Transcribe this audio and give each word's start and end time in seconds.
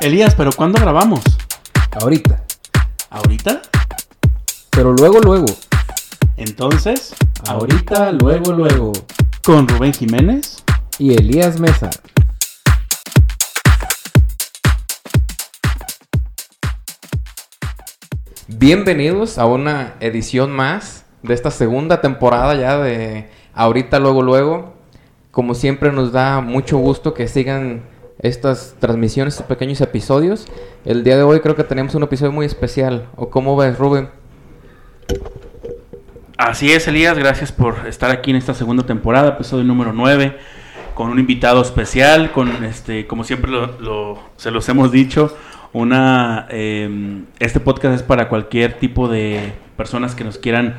Elías, 0.00 0.34
¿pero 0.34 0.50
cuándo 0.52 0.78
grabamos? 0.78 1.22
Ahorita. 2.00 2.44
¿Ahorita? 3.08 3.62
Pero 4.70 4.92
luego, 4.92 5.20
luego. 5.20 5.46
Entonces, 6.36 7.14
Ahorita, 7.48 8.12
luego, 8.12 8.52
luego. 8.52 8.92
con 9.42 9.66
Rubén 9.66 9.94
Jiménez. 9.94 10.62
Y 10.98 11.14
Elías 11.14 11.58
Mesa. 11.58 11.88
Bienvenidos 18.48 19.38
a 19.38 19.46
una 19.46 19.94
edición 20.00 20.52
más 20.52 21.06
de 21.22 21.34
esta 21.34 21.50
segunda 21.50 22.00
temporada 22.02 22.54
ya 22.54 22.78
de 22.78 23.30
Ahorita 23.54 23.98
Luego 23.98 24.22
Luego. 24.22 24.74
Como 25.30 25.54
siempre 25.54 25.90
nos 25.90 26.12
da 26.12 26.42
mucho 26.42 26.76
gusto 26.78 27.14
que 27.14 27.28
sigan 27.28 27.82
estas 28.18 28.76
transmisiones, 28.78 29.34
estos 29.34 29.46
pequeños 29.46 29.80
episodios. 29.80 30.46
El 30.84 31.04
día 31.04 31.16
de 31.16 31.22
hoy 31.22 31.40
creo 31.40 31.56
que 31.56 31.64
tenemos 31.64 31.94
un 31.94 32.02
episodio 32.02 32.32
muy 32.32 32.46
especial. 32.46 33.08
¿O 33.16 33.30
cómo 33.30 33.56
ves, 33.56 33.78
Rubén? 33.78 34.08
Así 36.38 36.70
es, 36.72 36.86
Elías, 36.86 37.16
gracias 37.16 37.50
por 37.50 37.86
estar 37.86 38.10
aquí 38.10 38.30
en 38.30 38.36
esta 38.36 38.52
segunda 38.52 38.84
temporada, 38.84 39.30
episodio 39.30 39.64
número 39.64 39.94
9, 39.94 40.36
con 40.94 41.08
un 41.08 41.18
invitado 41.18 41.62
especial, 41.62 42.30
con 42.30 42.62
este, 42.62 43.06
como 43.06 43.24
siempre 43.24 43.50
se 44.36 44.50
los 44.50 44.68
hemos 44.68 44.92
dicho, 44.92 45.34
una 45.72 46.46
eh, 46.50 47.22
este 47.38 47.58
podcast 47.58 47.94
es 47.94 48.02
para 48.02 48.28
cualquier 48.28 48.74
tipo 48.74 49.08
de 49.08 49.54
personas 49.78 50.14
que 50.14 50.24
nos 50.24 50.36
quieran 50.36 50.74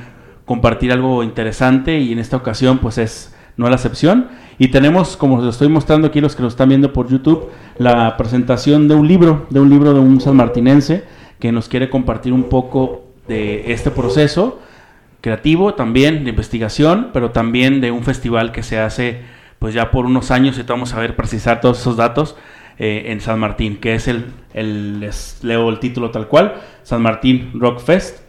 compartir 0.45 0.91
algo 0.91 1.23
interesante 1.23 1.99
y 1.99 2.13
en 2.13 2.19
esta 2.19 2.37
ocasión 2.37 2.77
pues 2.77 2.97
es 2.97 3.35
no 3.57 3.69
la 3.69 3.75
excepción. 3.75 4.27
Y 4.59 4.69
tenemos, 4.69 5.17
como 5.17 5.41
lo 5.41 5.49
estoy 5.49 5.67
mostrando 5.67 6.07
aquí 6.07 6.21
los 6.21 6.35
que 6.35 6.41
lo 6.41 6.47
están 6.47 6.69
viendo 6.69 6.93
por 6.93 7.09
YouTube, 7.09 7.49
la 7.77 8.15
presentación 8.17 8.87
de 8.87 8.95
un 8.95 9.07
libro, 9.07 9.45
de 9.49 9.59
un 9.59 9.69
libro 9.69 9.93
de 9.93 9.99
un 9.99 10.21
sanmartinense 10.21 11.03
que 11.39 11.51
nos 11.51 11.67
quiere 11.67 11.89
compartir 11.89 12.33
un 12.33 12.45
poco 12.45 13.03
de 13.27 13.71
este 13.73 13.91
proceso 13.91 14.59
creativo 15.21 15.73
también, 15.73 16.23
de 16.23 16.29
investigación, 16.29 17.09
pero 17.11 17.31
también 17.31 17.81
de 17.81 17.91
un 17.91 18.03
festival 18.03 18.51
que 18.51 18.63
se 18.63 18.79
hace 18.79 19.21
pues 19.59 19.73
ya 19.73 19.91
por 19.91 20.05
unos 20.05 20.31
años, 20.31 20.57
y 20.57 20.63
vamos 20.63 20.93
a 20.93 20.99
ver 20.99 21.15
precisar 21.15 21.61
todos 21.61 21.79
esos 21.79 21.97
datos, 21.97 22.35
eh, 22.79 23.05
en 23.07 23.21
San 23.21 23.39
Martín, 23.39 23.77
que 23.77 23.95
es 23.95 24.07
el, 24.07 24.25
el, 24.53 24.99
les 24.99 25.39
leo 25.41 25.67
el 25.69 25.79
título 25.79 26.11
tal 26.11 26.27
cual, 26.27 26.61
San 26.83 27.01
Martín 27.01 27.51
Rock 27.55 27.79
Fest, 27.79 28.19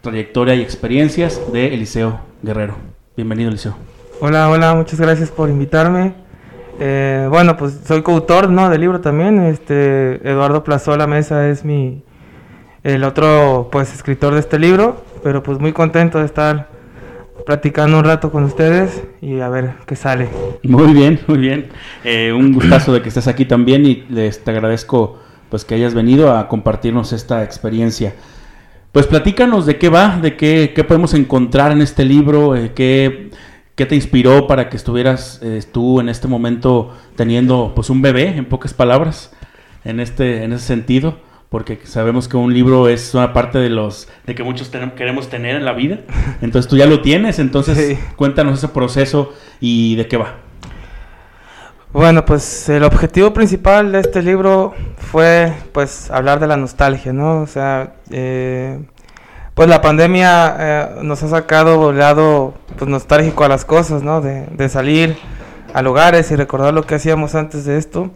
trayectoria 0.00 0.54
y 0.54 0.62
experiencias 0.62 1.40
de 1.52 1.74
Eliseo 1.74 2.20
Guerrero. 2.42 2.76
Bienvenido, 3.14 3.50
Eliseo. 3.50 3.89
Hola, 4.22 4.50
hola, 4.50 4.74
muchas 4.74 5.00
gracias 5.00 5.30
por 5.30 5.48
invitarme. 5.48 6.12
Eh, 6.78 7.26
bueno, 7.30 7.56
pues 7.56 7.80
soy 7.86 8.02
coautor, 8.02 8.50
¿no? 8.50 8.68
Del 8.68 8.82
libro 8.82 9.00
también. 9.00 9.40
Este, 9.40 10.16
Eduardo 10.28 10.62
Plazola 10.62 11.06
Mesa 11.06 11.48
es 11.48 11.64
mi, 11.64 12.02
el 12.84 13.04
otro, 13.04 13.70
pues, 13.72 13.94
escritor 13.94 14.34
de 14.34 14.40
este 14.40 14.58
libro. 14.58 15.02
Pero 15.22 15.42
pues 15.42 15.58
muy 15.58 15.72
contento 15.72 16.18
de 16.18 16.26
estar 16.26 16.68
platicando 17.46 17.98
un 17.98 18.04
rato 18.04 18.30
con 18.30 18.44
ustedes 18.44 19.02
y 19.22 19.40
a 19.40 19.48
ver 19.48 19.72
qué 19.86 19.96
sale. 19.96 20.28
Muy 20.64 20.92
bien, 20.92 21.18
muy 21.26 21.38
bien. 21.38 21.70
Eh, 22.04 22.30
un 22.30 22.52
gustazo 22.52 22.92
de 22.92 23.00
que 23.00 23.08
estés 23.08 23.26
aquí 23.26 23.46
también 23.46 23.86
y 23.86 24.04
les 24.10 24.44
te 24.44 24.50
agradezco 24.50 25.18
pues 25.48 25.64
que 25.64 25.76
hayas 25.76 25.94
venido 25.94 26.36
a 26.36 26.46
compartirnos 26.46 27.14
esta 27.14 27.42
experiencia. 27.42 28.12
Pues 28.92 29.06
platícanos 29.06 29.64
de 29.64 29.78
qué 29.78 29.88
va, 29.88 30.18
de 30.20 30.36
qué, 30.36 30.72
qué 30.74 30.84
podemos 30.84 31.14
encontrar 31.14 31.72
en 31.72 31.80
este 31.80 32.04
libro, 32.04 32.54
eh, 32.54 32.72
qué, 32.74 33.30
qué 33.80 33.86
te 33.86 33.94
inspiró 33.94 34.46
para 34.46 34.68
que 34.68 34.76
estuvieras 34.76 35.40
eh, 35.42 35.62
tú 35.72 36.00
en 36.00 36.10
este 36.10 36.28
momento 36.28 36.94
teniendo 37.16 37.72
pues 37.74 37.88
un 37.88 38.02
bebé, 38.02 38.26
en 38.36 38.44
pocas 38.44 38.74
palabras, 38.74 39.32
en 39.86 40.00
este, 40.00 40.44
en 40.44 40.52
ese 40.52 40.66
sentido, 40.66 41.16
porque 41.48 41.80
sabemos 41.84 42.28
que 42.28 42.36
un 42.36 42.52
libro 42.52 42.88
es 42.90 43.14
una 43.14 43.32
parte 43.32 43.56
de 43.58 43.70
los 43.70 44.06
de 44.26 44.34
que 44.34 44.42
muchos 44.42 44.70
queremos 44.96 45.30
tener 45.30 45.56
en 45.56 45.64
la 45.64 45.72
vida. 45.72 46.00
Entonces 46.42 46.68
tú 46.68 46.76
ya 46.76 46.84
lo 46.84 47.00
tienes, 47.00 47.38
entonces 47.38 47.78
Sí. 47.78 47.98
cuéntanos 48.16 48.58
ese 48.58 48.68
proceso 48.68 49.32
y 49.62 49.96
de 49.96 50.06
qué 50.08 50.18
va. 50.18 50.34
Bueno, 51.90 52.26
pues 52.26 52.68
el 52.68 52.82
objetivo 52.84 53.32
principal 53.32 53.92
de 53.92 54.00
este 54.00 54.20
libro 54.20 54.74
fue 54.98 55.54
pues 55.72 56.10
hablar 56.10 56.38
de 56.38 56.48
la 56.48 56.58
nostalgia, 56.58 57.14
¿no? 57.14 57.40
O 57.40 57.46
sea, 57.46 57.94
eh, 58.10 58.78
pues 59.60 59.68
la 59.68 59.82
pandemia 59.82 60.56
eh, 60.58 60.88
nos 61.02 61.22
ha 61.22 61.28
sacado 61.28 61.90
el 61.90 61.98
lado 61.98 62.54
pues, 62.78 62.90
nostálgico 62.90 63.44
a 63.44 63.48
las 63.50 63.66
cosas, 63.66 64.02
¿no? 64.02 64.22
De, 64.22 64.68
salir 64.70 65.18
a 65.74 65.82
lugares 65.82 66.30
y 66.30 66.36
recordar 66.36 66.72
lo 66.72 66.86
que 66.86 66.94
hacíamos 66.94 67.34
antes 67.34 67.66
de 67.66 67.76
esto. 67.76 68.10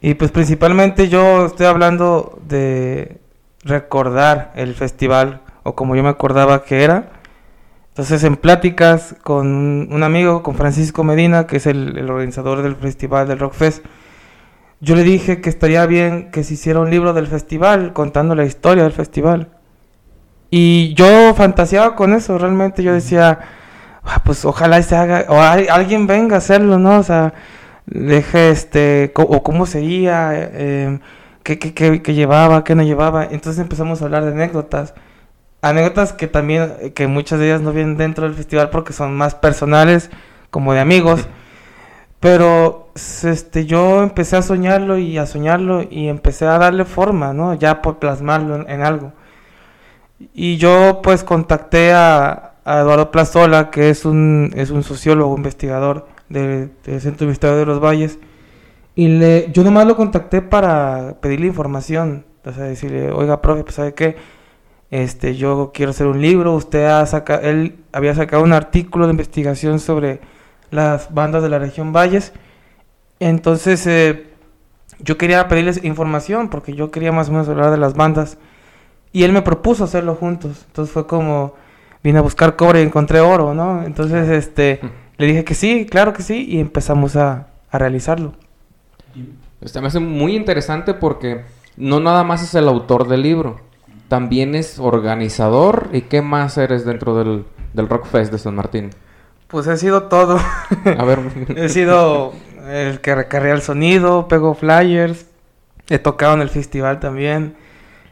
Y 0.00 0.14
pues 0.14 0.32
principalmente 0.32 1.08
yo 1.08 1.46
estoy 1.46 1.66
hablando 1.66 2.40
de 2.48 3.20
recordar 3.62 4.50
el 4.56 4.74
festival 4.74 5.40
o 5.62 5.76
como 5.76 5.94
yo 5.94 6.02
me 6.02 6.08
acordaba 6.08 6.64
que 6.64 6.82
era. 6.82 7.10
Entonces, 7.90 8.24
en 8.24 8.34
pláticas 8.34 9.14
con 9.22 9.46
un 9.46 9.88
un 9.92 10.02
amigo, 10.02 10.42
con 10.42 10.56
Francisco 10.56 11.04
Medina, 11.04 11.46
que 11.46 11.58
es 11.58 11.66
el, 11.66 11.96
el 11.96 12.10
organizador 12.10 12.62
del 12.62 12.74
festival 12.74 13.28
del 13.28 13.38
Rockfest, 13.38 13.84
yo 14.80 14.96
le 14.96 15.04
dije 15.04 15.40
que 15.40 15.48
estaría 15.48 15.86
bien 15.86 16.32
que 16.32 16.42
se 16.42 16.54
hiciera 16.54 16.80
un 16.80 16.90
libro 16.90 17.12
del 17.12 17.28
festival, 17.28 17.92
contando 17.92 18.34
la 18.34 18.46
historia 18.46 18.82
del 18.82 18.92
festival. 18.92 19.59
Y 20.50 20.94
yo 20.94 21.34
fantaseaba 21.34 21.94
con 21.96 22.12
eso, 22.14 22.38
realmente 22.38 22.82
yo 22.82 22.92
decía, 22.92 23.38
"Ah, 24.04 24.22
pues 24.24 24.44
ojalá 24.44 24.82
se 24.82 24.96
haga, 24.96 25.26
o 25.28 25.40
al- 25.40 25.68
alguien 25.70 26.06
venga 26.06 26.36
a 26.36 26.38
hacerlo, 26.38 26.78
¿no? 26.78 26.98
O 26.98 27.02
sea, 27.04 27.34
deje 27.86 28.50
este, 28.50 29.12
o 29.16 29.42
cómo 29.42 29.66
seguía, 29.66 30.30
eh, 30.34 30.98
qué, 31.44 31.58
qué, 31.58 32.02
qué- 32.02 32.14
llevaba, 32.14 32.64
qué 32.64 32.74
no 32.74 32.82
llevaba. 32.82 33.24
Entonces 33.24 33.60
empezamos 33.60 34.02
a 34.02 34.06
hablar 34.06 34.24
de 34.24 34.32
anécdotas 34.32 34.94
anécdotas 35.62 36.12
que 36.12 36.26
también, 36.28 36.72
eh, 36.80 36.92
que 36.92 37.06
muchas 37.06 37.38
de 37.38 37.46
ellas 37.46 37.60
no 37.62 37.72
vienen 37.72 37.96
dentro 37.96 38.24
del 38.26 38.34
festival 38.34 38.70
porque 38.70 38.92
son 38.92 39.16
más 39.16 39.34
personales, 39.34 40.10
como 40.50 40.72
de 40.74 40.80
amigos. 40.80 41.28
Pero 42.20 42.90
este, 42.94 43.66
yo 43.66 44.02
empecé 44.02 44.36
a 44.36 44.42
soñarlo 44.42 44.98
y 44.98 45.16
a 45.18 45.26
soñarlo 45.26 45.82
y 45.88 46.08
empecé 46.08 46.46
a 46.46 46.58
darle 46.58 46.84
forma, 46.84 47.32
¿no? 47.32 47.54
Ya 47.54 47.80
por 47.82 47.98
plasmarlo 47.98 48.68
en 48.68 48.82
algo. 48.82 49.12
Y 50.34 50.56
yo 50.58 51.00
pues 51.02 51.24
contacté 51.24 51.92
a, 51.92 52.46
Eduardo 52.66 53.10
Plazola, 53.10 53.70
que 53.70 53.90
es 53.90 54.04
un, 54.04 54.52
es 54.54 54.70
un 54.70 54.82
sociólogo, 54.84 55.36
investigador 55.36 56.06
de- 56.28 56.68
del 56.84 57.00
Centro 57.00 57.24
Investigador 57.24 57.58
de 57.60 57.66
los 57.66 57.80
Valles. 57.80 58.18
Y 58.94 59.08
le, 59.08 59.50
yo 59.52 59.64
nomás 59.64 59.86
lo 59.86 59.96
contacté 59.96 60.42
para 60.42 61.16
pedirle 61.20 61.46
información. 61.46 62.26
O 62.44 62.52
sea, 62.52 62.64
decirle, 62.64 63.10
oiga, 63.12 63.40
profe, 63.42 63.64
pues 63.64 63.74
¿sabe 63.76 63.94
qué? 63.94 64.16
este, 64.90 65.36
yo 65.36 65.70
quiero 65.72 65.90
hacer 65.90 66.06
un 66.06 66.20
libro, 66.20 66.54
usted 66.54 66.84
ha 66.86 67.04
sacado, 67.06 67.42
él 67.42 67.76
había 67.92 68.14
sacado 68.14 68.42
un 68.42 68.52
artículo 68.52 69.06
de 69.06 69.12
investigación 69.12 69.78
sobre 69.78 70.20
las 70.70 71.14
bandas 71.14 71.42
de 71.42 71.48
la 71.48 71.58
región 71.58 71.92
Valles, 71.92 72.32
entonces 73.20 73.86
eh, 73.86 74.26
yo 74.98 75.16
quería 75.16 75.46
pedirles 75.48 75.84
información 75.84 76.48
porque 76.48 76.74
yo 76.74 76.90
quería 76.90 77.12
más 77.12 77.28
o 77.28 77.32
menos 77.32 77.48
hablar 77.48 77.70
de 77.70 77.76
las 77.76 77.94
bandas 77.94 78.38
y 79.12 79.24
él 79.24 79.32
me 79.32 79.42
propuso 79.42 79.84
hacerlo 79.84 80.14
juntos, 80.14 80.64
entonces 80.66 80.92
fue 80.92 81.06
como 81.06 81.54
vine 82.02 82.18
a 82.18 82.22
buscar 82.22 82.56
cobre 82.56 82.80
y 82.80 82.84
encontré 82.84 83.20
oro, 83.20 83.54
¿no? 83.54 83.82
Entonces 83.82 84.28
este 84.28 84.80
le 85.18 85.26
dije 85.26 85.44
que 85.44 85.54
sí, 85.54 85.86
claro 85.86 86.12
que 86.12 86.22
sí 86.22 86.46
y 86.48 86.60
empezamos 86.60 87.16
a, 87.16 87.48
a 87.70 87.78
realizarlo. 87.78 88.32
Este 89.60 89.80
me 89.80 89.88
hace 89.88 90.00
muy 90.00 90.34
interesante 90.34 90.94
porque 90.94 91.44
no 91.76 92.00
nada 92.00 92.24
más 92.24 92.42
es 92.42 92.54
el 92.54 92.68
autor 92.68 93.08
del 93.08 93.22
libro, 93.22 93.60
también 94.10 94.56
es 94.56 94.80
organizador. 94.80 95.88
¿Y 95.92 96.02
qué 96.02 96.20
más 96.20 96.58
eres 96.58 96.84
dentro 96.84 97.16
del, 97.16 97.44
del 97.72 97.88
Rock 97.88 98.06
Fest 98.06 98.32
de 98.32 98.38
San 98.38 98.56
Martín? 98.56 98.90
Pues 99.46 99.68
he 99.68 99.76
sido 99.76 100.04
todo. 100.04 100.38
A 100.98 101.04
ver. 101.04 101.20
he 101.56 101.68
sido 101.68 102.32
el 102.68 103.00
que 103.00 103.14
recarga 103.14 103.52
el 103.52 103.62
sonido, 103.62 104.26
pego 104.26 104.54
flyers, 104.54 105.26
he 105.88 105.98
tocado 105.98 106.34
en 106.34 106.42
el 106.42 106.48
festival 106.48 106.98
también. 106.98 107.54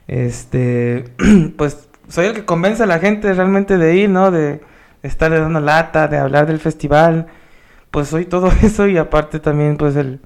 Este, 0.08 1.04
pues 1.56 1.88
soy 2.08 2.26
el 2.26 2.32
que 2.32 2.44
convence 2.44 2.82
a 2.82 2.86
la 2.86 2.98
gente 2.98 3.32
realmente 3.32 3.78
de 3.78 3.96
ir, 3.96 4.10
¿no? 4.10 4.30
De 4.30 4.60
estar 5.02 5.30
dando 5.30 5.60
lata, 5.60 6.08
de 6.08 6.18
hablar 6.18 6.46
del 6.46 6.58
festival. 6.58 7.26
Pues 7.90 8.08
soy 8.08 8.24
todo 8.24 8.48
eso 8.62 8.86
y 8.88 8.96
aparte 8.98 9.38
también 9.38 9.76
pues 9.76 9.94
el 9.96 10.20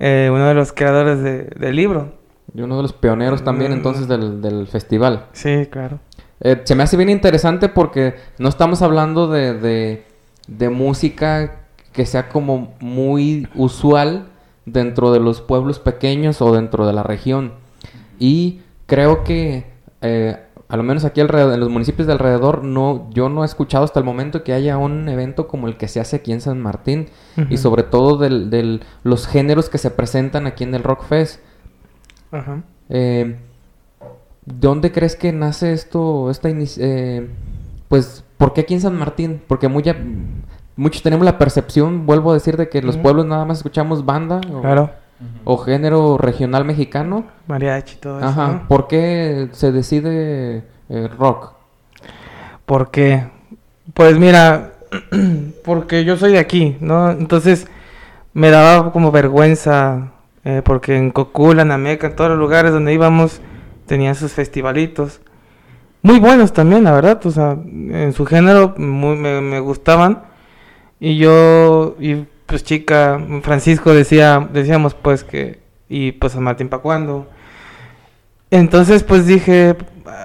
eh, 0.00 0.28
uno 0.32 0.48
de 0.48 0.54
los 0.54 0.72
creadores 0.72 1.22
de, 1.22 1.44
del 1.44 1.76
libro. 1.76 2.12
Y 2.54 2.60
uno 2.62 2.76
de 2.76 2.82
los 2.82 2.92
pioneros 2.92 3.44
también 3.44 3.70
Mm. 3.70 3.74
entonces 3.74 4.08
del, 4.08 4.40
del 4.42 4.66
festival. 4.66 5.26
Sí, 5.32 5.66
claro. 5.70 6.00
Eh, 6.40 6.60
se 6.64 6.74
me 6.74 6.82
hace 6.82 6.96
bien 6.96 7.08
interesante 7.10 7.68
porque 7.68 8.16
no 8.38 8.48
estamos 8.48 8.82
hablando 8.82 9.28
de, 9.28 9.54
de, 9.54 10.04
de 10.48 10.68
música 10.70 11.60
que 11.92 12.06
sea 12.06 12.28
como 12.28 12.74
muy 12.80 13.48
usual 13.54 14.26
dentro 14.66 15.12
de 15.12 15.20
los 15.20 15.40
pueblos 15.40 15.78
pequeños 15.78 16.42
o 16.42 16.52
dentro 16.54 16.86
de 16.86 16.92
la 16.92 17.02
región. 17.02 17.52
Y 18.18 18.60
creo 18.86 19.24
que, 19.24 19.64
eh, 20.00 20.38
a 20.68 20.76
lo 20.76 20.82
menos 20.82 21.04
aquí 21.04 21.20
alrededor, 21.20 21.54
en 21.54 21.60
los 21.60 21.70
municipios 21.70 22.06
de 22.06 22.12
alrededor, 22.12 22.64
no, 22.64 23.08
yo 23.10 23.28
no 23.28 23.42
he 23.42 23.46
escuchado 23.46 23.84
hasta 23.84 23.98
el 23.98 24.04
momento 24.04 24.42
que 24.42 24.52
haya 24.52 24.78
un 24.78 25.08
evento 25.08 25.46
como 25.46 25.68
el 25.68 25.76
que 25.76 25.88
se 25.88 26.00
hace 26.00 26.16
aquí 26.16 26.32
en 26.32 26.40
San 26.40 26.60
Martín. 26.60 27.08
Y 27.50 27.56
sobre 27.56 27.82
todo 27.82 28.16
de 28.16 28.28
del, 28.28 28.82
los 29.02 29.26
géneros 29.26 29.68
que 29.68 29.78
se 29.78 29.90
presentan 29.90 30.46
aquí 30.46 30.64
en 30.64 30.74
el 30.74 30.82
Rock 30.82 31.04
Fest. 31.04 31.40
Ajá. 32.30 32.62
Eh, 32.88 33.36
¿Dónde 34.46 34.92
crees 34.92 35.16
que 35.16 35.32
nace 35.32 35.72
esto, 35.72 36.30
esta 36.30 36.50
eh, 36.50 37.28
pues, 37.88 38.24
¿por 38.36 38.52
qué 38.52 38.62
aquí 38.62 38.74
en 38.74 38.80
San 38.82 38.96
Martín? 38.98 39.40
Porque 39.46 39.68
muy 39.68 39.82
muchos 40.76 41.02
tenemos 41.02 41.24
la 41.24 41.38
percepción, 41.38 42.04
vuelvo 42.04 42.30
a 42.30 42.34
decir, 42.34 42.56
de 42.56 42.68
que 42.68 42.82
los 42.82 42.96
pueblos 42.98 43.26
nada 43.26 43.44
más 43.44 43.58
escuchamos 43.58 44.04
banda 44.04 44.40
o, 44.52 44.60
Claro. 44.60 44.90
O 45.44 45.56
género 45.58 46.18
regional 46.18 46.64
mexicano. 46.64 47.24
Mariachi, 47.46 47.96
todo 47.96 48.18
eso. 48.18 48.28
Ajá. 48.28 48.48
¿no? 48.48 48.68
¿Por 48.68 48.88
qué 48.88 49.48
se 49.52 49.72
decide 49.72 50.64
eh, 50.88 51.08
rock? 51.18 51.52
¿Por 52.66 52.90
qué? 52.90 53.26
Pues 53.92 54.18
mira, 54.18 54.72
porque 55.64 56.04
yo 56.04 56.16
soy 56.16 56.32
de 56.32 56.38
aquí, 56.38 56.76
¿no? 56.80 57.10
Entonces 57.10 57.66
me 58.32 58.50
daba 58.50 58.92
como 58.92 59.10
vergüenza, 59.12 60.12
eh, 60.44 60.62
porque 60.64 60.96
en 60.96 61.10
Cocula, 61.10 61.62
en 61.62 61.70
Ameca, 61.72 62.06
en 62.08 62.16
todos 62.16 62.30
los 62.30 62.38
lugares 62.38 62.72
donde 62.72 62.92
íbamos, 62.92 63.40
tenían 63.86 64.14
sus 64.14 64.32
festivalitos. 64.32 65.20
Muy 66.02 66.18
buenos 66.18 66.52
también, 66.52 66.84
la 66.84 66.92
verdad, 66.92 67.24
o 67.24 67.30
sea, 67.30 67.52
en 67.52 68.12
su 68.12 68.26
género 68.26 68.74
muy- 68.76 69.16
me, 69.16 69.40
me 69.40 69.60
gustaban. 69.60 70.22
Y 71.00 71.16
yo, 71.16 71.96
y 72.00 72.26
pues 72.46 72.64
chica, 72.64 73.20
Francisco 73.42 73.92
decía, 73.92 74.48
decíamos 74.52 74.94
pues 74.94 75.24
que, 75.24 75.60
y 75.88 76.12
pues 76.12 76.32
San 76.32 76.42
Martín 76.42 76.68
pa' 76.68 76.78
cuándo. 76.78 77.28
Entonces, 78.50 79.02
pues 79.02 79.26
dije, 79.26 79.76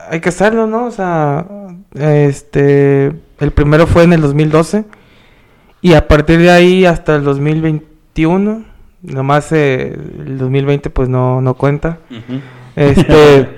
hay 0.09 0.19
que 0.19 0.29
hacerlo, 0.29 0.67
¿no? 0.67 0.85
O 0.85 0.91
sea, 0.91 1.45
este, 1.95 3.13
el 3.39 3.51
primero 3.51 3.87
fue 3.87 4.03
en 4.03 4.13
el 4.13 4.21
2012 4.21 4.85
y 5.81 5.93
a 5.93 6.07
partir 6.07 6.39
de 6.39 6.51
ahí 6.51 6.85
hasta 6.85 7.15
el 7.15 7.23
2021, 7.23 8.65
nomás 9.01 9.51
eh, 9.51 9.93
el 9.93 10.37
2020 10.37 10.89
pues 10.89 11.07
no, 11.09 11.41
no 11.41 11.53
cuenta, 11.53 11.99
este, 12.75 13.49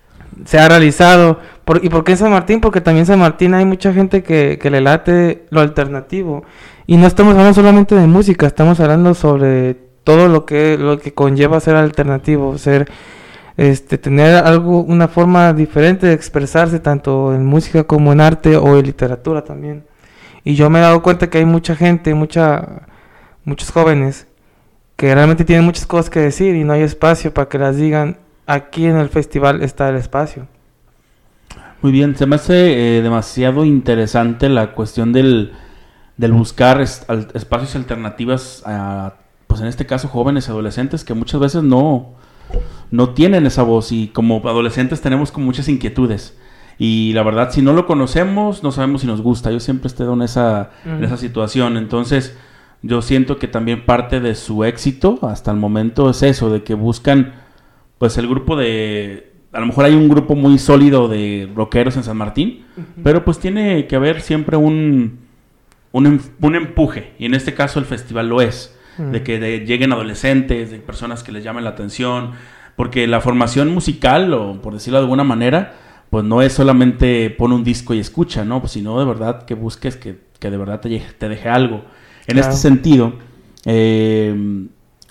se 0.44 0.58
ha 0.58 0.68
realizado. 0.68 1.40
¿Y 1.84 1.88
por 1.88 2.04
qué 2.04 2.12
en 2.12 2.18
San 2.18 2.30
Martín? 2.30 2.60
Porque 2.60 2.80
también 2.80 3.02
en 3.02 3.06
San 3.06 3.18
Martín 3.18 3.54
hay 3.54 3.64
mucha 3.64 3.92
gente 3.92 4.22
que, 4.22 4.58
que 4.60 4.70
le 4.70 4.80
late 4.80 5.46
lo 5.50 5.60
alternativo. 5.60 6.44
Y 6.86 6.96
no 6.96 7.06
estamos 7.06 7.32
hablando 7.32 7.54
solamente 7.54 7.94
de 7.94 8.06
música, 8.06 8.46
estamos 8.46 8.80
hablando 8.80 9.14
sobre 9.14 9.74
todo 10.04 10.28
lo 10.28 10.44
que, 10.46 10.76
lo 10.78 10.98
que 10.98 11.14
conlleva 11.14 11.60
ser 11.60 11.76
alternativo, 11.76 12.58
ser 12.58 12.90
este 13.56 13.98
tener 13.98 14.34
algo, 14.36 14.80
una 14.80 15.06
forma 15.08 15.52
diferente 15.52 16.06
de 16.06 16.14
expresarse 16.14 16.80
tanto 16.80 17.34
en 17.34 17.44
música 17.44 17.84
como 17.84 18.12
en 18.12 18.20
arte 18.20 18.56
o 18.56 18.78
en 18.78 18.86
literatura 18.86 19.44
también. 19.44 19.84
Y 20.44 20.54
yo 20.54 20.70
me 20.70 20.78
he 20.78 20.82
dado 20.82 21.02
cuenta 21.02 21.28
que 21.28 21.38
hay 21.38 21.44
mucha 21.44 21.76
gente, 21.76 22.14
mucha, 22.14 22.88
muchos 23.44 23.70
jóvenes 23.70 24.26
que 24.96 25.14
realmente 25.14 25.44
tienen 25.44 25.64
muchas 25.64 25.86
cosas 25.86 26.10
que 26.10 26.20
decir 26.20 26.54
y 26.56 26.64
no 26.64 26.72
hay 26.72 26.82
espacio 26.82 27.32
para 27.34 27.48
que 27.48 27.58
las 27.58 27.76
digan. 27.76 28.18
Aquí 28.46 28.86
en 28.86 28.96
el 28.96 29.10
festival 29.10 29.62
está 29.62 29.88
el 29.90 29.96
espacio. 29.96 30.48
Muy 31.82 31.92
bien, 31.92 32.14
se 32.16 32.26
me 32.26 32.36
hace 32.36 32.98
eh, 32.98 33.02
demasiado 33.02 33.64
interesante 33.64 34.48
la 34.48 34.72
cuestión 34.72 35.12
del, 35.12 35.52
del 36.16 36.32
buscar 36.32 36.80
es- 36.80 37.04
al- 37.08 37.28
espacios 37.34 37.74
alternativas 37.76 38.62
a, 38.66 39.14
pues 39.46 39.60
en 39.62 39.66
este 39.66 39.86
caso, 39.86 40.08
jóvenes 40.08 40.48
adolescentes 40.48 41.04
que 41.04 41.14
muchas 41.14 41.40
veces 41.40 41.62
no, 41.62 42.10
no 42.90 43.10
tienen 43.10 43.46
esa 43.46 43.62
voz 43.62 43.92
y 43.92 44.08
como 44.08 44.42
adolescentes 44.46 45.00
tenemos 45.00 45.32
como 45.32 45.46
muchas 45.46 45.68
inquietudes. 45.68 46.36
Y 46.78 47.12
la 47.14 47.22
verdad, 47.22 47.50
si 47.50 47.60
no 47.62 47.72
lo 47.74 47.86
conocemos, 47.86 48.62
no 48.62 48.72
sabemos 48.72 49.02
si 49.02 49.06
nos 49.06 49.20
gusta. 49.20 49.50
Yo 49.50 49.60
siempre 49.60 49.86
he 49.86 49.90
estado 49.90 50.14
en 50.14 50.22
esa, 50.22 50.70
en 50.84 51.04
esa 51.04 51.16
situación. 51.18 51.76
Entonces, 51.76 52.36
yo 52.82 53.02
siento 53.02 53.38
que 53.38 53.48
también 53.48 53.84
parte 53.84 54.20
de 54.20 54.34
su 54.34 54.64
éxito 54.64 55.18
hasta 55.22 55.50
el 55.50 55.58
momento 55.58 56.08
es 56.08 56.22
eso, 56.22 56.50
de 56.50 56.62
que 56.62 56.72
buscan, 56.74 57.34
pues 57.98 58.16
el 58.16 58.28
grupo 58.28 58.56
de... 58.56 59.29
A 59.52 59.60
lo 59.60 59.66
mejor 59.66 59.84
hay 59.84 59.94
un 59.94 60.08
grupo 60.08 60.34
muy 60.36 60.58
sólido 60.58 61.08
de 61.08 61.48
rockeros 61.54 61.96
en 61.96 62.04
San 62.04 62.16
Martín, 62.16 62.64
pero 63.02 63.24
pues 63.24 63.38
tiene 63.40 63.86
que 63.88 63.96
haber 63.96 64.20
siempre 64.20 64.56
un, 64.56 65.18
un, 65.92 66.06
em- 66.06 66.20
un 66.40 66.54
empuje. 66.54 67.12
Y 67.18 67.26
en 67.26 67.34
este 67.34 67.52
caso 67.54 67.78
el 67.80 67.84
festival 67.84 68.28
lo 68.28 68.40
es. 68.40 68.76
De 68.98 69.20
Mm. 69.20 69.22
que 69.24 69.38
de- 69.38 69.60
lleguen 69.66 69.92
adolescentes, 69.92 70.70
de 70.70 70.78
personas 70.78 71.22
que 71.22 71.32
les 71.32 71.42
llamen 71.42 71.64
la 71.64 71.70
atención. 71.70 72.32
Porque 72.76 73.06
la 73.06 73.20
formación 73.20 73.72
musical, 73.74 74.32
o 74.34 74.60
por 74.62 74.72
decirlo 74.74 74.98
de 74.98 75.04
alguna 75.04 75.24
manera, 75.24 75.74
pues 76.10 76.24
no 76.24 76.42
es 76.42 76.52
solamente 76.52 77.30
pon 77.30 77.52
un 77.52 77.64
disco 77.64 77.92
y 77.94 77.98
escucha, 77.98 78.44
¿no? 78.44 78.60
Pues 78.60 78.72
sino 78.72 78.98
de 78.98 79.04
verdad 79.06 79.44
que 79.46 79.54
busques 79.54 79.96
que, 79.96 80.18
que 80.38 80.50
de 80.50 80.56
verdad 80.56 80.80
te, 80.80 80.88
deje 81.28 81.48
algo. 81.48 81.84
En 82.26 82.34
Claro. 82.36 82.48
este 82.48 82.56
sentido, 82.60 83.14
eh, 83.64 84.66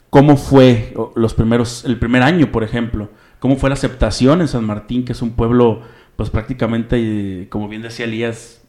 ¿cómo 0.10 0.38
fue 0.38 0.94
los 1.16 1.34
primeros, 1.34 1.84
el 1.86 1.98
primer 2.00 2.24
año, 2.24 2.52
por 2.52 2.63
ejemplo? 2.63 3.10
¿Cómo 3.39 3.55
fue 3.58 3.69
la 3.69 3.74
aceptación 3.75 4.41
en 4.41 4.48
San 4.48 4.65
Martín, 4.65 5.05
que 5.05 5.13
es 5.13 5.22
un 5.22 5.31
pueblo, 5.31 5.81
pues 6.15 6.29
prácticamente, 6.29 7.48
como 7.50 7.67
bien 7.69 7.81
decía 7.81 8.05
Elías, 8.05 8.62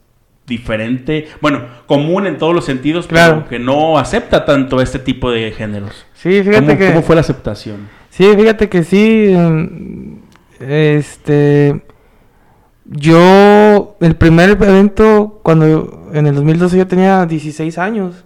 diferente, 0.47 1.29
bueno, 1.41 1.63
común 1.87 2.27
en 2.27 2.37
todos 2.39 2.55
los 2.55 2.65
sentidos, 2.65 3.07
Claro. 3.07 3.37
pero 3.37 3.49
que 3.49 3.59
no 3.59 3.99
acepta 3.99 4.45
tanto 4.45 4.81
este 4.81 4.99
tipo 4.99 5.31
de 5.31 5.53
géneros? 5.53 6.07
Sí, 6.15 6.43
fíjate 6.43 6.67
¿Cómo, 6.67 6.79
que... 6.79 6.87
cómo 6.89 7.03
fue 7.03 7.15
la 7.15 7.21
aceptación? 7.21 7.89
Sí, 8.11 8.27
fíjate 8.37 8.69
que 8.69 8.83
sí. 8.83 9.35
Este. 10.59 11.83
Yo. 12.85 13.97
El 14.01 14.17
primer 14.17 14.51
evento, 14.51 15.41
cuando 15.43 15.69
yo- 15.69 16.11
en 16.13 16.27
el 16.27 16.35
2012 16.35 16.77
yo 16.79 16.87
tenía 16.87 17.25
16 17.27 17.79
años. 17.79 18.25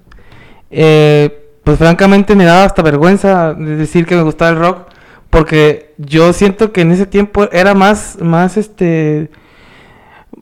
eh, 0.76 1.40
pues 1.62 1.78
francamente 1.78 2.34
me 2.34 2.44
daba 2.44 2.64
hasta 2.64 2.82
vergüenza 2.82 3.54
de 3.54 3.76
decir 3.76 4.04
que 4.06 4.16
me 4.16 4.22
gustaba 4.22 4.50
el 4.50 4.58
rock. 4.58 4.88
Porque 5.34 5.94
yo 5.98 6.32
siento 6.32 6.70
que 6.72 6.82
en 6.82 6.92
ese 6.92 7.06
tiempo 7.06 7.48
era 7.50 7.74
más. 7.74 8.18
Más 8.20 8.56
este. 8.56 9.30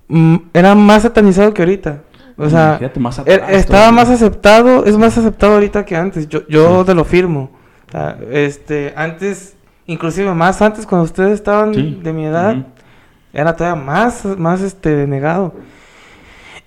mm, 0.09 0.37
Era 0.53 0.75
más 0.75 1.03
satanizado 1.03 1.55
que 1.55 1.63
ahorita. 1.63 2.03
O 2.37 2.49
sea. 2.51 2.79
Más 2.97 3.19
atrás 3.19 3.39
estaba 3.51 3.65
todavía. 3.87 3.93
más 3.93 4.09
aceptado, 4.11 4.85
es 4.85 4.97
más 4.99 5.17
aceptado 5.17 5.55
ahorita 5.55 5.85
que 5.85 5.97
antes. 5.97 6.29
Yo, 6.29 6.47
yo 6.49 6.85
te 6.85 6.95
lo 6.95 7.05
firmo. 7.05 7.51
O 7.89 7.93
sea, 7.93 8.19
este, 8.31 8.93
antes, 8.97 9.55
inclusive 9.87 10.33
más 10.35 10.61
antes 10.63 10.87
cuando 10.87 11.05
ustedes 11.05 11.33
estaban 11.33 11.75
Sí. 11.75 12.01
de 12.03 12.13
mi 12.13 12.25
edad, 12.27 12.57
era 13.33 13.55
todavía 13.57 13.83
más, 13.83 14.25
más 14.25 14.61
este 14.63 15.07
negado. 15.07 15.55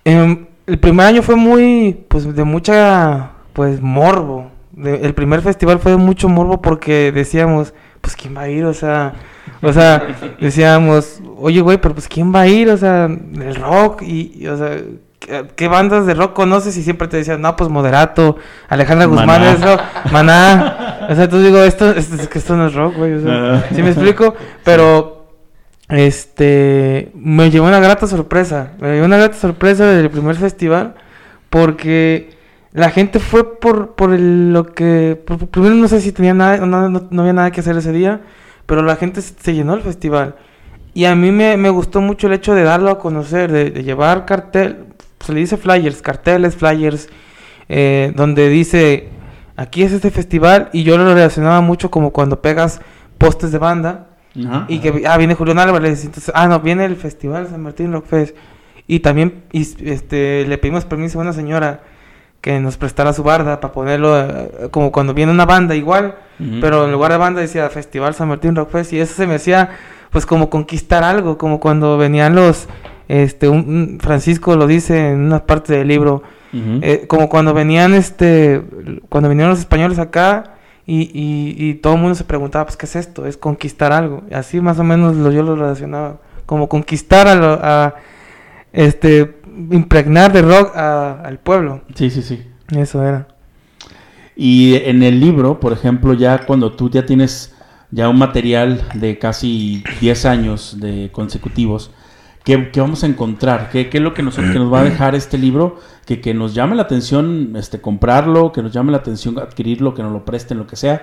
Em, 0.03 0.45
el 0.67 0.79
primer 0.79 1.05
año 1.07 1.21
fue 1.21 1.35
muy, 1.35 2.05
pues, 2.07 2.35
de 2.35 2.43
mucha, 2.43 3.31
pues, 3.53 3.81
morbo. 3.81 4.51
De- 4.71 5.01
el 5.05 5.13
primer 5.13 5.41
festival 5.41 5.79
fue 5.79 5.91
de 5.93 5.97
mucho 5.97 6.27
morbo 6.29 6.61
porque 6.61 7.11
decíamos, 7.11 7.73
pues, 8.05 8.15
¿quién 8.15 8.35
va 8.37 8.41
a 8.41 8.49
ir? 8.49 8.65
O 8.65 8.73
sea, 8.73 9.13
O 9.61 9.73
sea, 9.73 10.05
decíamos, 10.39 11.21
oye, 11.37 11.61
güey, 11.61 11.77
pero 11.79 11.95
pues 11.95 12.07
¿quién 12.07 12.33
va 12.33 12.41
a 12.41 12.47
ir? 12.47 12.69
O 12.69 12.77
sea, 12.77 13.05
el 13.05 13.55
rock 13.55 14.03
y, 14.03 14.31
y, 14.43 14.47
o 14.47 14.57
sea, 14.57 14.77
¿qué, 15.19 15.45
qué 15.55 15.67
bandas 15.67 16.05
de 16.05 16.13
rock 16.13 16.33
conoces? 16.33 16.77
Y 16.77 16.83
siempre 16.83 17.07
te 17.07 17.17
decían, 17.17 17.41
no, 17.41 17.55
pues 17.55 17.69
Moderato, 17.69 18.37
Alejandra 18.69 19.07
Guzmán 19.07 19.27
Maná. 19.27 19.51
es 19.53 19.61
rock, 19.61 19.81
Maná. 20.11 21.07
O 21.09 21.15
sea, 21.15 21.27
tú 21.27 21.39
digo, 21.41 21.59
esto, 21.63 21.91
esto, 21.91 22.15
es 22.15 22.27
que 22.27 22.37
esto 22.39 22.55
no 22.55 22.67
es 22.67 22.73
rock, 22.75 22.95
güey. 22.97 23.13
O 23.13 23.21
sea, 23.21 23.55
Ajá. 23.55 23.65
¿sí 23.73 23.81
me 23.81 23.89
explico? 23.89 24.35
Pero, 24.63 25.25
este, 25.89 27.11
me 27.15 27.49
llevó 27.49 27.67
una 27.67 27.79
grata 27.79 28.07
sorpresa. 28.07 28.73
Me 28.79 28.93
llevó 28.93 29.05
una 29.05 29.17
grata 29.17 29.35
sorpresa 29.35 29.85
del 29.85 30.09
primer 30.09 30.35
festival 30.35 30.95
porque 31.49 32.34
la 32.75 32.89
gente 32.91 33.19
fue 33.19 33.59
por, 33.59 33.95
por 33.95 34.13
el- 34.13 34.53
lo 34.53 34.65
que... 34.73 35.19
por- 35.25 35.47
primero 35.47 35.73
no 35.75 35.87
sé 35.87 36.01
si 36.01 36.11
tenía 36.11 36.33
nada, 36.33 36.57
no, 36.65 36.89
no- 36.89 37.07
no 37.09 37.21
había 37.21 37.33
nada 37.33 37.51
que 37.51 37.61
hacer 37.61 37.75
ese 37.77 37.91
día, 37.91 38.21
pero 38.65 38.81
la 38.83 38.95
gente 38.97 39.21
se, 39.21 39.33
se 39.39 39.53
llenó 39.53 39.73
el 39.73 39.81
festival. 39.81 40.35
Y 40.93 41.05
a 41.05 41.15
mí 41.15 41.31
me, 41.31 41.57
me 41.57 41.69
gustó 41.69 42.01
mucho 42.01 42.27
el 42.27 42.33
hecho 42.33 42.53
de 42.53 42.63
darlo 42.63 42.89
a 42.89 42.99
conocer, 42.99 43.51
de, 43.51 43.71
de 43.71 43.83
llevar 43.83 44.25
cartel, 44.25 44.85
se 45.19 45.33
le 45.33 45.39
dice 45.39 45.57
flyers, 45.57 46.01
carteles, 46.01 46.55
flyers, 46.55 47.09
eh, 47.67 48.13
donde 48.15 48.47
dice, 48.49 49.09
aquí 49.57 49.83
es 49.83 49.91
este 49.91 50.11
festival, 50.11 50.69
y 50.71 50.83
yo 50.83 50.97
lo 50.97 51.05
relacionaba 51.13 51.61
mucho 51.61 51.89
como 51.91 52.11
cuando 52.11 52.41
pegas 52.41 52.79
postes 53.17 53.51
de 53.51 53.57
banda, 53.57 54.07
Ajá. 54.45 54.65
y 54.67 54.79
que, 54.79 55.03
ah, 55.07 55.17
viene 55.17 55.33
Julián 55.35 55.59
Álvarez, 55.59 56.03
entonces, 56.05 56.31
ah, 56.35 56.47
no, 56.47 56.59
viene 56.59 56.85
el 56.85 56.95
Festival 56.97 57.47
San 57.49 57.61
Martín 57.61 57.91
Rock 57.93 58.05
Fest. 58.07 58.35
Y 58.87 58.99
también 58.99 59.43
y, 59.51 59.61
este, 59.89 60.45
le 60.47 60.57
pedimos 60.59 60.85
permiso 60.85 61.17
a 61.17 61.23
una 61.23 61.33
señora 61.33 61.81
que 62.45 62.59
nos 62.59 62.77
prestara 62.77 63.11
su 63.11 63.23
barda 63.23 63.59
para 63.59 63.73
ponerlo 63.73 64.19
eh, 64.19 64.67
como 64.69 64.91
cuando 64.91 65.15
viene 65.15 65.31
una 65.31 65.47
banda 65.47 65.73
igual, 65.75 66.13
pero 66.61 66.85
en 66.85 66.91
lugar 66.91 67.11
de 67.11 67.17
banda 67.17 67.41
decía 67.41 67.67
Festival 67.71 68.13
San 68.13 68.27
Martín 68.27 68.55
Rock 68.55 68.69
Fest 68.69 68.93
y 68.93 68.99
eso 68.99 69.15
se 69.15 69.25
me 69.25 69.33
hacía 69.35 69.69
pues 70.11 70.27
como 70.27 70.51
conquistar 70.51 71.03
algo, 71.03 71.39
como 71.39 71.59
cuando 71.59 71.97
venían 71.97 72.35
los, 72.35 72.67
este, 73.07 73.49
un- 73.49 73.97
Francisco 73.99 74.55
lo 74.55 74.67
dice 74.67 75.09
en 75.09 75.21
una 75.21 75.39
parte 75.47 75.73
del 75.73 75.87
libro, 75.87 76.21
eh, 76.83 77.05
como 77.07 77.29
cuando 77.29 77.53
venían 77.55 77.95
este 77.95 78.61
cuando 79.09 79.27
vinieron 79.27 79.49
los 79.49 79.59
españoles 79.59 79.97
acá 79.97 80.53
y, 80.85 81.01
y, 81.01 81.55
y 81.57 81.73
todo 81.75 81.95
el 81.95 81.99
mundo 82.01 82.13
se 82.13 82.25
preguntaba 82.25 82.65
pues 82.65 82.77
qué 82.77 82.85
es 82.85 82.95
esto 82.95 83.25
es 83.25 83.37
conquistar 83.37 83.91
algo. 83.91 84.21
Así 84.31 84.61
más 84.61 84.77
o 84.77 84.83
menos 84.83 85.15
lo, 85.15 85.31
yo 85.31 85.41
lo 85.41 85.55
relacionaba 85.55 86.17
como 86.45 86.69
conquistar 86.69 87.27
a, 87.27 87.33
lo- 87.35 87.59
a, 87.63 87.95
este 88.71 89.33
impregnar 89.71 90.31
de 90.33 90.41
rock 90.41 90.75
a- 90.75 91.21
al 91.21 91.39
pueblo 91.39 91.81
Sí, 91.95 92.09
sí, 92.09 92.21
sí. 92.21 92.41
eso 92.75 93.03
era 93.03 93.27
Y 94.35 94.75
en 94.75 95.01
el 95.03 95.19
libro, 95.19 95.59
por 95.59 95.71
ejemplo, 95.73 96.13
ya 96.13 96.39
cuando 96.45 96.73
tú 96.73 96.89
ya 96.89 97.05
tienes 97.05 97.53
ya 97.91 98.09
un 98.09 98.17
material 98.17 98.81
de 98.95 99.17
casi 99.17 99.83
10 100.01 100.25
años 100.25 100.77
de 100.81 101.09
consecutivos, 101.13 101.91
¿qué, 102.43 102.69
qué 102.71 102.81
vamos 102.81 103.03
a 103.03 103.07
encontrar? 103.07 103.69
¿Qué, 103.69 103.89
qué 103.89 103.99
es 103.99 104.03
lo 104.03 104.13
que 104.13 104.23
nos, 104.23 104.35
que 104.35 104.41
nos 104.41 104.73
va 104.73 104.81
a 104.81 104.83
dejar 104.91 105.15
este 105.15 105.37
libro? 105.37 105.77
Que, 106.05 106.19
que 106.19 106.33
nos 106.33 106.53
llame 106.53 106.75
la 106.75 106.81
atención 106.83 107.53
este, 107.55 107.79
comprarlo, 107.79 108.51
que 108.51 108.61
nos 108.61 108.73
llame 108.73 108.91
la 108.91 108.97
atención 108.97 109.39
adquirirlo, 109.39 109.93
que 109.93 110.03
nos 110.03 110.11
lo 110.11 110.25
presten, 110.25 110.57
lo 110.57 110.67
que 110.67 110.75
sea, 110.75 111.01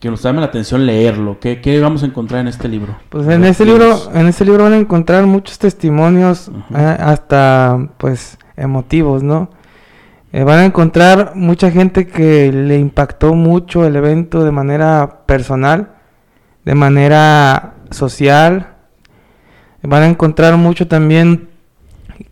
que 0.00 0.10
nos 0.10 0.22
llame 0.22 0.40
la 0.40 0.46
atención 0.46 0.86
leerlo. 0.86 1.38
¿Qué, 1.40 1.60
qué 1.60 1.80
vamos 1.80 2.02
a 2.02 2.06
encontrar 2.06 2.40
en 2.40 2.48
este 2.48 2.68
libro? 2.68 2.96
Pues 3.08 3.26
en 3.28 3.44
este 3.44 3.64
libro, 3.64 4.10
en 4.14 4.26
este 4.28 4.44
libro 4.44 4.64
van 4.64 4.74
a 4.74 4.78
encontrar 4.78 5.26
muchos 5.26 5.58
testimonios, 5.58 6.50
eh, 6.74 6.96
hasta 7.00 7.88
pues 7.98 8.38
emotivos, 8.56 9.22
¿no? 9.22 9.50
Eh, 10.32 10.44
van 10.44 10.58
a 10.60 10.64
encontrar 10.64 11.32
mucha 11.34 11.70
gente 11.70 12.06
que 12.06 12.52
le 12.52 12.78
impactó 12.78 13.34
mucho 13.34 13.86
el 13.86 13.96
evento 13.96 14.44
de 14.44 14.52
manera 14.52 15.22
personal, 15.26 15.94
de 16.64 16.74
manera 16.74 17.74
social. 17.90 18.74
Van 19.82 20.02
a 20.02 20.06
encontrar 20.06 20.56
mucho 20.56 20.86
también 20.86 21.48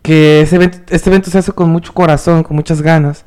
que 0.03 0.41
ese 0.41 0.57
evento, 0.57 0.77
este 0.89 1.09
evento 1.09 1.31
se 1.31 1.39
hace 1.39 1.51
con 1.51 1.69
mucho 1.69 1.93
corazón, 1.93 2.43
con 2.43 2.55
muchas 2.55 2.81
ganas. 2.81 3.25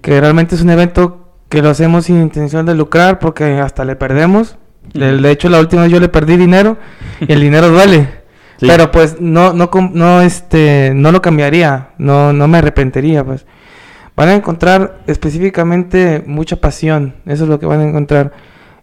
Que 0.00 0.18
realmente 0.20 0.54
es 0.54 0.62
un 0.62 0.70
evento 0.70 1.29
que 1.50 1.60
lo 1.60 1.68
hacemos 1.68 2.06
sin 2.06 2.22
intención 2.22 2.64
de 2.64 2.74
lucrar 2.74 3.18
porque 3.18 3.58
hasta 3.58 3.84
le 3.84 3.96
perdemos. 3.96 4.56
De, 4.94 5.30
hecho, 5.30 5.50
la 5.50 5.60
última 5.60 5.82
vez 5.82 5.92
yo 5.92 6.00
le 6.00 6.08
perdí 6.08 6.36
dinero 6.36 6.78
y 7.20 7.30
el 7.30 7.40
dinero 7.42 7.68
duele. 7.68 8.20
Sí. 8.60 8.66
Pero 8.68 8.90
pues 8.90 9.22
no, 9.22 9.54
no, 9.54 9.70
no, 9.94 10.20
este, 10.20 10.92
no 10.94 11.12
lo 11.12 11.22
cambiaría, 11.22 11.92
no, 11.96 12.34
no 12.34 12.46
me 12.46 12.58
arrepentiría, 12.58 13.24
pues. 13.24 13.46
Van 14.14 14.28
a 14.28 14.34
encontrar 14.34 15.00
específicamente 15.06 16.22
mucha 16.26 16.56
pasión, 16.56 17.14
eso 17.24 17.44
es 17.44 17.48
lo 17.48 17.58
que 17.58 17.64
van 17.64 17.80
a 17.80 17.88
encontrar. 17.88 18.32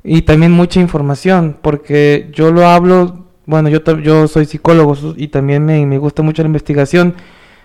Y 0.03 0.23
también 0.23 0.51
mucha 0.51 0.79
información, 0.79 1.57
porque 1.61 2.31
yo 2.33 2.51
lo 2.51 2.65
hablo, 2.65 3.27
bueno, 3.45 3.69
yo, 3.69 3.83
yo 3.99 4.27
soy 4.27 4.45
psicólogo 4.45 4.97
y 5.15 5.27
también 5.27 5.63
me, 5.63 5.85
me 5.85 5.99
gusta 5.99 6.23
mucho 6.23 6.41
la 6.41 6.47
investigación 6.47 7.13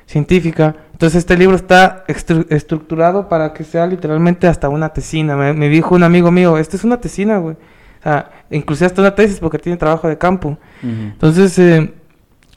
científica. 0.07 0.77
Entonces 0.93 1.19
este 1.19 1.37
libro 1.37 1.57
está 1.57 2.05
estru- 2.07 2.47
estructurado 2.51 3.29
para 3.29 3.53
que 3.53 3.65
sea 3.65 3.87
literalmente 3.87 4.47
hasta 4.47 4.69
una 4.69 4.91
tesina. 4.91 5.37
Me, 5.37 5.53
me 5.53 5.69
dijo 5.69 5.95
un 5.95 6.03
amigo 6.03 6.31
mío, 6.31 6.59
esta 6.59 6.77
es 6.77 6.85
una 6.85 7.01
tesina, 7.01 7.39
güey. 7.39 7.55
O 7.55 8.03
sea, 8.03 8.31
inclusive 8.51 8.87
hasta 8.87 9.01
una 9.03 9.15
tesis 9.15 9.39
porque 9.41 9.59
tiene 9.59 9.77
trabajo 9.79 10.09
de 10.09 10.19
campo. 10.19 10.59
Entonces, 10.83 11.59
eh, 11.59 11.93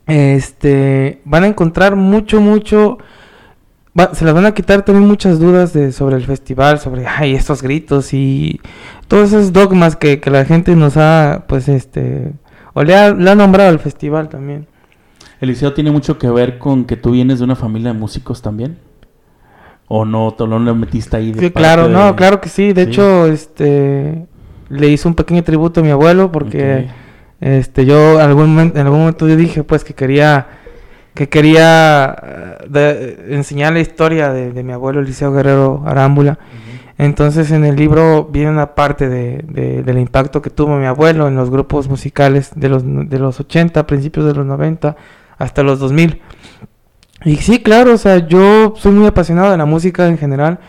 este, 0.07 1.21
van 1.25 1.43
a 1.43 1.47
encontrar 1.47 1.95
mucho, 1.95 2.39
mucho, 2.41 2.97
va- 3.99 4.13
se 4.13 4.25
les 4.25 4.33
van 4.33 4.45
a 4.45 4.53
quitar 4.53 4.83
también 4.83 5.07
muchas 5.07 5.39
dudas 5.39 5.73
de, 5.73 5.91
sobre 5.91 6.15
el 6.17 6.25
festival, 6.25 6.79
sobre, 6.79 7.05
ay, 7.07 7.35
estos 7.35 7.61
gritos 7.61 8.13
y 8.13 8.59
todos 9.07 9.29
esos 9.29 9.53
dogmas 9.53 9.95
que, 9.95 10.19
que 10.19 10.29
la 10.29 10.45
gente 10.45 10.75
nos 10.75 10.97
ha, 10.97 11.45
pues, 11.47 11.67
este, 11.69 12.33
o 12.73 12.83
le 12.83 12.95
ha, 12.95 13.11
le 13.13 13.29
ha 13.31 13.35
nombrado 13.35 13.69
al 13.69 13.79
festival 13.79 14.29
también. 14.29 14.67
¿Eliseo 15.41 15.73
tiene 15.73 15.91
mucho 15.91 16.17
que 16.17 16.29
ver 16.29 16.57
con 16.57 16.85
que 16.85 16.95
tú 16.97 17.11
vienes 17.11 17.39
de 17.39 17.45
una 17.45 17.55
familia 17.55 17.93
de 17.93 17.99
músicos 17.99 18.41
también? 18.41 18.77
¿O 19.87 20.03
no, 20.05 20.35
no 20.39 20.59
lo 20.59 20.75
metiste 20.75 21.17
ahí? 21.17 21.31
de 21.31 21.39
Sí, 21.39 21.51
claro, 21.51 21.87
de- 21.87 21.93
no, 21.93 22.15
claro 22.15 22.41
que 22.41 22.49
sí. 22.49 22.73
De 22.73 22.85
Sí. 22.85 22.89
hecho, 22.91 23.27
este, 23.27 24.25
le 24.69 24.87
hice 24.87 25.07
un 25.07 25.13
pequeño 25.15 25.43
tributo 25.43 25.81
a 25.81 25.83
mi 25.83 25.89
abuelo 25.91 26.31
porque... 26.31 26.87
Este, 27.41 27.85
yo 27.85 28.19
algún 28.19 28.47
momento, 28.55 28.79
en 28.79 28.85
algún 28.85 29.01
momento 29.01 29.27
yo 29.27 29.35
dije 29.35 29.61
pues 29.63 29.83
que 29.83 29.93
quería 29.93 30.47
que 31.13 31.27
quería 31.27 32.15
eh, 32.23 32.57
de- 32.69 33.35
enseñar 33.35 33.73
la 33.73 33.81
historia 33.81 34.31
de, 34.31 34.51
de 34.53 34.63
mi 34.63 34.71
abuelo 34.71 35.01
Eliseo 35.01 35.33
Guerrero 35.33 35.83
Arámbula. 35.85 36.39
Entonces 36.97 37.51
en 37.51 37.65
el 37.65 37.75
libro 37.75 38.29
viene 38.31 38.49
una 38.51 38.73
parte 38.73 39.09
de, 39.09 39.43
de- 39.49 39.83
del 39.83 39.97
impacto 39.99 40.41
que 40.41 40.49
tuvo 40.49 40.77
mi 40.77 40.85
abuelo 40.85 41.27
en 41.27 41.35
los 41.35 41.49
grupos 41.51 41.89
musicales 41.89 42.51
de 42.55 42.69
los, 42.69 42.83
de 42.85 43.19
los 43.19 43.37
80, 43.39 43.85
principios 43.85 44.25
de 44.25 44.33
los 44.33 44.45
90, 44.45 44.95
hasta 45.37 45.63
los 45.63 45.79
2000. 45.79 46.21
Y 47.25 47.37
sí, 47.37 47.59
claro, 47.59 47.93
o 47.93 47.97
sea, 47.97 48.27
yo 48.27 48.73
soy 48.77 48.91
muy 48.91 49.07
apasionado 49.07 49.51
de 49.51 49.57
la 49.57 49.65
música 49.65 50.07
en 50.07 50.17
general. 50.17 50.59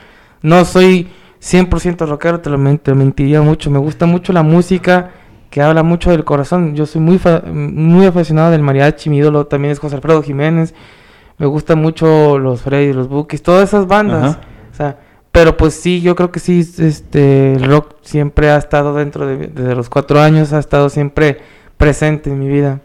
No 0.42 0.64
soy 0.64 1.08
100% 1.42 2.06
rockero, 2.08 2.40
te 2.40 2.50
lo, 2.50 2.78
te 2.78 2.90
lo 2.90 2.96
mentiría 2.96 3.42
mucho. 3.42 3.70
Me 3.70 3.78
gusta 3.78 4.06
mucho 4.06 4.32
la 4.32 4.42
música 4.42 5.10
que 5.50 5.60
habla 5.62 5.82
mucho 5.82 6.10
del 6.10 6.24
corazón. 6.24 6.74
Yo 6.74 6.86
soy 6.86 7.00
muy, 7.00 7.20
muy 7.52 8.06
apasionado 8.06 8.50
del 8.50 8.62
mariachi. 8.62 9.10
Mi 9.10 9.18
ídolo 9.18 9.46
también 9.46 9.72
es 9.72 9.78
José 9.78 9.96
Alfredo 9.96 10.22
Jiménez. 10.22 10.74
Me 11.38 11.46
gustan 11.46 11.80
mucho 11.80 12.38
los 12.38 12.62
Freddy, 12.62 12.92
los 12.92 13.08
Bookies, 13.08 13.42
todas 13.42 13.68
esas 13.68 13.86
bandas. 13.86 14.36
Ajá. 14.36 14.40
O 14.72 14.74
sea, 14.74 14.98
pero 15.36 15.54
pues 15.56 15.74
sí, 15.74 16.00
yo 16.00 16.16
creo 16.16 16.32
que 16.32 16.40
sí, 16.40 16.66
este, 16.78 17.52
el 17.52 17.64
rock 17.64 17.96
siempre 18.00 18.48
ha 18.48 18.56
estado 18.56 18.94
dentro 18.94 19.26
de, 19.26 19.48
desde 19.48 19.74
los 19.74 19.90
cuatro 19.90 20.18
años, 20.18 20.54
ha 20.54 20.58
estado 20.58 20.88
siempre 20.88 21.38
presente 21.76 22.30
en 22.30 22.38
mi 22.38 22.48
vida. 22.48 22.80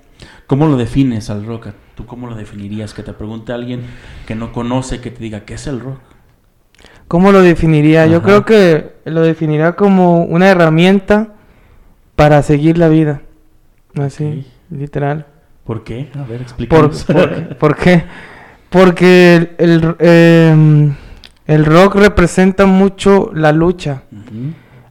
¿Cómo 0.51 0.67
lo 0.67 0.75
defines 0.75 1.29
al 1.29 1.45
rock? 1.45 1.67
¿Tú 1.95 2.05
cómo 2.05 2.27
lo 2.27 2.35
definirías? 2.35 2.93
Que 2.93 3.03
te 3.03 3.13
pregunte 3.13 3.53
alguien 3.53 3.83
que 4.27 4.35
no 4.35 4.51
conoce, 4.51 4.99
que 4.99 5.09
te 5.09 5.23
diga, 5.23 5.45
¿qué 5.45 5.53
es 5.53 5.65
el 5.65 5.79
rock? 5.79 6.01
¿Cómo 7.07 7.31
lo 7.31 7.41
definiría? 7.41 8.05
Yo 8.05 8.21
creo 8.21 8.43
que 8.43 8.95
lo 9.05 9.21
definiría 9.21 9.77
como 9.77 10.25
una 10.25 10.49
herramienta 10.49 11.35
para 12.17 12.43
seguir 12.43 12.77
la 12.77 12.89
vida. 12.89 13.21
Así, 13.97 14.45
literal. 14.69 15.25
¿Por 15.63 15.85
qué? 15.85 16.09
A 16.15 16.23
ver, 16.23 16.39
¿Por, 16.39 16.41
explícanos. 16.41 17.03
por, 17.05 17.55
por 17.55 17.75
qué? 17.77 18.03
Porque 18.69 19.55
el, 19.57 19.57
el, 19.57 19.95
em, 19.99 20.95
el 21.47 21.63
rock 21.63 21.95
representa 21.95 22.65
mucho 22.65 23.31
la 23.33 23.53
lucha. 23.53 24.03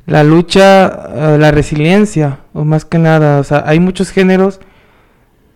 La 0.07 0.25
lucha, 0.25 0.87
eh, 0.87 1.37
la 1.39 1.51
resiliencia, 1.51 2.39
o 2.55 2.65
más 2.65 2.87
que 2.87 2.99
nada. 2.99 3.39
O 3.41 3.45
sea, 3.45 3.63
hay 3.67 3.79
muchos 3.79 4.11
géneros. 4.11 4.59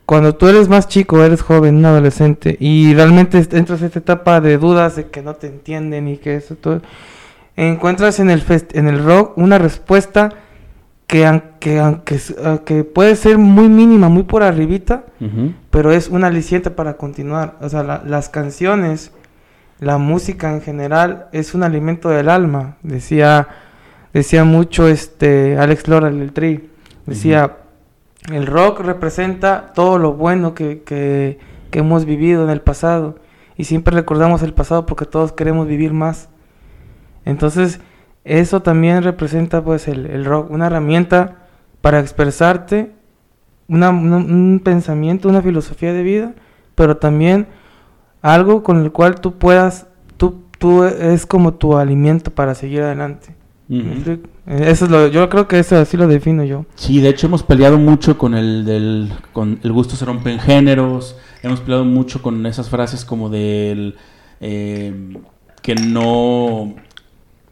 Cuando 0.06 0.34
tú 0.34 0.48
eres 0.48 0.68
más 0.68 0.86
chico, 0.88 1.22
eres 1.24 1.40
joven, 1.40 1.76
un 1.76 1.86
adolescente, 1.86 2.56
y 2.60 2.92
realmente 2.94 3.38
entras 3.52 3.80
en 3.80 3.86
esta 3.86 3.98
etapa 4.00 4.40
de 4.40 4.58
dudas 4.58 4.96
de 4.96 5.06
que 5.06 5.22
no 5.22 5.34
te 5.34 5.46
entienden 5.46 6.08
y 6.08 6.18
que 6.18 6.36
eso 6.36 6.56
todo. 6.56 6.82
Encuentras 7.56 8.18
en 8.20 8.30
el, 8.30 8.44
fest- 8.44 8.74
en 8.76 8.88
el 8.88 9.02
rock 9.04 9.38
una 9.38 9.58
respuesta 9.58 10.30
que 11.06 11.24
aunque, 11.26 11.78
aunque, 11.78 12.18
aunque 12.44 12.84
puede 12.84 13.14
ser 13.16 13.38
muy 13.38 13.68
mínima, 13.68 14.08
muy 14.08 14.24
por 14.24 14.42
arribita, 14.42 15.04
pero 15.70 15.92
es 15.92 16.08
un 16.08 16.24
aliciente 16.24 16.70
para 16.70 16.94
continuar. 16.94 17.56
O 17.60 17.68
sea, 17.68 17.82
la- 17.82 18.02
las 18.04 18.28
canciones, 18.28 19.12
la 19.80 19.96
música 19.98 20.52
en 20.52 20.60
general 20.62 21.28
es 21.32 21.54
un 21.54 21.62
alimento 21.62 22.08
del 22.10 22.28
alma. 22.28 22.76
Decía, 22.82 23.48
decía 24.12 24.44
mucho 24.44 24.86
este 24.88 25.56
Alex 25.58 25.88
Lora 25.88 26.10
del 26.10 26.32
Tri. 26.32 26.68
Decía, 27.06 27.56
el 28.32 28.46
rock 28.46 28.80
representa 28.80 29.72
todo 29.74 29.98
lo 29.98 30.14
bueno 30.14 30.54
que, 30.54 30.82
que, 30.82 31.38
que 31.70 31.78
hemos 31.80 32.04
vivido 32.04 32.44
en 32.44 32.50
el 32.50 32.60
pasado. 32.60 33.16
Y 33.56 33.64
siempre 33.64 33.94
recordamos 33.94 34.42
el 34.42 34.54
pasado 34.54 34.86
porque 34.86 35.04
todos 35.04 35.32
queremos 35.32 35.66
vivir 35.68 35.92
más. 35.92 36.28
Entonces, 37.24 37.80
eso 38.24 38.62
también 38.62 39.02
representa 39.02 39.62
pues 39.62 39.88
el, 39.88 40.06
el 40.06 40.24
rock, 40.24 40.50
una 40.50 40.66
herramienta 40.66 41.46
para 41.80 42.00
expresarte, 42.00 42.92
una- 43.68 43.90
una- 43.90 44.16
un 44.16 44.60
pensamiento, 44.64 45.28
una 45.28 45.42
filosofía 45.42 45.92
de 45.92 46.02
vida, 46.02 46.34
pero 46.74 46.96
también 46.96 47.46
algo 48.22 48.62
con 48.62 48.80
el 48.82 48.90
cual 48.92 49.20
tú 49.20 49.38
puedas, 49.38 49.86
tú, 50.16 50.42
tú 50.58 50.84
es 50.84 51.26
como 51.26 51.54
tu 51.54 51.76
alimento 51.76 52.30
para 52.30 52.54
seguir 52.54 52.82
adelante. 52.82 53.34
¿Me 53.68 53.92
Ujú. 53.92 54.20
Eh, 54.46 54.64
Eso 54.68 54.84
es 54.84 54.90
lo, 54.90 55.06
yo 55.08 55.28
creo 55.28 55.48
que 55.48 55.58
eso 55.58 55.76
así 55.76 55.96
lo 55.96 56.06
defino 56.06 56.44
yo. 56.44 56.66
Sí, 56.74 57.00
de 57.00 57.08
hecho 57.08 57.26
hemos 57.26 57.42
peleado 57.42 57.78
mucho 57.78 58.18
con 58.18 58.34
el 58.34 58.64
del 58.64 59.10
con 59.32 59.58
el 59.62 59.72
gusto 59.72 59.96
se 59.96 60.04
rompe 60.04 60.30
en 60.32 60.38
géneros, 60.38 61.16
hemos 61.42 61.60
peleado 61.60 61.84
mucho 61.84 62.20
con 62.22 62.44
esas 62.46 62.68
frases 62.68 63.04
como 63.04 63.30
del 63.30 63.96
eh, 64.40 65.16
que 65.62 65.74
no 65.74 66.74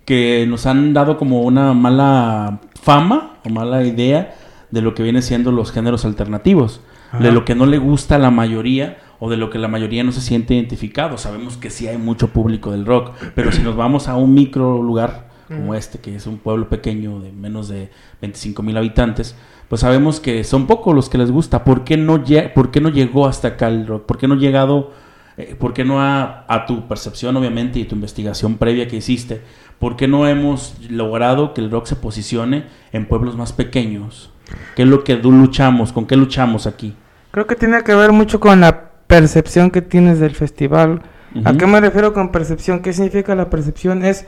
que 0.04 0.44
nos 0.48 0.66
han 0.66 0.92
dado 0.92 1.16
como 1.16 1.42
una 1.42 1.72
mala 1.72 2.60
fama 2.80 3.36
o 3.44 3.48
mala 3.48 3.84
idea 3.84 4.34
de 4.70 4.82
lo 4.82 4.94
que 4.94 5.02
viene 5.02 5.22
siendo 5.22 5.52
los 5.52 5.70
géneros 5.72 6.04
alternativos, 6.04 6.80
Ajá. 7.10 7.22
de 7.22 7.32
lo 7.32 7.44
que 7.44 7.54
no 7.54 7.66
le 7.66 7.78
gusta 7.78 8.16
a 8.16 8.18
la 8.18 8.30
mayoría 8.30 8.98
o 9.20 9.30
de 9.30 9.36
lo 9.36 9.48
que 9.50 9.58
la 9.58 9.68
mayoría 9.68 10.02
no 10.02 10.10
se 10.12 10.20
siente 10.20 10.54
identificado. 10.54 11.16
Sabemos 11.16 11.56
que 11.56 11.70
sí 11.70 11.86
hay 11.86 11.96
mucho 11.98 12.28
público 12.28 12.72
del 12.72 12.84
rock, 12.84 13.12
pero 13.34 13.52
si 13.52 13.62
nos 13.62 13.76
vamos 13.76 14.08
a 14.08 14.16
un 14.16 14.34
micro 14.34 14.82
lugar 14.82 15.28
como 15.56 15.74
este, 15.74 15.98
que 15.98 16.16
es 16.16 16.26
un 16.26 16.38
pueblo 16.38 16.68
pequeño 16.68 17.20
de 17.20 17.32
menos 17.32 17.68
de 17.68 17.90
25 18.20 18.62
mil 18.62 18.76
habitantes, 18.76 19.34
pues 19.68 19.80
sabemos 19.80 20.20
que 20.20 20.44
son 20.44 20.66
pocos 20.66 20.94
los 20.94 21.08
que 21.08 21.18
les 21.18 21.30
gusta. 21.30 21.64
¿Por 21.64 21.84
qué 21.84 21.96
no, 21.96 22.18
lle- 22.24 22.52
por 22.52 22.70
qué 22.70 22.80
no 22.80 22.88
llegó 22.90 23.26
hasta 23.26 23.48
acá 23.48 23.68
el 23.68 23.86
rock? 23.86 24.04
¿Por 24.06 24.18
qué 24.18 24.28
no 24.28 24.34
ha 24.34 24.38
llegado, 24.38 24.90
eh, 25.36 25.54
por 25.58 25.72
qué 25.72 25.84
no 25.84 26.00
ha, 26.02 26.44
a 26.48 26.66
tu 26.66 26.86
percepción 26.88 27.36
obviamente 27.36 27.78
y 27.78 27.84
tu 27.84 27.94
investigación 27.94 28.56
previa 28.58 28.86
que 28.88 28.96
hiciste, 28.96 29.40
por 29.78 29.96
qué 29.96 30.06
no 30.08 30.26
hemos 30.28 30.74
logrado 30.90 31.54
que 31.54 31.60
el 31.60 31.70
rock 31.70 31.86
se 31.86 31.96
posicione 31.96 32.64
en 32.92 33.06
pueblos 33.06 33.36
más 33.36 33.52
pequeños? 33.52 34.30
¿Qué 34.76 34.82
es 34.82 34.88
lo 34.88 35.02
que 35.04 35.16
luchamos? 35.16 35.92
¿Con 35.92 36.06
qué 36.06 36.16
luchamos 36.16 36.66
aquí? 36.66 36.94
Creo 37.30 37.46
que 37.46 37.56
tiene 37.56 37.82
que 37.82 37.94
ver 37.94 38.12
mucho 38.12 38.38
con 38.40 38.60
la 38.60 38.90
percepción 39.06 39.70
que 39.70 39.80
tienes 39.82 40.20
del 40.20 40.34
festival. 40.34 41.02
¿A 41.44 41.54
qué 41.54 41.66
me 41.66 41.80
refiero 41.80 42.12
con 42.12 42.30
percepción? 42.30 42.80
¿Qué 42.82 42.92
significa 42.92 43.34
la 43.34 43.48
percepción? 43.48 44.04
Es, 44.04 44.26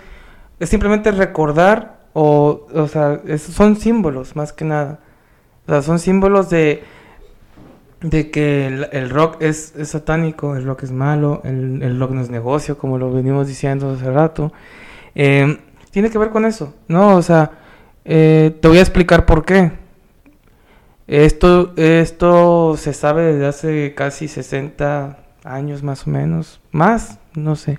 es 0.59 0.69
simplemente 0.69 1.11
recordar 1.11 2.05
o, 2.13 2.67
o 2.73 2.89
sea, 2.89 3.21
son 3.39 3.77
símbolos 3.77 4.37
más 4.37 4.53
que 4.53 4.65
nada. 4.65 5.01
O 5.67 5.71
sea, 5.71 5.83
son 5.83 5.99
símbolos 5.99 6.51
de, 6.51 6.85
de 8.01 8.31
que 8.31 8.67
el, 8.67 9.11
rock 9.11 9.41
es, 9.41 9.73
satánico, 9.85 10.57
el 10.57 10.65
rock 10.65 10.85
es 10.85 10.93
malo, 10.93 11.41
el, 11.45 11.83
el 11.83 11.99
rock 11.99 12.13
no 12.13 12.21
es 12.21 12.31
negocio, 12.31 12.79
como 12.79 12.99
lo 12.99 13.13
venimos 13.13 13.49
diciendo 13.49 13.91
hace 13.91 14.11
rato. 14.11 14.53
Eh, 15.15 15.59
tiene 15.91 16.11
que 16.11 16.19
ver 16.19 16.31
con 16.31 16.45
eso, 16.45 16.75
¿no? 16.89 17.17
O 17.17 17.23
sea, 17.23 17.53
eh, 18.05 18.57
te 18.61 18.69
voy 18.69 18.79
a 18.79 18.83
explicar 18.83 19.27
por 19.27 19.45
qué. 19.45 19.73
Esto, 21.07 21.73
esto 21.77 22.77
se 22.77 22.93
sabe 22.95 23.33
desde 23.33 23.47
hace 23.47 23.95
casi 23.95 24.27
60 24.29 25.19
años 25.45 25.83
más 25.83 26.07
o 26.07 26.11
menos, 26.11 26.61
más, 26.73 27.19
no 27.35 27.57
sé. 27.57 27.79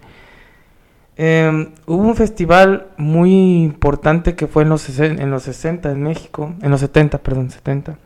Eh, 1.18 1.72
hubo 1.86 2.02
un 2.04 2.16
festival 2.16 2.88
muy 2.98 3.64
importante 3.64 4.36
que 4.36 4.48
fue 4.48 4.64
en 4.64 4.70
los, 4.70 5.00
en 5.00 5.32
los 5.32 5.44
60 5.44 5.92
en 5.92 6.04
México, 6.04 6.54
en 6.62 6.72
los 6.72 6.82
70, 6.82 7.20
perdón, 7.20 7.50
70. 7.50 7.98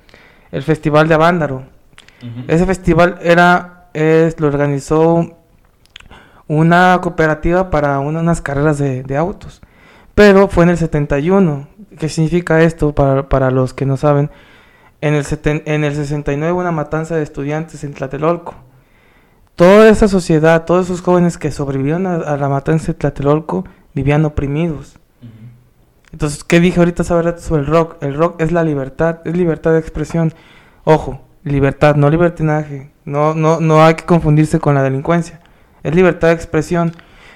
El 0.51 0.63
Festival 0.63 1.07
de 1.07 1.13
Avándaro. 1.15 1.63
Ese 2.47 2.65
festival 2.65 3.17
era, 3.21 3.87
es, 3.93 4.39
lo 4.39 4.47
organizó 4.47 5.37
una 6.47 6.99
cooperativa 7.01 7.69
para 7.69 7.99
una- 7.99 8.19
unas 8.21 8.41
carreras 8.41 8.77
de, 8.77 9.03
de 9.03 9.17
autos. 9.17 9.61
Pero 10.15 10.47
fue 10.47 10.63
en 10.65 10.71
el 10.71 10.77
71. 10.77 11.67
¿Qué 11.97 12.09
significa 12.09 12.61
esto 12.61 12.93
para, 12.93 13.29
para 13.29 13.51
los 13.51 13.73
que 13.73 13.85
no 13.85 13.95
saben? 13.97 14.29
En 15.01 15.13
el, 15.13 15.23
seten- 15.23 15.63
en 15.65 15.83
el 15.83 15.95
69 15.95 16.51
hubo 16.51 16.59
una 16.61 16.71
matanza 16.71 17.15
de 17.15 17.23
estudiantes 17.23 17.83
en 17.83 17.93
Tlatelolco. 17.93 18.55
Toda 19.59 19.89
esa 19.89 20.07
sociedad, 20.07 20.63
todos 20.63 20.85
esos 20.85 21.01
jóvenes 21.01 21.37
que 21.37 21.51
sobrevivieron 21.51 22.07
a, 22.07 22.15
a 22.15 22.37
la 22.37 22.47
matanza 22.47 22.87
de 22.87 22.93
Tlatelolco 22.93 23.65
vivían 23.93 24.23
oprimidos. 24.23 24.97
Entonces, 26.13 26.45
¿qué 26.45 26.61
dije 26.61 26.79
ahorita 26.79 27.03
sobre, 27.03 27.31
el 27.31 27.65
rock? 27.65 27.97
El 28.01 28.13
rock 28.15 28.39
es 28.41 28.53
la 28.53 28.63
libertad, 28.63 29.17
es 29.25 29.35
libertad 29.35 29.73
de 29.73 29.79
expresión. 29.79 30.33
Ojo, 30.85 31.19
libertad, 31.43 31.97
no 31.97 32.09
libertinaje. 32.09 32.91
No, 33.03 33.33
no, 33.33 33.59
no 33.59 33.83
hay 33.83 33.95
que 33.95 34.05
confundirse 34.05 34.61
con 34.61 34.75
la 34.75 34.81
delincuencia. 34.81 35.41
Es 35.83 35.93
libertad 35.93 36.29
de 36.29 36.35
expresión. 36.35 36.93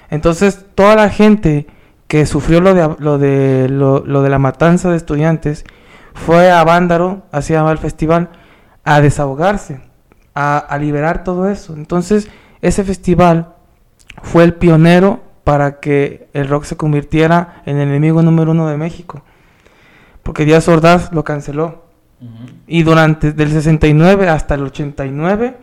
Entonces, 0.08 0.64
toda 0.74 0.96
la 0.96 1.10
gente 1.10 1.66
que 2.08 2.24
sufrió 2.24 2.62
lo 2.62 2.72
de, 2.72 2.96
lo 3.00 3.18
de, 3.18 3.68
lo, 3.68 4.02
lo 4.02 4.22
de 4.22 4.30
la 4.30 4.38
matanza 4.38 4.90
de 4.90 4.96
estudiantes 4.96 5.66
fue 6.14 6.50
a 6.50 6.64
Vándaro, 6.64 7.24
así 7.32 7.48
se 7.48 7.52
llama 7.52 7.72
el 7.72 7.76
festival, 7.76 8.30
a 8.82 9.02
desahogarse, 9.02 9.82
a, 10.34 10.58
a 10.58 10.78
liberar 10.78 11.24
todo 11.24 11.48
eso. 11.48 11.74
Entonces, 11.74 12.28
ese 12.60 12.84
festival 12.84 13.54
fue 14.22 14.44
el 14.44 14.54
pionero 14.54 15.22
para 15.44 15.80
que 15.80 16.28
el 16.32 16.48
rock 16.48 16.64
se 16.64 16.76
convirtiera 16.76 17.62
en 17.66 17.76
el 17.76 17.88
enemigo 17.88 18.22
número 18.22 18.52
uno 18.52 18.66
de 18.68 18.76
México. 18.76 19.22
Porque 20.22 20.44
Díaz 20.46 20.66
Ordaz 20.68 21.12
lo 21.12 21.22
canceló. 21.22 21.84
Y 22.66 22.84
durante 22.84 23.32
del 23.32 23.50
69 23.50 24.30
hasta 24.30 24.54
el 24.54 24.62
89, 24.62 25.58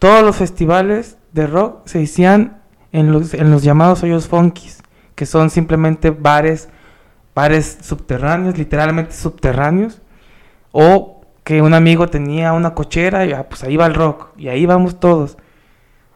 todos 0.00 0.24
los 0.24 0.34
festivales 0.34 1.18
de 1.32 1.46
rock 1.46 1.86
se 1.86 2.02
hacían 2.02 2.62
en 2.90 3.12
los, 3.12 3.32
en 3.32 3.52
los 3.52 3.62
llamados 3.62 4.02
hoyos 4.02 4.26
funkis, 4.26 4.82
que 5.14 5.24
son 5.24 5.50
simplemente 5.50 6.10
bares, 6.10 6.68
bares 7.32 7.78
subterráneos, 7.82 8.58
literalmente 8.58 9.12
subterráneos, 9.12 10.02
o 10.72 11.13
que 11.44 11.62
un 11.62 11.74
amigo 11.74 12.08
tenía 12.08 12.52
una 12.52 12.74
cochera 12.74 13.24
y 13.26 13.32
ah, 13.32 13.46
pues 13.48 13.62
ahí 13.64 13.76
va 13.76 13.86
el 13.86 13.94
rock, 13.94 14.28
y 14.36 14.48
ahí 14.48 14.66
vamos 14.66 14.98
todos. 14.98 15.36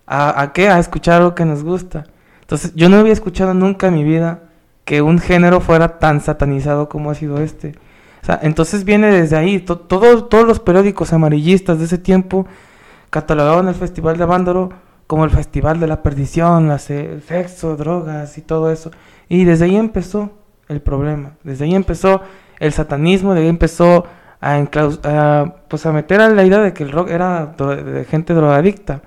¿A, 0.07 0.41
a 0.41 0.53
qué? 0.53 0.69
A 0.71 0.79
escuchar 0.79 1.21
lo 1.23 1.35
que 1.35 1.45
nos 1.45 1.63
gusta. 1.63 2.05
Entonces, 2.41 2.73
yo 2.75 2.89
no 2.89 2.97
había 2.97 3.13
escuchado 3.13 3.53
nunca 3.53 3.89
en 3.89 3.95
mi 3.95 4.05
vida 4.05 4.45
que 4.87 5.03
un 5.03 5.19
género 5.19 5.61
fuera 5.61 5.99
tan 5.99 6.23
satanizado 6.23 6.89
como 6.89 7.11
ha 7.11 7.15
sido 7.15 7.39
este. 7.39 7.75
Entonces 8.43 8.85
viene 8.85 9.11
desde 9.11 9.37
ahí. 9.37 9.59
To- 9.61 9.79
todo- 9.79 10.25
todos 10.25 10.47
los 10.47 10.61
periódicos 10.61 11.13
amarillistas 11.13 11.79
de 11.79 11.85
ese 11.85 11.99
tiempo 11.99 12.47
catalogaban 13.11 13.69
el 13.69 13.75
Festival 13.75 14.17
de 14.17 14.25
Avándaro 14.25 14.71
como 15.07 15.25
el 15.25 15.31
Festival 15.31 15.79
de 15.81 15.87
la 15.87 16.03
Perdición, 16.03 16.69
la 16.69 16.79
se- 16.79 17.21
sexo, 17.23 17.77
drogas 17.77 18.37
y 18.39 18.43
todo 18.43 18.71
eso. 18.73 18.91
Y 19.29 19.45
desde 19.45 19.67
ahí 19.67 19.77
empezó 19.77 20.31
el 20.69 20.81
problema. 20.81 21.33
Desde 21.45 21.65
ahí 21.67 21.75
empezó 21.75 22.23
el 22.61 22.73
satanismo, 22.73 23.35
de 23.35 23.43
ahí 23.43 23.49
empezó 23.49 24.07
a, 24.41 24.59
enclaus- 24.59 25.01
a, 25.05 25.57
pues 25.69 25.85
a 25.87 25.93
meter 25.93 26.21
a 26.21 26.29
la 26.29 26.45
idea 26.45 26.61
de 26.61 26.73
que 26.73 26.85
el 26.85 26.93
rock 26.93 27.11
era 27.11 27.47
de 27.47 28.05
gente 28.05 28.35
drogadicta. 28.35 29.03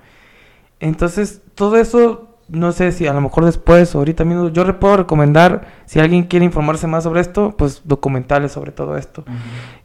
Entonces, 0.80 1.42
todo 1.56 1.78
eso, 1.78 2.38
no 2.50 2.72
sé 2.72 2.92
si 2.92 3.08
a 3.08 3.14
lo 3.14 3.22
mejor 3.22 3.46
después 3.46 3.94
o 3.96 4.00
ahorita 4.00 4.26
mismo, 4.26 4.50
yo 4.50 4.66
le 4.66 4.74
puedo 4.74 4.98
recomendar, 4.98 5.68
si 5.86 6.00
alguien 6.00 6.24
quiere 6.24 6.46
informarse 6.46 6.88
más 6.88 7.04
sobre 7.04 7.22
esto, 7.22 7.56
pues 7.58 7.82
documentales 7.86 8.52
sobre 8.52 8.72
todo 8.72 8.98
esto. 8.98 9.24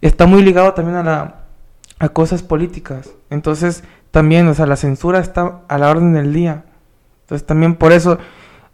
Está 0.01 0.27
muy 0.27 0.43
ligado 0.43 0.73
también 0.75 0.97
a, 0.97 1.03
la, 1.03 1.35
a 1.99 2.09
cosas 2.09 2.43
políticas. 2.43 3.11
Entonces, 3.31 3.85
también, 4.11 4.49
o 4.49 4.55
sea, 4.55 4.67
la 4.67 4.77
censura 4.77 5.19
está 5.21 5.61
a 5.69 5.79
la 5.79 5.91
orden 5.91 6.13
del 6.15 6.33
día. 6.33 6.65
Entonces, 7.23 7.47
también 7.47 7.75
por 7.75 7.93
eso 7.93 8.19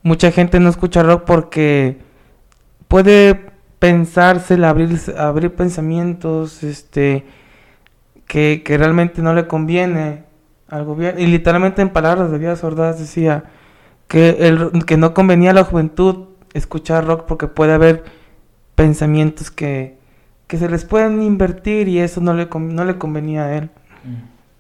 mucha 0.03 0.31
gente 0.31 0.61
no 0.61 0.69
escucha 0.69 1.03
rock 1.03 1.25
porque 1.25 2.01
puede 2.89 3.52
pensársela, 3.83 4.71
abrir, 4.71 4.97
abrir 5.19 5.53
pensamientos, 5.57 6.63
este, 6.63 7.25
que, 8.29 8.63
que 8.65 8.79
realmente 8.79 9.23
no 9.23 9.35
le 9.35 9.49
conviene 9.49 10.23
al 10.69 10.85
gobierno. 10.85 11.21
Y 11.21 11.27
literalmente 11.27 11.83
en 11.83 11.91
palabras 11.91 12.31
de 12.31 12.39
Díaz 12.39 12.63
Ordaz 12.63 13.01
decía 13.01 13.45
que, 14.07 14.37
el, 14.47 14.85
que 14.87 14.97
no 14.97 15.15
convenía 15.15 15.51
a 15.51 15.55
la 15.55 15.65
juventud 15.65 16.27
escuchar 16.55 17.07
rock 17.07 17.25
porque 17.27 17.49
puede 17.49 17.73
haber 17.73 18.05
pensamientos 18.77 19.51
que, 19.51 19.99
que 20.47 20.59
se 20.59 20.69
les 20.69 20.85
pueden 20.85 21.21
invertir 21.21 21.89
y 21.89 21.99
eso 21.99 22.21
no 22.21 22.35
le, 22.35 22.49
con- 22.49 22.77
no 22.77 22.85
le 22.85 22.99
convenía 22.99 23.47
a 23.47 23.57
él. 23.59 23.71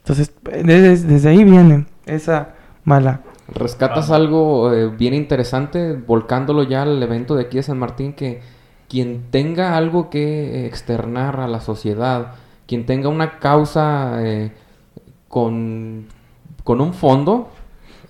Entonces, 0.02 0.32
desde, 0.44 0.96
desde 1.06 1.28
ahí 1.28 1.44
viene 1.44 1.86
esa 2.06 2.54
mala. 2.84 3.20
Rescatas 3.46 4.10
Ah. 4.10 4.16
algo 4.16 4.72
eh, 4.72 4.88
bien 4.88 5.14
interesante, 5.14 5.92
volcándolo 5.94 6.64
ya 6.64 6.82
al 6.82 7.00
evento 7.02 7.36
de 7.36 7.42
aquí 7.44 7.58
de 7.58 7.62
San 7.62 7.78
Martín, 7.78 8.14
que 8.14 8.40
quien 8.92 9.22
tenga 9.30 9.74
algo 9.78 10.10
que 10.10 10.66
externar 10.66 11.40
a 11.40 11.48
la 11.48 11.60
sociedad, 11.62 12.32
quien 12.66 12.84
tenga 12.84 13.08
una 13.08 13.38
causa 13.38 14.18
eh, 14.22 14.52
con, 15.28 16.08
con 16.62 16.82
un 16.82 16.92
fondo, 16.92 17.48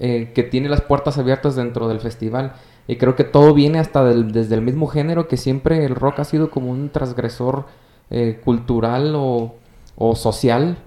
eh, 0.00 0.32
que 0.34 0.42
tiene 0.42 0.68
las 0.68 0.80
puertas 0.80 1.18
abiertas 1.18 1.54
dentro 1.54 1.86
del 1.86 2.00
festival. 2.00 2.54
Y 2.88 2.96
creo 2.96 3.14
que 3.14 3.22
todo 3.22 3.54
viene 3.54 3.78
hasta 3.78 4.02
del- 4.02 4.32
desde 4.32 4.56
el 4.56 4.62
mismo 4.62 4.88
género, 4.88 5.28
que 5.28 5.36
siempre 5.36 5.84
el 5.84 5.94
rock 5.94 6.18
ha 6.18 6.24
sido 6.24 6.50
como 6.50 6.72
un 6.72 6.88
transgresor 6.90 7.66
eh, 8.10 8.40
cultural 8.44 9.14
o, 9.16 9.54
o 9.96 10.16
social. 10.16 10.78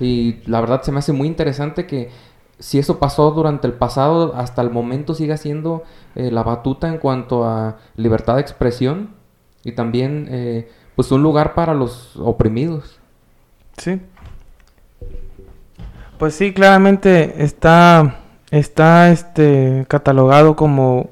Y 0.00 0.40
la 0.46 0.60
verdad 0.60 0.82
se 0.82 0.90
me 0.90 0.98
hace 0.98 1.12
muy 1.12 1.28
interesante 1.28 1.86
que 1.86 2.10
si 2.58 2.80
eso 2.80 2.98
pasó 2.98 3.30
durante 3.30 3.68
el 3.68 3.74
pasado, 3.74 4.34
hasta 4.34 4.60
el 4.60 4.70
momento 4.70 5.14
siga 5.14 5.36
siendo 5.36 5.84
eh, 6.16 6.32
la 6.32 6.42
batuta 6.42 6.88
en 6.88 6.98
cuanto 6.98 7.44
a 7.44 7.76
libertad 7.96 8.34
de 8.34 8.40
expresión 8.40 9.19
y 9.64 9.72
también 9.72 10.26
eh, 10.30 10.70
pues 10.96 11.10
un 11.12 11.22
lugar 11.22 11.54
para 11.54 11.74
los 11.74 12.16
oprimidos. 12.16 12.98
Sí. 13.76 14.00
Pues 16.18 16.34
sí, 16.34 16.52
claramente 16.52 17.42
está, 17.42 18.20
está 18.50 19.10
este, 19.10 19.86
catalogado 19.88 20.54
como 20.54 21.10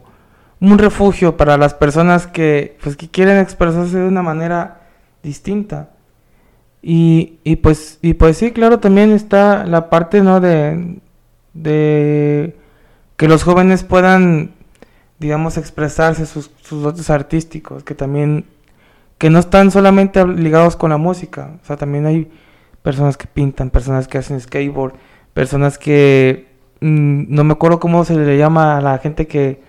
un 0.61 0.78
refugio 0.78 1.37
para 1.37 1.56
las 1.56 1.72
personas 1.74 2.26
que, 2.26 2.76
pues, 2.82 2.96
que 2.96 3.08
quieren 3.08 3.38
expresarse 3.38 3.98
de 3.98 4.08
una 4.08 4.22
manera 4.22 4.82
distinta. 5.22 5.90
Y, 6.82 7.38
y 7.44 7.56
pues, 7.56 7.98
y 8.02 8.14
pues 8.14 8.37
sí, 8.37 8.52
claro, 8.52 8.80
también 8.80 9.12
está 9.12 9.64
la 9.64 9.90
parte, 9.90 10.20
¿no? 10.20 10.40
De, 10.40 11.00
de 11.54 12.56
que 13.16 13.28
los 13.28 13.42
jóvenes 13.42 13.84
puedan, 13.84 14.52
digamos, 15.18 15.57
expresarse 15.57 16.26
sus, 16.26 16.50
sus 16.62 16.83
dotes 16.83 17.11
artísticos, 17.11 17.83
que 17.83 17.94
también, 17.94 18.44
que 19.18 19.31
no 19.31 19.38
están 19.38 19.70
solamente 19.70 20.24
ligados 20.26 20.76
con 20.76 20.90
la 20.90 20.96
música, 20.96 21.59
o 21.62 21.66
sea, 21.66 21.76
también 21.76 22.07
hay 22.07 22.31
personas 22.83 23.16
que 23.16 23.26
pintan, 23.26 23.70
personas 23.70 24.07
que 24.07 24.18
hacen 24.18 24.40
skateboard, 24.40 24.94
personas 25.35 25.78
que, 25.78 26.48
mm, 26.81 27.24
no 27.28 27.44
me 27.44 27.52
acuerdo 27.52 27.81
cómo 27.81 28.04
se 28.04 28.14
le 28.14 28.38
llama 28.38 28.78
a 28.78 28.81
la 28.81 28.98
gente 28.98 29.26
que, 29.26 29.62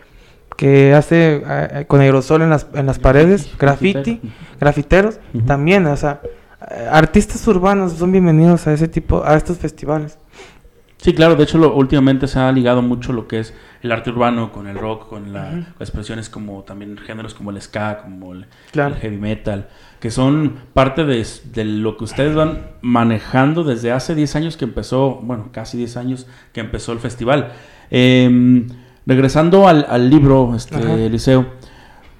que 0.56 0.94
hace 0.94 1.42
eh, 1.46 1.86
con 1.88 2.02
aerosol 2.02 2.42
en 2.42 2.50
las, 2.50 2.68
en 2.74 2.86
las 2.86 3.00
paredes, 3.00 3.50
graffiti, 3.58 4.22
grafiteros, 4.60 5.20
también, 5.48 5.86
o 5.88 5.98
sea, 5.98 6.22
artistas 6.92 7.48
urbanos 7.48 7.94
son 7.94 8.12
bienvenidos 8.12 8.68
a 8.68 8.74
ese 8.74 8.88
tipo, 8.88 9.24
a 9.26 9.36
estos 9.36 9.58
festivales. 9.58 10.18
Sí, 11.02 11.14
claro, 11.14 11.36
de 11.38 11.44
hecho 11.46 11.58
lo, 11.58 11.74
últimamente 11.76 12.28
se 12.28 12.40
ha 12.40 12.52
ligado 12.52 12.82
mucho 12.82 13.14
lo 13.14 13.26
que 13.26 13.40
es 13.40 13.54
el 13.82 13.92
arte 13.94 14.10
urbano 14.10 14.52
con 14.52 14.68
el 14.68 14.78
rock, 14.78 15.08
con 15.08 15.32
la- 15.32 15.52
las 15.54 15.80
expresiones 15.80 16.28
como 16.28 16.64
también 16.64 16.98
géneros 16.98 17.34
como 17.34 17.52
el 17.52 17.62
ska, 17.62 18.00
como 18.04 18.34
el, 18.34 18.48
Claro. 18.74 18.96
el 18.96 19.00
heavy 19.02 19.16
metal, 19.18 19.70
que 20.02 20.12
son 20.12 20.56
parte 20.74 21.06
de, 21.06 21.26
lo 21.64 21.96
que 21.96 22.04
ustedes 22.04 22.36
van 22.36 22.64
manejando 22.82 23.64
desde 23.64 23.94
hace 23.94 24.14
10 24.14 24.36
años 24.36 24.58
que 24.58 24.66
empezó, 24.66 25.16
bueno, 25.24 25.50
casi 25.54 25.78
10 25.78 25.96
años 25.96 26.28
que 26.52 26.60
empezó 26.60 26.92
el 26.92 27.00
festival. 27.00 27.54
Eh, 27.92 28.68
regresando 29.06 29.70
al, 29.70 29.86
al 29.90 30.10
libro, 30.10 30.54
este. 30.54 31.06
Eliseo, 31.06 31.48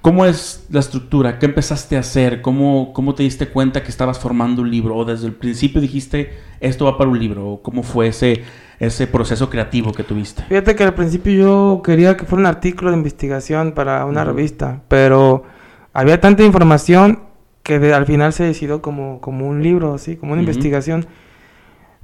¿cómo 0.00 0.24
es 0.24 0.66
la 0.70 0.80
estructura? 0.80 1.38
¿Qué 1.38 1.44
empezaste 1.46 1.96
a 1.96 2.00
hacer? 2.00 2.40
¿Cómo, 2.40 2.92
¿Cómo 2.94 3.14
te 3.14 3.22
diste 3.24 3.46
cuenta 3.48 3.82
que 3.82 3.90
estabas 3.90 4.18
formando 4.18 4.62
un 4.62 4.70
libro? 4.70 4.96
¿O 4.96 5.04
desde 5.04 5.26
el 5.26 5.34
principio 5.34 5.80
dijiste, 5.82 6.32
esto 6.60 6.86
va 6.86 6.96
para 6.96 7.10
un 7.10 7.18
libro? 7.18 7.46
¿O 7.46 7.62
cómo 7.62 7.82
fue 7.82 8.08
ese, 8.08 8.42
ese 8.80 9.06
proceso 9.06 9.48
creativo 9.48 9.92
que 9.92 10.02
tuviste? 10.02 10.42
Fíjate 10.48 10.74
que 10.74 10.82
al 10.82 10.94
principio 10.94 11.32
yo 11.32 11.82
quería 11.84 12.16
que 12.16 12.24
fuera 12.24 12.40
un 12.40 12.46
artículo 12.46 12.90
de 12.90 12.96
investigación 12.96 13.72
para 13.72 14.04
una 14.06 14.24
revista, 14.24 14.80
pero 14.88 15.44
había 15.92 16.20
tanta 16.20 16.42
información 16.42 17.20
que 17.62 17.78
de- 17.78 17.94
al 17.94 18.06
final 18.06 18.32
se 18.32 18.44
decidió 18.44 18.80
como, 18.82 19.20
como 19.20 19.46
un 19.46 19.62
libro, 19.62 19.94
así, 19.94 20.16
como 20.16 20.32
una 20.32 20.40
investigación. 20.42 21.06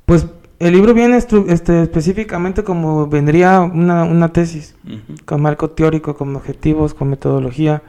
Pues 0.04 0.26
el 0.58 0.72
libro 0.74 0.94
viene 0.94 1.16
este, 1.16 1.82
específicamente 1.82 2.62
como 2.62 3.06
vendría 3.08 3.60
una, 3.60 4.04
una 4.04 4.28
tesis, 4.32 4.76
con 5.24 5.40
marco 5.42 5.70
teórico, 5.70 6.14
con 6.16 6.36
objetivos, 6.36 6.94
con 6.94 7.08
metodología. 7.10 7.82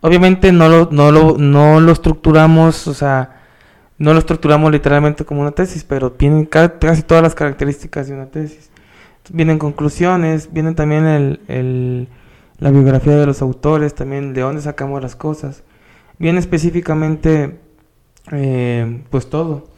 Obviamente 0.00 0.50
no 0.52 0.68
lo, 0.68 0.88
no 0.90 1.12
lo, 1.12 1.36
no 1.38 1.80
lo 1.80 1.92
estructuramos, 1.92 2.88
o 2.88 2.94
sea, 2.94 3.41
no 4.02 4.12
lo 4.12 4.18
estructuramos 4.18 4.70
literalmente 4.72 5.24
como 5.24 5.40
una 5.42 5.52
tesis, 5.52 5.84
pero 5.84 6.14
vienen 6.18 6.44
ca- 6.44 6.78
casi 6.78 7.02
todas 7.02 7.22
las 7.22 7.34
características 7.34 8.08
de 8.08 8.14
una 8.14 8.26
tesis. 8.26 8.70
Vienen 9.32 9.58
conclusiones, 9.58 10.52
vienen 10.52 10.74
también 10.74 11.04
el, 11.06 12.08
la 12.58 12.70
biografía 12.70 13.16
de 13.16 13.26
los 13.26 13.40
autores, 13.42 13.94
también 13.94 14.34
de 14.34 14.40
dónde 14.40 14.60
sacamos 14.60 15.00
las 15.00 15.14
cosas. 15.14 15.62
Viene 16.18 16.40
específicamente, 16.40 17.58
eh, 18.32 19.02
pues 19.10 19.30
todo. 19.30 19.68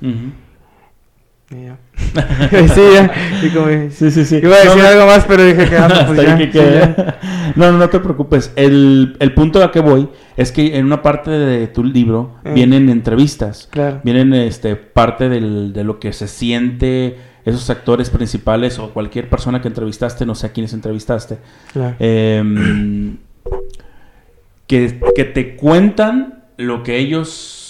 Y 1.55 2.69
sí, 2.69 2.81
ya. 2.95 3.12
y 3.43 3.49
como- 3.51 3.90
Sí, 3.90 4.11
sí, 4.11 4.25
sí. 4.25 4.37
Iba 4.43 4.57
a 4.57 4.61
decir 4.61 4.83
No, 4.83 4.88
algo 4.88 5.07
más, 5.07 5.25
pero 5.27 5.45
dije 5.45 5.69
que 5.69 5.77
ah, 5.77 5.88
no, 5.88 6.07
pues 6.14 6.23
ya, 6.23 6.37
que 6.38 6.51
ya. 6.53 7.19
No, 7.57 7.71
no, 7.73 7.79
no 7.79 7.88
te 7.88 8.01
preocupes. 8.01 8.53
El, 8.57 9.17
el 9.21 9.33
punto 9.35 9.62
a 9.62 9.71
que 9.71 9.81
voy 9.81 10.09
es 10.37 10.51
que 10.53 10.77
en 10.77 10.87
una 10.87 11.03
parte 11.03 11.31
de 11.31 11.67
tu 11.69 11.85
libro 11.85 12.37
Eh. 12.45 12.53
vienen 12.55 12.88
entrevistas. 12.88 13.69
Claro. 13.71 14.01
Vienen 14.05 14.35
este, 14.35 14.77
parte 14.77 15.29
del- 15.29 15.73
de 15.73 15.85
lo 15.85 15.99
que 16.01 16.12
se 16.12 16.27
siente 16.29 17.17
esos 17.45 17.69
actores 17.71 18.09
principales 18.11 18.79
o 18.79 18.90
cualquier 18.95 19.29
persona 19.29 19.61
que 19.61 19.69
entrevistaste, 19.69 20.25
no 20.25 20.35
sé 20.35 20.47
a 20.47 20.53
quiénes 20.53 20.73
entrevistaste, 20.73 21.37
claro. 21.75 21.95
em, 21.99 23.19
que, 24.67 24.99
que 25.14 25.25
te 25.25 25.57
cuentan 25.57 26.45
lo 26.57 26.83
que 26.83 26.97
ellos 26.99 27.61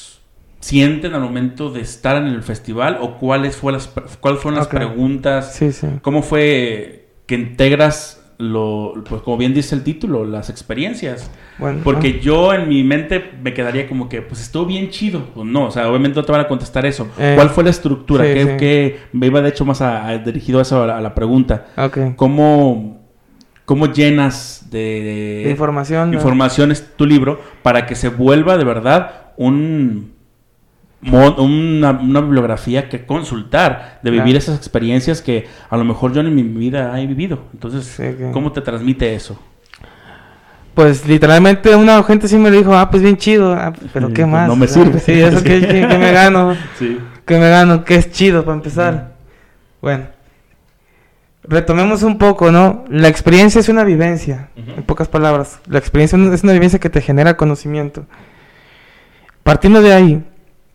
sienten 0.64 1.12
al 1.14 1.20
momento 1.20 1.70
de 1.70 1.82
estar 1.82 2.16
en 2.16 2.26
el 2.26 2.42
festival 2.42 2.96
o 3.02 3.18
cuáles, 3.18 3.54
fue 3.54 3.70
las, 3.72 3.86
cuáles 4.20 4.40
fueron 4.40 4.58
las 4.58 4.68
preguntas 4.68 5.54
Sí, 5.54 5.72
sí. 5.72 5.86
¿Cómo 6.00 6.22
fue 6.22 7.08
que 7.26 7.34
integras 7.34 8.22
lo, 8.38 8.94
pues 9.06 9.20
como 9.20 9.36
bien 9.36 9.52
dice 9.52 9.74
el 9.74 9.82
título, 9.84 10.24
las 10.24 10.48
experiencias? 10.48 11.30
Bueno, 11.58 11.80
Porque 11.84 12.18
yo 12.18 12.54
en 12.54 12.66
mi 12.68 12.82
mente 12.82 13.32
me 13.42 13.52
quedaría 13.52 13.86
como 13.86 14.08
que, 14.08 14.22
pues 14.22 14.40
estuvo 14.40 14.64
bien 14.64 14.88
chido. 14.88 15.26
Pues 15.34 15.46
no, 15.46 15.66
o 15.66 15.70
sea, 15.70 15.86
obviamente 15.90 16.18
no 16.18 16.24
te 16.24 16.32
van 16.32 16.40
a 16.40 16.48
contestar 16.48 16.86
eso. 16.86 17.08
Eh, 17.18 17.34
¿Cuál 17.36 17.50
fue 17.50 17.62
la 17.62 17.70
estructura? 17.70 18.24
sí, 18.24 18.32
¿Qué, 18.32 18.42
sí. 18.44 18.50
qué- 18.58 18.98
me 19.12 19.26
iba 19.26 19.42
de 19.42 19.50
hecho 19.50 19.66
más 19.66 19.82
a, 19.82 20.08
a- 20.08 20.16
dirigido 20.18 20.60
a 20.60 20.62
eso, 20.62 20.82
a 20.82 20.86
la, 20.86 20.96
a 20.96 21.00
la 21.02 21.14
pregunta. 21.14 21.66
ah, 21.76 21.86
ok. 21.86 21.98
¿Cómo, 22.16 23.02
cómo 23.66 23.92
llenas 23.92 24.66
de, 24.70 25.42
de 25.44 25.50
información. 25.50 26.10
¿no? 26.10 26.16
informaciones 26.16 26.90
tu 26.96 27.04
libro 27.04 27.38
para 27.62 27.84
que 27.84 27.94
se 27.96 28.08
vuelva 28.08 28.56
de 28.56 28.64
verdad 28.64 29.32
un 29.36 30.13
una, 31.12 31.90
una 31.90 32.20
bibliografía 32.20 32.88
que 32.88 33.04
consultar, 33.06 33.98
de 34.02 34.10
vivir 34.10 34.24
Claro. 34.26 34.38
esas 34.38 34.56
experiencias 34.56 35.20
que 35.22 35.46
a 35.70 35.76
lo 35.76 35.84
mejor 35.84 36.12
yo 36.12 36.20
en 36.20 36.34
mi 36.34 36.42
vida 36.42 36.98
he 37.00 37.06
vivido. 37.06 37.40
Entonces, 37.52 37.84
Sí, 37.84 38.02
que- 38.02 38.30
¿cómo 38.32 38.52
te 38.52 38.60
transmite 38.60 39.14
eso? 39.14 39.38
Pues 40.74 41.06
literalmente 41.06 41.74
una 41.76 42.02
gente 42.02 42.26
sí 42.26 42.36
me 42.36 42.50
dijo, 42.50 42.74
ah, 42.76 42.90
pues 42.90 43.02
bien 43.02 43.16
chido, 43.16 43.52
ah, 43.54 43.72
pero 43.92 44.08
Sí, 44.08 44.14
qué 44.14 44.22
pues 44.22 44.32
más. 44.32 44.48
no 44.48 44.56
me 44.56 44.66
sirve. 44.66 44.98
Sí, 44.98 45.12
eso 45.12 45.42
que, 45.42 45.60
que- 45.60 45.86
que 45.88 45.98
me 45.98 46.10
gano, 46.12 46.56
Sí. 46.78 46.98
que 47.24 47.38
me 47.38 47.48
gano, 47.48 47.84
que 47.84 47.94
es 47.94 48.10
chido 48.10 48.44
para 48.44 48.56
empezar. 48.56 49.12
Bueno, 49.80 50.06
retomemos 51.44 52.02
un 52.02 52.18
poco, 52.18 52.50
¿no? 52.50 52.84
La 52.88 53.08
experiencia 53.08 53.60
es 53.60 53.68
una 53.68 53.84
vivencia, 53.84 54.48
en 54.56 54.82
pocas 54.82 55.08
palabras. 55.08 55.60
La 55.68 55.78
experiencia 55.78 56.18
es 56.32 56.42
una 56.42 56.52
vivencia 56.52 56.78
que 56.80 56.90
te 56.90 57.00
genera 57.00 57.36
conocimiento. 57.36 58.06
Partiendo 59.42 59.82
de 59.82 59.92
ahí, 59.92 60.24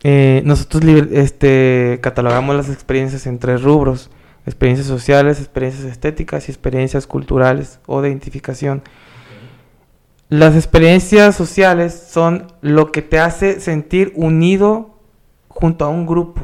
eh, 0.02 0.42
nosotros 0.44 0.82
este, 1.12 1.98
catalogamos 2.02 2.56
las 2.56 2.70
experiencias 2.70 3.26
en 3.26 3.38
tres 3.38 3.62
rubros. 3.62 4.10
Experiencias 4.46 4.88
sociales, 4.88 5.38
experiencias 5.38 5.84
estéticas 5.84 6.48
y 6.48 6.52
experiencias 6.52 7.06
culturales 7.06 7.78
o 7.86 8.00
de 8.00 8.08
identificación. 8.08 8.82
Las 10.30 10.54
experiencias 10.56 11.36
sociales 11.36 12.06
son 12.10 12.46
lo 12.62 12.90
que 12.90 13.02
te 13.02 13.18
hace 13.18 13.60
sentir 13.60 14.12
unido 14.16 14.98
junto 15.48 15.84
a 15.84 15.88
un 15.88 16.06
grupo. 16.06 16.40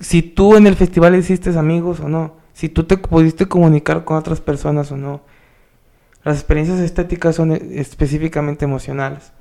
Si 0.00 0.22
tú 0.22 0.56
en 0.56 0.66
el 0.66 0.76
festival 0.76 1.14
hiciste 1.14 1.56
amigos 1.58 2.00
o 2.00 2.08
no, 2.08 2.36
si 2.56 2.70
tú 2.70 2.84
te 2.84 2.96
pudiste 2.96 3.46
comunicar 3.46 4.04
con 4.04 4.16
otras 4.16 4.40
personas 4.40 4.90
o 4.90 4.96
no. 4.96 5.20
Las 6.24 6.36
experiencias 6.38 6.80
estéticas 6.80 7.36
son 7.36 7.52
eh, 7.52 7.60
específicamente 7.74 8.64
emocionales. 8.64 9.32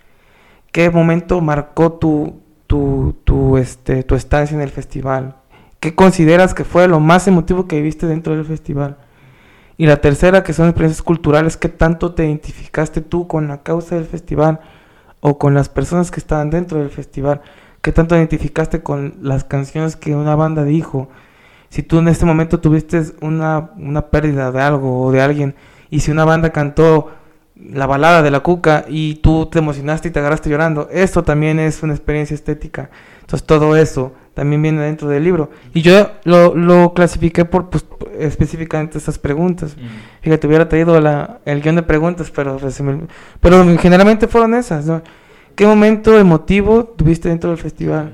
¿Qué 0.73 0.89
momento 0.89 1.39
marcó 1.39 1.93
tu, 1.93 2.41
tu, 2.67 3.15
tu, 3.23 3.57
este, 3.57 4.03
tu 4.03 4.15
estancia 4.15 4.55
en 4.55 4.61
el 4.61 4.69
festival? 4.69 5.35
¿Qué 5.79 5.95
consideras 5.95 6.53
que 6.53 6.63
fue 6.63 6.87
lo 6.87 6.99
más 6.99 7.27
emotivo 7.27 7.67
que 7.67 7.77
viviste 7.77 8.07
dentro 8.07 8.35
del 8.35 8.45
festival? 8.45 8.97
Y 9.77 9.87
la 9.87 9.97
tercera, 9.97 10.43
que 10.43 10.53
son 10.53 10.67
experiencias 10.67 11.03
culturales, 11.03 11.57
¿qué 11.57 11.69
tanto 11.69 12.13
te 12.13 12.25
identificaste 12.25 13.01
tú 13.01 13.27
con 13.27 13.47
la 13.47 13.61
causa 13.61 13.95
del 13.95 14.05
festival 14.05 14.61
o 15.19 15.37
con 15.37 15.53
las 15.53 15.69
personas 15.69 16.11
que 16.11 16.19
estaban 16.19 16.49
dentro 16.49 16.79
del 16.79 16.89
festival? 16.89 17.41
¿Qué 17.81 17.91
tanto 17.91 18.15
identificaste 18.15 18.81
con 18.81 19.15
las 19.21 19.43
canciones 19.43 19.95
que 19.95 20.15
una 20.15 20.35
banda 20.35 20.63
dijo? 20.63 21.09
Si 21.69 21.83
tú 21.83 21.99
en 21.99 22.07
este 22.07 22.25
momento 22.25 22.59
tuviste 22.59 23.03
una, 23.21 23.71
una 23.77 24.07
pérdida 24.07 24.51
de 24.51 24.61
algo 24.61 25.01
o 25.01 25.11
de 25.11 25.21
alguien, 25.21 25.55
y 25.89 25.99
si 25.99 26.09
una 26.09 26.25
banda 26.25 26.51
cantó 26.51 27.11
la 27.55 27.85
balada 27.87 28.21
de 28.21 28.31
la 28.31 28.41
cuca 28.41 28.85
y 28.87 29.15
tú 29.15 29.45
te 29.47 29.59
emocionaste 29.59 30.09
y 30.09 30.11
te 30.11 30.19
agarraste 30.19 30.49
llorando, 30.49 30.89
eso 30.91 31.23
también 31.23 31.59
es 31.59 31.81
una 31.83 31.93
experiencia 31.93 32.35
estética. 32.35 32.89
Entonces 33.21 33.47
todo 33.47 33.75
eso 33.75 34.13
también 34.33 34.61
viene 34.61 34.81
dentro 34.81 35.07
del 35.07 35.23
libro. 35.23 35.49
Y 35.73 35.81
yo 35.81 36.11
lo, 36.25 36.53
lo 36.55 36.93
clasifiqué 36.93 37.45
por 37.45 37.69
pues, 37.69 37.85
específicamente 38.19 38.97
estas 38.97 39.17
preguntas. 39.17 39.75
Fíjate, 40.21 40.47
hubiera 40.47 40.67
traído 40.67 40.99
la, 40.99 41.39
el 41.45 41.61
guion 41.61 41.75
de 41.77 41.83
preguntas, 41.83 42.29
pero, 42.29 42.57
pues, 42.57 42.79
me- 42.81 43.07
pero 43.39 43.63
generalmente 43.77 44.27
fueron 44.27 44.53
esas. 44.53 44.85
¿no? 44.85 45.01
¿Qué 45.55 45.65
momento 45.65 46.19
emotivo 46.19 46.83
tuviste 46.83 47.29
dentro 47.29 47.49
del 47.51 47.57
festival? 47.59 48.13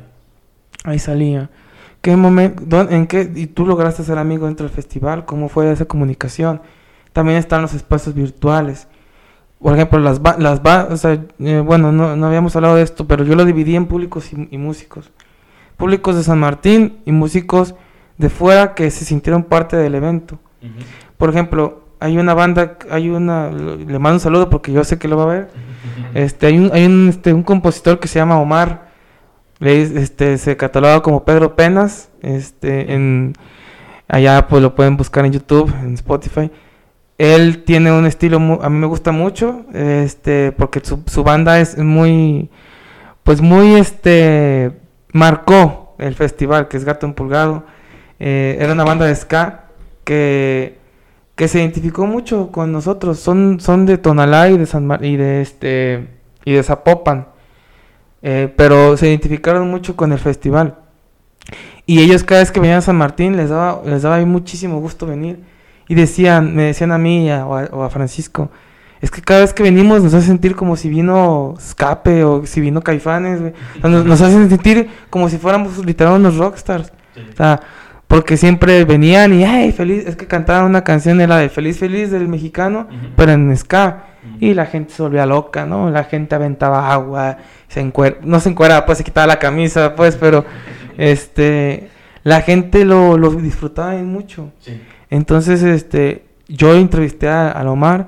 Ahí 0.84 0.99
salía. 0.99 1.49
¿Qué 2.01 2.15
momento, 2.15 2.82
en 2.89 3.06
qué, 3.08 3.30
y 3.36 3.47
tú 3.47 3.65
lograste 3.65 4.04
ser 4.04 4.17
amigo 4.17 4.45
dentro 4.45 4.65
del 4.67 4.75
festival? 4.75 5.25
¿Cómo 5.25 5.49
fue 5.49 5.71
esa 5.71 5.86
comunicación? 5.86 6.62
También 7.13 7.38
están 7.38 7.62
los 7.63 7.73
espacios 7.73 8.15
virtuales. 8.15 8.88
Por 9.62 9.74
ejemplo, 9.76 10.00
las, 10.00 10.21
ba- 10.21 10.38
las 10.39 10.63
ba- 10.63 10.88
o 10.89 10.97
sea, 10.97 11.19
eh, 11.39 11.62
bueno, 11.63 11.91
no, 11.91 12.15
no 12.15 12.26
habíamos 12.28 12.56
hablado 12.56 12.76
de 12.76 12.82
esto, 12.82 13.06
pero 13.08 13.24
yo 13.24 13.36
lo 13.36 13.45
dividí 13.45 13.76
en 13.76 13.86
públicos 13.86 14.34
y, 14.34 14.47
y 14.50 14.58
músicos. 14.58 15.12
Públicos 15.78 16.15
de 16.15 16.24
San 16.24 16.39
Martín 16.39 16.97
y 17.06 17.12
músicos 17.12 17.76
de 18.17 18.30
fuera 18.30 18.74
que 18.74 18.89
se 18.91 19.06
sintieron 19.06 19.43
parte 19.43 19.78
del 19.78 19.95
evento. 19.95 20.39
Por 21.17 21.30
ejemplo, 21.30 21.82
hay 22.00 22.17
una 22.17 22.34
banda, 22.34 22.78
hay 22.89 23.10
una, 23.10 23.50
le 23.52 24.00
mando 24.00 24.15
un 24.15 24.19
saludo 24.19 24.50
porque 24.50 24.71
yo 24.71 24.84
sé 24.84 24.97
que 24.97 25.08
lo 25.08 25.17
va 25.17 25.24
a 25.24 25.28
ver. 25.28 25.50
Este, 26.15 26.47
hay 26.47 26.58
un, 26.58 26.71
hay 26.74 26.86
un, 26.86 27.10
este, 27.10 27.32
un 27.34 27.43
compositor 27.43 28.00
que 28.00 28.08
se 28.08 28.17
llama 28.19 28.39
Omar, 28.39 28.89
le, 29.60 29.82
este, 29.82 30.38
se 30.39 30.58
cataloga 30.58 31.02
como 31.02 31.24
Pedro 31.24 31.56
Penas, 31.56 32.10
este, 32.21 32.93
en, 32.93 33.34
allá 34.08 34.47
pues 34.47 34.62
lo 34.63 34.74
pueden 34.74 34.97
buscar 34.97 35.26
en 35.26 35.34
YouTube, 35.34 35.71
en 35.84 35.93
Spotify. 35.93 36.50
Él 37.21 37.63
tiene 37.65 37.91
un 37.91 38.07
estilo, 38.07 38.38
a 38.63 38.69
mí 38.71 38.77
me 38.79 38.88
gusta 38.88 39.12
mucho, 39.12 39.63
este, 39.75 40.51
porque 40.53 40.81
su, 40.84 41.23
banda 41.23 41.60
es 41.60 41.77
muy, 41.77 42.49
pues 43.21 43.41
muy, 43.41 43.75
este, 43.75 44.71
marcó 45.13 45.93
el 45.99 46.15
festival, 46.15 46.67
que 46.67 46.77
es 46.77 46.84
Gato 46.84 47.05
Empulgado. 47.05 47.63
Eh, 48.19 48.57
era 48.60 48.73
una 48.73 48.86
banda 48.86 49.05
de 49.05 49.15
ska 49.15 49.65
que, 50.03 50.79
que 51.36 51.47
se 51.47 51.60
identificó 51.60 52.07
mucho 52.07 52.51
con 52.51 52.71
nosotros. 52.71 53.19
Son, 53.19 53.60
son 53.60 53.86
de 53.86 53.99
Tonalá 53.99 54.49
y 54.49 54.57
de 54.57 54.65
San 54.65 54.88
Mar- 54.88 55.05
y 55.05 55.15
de 55.15 55.43
este 55.43 56.07
y 56.43 56.53
de 56.53 56.63
Zapopan. 56.63 57.27
Eh, 58.23 58.51
pero 58.57 58.97
se 58.97 59.10
identificaron 59.10 59.69
mucho 59.69 59.95
con 59.95 60.12
el 60.12 60.17
festival. 60.17 60.75
Y 61.86 61.99
ellos 62.01 62.23
cada 62.23 62.41
vez 62.41 62.51
que 62.51 62.60
venían 62.60 62.79
a 62.79 62.81
San 62.81 62.95
Martín 62.95 63.38
les 63.38 63.51
daba, 63.51 63.84
les 63.86 64.01
daba 64.01 64.25
muchísimo 64.25 64.79
gusto 64.79 65.05
venir. 65.05 65.50
Y 65.91 65.95
decían, 65.95 66.56
me 66.56 66.63
decían 66.63 66.91
a 66.93 66.97
mí 66.97 67.30
a- 67.30 67.45
o, 67.45 67.56
a, 67.58 67.63
o 67.71 67.84
a 67.84 67.89
Francisco, 67.89 68.49
es 69.01 69.12
que 69.12 69.21
cada 69.21 69.41
vez 69.41 69.54
que 69.54 69.62
venimos 69.63 70.01
nos 70.01 70.13
hace 70.13 70.27
sentir 70.27 70.56
como 70.56 70.75
si 70.77 70.88
vino 70.88 71.56
Escape 71.58 72.23
o 72.23 72.45
si 72.45 72.62
vino 72.62 72.82
Caifanes, 72.82 73.41
güey. 73.41 73.54
O 73.77 73.82
sea, 73.82 73.89
Nos, 73.89 74.06
nos 74.06 74.21
hacen 74.21 74.47
sentir 74.49 74.88
como 75.10 75.27
si 75.27 75.38
fuéramos 75.38 75.84
literal 75.86 76.13
unos 76.13 76.38
rockstars. 76.38 76.93
O 77.34 77.36
sea, 77.36 77.60
porque 78.08 78.38
siempre 78.38 78.86
venían 78.86 79.34
y, 79.34 79.43
ay, 79.43 79.71
feliz, 79.71 80.06
es 80.06 80.15
que 80.15 80.27
cantaban 80.27 80.65
una 80.65 80.84
canción, 80.84 81.19
era 81.19 81.38
de 81.38 81.49
Feliz 81.49 81.77
Feliz 81.80 82.10
del 82.12 82.27
mexicano, 82.30 82.88
pero 83.17 83.32
en 83.34 83.56
ska. 83.58 84.04
Y 84.39 84.54
la 84.54 84.65
gente 84.67 84.93
se 84.93 85.01
volvía 85.01 85.25
loca, 85.25 85.65
¿no? 85.65 85.89
La 85.89 86.04
gente 86.04 86.36
aventaba 86.36 86.93
agua, 86.93 87.38
se 87.67 87.80
encuer 87.82 88.19
no 88.23 88.39
se 88.39 88.49
encueraba, 88.49 88.86
pues 88.86 88.97
se 88.99 89.04
quitaba 89.04 89.27
la 89.27 89.39
camisa, 89.39 89.95
pues, 89.95 90.15
pero 90.15 90.45
este, 90.97 91.89
la 92.23 92.41
gente 92.41 92.86
lo, 92.86 93.17
lo 93.17 93.32
disfrutaba 93.32 93.93
mucho. 93.95 94.51
Entonces, 95.12 95.62
este, 95.62 96.26
yo 96.47 96.74
entrevisté 96.74 97.28
a, 97.30 97.52
a 97.52 97.69
Omar 97.69 98.08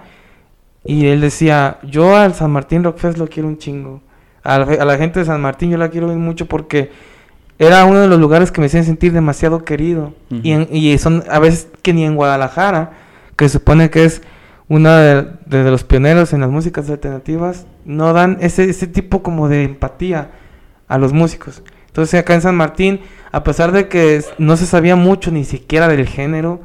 y 0.84 1.06
él 1.06 1.22
decía, 1.22 1.78
yo 1.84 2.16
al 2.18 2.34
San 2.34 2.50
Martín 2.52 2.84
Rock 2.84 2.98
Fest 2.98 3.18
lo 3.20 3.28
quiero 3.28 3.48
un 3.48 3.58
chingo. 3.60 4.02
A 4.44 4.58
la, 4.58 4.66
a 4.82 4.86
la 4.86 4.98
gente 4.98 5.20
de 5.20 5.26
San 5.26 5.40
Martín 5.42 5.70
yo 5.70 5.78
la 5.78 5.90
quiero 5.90 6.08
bien 6.08 6.20
mucho 6.20 6.48
porque 6.48 6.90
era 7.60 7.86
uno 7.86 8.00
de 8.02 8.08
los 8.08 8.20
lugares 8.20 8.52
que 8.52 8.60
me 8.60 8.68
hacían 8.68 8.84
sentir 8.84 9.14
demasiado 9.14 9.64
querido. 9.64 10.14
Y, 10.44 10.52
en- 10.52 10.68
y 10.72 10.98
son 10.98 11.24
a 11.30 11.38
veces 11.40 11.68
que 11.84 11.94
ni 11.94 12.04
en 12.04 12.16
Guadalajara, 12.16 12.92
que 13.38 13.48
se 13.48 13.54
supone 13.60 13.90
que 13.90 14.04
es 14.06 14.22
una 14.68 14.98
de, 14.98 15.28
de- 15.46 15.64
de 15.64 15.72
los 15.72 15.84
pioneros 15.84 16.34
en 16.34 16.42
las 16.42 16.50
músicas 16.50 16.90
alternativas, 16.90 17.68
no 17.86 18.12
dan 18.14 18.38
ese, 18.42 18.70
ese 18.70 18.88
tipo 18.88 19.22
como 19.24 19.48
de 19.50 19.64
empatía 19.64 20.32
a 20.88 20.98
los 20.98 21.14
músicos. 21.14 21.62
Entonces 21.88 22.20
acá 22.20 22.34
en 22.34 22.42
San 22.42 22.56
Martín, 22.56 23.02
a 23.32 23.44
pesar 23.44 23.72
de 23.72 23.88
que 23.88 24.22
no 24.40 24.58
se 24.58 24.66
sabía 24.66 24.96
mucho 24.96 25.32
ni 25.32 25.44
siquiera 25.46 25.88
del 25.88 26.08
género, 26.08 26.60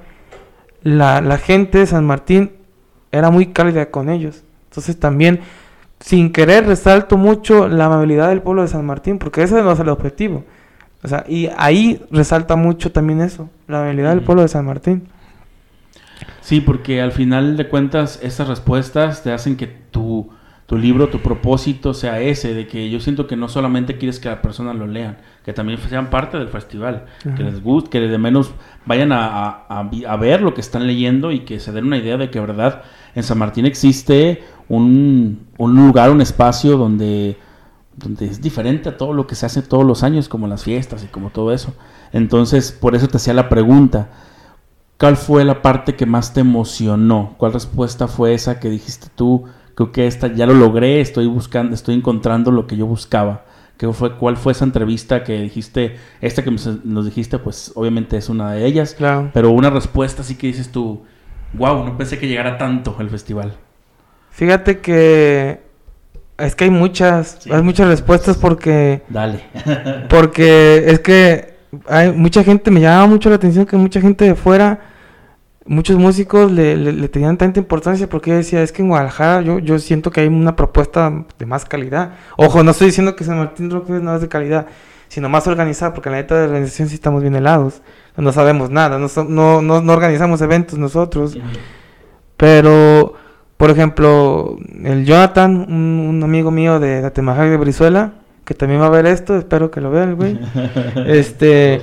la, 0.83 1.21
la 1.21 1.39
gente 1.39 1.79
de 1.79 1.87
San 1.87 2.07
Martín 2.07 2.53
era 3.13 3.31
muy 3.31 3.47
cálida 3.47 3.91
con 3.91 4.09
ellos. 4.09 4.45
Entonces 4.71 4.99
también, 4.99 5.41
sin 6.01 6.33
querer, 6.33 6.67
resalto 6.67 7.17
mucho 7.17 7.69
la 7.69 7.87
amabilidad 7.87 8.29
del 8.29 8.43
pueblo 8.43 8.63
de 8.63 8.69
San 8.69 8.87
Martín, 8.87 9.19
porque 9.19 9.43
ese 9.43 9.63
no 9.63 9.73
es 9.73 9.81
el 9.81 9.89
objetivo. 9.89 10.45
O 11.03 11.09
sea, 11.09 11.25
y 11.29 11.49
ahí 11.57 12.05
resalta 12.11 12.57
mucho 12.57 12.93
también 12.93 13.21
eso, 13.21 13.49
la 13.67 13.79
amabilidad 13.79 14.11
del 14.11 14.23
pueblo 14.23 14.43
de 14.43 14.49
San 14.49 14.67
Martín. 14.67 15.09
Sí, 16.41 16.61
porque 16.61 17.01
al 17.01 17.13
final 17.13 17.57
de 17.57 17.69
cuentas 17.69 18.19
esas 18.23 18.49
respuestas 18.49 19.23
te 19.23 19.33
hacen 19.33 19.57
que 19.57 19.67
tu, 19.67 20.31
tu 20.69 20.79
libro, 20.79 21.09
tu 21.11 21.23
propósito 21.23 21.95
sea 21.95 22.21
ese, 22.21 22.55
de 22.55 22.69
que 22.69 22.91
yo 22.91 23.01
siento 23.01 23.27
que 23.27 23.37
no 23.37 23.49
solamente 23.49 23.99
quieres 23.99 24.21
que 24.21 24.29
las 24.29 24.41
personas 24.41 24.77
lo 24.77 24.87
lean, 24.87 25.19
que 25.45 25.55
también 25.55 25.79
sean 25.81 26.11
parte 26.11 26.39
del 26.39 26.49
festival, 26.49 27.07
que 27.35 27.43
les 27.43 27.63
guste, 27.63 27.91
que 27.91 28.01
de 28.01 28.19
menos 28.19 28.53
vayan 28.87 29.13
a, 29.13 29.47
a- 29.69 29.91
a 30.09 30.17
ver 30.17 30.43
lo 30.43 30.55
que 30.55 30.61
están 30.61 30.87
leyendo 30.87 31.33
y 31.33 31.41
que 31.41 31.59
se 31.61 31.73
den 31.73 31.87
una 31.87 31.99
idea 31.99 32.19
de 32.19 32.31
que, 32.31 32.41
verdad, 32.41 32.83
en 33.15 33.23
San 33.25 33.39
Martín 33.39 33.67
existe 33.67 34.45
un, 34.69 35.47
un 35.57 35.75
lugar, 35.77 36.11
un 36.11 36.21
espacio 36.21 36.77
donde, 36.77 37.39
donde 37.97 38.27
es 38.27 38.43
diferente 38.43 38.91
a 38.91 38.97
todo 38.99 39.15
lo 39.15 39.27
que 39.27 39.37
se 39.37 39.47
hace 39.47 39.63
todos 39.63 39.87
los 39.87 40.03
años, 40.03 40.29
como 40.29 40.49
las 40.49 40.65
fiestas 40.65 41.05
y 41.05 41.09
como 41.09 41.31
todo 41.31 41.53
eso. 41.53 41.75
Entonces, 42.13 42.73
por 42.73 42.95
eso 42.95 43.09
te 43.09 43.17
hacía 43.17 43.35
la 43.35 43.49
pregunta. 43.49 44.11
¿Cuál 44.99 45.17
fue 45.17 45.45
la 45.45 45.63
parte 45.63 45.95
que 45.95 46.07
más 46.07 46.35
te 46.35 46.41
emocionó? 46.41 47.35
¿Cuál 47.39 47.53
respuesta 47.53 48.09
fue 48.09 48.35
esa 48.35 48.59
que 48.59 48.69
dijiste 48.69 49.09
tú? 49.15 49.45
Creo 49.79 49.93
que 49.93 50.09
esta 50.09 50.27
ya 50.27 50.45
lo 50.45 50.55
logré, 50.55 51.01
estoy 51.01 51.27
buscando, 51.29 51.73
estoy 51.73 51.95
encontrando 51.95 52.51
lo 52.51 52.67
que 52.67 52.77
yo 52.77 52.85
buscaba. 52.85 53.45
¿Qué 53.77 53.87
fue, 53.93 54.17
¿Cuál 54.17 54.37
fue 54.37 54.51
esa 54.51 54.65
entrevista 54.65 55.23
que 55.23 55.41
dijiste? 55.41 55.95
Esta 56.21 56.43
que 56.43 56.51
nos- 56.51 57.05
dijiste, 57.05 57.39
pues 57.39 57.71
obviamente 57.77 58.17
es 58.17 58.29
una 58.29 58.51
de 58.55 58.67
ellas. 58.67 58.95
Claro. 58.99 59.31
Pero 59.33 59.51
una 59.53 59.71
respuesta 59.71 60.23
así 60.23 60.35
que 60.35 60.49
dices 60.49 60.73
tú, 60.73 61.05
wow, 61.53 61.85
no 61.85 61.97
pensé 61.97 62.19
que 62.19 62.27
llegara 62.27 62.59
tanto 62.59 62.97
el 62.99 63.09
festival. 63.09 63.55
Fíjate 64.33 64.81
que 64.81 65.61
es 66.39 66.57
que 66.57 66.65
hay 66.65 66.71
muchas, 66.71 67.39
Sí. 67.43 67.53
hay 67.53 67.63
muchas 67.63 67.87
respuestas 67.87 68.37
porque 68.37 69.03
Dale. 69.09 69.43
porque 70.11 70.87
es 70.89 70.99
que 70.99 71.55
hay 71.87 72.11
mucha 72.11 72.43
gente, 72.43 72.73
me 72.73 72.81
llama 72.81 73.07
mucho 73.07 73.29
la 73.31 73.37
atención 73.37 73.65
que 73.65 73.77
mucha 73.77 74.01
gente 74.01 74.25
de 74.25 74.35
fuera, 74.35 74.81
muchos 75.69 75.97
músicos 75.99 76.51
le, 76.51 76.77
le- 76.77 76.93
le 76.93 77.09
tenían 77.09 77.37
tanta 77.39 77.61
importancia 77.61 78.09
porque 78.09 78.33
decía, 78.33 78.63
es 78.63 78.73
que 78.73 78.83
en 78.83 78.89
Guadalajara 78.89 79.43
yo, 79.43 79.59
yo 79.61 79.79
siento 79.79 80.11
que 80.11 80.23
hay 80.23 80.27
una 80.29 80.57
propuesta 80.57 81.25
de 81.39 81.47
más 81.47 81.65
calidad. 81.65 82.15
Ojo, 82.37 82.63
no 82.65 82.73
estoy 82.73 82.89
diciendo 82.89 83.15
que 83.15 83.23
San 83.25 83.39
Martín 83.39 83.71
Rock 83.71 83.89
no 83.91 84.15
es 84.17 84.21
de 84.23 84.29
calidad, 84.29 84.67
sino 85.09 85.29
más 85.29 85.47
organizada, 85.47 85.95
porque 85.95 86.11
la 86.11 86.17
neta 86.17 86.37
de 86.37 86.45
organización 86.47 86.89
sí 86.89 86.95
estamos 86.97 87.23
bien 87.23 87.37
helados, 87.37 87.83
no 88.17 88.33
sabemos 88.33 88.71
nada, 88.71 88.99
no, 88.99 89.07
no, 89.29 89.63
no, 89.63 89.81
no 89.81 89.93
organizamos 89.93 90.41
eventos 90.43 90.79
nosotros. 90.79 91.39
Pero, 92.37 93.15
por 93.57 93.71
ejemplo, 93.71 94.59
el 94.85 95.05
Jonathan, 95.05 95.67
un, 95.69 96.07
un 96.09 96.23
amigo 96.23 96.51
mío 96.51 96.79
de 96.79 97.05
Atemajac 97.05 97.49
de 97.49 97.57
Brizuela, 97.57 98.13
que 98.45 98.55
también 98.55 98.81
va 98.81 98.87
a 98.87 98.91
ver 98.91 99.07
esto, 99.07 99.37
espero 99.37 99.71
que 99.71 99.81
lo 99.81 99.91
vea 99.91 100.05
el 100.05 100.15
güey. 100.15 100.39
este, 101.07 101.81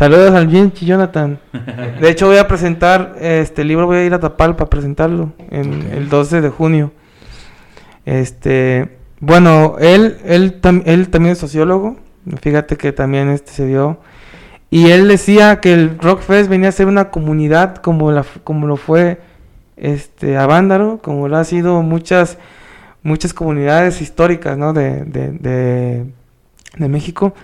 saludos 0.00 0.32
al 0.34 0.46
bien 0.46 0.72
Jonathan. 0.72 1.38
De 2.00 2.08
hecho, 2.08 2.26
voy 2.26 2.38
a 2.38 2.48
presentar 2.48 3.16
este 3.20 3.64
libro, 3.64 3.84
voy 3.84 3.98
a 3.98 4.04
ir 4.06 4.14
a 4.14 4.18
Tapalpa 4.18 4.64
a 4.64 4.70
presentarlo 4.70 5.34
en 5.50 5.82
el 5.92 6.08
12 6.08 6.40
de 6.40 6.48
junio. 6.48 6.90
Este, 8.06 8.96
bueno, 9.20 9.76
él, 9.78 10.16
él, 10.24 10.58
tam- 10.62 10.84
él 10.86 11.10
también 11.10 11.32
es 11.32 11.38
sociólogo. 11.38 11.98
Fíjate 12.40 12.78
que 12.78 12.92
también 12.92 13.28
este 13.28 13.52
se 13.52 13.66
dio. 13.66 13.98
Y 14.70 14.88
él 14.90 15.06
decía 15.06 15.60
que 15.60 15.74
el 15.74 15.98
Rockfest 15.98 16.48
venía 16.48 16.70
a 16.70 16.72
ser 16.72 16.86
una 16.86 17.10
comunidad 17.10 17.76
como, 17.76 18.10
la, 18.10 18.24
como 18.42 18.66
lo 18.66 18.78
fue 18.78 19.20
este, 19.76 20.38
Avándaro, 20.38 20.98
como 21.02 21.28
lo 21.28 21.36
ha 21.36 21.44
sido 21.44 21.82
muchas, 21.82 22.38
muchas 23.02 23.34
comunidades 23.34 24.00
históricas 24.00 24.56
¿no? 24.56 24.72
de, 24.72 25.04
de, 25.04 25.30
de, 25.32 26.06
de 26.78 26.88
México. 26.88 27.34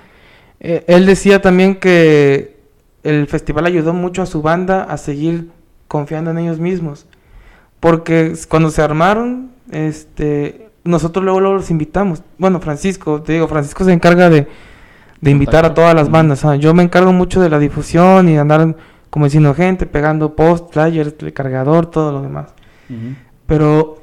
Eh, 0.61 0.85
él 0.87 1.07
decía 1.07 1.41
también 1.43 1.77
que 1.77 2.57
el 3.03 3.27
festival 3.27 3.67
ayudó 3.67 3.93
mucho 3.93 4.23
a 4.23 4.27
su 4.27 4.43
banda 4.43 4.83
a 4.83 4.97
seguir 4.97 5.51
confiando 5.89 6.31
en 6.31 6.39
ellos 6.39 6.59
mismos. 6.59 7.07
Porque 7.81 8.35
cuando 8.49 8.71
se 8.71 8.83
armaron, 8.83 9.51
este, 9.71 10.71
nosotros 10.85 11.25
luego, 11.25 11.41
luego 11.41 11.57
los 11.57 11.71
invitamos. 11.71 12.23
Bueno, 12.39 12.61
Francisco, 12.61 13.23
te 13.23 13.35
digo, 13.35 13.49
Francisco 13.49 13.85
se 13.85 13.93
encarga 13.93 14.31
de, 14.31 14.49
de 15.21 15.31
invitar 15.31 15.65
a 15.65 15.75
todas 15.75 15.95
las 15.95 16.11
bandas. 16.11 16.45
ah, 16.45 16.57
Yo 16.57 16.75
me 16.75 16.83
encargo 16.83 17.13
mucho 17.13 17.41
de 17.41 17.49
la 17.51 17.59
difusión 17.59 18.29
y 18.29 18.33
de 18.33 18.39
andar 18.39 18.77
convenciendo 19.11 19.55
gente, 19.55 19.87
pegando 19.87 20.35
post, 20.35 20.73
flyers, 20.73 21.15
el 21.21 21.33
cargador, 21.33 21.87
todo 21.87 22.13
lo 22.13 22.23
demás. 22.23 22.55
Pero, 23.47 23.99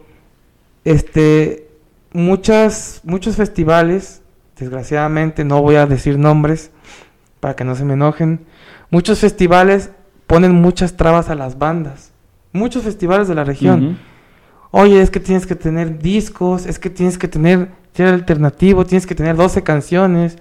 este, 0.85 1.67
muchas, 2.13 3.01
muchos 3.03 3.35
festivales, 3.35 4.22
desgraciadamente, 4.63 5.45
no 5.45 5.61
voy 5.61 5.75
a 5.75 5.85
decir 5.85 6.17
nombres 6.17 6.71
para 7.39 7.55
que 7.55 7.63
no 7.63 7.75
se 7.75 7.85
me 7.85 7.93
enojen, 7.93 8.45
muchos 8.89 9.19
festivales 9.19 9.91
ponen 10.27 10.53
muchas 10.53 10.95
trabas 10.95 11.29
a 11.29 11.35
las 11.35 11.57
bandas. 11.57 12.11
Muchos 12.53 12.83
festivales 12.83 13.27
de 13.27 13.35
la 13.35 13.43
región. 13.43 13.97
Oye, 14.71 15.01
es 15.01 15.09
que 15.09 15.19
tienes 15.19 15.45
que 15.45 15.55
tener 15.55 15.99
discos, 15.99 16.65
es 16.65 16.79
que 16.79 16.89
tienes 16.89 17.17
que 17.17 17.27
tener 17.27 17.69
alternativo, 17.99 18.85
tienes 18.85 19.05
que 19.05 19.15
tener 19.15 19.35
12 19.35 19.63
canciones. 19.63 20.37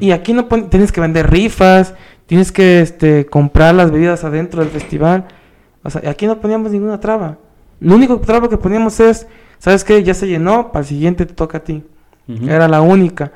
Y 0.00 0.10
aquí 0.10 0.32
no 0.32 0.46
tienes 0.46 0.92
que 0.92 1.00
vender 1.00 1.30
rifas, 1.30 1.94
tienes 2.26 2.52
que 2.52 2.80
este, 2.80 3.26
comprar 3.26 3.74
las 3.74 3.90
bebidas 3.90 4.24
adentro 4.24 4.60
del 4.60 4.70
festival. 4.70 5.26
O 5.82 5.90
sea, 5.90 6.10
aquí 6.10 6.26
no 6.26 6.40
poníamos 6.40 6.72
ninguna 6.72 7.00
traba. 7.00 7.38
Lo 7.80 7.94
único 7.94 8.18
traba 8.20 8.48
que 8.48 8.58
poníamos 8.58 8.98
es, 9.00 9.26
¿sabes 9.58 9.84
qué? 9.84 10.02
Ya 10.02 10.14
se 10.14 10.26
llenó, 10.26 10.72
para 10.72 10.80
el 10.80 10.86
siguiente 10.86 11.26
te 11.26 11.34
toca 11.34 11.58
a 11.58 11.64
ti. 11.64 11.84
Era 12.48 12.68
la 12.68 12.80
única. 12.82 13.32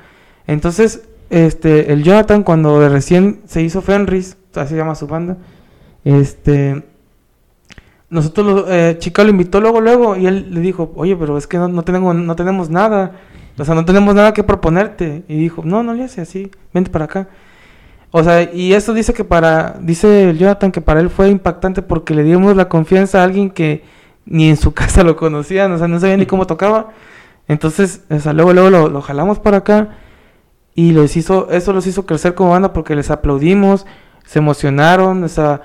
Entonces, 0.46 1.02
este, 1.30 1.92
el 1.92 2.02
Jonathan, 2.02 2.42
cuando 2.42 2.78
de 2.80 2.88
recién 2.90 3.40
se 3.46 3.62
hizo 3.62 3.80
Fenris, 3.80 4.36
así 4.54 4.70
se 4.70 4.76
llama 4.76 4.94
su 4.94 5.06
banda, 5.06 5.38
este, 6.04 6.82
nosotros, 8.10 8.46
lo- 8.46 8.70
eh, 8.72 8.96
Chica 8.98 9.24
lo 9.24 9.30
invitó 9.30 9.60
luego, 9.60 9.80
luego, 9.80 10.16
y 10.16 10.26
él 10.26 10.48
le 10.50 10.60
dijo, 10.60 10.92
oye, 10.96 11.16
pero 11.16 11.38
es 11.38 11.46
que 11.46 11.56
no, 11.56 11.68
no 11.68 11.82
tenemos, 11.82 12.14
no 12.14 12.36
tenemos 12.36 12.68
nada, 12.68 13.12
o 13.58 13.64
sea, 13.64 13.74
no 13.74 13.84
tenemos 13.84 14.14
nada 14.14 14.34
que 14.34 14.42
proponerte. 14.44 15.22
Y 15.28 15.36
dijo, 15.38 15.62
no, 15.64 15.82
no 15.82 15.94
le 15.94 16.04
hace 16.04 16.20
así, 16.20 16.50
vente 16.74 16.90
para 16.90 17.06
acá. 17.06 17.28
O 18.10 18.22
sea, 18.22 18.42
y 18.52 18.74
eso 18.74 18.92
dice 18.92 19.14
que 19.14 19.24
para, 19.24 19.76
dice 19.80 20.30
el 20.30 20.38
Jonathan 20.38 20.70
que 20.72 20.82
para 20.82 21.00
él 21.00 21.08
fue 21.08 21.30
impactante 21.30 21.80
porque 21.80 22.14
le 22.14 22.24
dimos 22.24 22.54
la 22.56 22.68
confianza 22.68 23.20
a 23.20 23.24
alguien 23.24 23.48
que 23.50 23.84
ni 24.26 24.50
en 24.50 24.56
su 24.58 24.72
casa 24.74 25.02
lo 25.04 25.16
conocían, 25.16 25.72
o 25.72 25.78
sea, 25.78 25.88
no 25.88 25.98
sabía 26.00 26.16
ni 26.18 26.26
cómo 26.26 26.46
tocaba. 26.46 26.90
Entonces, 27.52 28.02
o 28.10 28.18
sea, 28.18 28.32
luego, 28.32 28.52
luego 28.52 28.70
lo, 28.70 28.88
lo 28.88 29.02
jalamos 29.02 29.38
para 29.38 29.58
acá 29.58 29.90
y 30.74 30.92
los 30.92 31.16
hizo, 31.16 31.50
eso 31.50 31.72
los 31.72 31.86
hizo 31.86 32.06
crecer 32.06 32.34
como 32.34 32.50
banda 32.50 32.72
porque 32.72 32.94
les 32.96 33.10
aplaudimos, 33.10 33.86
se 34.24 34.38
emocionaron, 34.38 35.22
o 35.24 35.28
sea, 35.28 35.62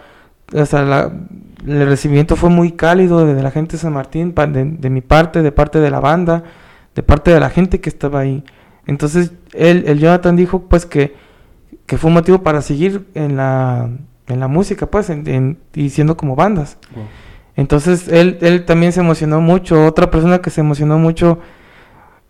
o 0.54 0.66
sea, 0.66 0.82
la- 0.84 1.12
el 1.66 1.88
recibimiento 1.88 2.36
fue 2.36 2.50
muy 2.50 2.72
cálido 2.74 3.26
de, 3.26 3.42
la 3.42 3.52
gente 3.52 3.74
de 3.74 3.78
San 3.82 3.94
Martín, 3.94 4.34
de, 4.36 4.66
de 4.66 4.90
mi 4.90 5.02
parte, 5.02 5.42
de 5.42 5.52
parte 5.52 5.80
de 5.80 5.90
la 5.90 6.00
banda, 6.00 6.44
de 6.96 7.04
parte 7.04 7.32
de 7.32 7.40
la 7.40 7.50
gente 7.50 7.80
que 7.82 7.90
estaba 7.90 8.20
ahí. 8.20 8.44
Entonces, 8.86 9.32
él, 9.54 9.84
el 9.88 10.00
Jonathan 10.00 10.36
dijo 10.36 10.62
pues 10.70 10.86
que, 10.86 11.16
que 11.86 11.98
fue 11.98 12.10
un 12.10 12.14
motivo 12.14 12.44
para 12.44 12.62
seguir 12.62 13.08
en 13.16 13.36
la, 13.38 13.90
en 14.28 14.40
la 14.40 14.48
música, 14.48 14.86
pues, 14.88 15.10
en, 15.10 15.28
en- 15.28 15.58
y 15.74 15.90
siendo 15.90 16.16
como 16.16 16.36
bandas. 16.36 16.78
Wow. 16.96 17.06
Entonces 17.56 18.08
él, 18.08 18.38
él 18.42 18.66
también 18.66 18.92
se 18.92 19.00
emocionó 19.00 19.42
mucho. 19.42 19.86
Otra 19.86 20.12
persona 20.12 20.40
que 20.40 20.50
se 20.52 20.62
emocionó 20.62 21.00
mucho, 21.00 21.40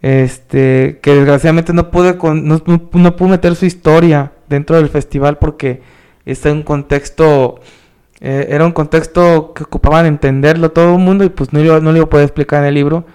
este, 0.02 1.00
que 1.02 1.14
desgraciadamente 1.16 1.74
no 1.74 1.90
pude 1.92 2.18
con, 2.18 2.48
no, 2.48 2.62
no- 2.66 2.90
no 2.94 3.16
pudo 3.16 3.30
meter 3.30 3.56
su 3.56 3.66
historia 3.66 4.32
dentro 4.48 4.76
del 4.76 4.90
festival 4.90 5.38
porque 5.38 5.82
está 6.26 6.50
en 6.50 6.58
un 6.58 6.64
contexto, 6.64 7.60
eh, 8.22 8.48
era 8.50 8.66
un 8.66 8.72
contexto 8.72 9.54
que 9.54 9.64
ocupaban 9.64 10.06
entenderlo 10.06 10.72
todo 10.72 10.94
el 10.94 11.00
mundo 11.00 11.24
y 11.24 11.30
pues 11.30 11.52
no, 11.54 11.60
lo- 11.62 11.82
no 11.82 11.92
lo 11.92 12.10
poder 12.10 12.26
explicar 12.26 12.62
en 12.62 12.68
el 12.70 12.74
libro, 12.76 13.06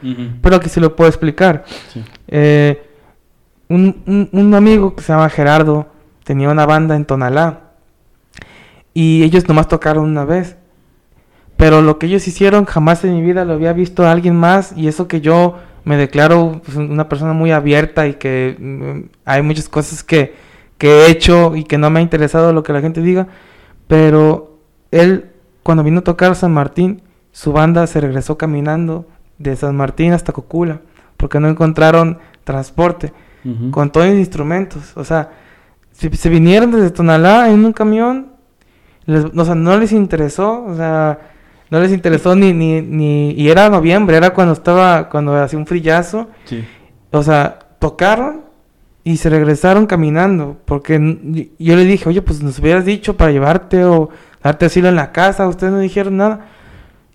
pero 0.42 0.56
aquí 0.56 0.68
sí 0.68 0.80
lo 0.80 0.96
puedo 0.96 1.08
explicar. 1.08 1.64
Sí. 1.92 2.04
Eh, 2.28 2.82
un, 3.68 4.02
un- 4.06 4.28
un 4.32 4.54
amigo 4.54 4.94
que 4.96 5.02
se 5.02 5.12
llama 5.12 5.28
Gerardo 5.30 5.86
tenía 6.24 6.50
una 6.50 6.66
banda 6.66 6.94
en 6.96 7.04
Tonalá 7.04 7.60
y 8.94 9.22
ellos 9.22 9.46
nomás 9.48 9.68
tocaron 9.68 10.04
una 10.04 10.24
vez. 10.24 10.56
Pero 11.56 11.80
lo 11.80 11.98
que 11.98 12.06
ellos 12.06 12.26
hicieron 12.26 12.64
jamás 12.64 13.04
en 13.04 13.14
mi 13.14 13.22
vida 13.22 13.44
lo 13.44 13.52
había 13.54 13.72
visto 13.72 14.04
a 14.04 14.10
alguien 14.10 14.34
más 14.34 14.72
y 14.76 14.88
eso 14.88 15.06
que 15.06 15.20
yo 15.20 15.58
me 15.84 15.96
declaro 15.96 16.60
pues, 16.64 16.76
una 16.76 17.08
persona 17.08 17.32
muy 17.32 17.50
abierta 17.52 18.06
y 18.06 18.14
que 18.14 18.56
mm, 18.58 19.10
hay 19.24 19.42
muchas 19.42 19.68
cosas 19.68 20.02
que, 20.04 20.34
que 20.78 21.06
he 21.06 21.10
hecho 21.10 21.54
y 21.56 21.64
que 21.64 21.78
no 21.78 21.90
me 21.90 22.00
ha 22.00 22.02
interesado 22.02 22.52
lo 22.52 22.62
que 22.62 22.72
la 22.72 22.80
gente 22.80 23.00
diga. 23.02 23.28
Pero 23.88 24.58
él 24.90 25.30
cuando 25.62 25.84
vino 25.84 26.00
a 26.00 26.04
tocar 26.04 26.32
a 26.32 26.34
San 26.34 26.52
Martín, 26.52 27.02
su 27.30 27.52
banda 27.52 27.86
se 27.86 28.00
regresó 28.00 28.36
caminando 28.36 29.06
de 29.38 29.56
San 29.56 29.76
Martín 29.76 30.12
hasta 30.12 30.32
Cocula 30.32 30.80
porque 31.16 31.40
no 31.40 31.48
encontraron 31.48 32.18
transporte 32.44 33.12
con 33.70 33.90
todos 33.90 34.06
los 34.06 34.16
instrumentos. 34.16 34.92
O 34.96 35.04
sea, 35.04 35.30
se, 35.92 36.14
se 36.16 36.28
vinieron 36.28 36.70
desde 36.70 36.90
Tonalá 36.90 37.50
en 37.50 37.64
un 37.64 37.72
camión, 37.72 38.28
les- 39.06 39.24
o 39.24 39.44
sea, 39.44 39.54
no 39.56 39.76
les 39.78 39.92
interesó, 39.92 40.64
o 40.64 40.74
sea, 40.76 41.31
no 41.72 41.80
les 41.80 41.90
interesó 41.90 42.36
ni, 42.36 42.52
ni, 42.52 42.82
ni, 42.82 43.30
y 43.32 43.48
era 43.48 43.70
noviembre, 43.70 44.18
era 44.18 44.34
cuando 44.34 44.52
estaba, 44.52 45.08
cuando 45.08 45.34
hacía 45.34 45.58
un 45.58 45.66
frillazo, 45.66 46.28
Sí. 46.44 46.62
o 47.10 47.22
sea, 47.22 47.58
tocaron 47.78 48.42
y 49.04 49.16
se 49.16 49.30
regresaron 49.30 49.86
caminando, 49.86 50.58
porque 50.66 50.98
yo 51.58 51.74
le 51.76 51.84
dije, 51.86 52.06
oye, 52.08 52.20
pues 52.20 52.42
nos 52.42 52.58
hubieras 52.58 52.84
dicho 52.84 53.16
para 53.16 53.32
llevarte 53.32 53.84
o 53.86 54.10
darte 54.42 54.66
asilo 54.66 54.88
en 54.90 54.96
la 54.96 55.12
casa, 55.12 55.48
ustedes 55.48 55.72
no 55.72 55.78
dijeron 55.78 56.18
nada. 56.18 56.46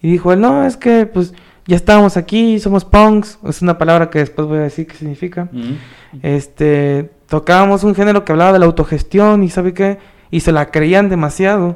Y 0.01 0.11
dijo 0.11 0.33
él, 0.33 0.41
no, 0.41 0.65
es 0.65 0.75
que 0.75 1.05
pues 1.05 1.33
ya 1.67 1.75
estábamos 1.75 2.17
aquí, 2.17 2.59
somos 2.59 2.83
punks, 2.83 3.37
es 3.47 3.61
una 3.61 3.77
palabra 3.77 4.09
que 4.09 4.19
después 4.19 4.47
voy 4.47 4.57
a 4.57 4.61
decir 4.61 4.87
qué 4.87 4.95
significa 4.95 5.49
Ujú. 5.53 5.75
este 6.23 7.11
tocábamos 7.29 7.83
un 7.83 7.93
género 7.93 8.25
que 8.25 8.31
hablaba 8.31 8.53
de 8.53 8.59
la 8.59 8.65
autogestión 8.65 9.43
y 9.43 9.49
sabe 9.49 9.73
qué 9.73 9.97
y 10.31 10.39
se 10.39 10.51
la 10.51 10.71
creían 10.71 11.09
demasiado 11.09 11.75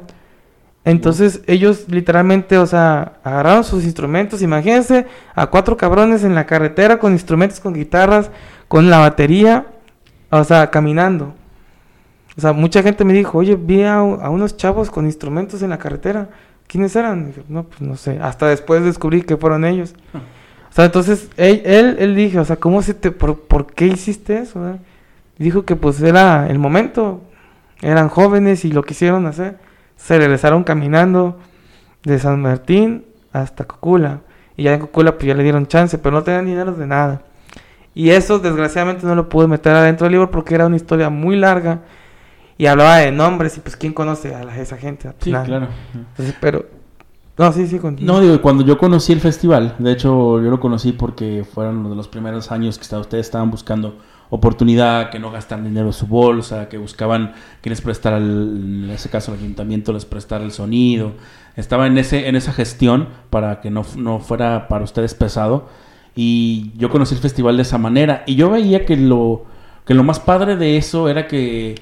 entonces 0.84 1.42
ellos 1.46 1.84
literalmente 1.88 2.58
o 2.58 2.66
sea 2.66 3.14
agarraron 3.22 3.62
sus 3.62 3.84
instrumentos 3.84 4.42
imagínense 4.42 5.06
a 5.34 5.46
cuatro 5.46 5.76
cabrones 5.76 6.24
en 6.24 6.34
la 6.34 6.46
carretera 6.46 6.98
con 6.98 7.12
instrumentos 7.12 7.60
con 7.60 7.72
guitarras 7.72 8.30
con 8.68 8.90
la 8.90 8.98
batería 8.98 9.66
o 10.30 10.44
sea 10.44 10.70
caminando. 10.70 11.34
O 12.36 12.40
sea 12.40 12.52
mucha 12.52 12.82
gente 12.82 13.04
me 13.04 13.12
dijo 13.12 13.38
oye 13.38 13.56
vi 13.56 13.82
a, 13.82 13.98
a 13.98 14.30
unos 14.30 14.56
chavos 14.56 14.90
con 14.90 15.06
instrumentos 15.06 15.62
en 15.62 15.70
la 15.70 15.78
carretera. 15.78 16.30
Quiénes 16.66 16.96
eran 16.96 17.26
dije, 17.26 17.42
no 17.48 17.64
pues 17.64 17.80
no 17.80 17.96
sé 17.96 18.18
hasta 18.20 18.46
después 18.46 18.82
descubrí 18.82 19.22
que 19.22 19.36
fueron 19.36 19.64
ellos. 19.64 19.94
O 20.72 20.74
sea, 20.74 20.86
entonces 20.86 21.28
él, 21.36 21.60
él, 21.66 21.96
él 21.98 22.16
dije, 22.16 22.38
o 22.38 22.46
sea, 22.46 22.56
¿cómo 22.56 22.80
se 22.80 22.94
te, 22.94 23.10
por, 23.10 23.40
por 23.40 23.66
qué 23.66 23.88
hiciste 23.88 24.38
eso? 24.38 24.66
eh? 24.70 24.76
Dijo 25.36 25.66
que 25.66 25.76
pues 25.76 26.00
era 26.00 26.48
el 26.48 26.58
momento, 26.58 27.20
eran 27.82 28.08
jóvenes 28.08 28.64
y 28.64 28.72
lo 28.72 28.82
quisieron 28.82 29.26
hacer. 29.26 29.58
Se 29.96 30.18
regresaron 30.18 30.64
caminando 30.64 31.38
de 32.02 32.18
San 32.18 32.40
Martín 32.42 33.04
hasta 33.32 33.64
Cocula. 33.64 34.20
Y 34.56 34.64
ya 34.64 34.74
en 34.74 34.80
Cocula 34.80 35.12
pues 35.14 35.26
ya 35.26 35.34
le 35.34 35.42
dieron 35.42 35.66
chance, 35.66 35.98
pero 35.98 36.14
no 36.16 36.22
tenían 36.22 36.46
dinero 36.46 36.72
de 36.72 36.86
nada. 36.86 37.22
Y 37.94 38.10
eso 38.10 38.38
desgraciadamente 38.38 39.06
no 39.06 39.14
lo 39.14 39.28
pude 39.28 39.46
meter 39.46 39.74
adentro 39.74 40.04
del 40.06 40.12
libro 40.12 40.30
porque 40.30 40.54
era 40.54 40.66
una 40.66 40.76
historia 40.76 41.10
muy 41.10 41.36
larga 41.36 41.80
y 42.58 42.66
hablaba 42.66 42.96
de 42.98 43.12
nombres 43.12 43.56
y 43.56 43.60
pues 43.60 43.76
quién 43.76 43.92
conoce 43.92 44.34
a 44.34 44.44
la- 44.44 44.58
esa 44.58 44.76
gente. 44.76 45.04
Pues, 45.10 45.16
Sí, 45.24 45.30
claro. 45.30 45.68
Entonces, 45.94 46.34
pero... 46.40 46.64
No, 47.38 47.50
sí, 47.52 47.66
sí, 47.66 47.78
continúa. 47.78 48.14
No, 48.16 48.20
digo, 48.20 48.40
cuando 48.42 48.62
yo 48.64 48.76
conocí 48.76 49.12
el 49.12 49.20
festival, 49.20 49.74
de 49.78 49.90
hecho 49.92 50.40
yo 50.42 50.50
lo 50.50 50.60
conocí 50.60 50.92
porque 50.92 51.44
fueron 51.50 51.78
uno 51.78 51.90
de 51.90 51.96
los 51.96 52.06
primeros 52.08 52.52
años 52.52 52.76
que 52.76 52.82
está- 52.82 52.98
ustedes 52.98 53.26
estaban 53.26 53.50
buscando 53.50 53.98
oportunidad, 54.34 55.10
que 55.10 55.18
no 55.18 55.30
gastaran 55.30 55.64
dinero 55.64 55.92
su 55.92 56.06
bolsa, 56.06 56.70
que 56.70 56.78
buscaban 56.78 57.34
que 57.60 57.68
les 57.68 57.82
prestara, 57.82 58.16
el- 58.16 58.84
en 58.84 58.90
ese 58.90 59.10
caso 59.10 59.34
el 59.34 59.40
ayuntamiento 59.40 59.92
les 59.92 60.06
prestara 60.06 60.42
el 60.42 60.52
sonido. 60.52 61.12
Estaba 61.54 61.86
en, 61.86 61.98
ese, 61.98 62.28
en 62.28 62.34
esa 62.36 62.54
gestión 62.54 63.08
para 63.28 63.60
que 63.60 63.70
no, 63.70 63.84
no 63.96 64.20
fuera 64.20 64.68
para 64.68 64.84
ustedes 64.84 65.12
pesado. 65.14 65.68
Y 66.16 66.72
yo 66.78 66.88
conocí 66.88 67.14
el 67.14 67.20
festival 67.20 67.56
de 67.56 67.62
esa 67.62 67.76
manera. 67.76 68.22
Y 68.26 68.34
yo 68.36 68.48
veía 68.50 68.86
que 68.86 68.96
lo, 68.96 69.44
que 69.84 69.92
lo 69.92 70.02
más 70.02 70.18
padre 70.18 70.56
de 70.56 70.78
eso 70.78 71.10
era 71.10 71.28
que 71.28 71.74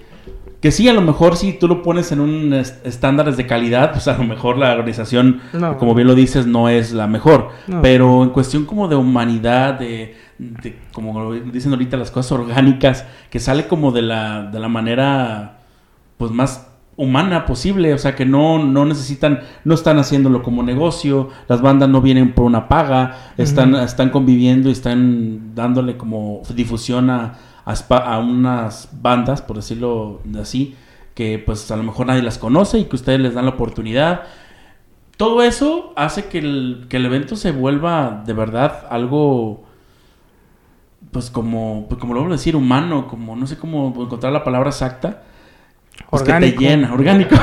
que 0.61 0.71
sí, 0.71 0.89
a 0.89 0.93
lo 0.93 1.01
mejor 1.01 1.37
si 1.37 1.55
tú 1.55 1.67
lo 1.69 1.83
pones 1.83 2.13
en 2.13 2.21
un 2.21 2.53
est- 2.53 2.87
estándares 2.87 3.37
de 3.39 3.47
calidad, 3.47 3.93
pues 3.93 4.09
a 4.09 4.19
lo 4.19 4.25
mejor 4.25 4.59
la 4.59 4.73
organización, 4.73 5.41
No. 5.55 5.79
como 5.79 5.95
bien 5.95 6.07
lo 6.07 6.15
dices, 6.15 6.47
no 6.47 6.69
es 6.69 6.93
la 6.93 7.07
mejor. 7.07 7.49
No. 7.67 7.81
Pero 7.81 8.23
en 8.23 8.31
cuestión 8.31 8.67
como 8.67 8.87
de 8.89 8.97
humanidad, 8.97 9.79
de, 9.79 10.15
de- 10.39 10.79
como 10.93 11.33
dicen 11.33 11.73
ahorita, 11.73 11.97
las 11.97 12.11
cosas 12.11 12.33
orgánicas, 12.33 13.07
que 13.31 13.39
sale 13.39 13.67
como 13.69 13.91
de 13.93 14.03
la, 14.03 14.43
de 14.43 14.61
la 14.61 14.69
manera 14.69 15.61
pues 16.19 16.31
más 16.31 16.67
humana 16.97 17.47
posible, 17.47 17.95
o 17.95 17.99
sea 17.99 18.15
que 18.15 18.27
no, 18.27 18.63
no 18.63 18.85
necesitan, 18.85 19.41
no 19.65 19.73
están 19.73 19.99
haciéndolo 19.99 20.43
como 20.43 20.63
negocio, 20.63 21.31
las 21.49 21.63
bandas 21.63 21.89
no 21.89 22.03
vienen 22.03 22.35
por 22.35 22.45
una 22.45 22.69
paga, 22.69 23.33
están, 23.39 23.75
están 23.77 24.11
conviviendo 24.11 24.69
y 24.69 24.73
están 24.73 25.55
dándole 25.55 25.97
como 25.97 26.43
difusión 26.55 27.09
a, 27.09 27.39
a, 27.89 28.19
unas 28.19 28.89
bandas, 29.01 29.43
por 29.43 29.57
decirlo 29.57 30.21
así, 30.41 30.77
que 31.15 31.39
pues 31.39 31.71
a 31.71 31.77
lo 31.77 31.83
mejor 31.83 32.07
nadie 32.07 32.23
las 32.23 32.39
conoce 32.39 32.79
y 32.79 32.85
que 32.85 32.97
ustedes 32.97 33.21
les 33.21 33.35
dan 33.35 33.45
la 33.45 33.53
oportunidad. 33.53 34.23
Todo 35.17 35.43
eso 35.43 35.93
hace 35.97 36.27
que 36.27 36.39
el, 36.39 36.87
que 36.89 36.97
el 36.97 37.07
evento 37.07 37.37
se 37.37 37.53
vuelva 37.53 38.23
de 38.25 38.33
verdad 38.33 38.87
algo, 38.91 39.65
pues 41.11 41.31
como, 41.31 41.87
pues 41.89 42.01
como 42.01 42.15
lo 42.15 42.21
voy 42.21 42.31
a 42.31 42.33
decir, 42.33 42.57
humano, 42.57 43.07
como 43.07 43.37
no 43.37 43.47
sé 43.47 43.59
cómo 43.59 43.95
encontrar 43.97 44.33
la 44.33 44.45
palabra 44.45 44.71
exacta. 44.71 45.23
Pues 46.09 46.23
que 46.23 46.29
te 46.29 46.35
Orgánico. 46.35 46.61
llena, 46.61 46.95
orgánico. 46.95 47.37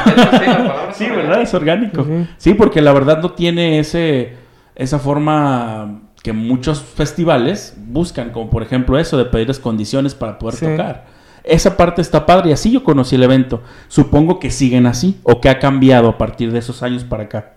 sí, 0.94 1.06
¿verdad? 1.06 1.42
Es 1.42 1.54
orgánico. 1.54 2.04
Sí. 2.04 2.28
Sí, 2.38 2.54
porque 2.56 2.82
la 2.82 2.92
verdad 2.92 3.22
no 3.22 3.32
tiene 3.32 3.80
ese 3.80 4.36
esa 4.78 5.00
forma 5.00 6.02
que 6.28 6.34
muchos 6.34 6.82
festivales 6.84 7.74
buscan, 7.88 8.32
como 8.32 8.50
por 8.50 8.62
ejemplo 8.62 9.00
eso 9.00 9.18
de 9.18 9.24
pedirles 9.24 9.60
condiciones 9.60 10.14
para 10.14 10.38
poder 10.38 10.56
Sí. 10.56 10.66
tocar. 10.66 11.06
Esa 11.46 11.78
parte 11.78 12.02
está 12.02 12.26
padre 12.26 12.50
y 12.50 12.52
así 12.52 12.70
yo 12.70 12.84
conocí 12.84 13.16
el 13.16 13.24
evento. 13.24 13.62
Supongo 13.88 14.38
que 14.38 14.52
siguen 14.52 14.88
así 14.88 15.18
o 15.24 15.40
que 15.40 15.48
ha 15.48 15.58
cambiado 15.60 16.10
a 16.10 16.18
partir 16.18 16.52
de 16.52 16.60
esos 16.60 16.84
años 16.84 17.06
para 17.06 17.24
acá. 17.24 17.54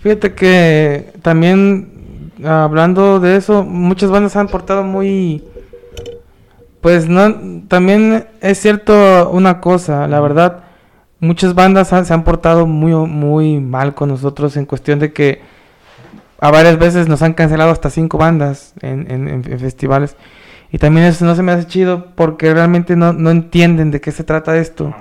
Fíjate 0.00 0.32
que 0.32 1.12
también 1.20 2.32
hablando 2.42 3.20
de 3.20 3.36
eso, 3.36 3.64
muchas 3.64 4.10
bandas 4.10 4.32
se 4.32 4.38
han 4.38 4.48
portado 4.48 4.82
muy 4.82 5.44
Pues 6.80 7.06
no, 7.06 7.34
también 7.68 8.24
es 8.40 8.58
cierto 8.60 9.28
una 9.30 9.60
cosa, 9.60 10.08
la 10.08 10.20
verdad, 10.20 10.60
muchas 11.20 11.54
bandas 11.54 11.92
han- 11.92 12.06
se 12.06 12.14
han 12.14 12.24
portado 12.24 12.66
muy, 12.66 12.94
muy 12.94 13.60
mal 13.60 13.94
con 13.94 14.08
nosotros 14.08 14.56
en 14.56 14.64
cuestión 14.64 14.98
de 15.00 15.12
que 15.12 15.42
a 16.40 16.50
varias 16.50 16.78
veces 16.78 17.08
nos 17.08 17.22
han 17.22 17.34
cancelado 17.34 17.70
hasta 17.70 17.90
cinco 17.90 18.18
bandas 18.18 18.74
en, 18.80 19.10
en- 19.10 19.44
festivales. 19.58 20.16
Y 20.70 20.78
también 20.78 21.06
eso 21.06 21.24
no 21.24 21.34
se 21.34 21.42
me 21.42 21.52
hace 21.52 21.66
chido 21.66 22.08
porque 22.14 22.52
realmente 22.52 22.94
no, 22.94 23.12
no 23.12 23.30
entienden 23.30 23.90
de 23.90 24.00
qué 24.00 24.12
se 24.12 24.24
trata 24.24 24.56
esto. 24.58 24.94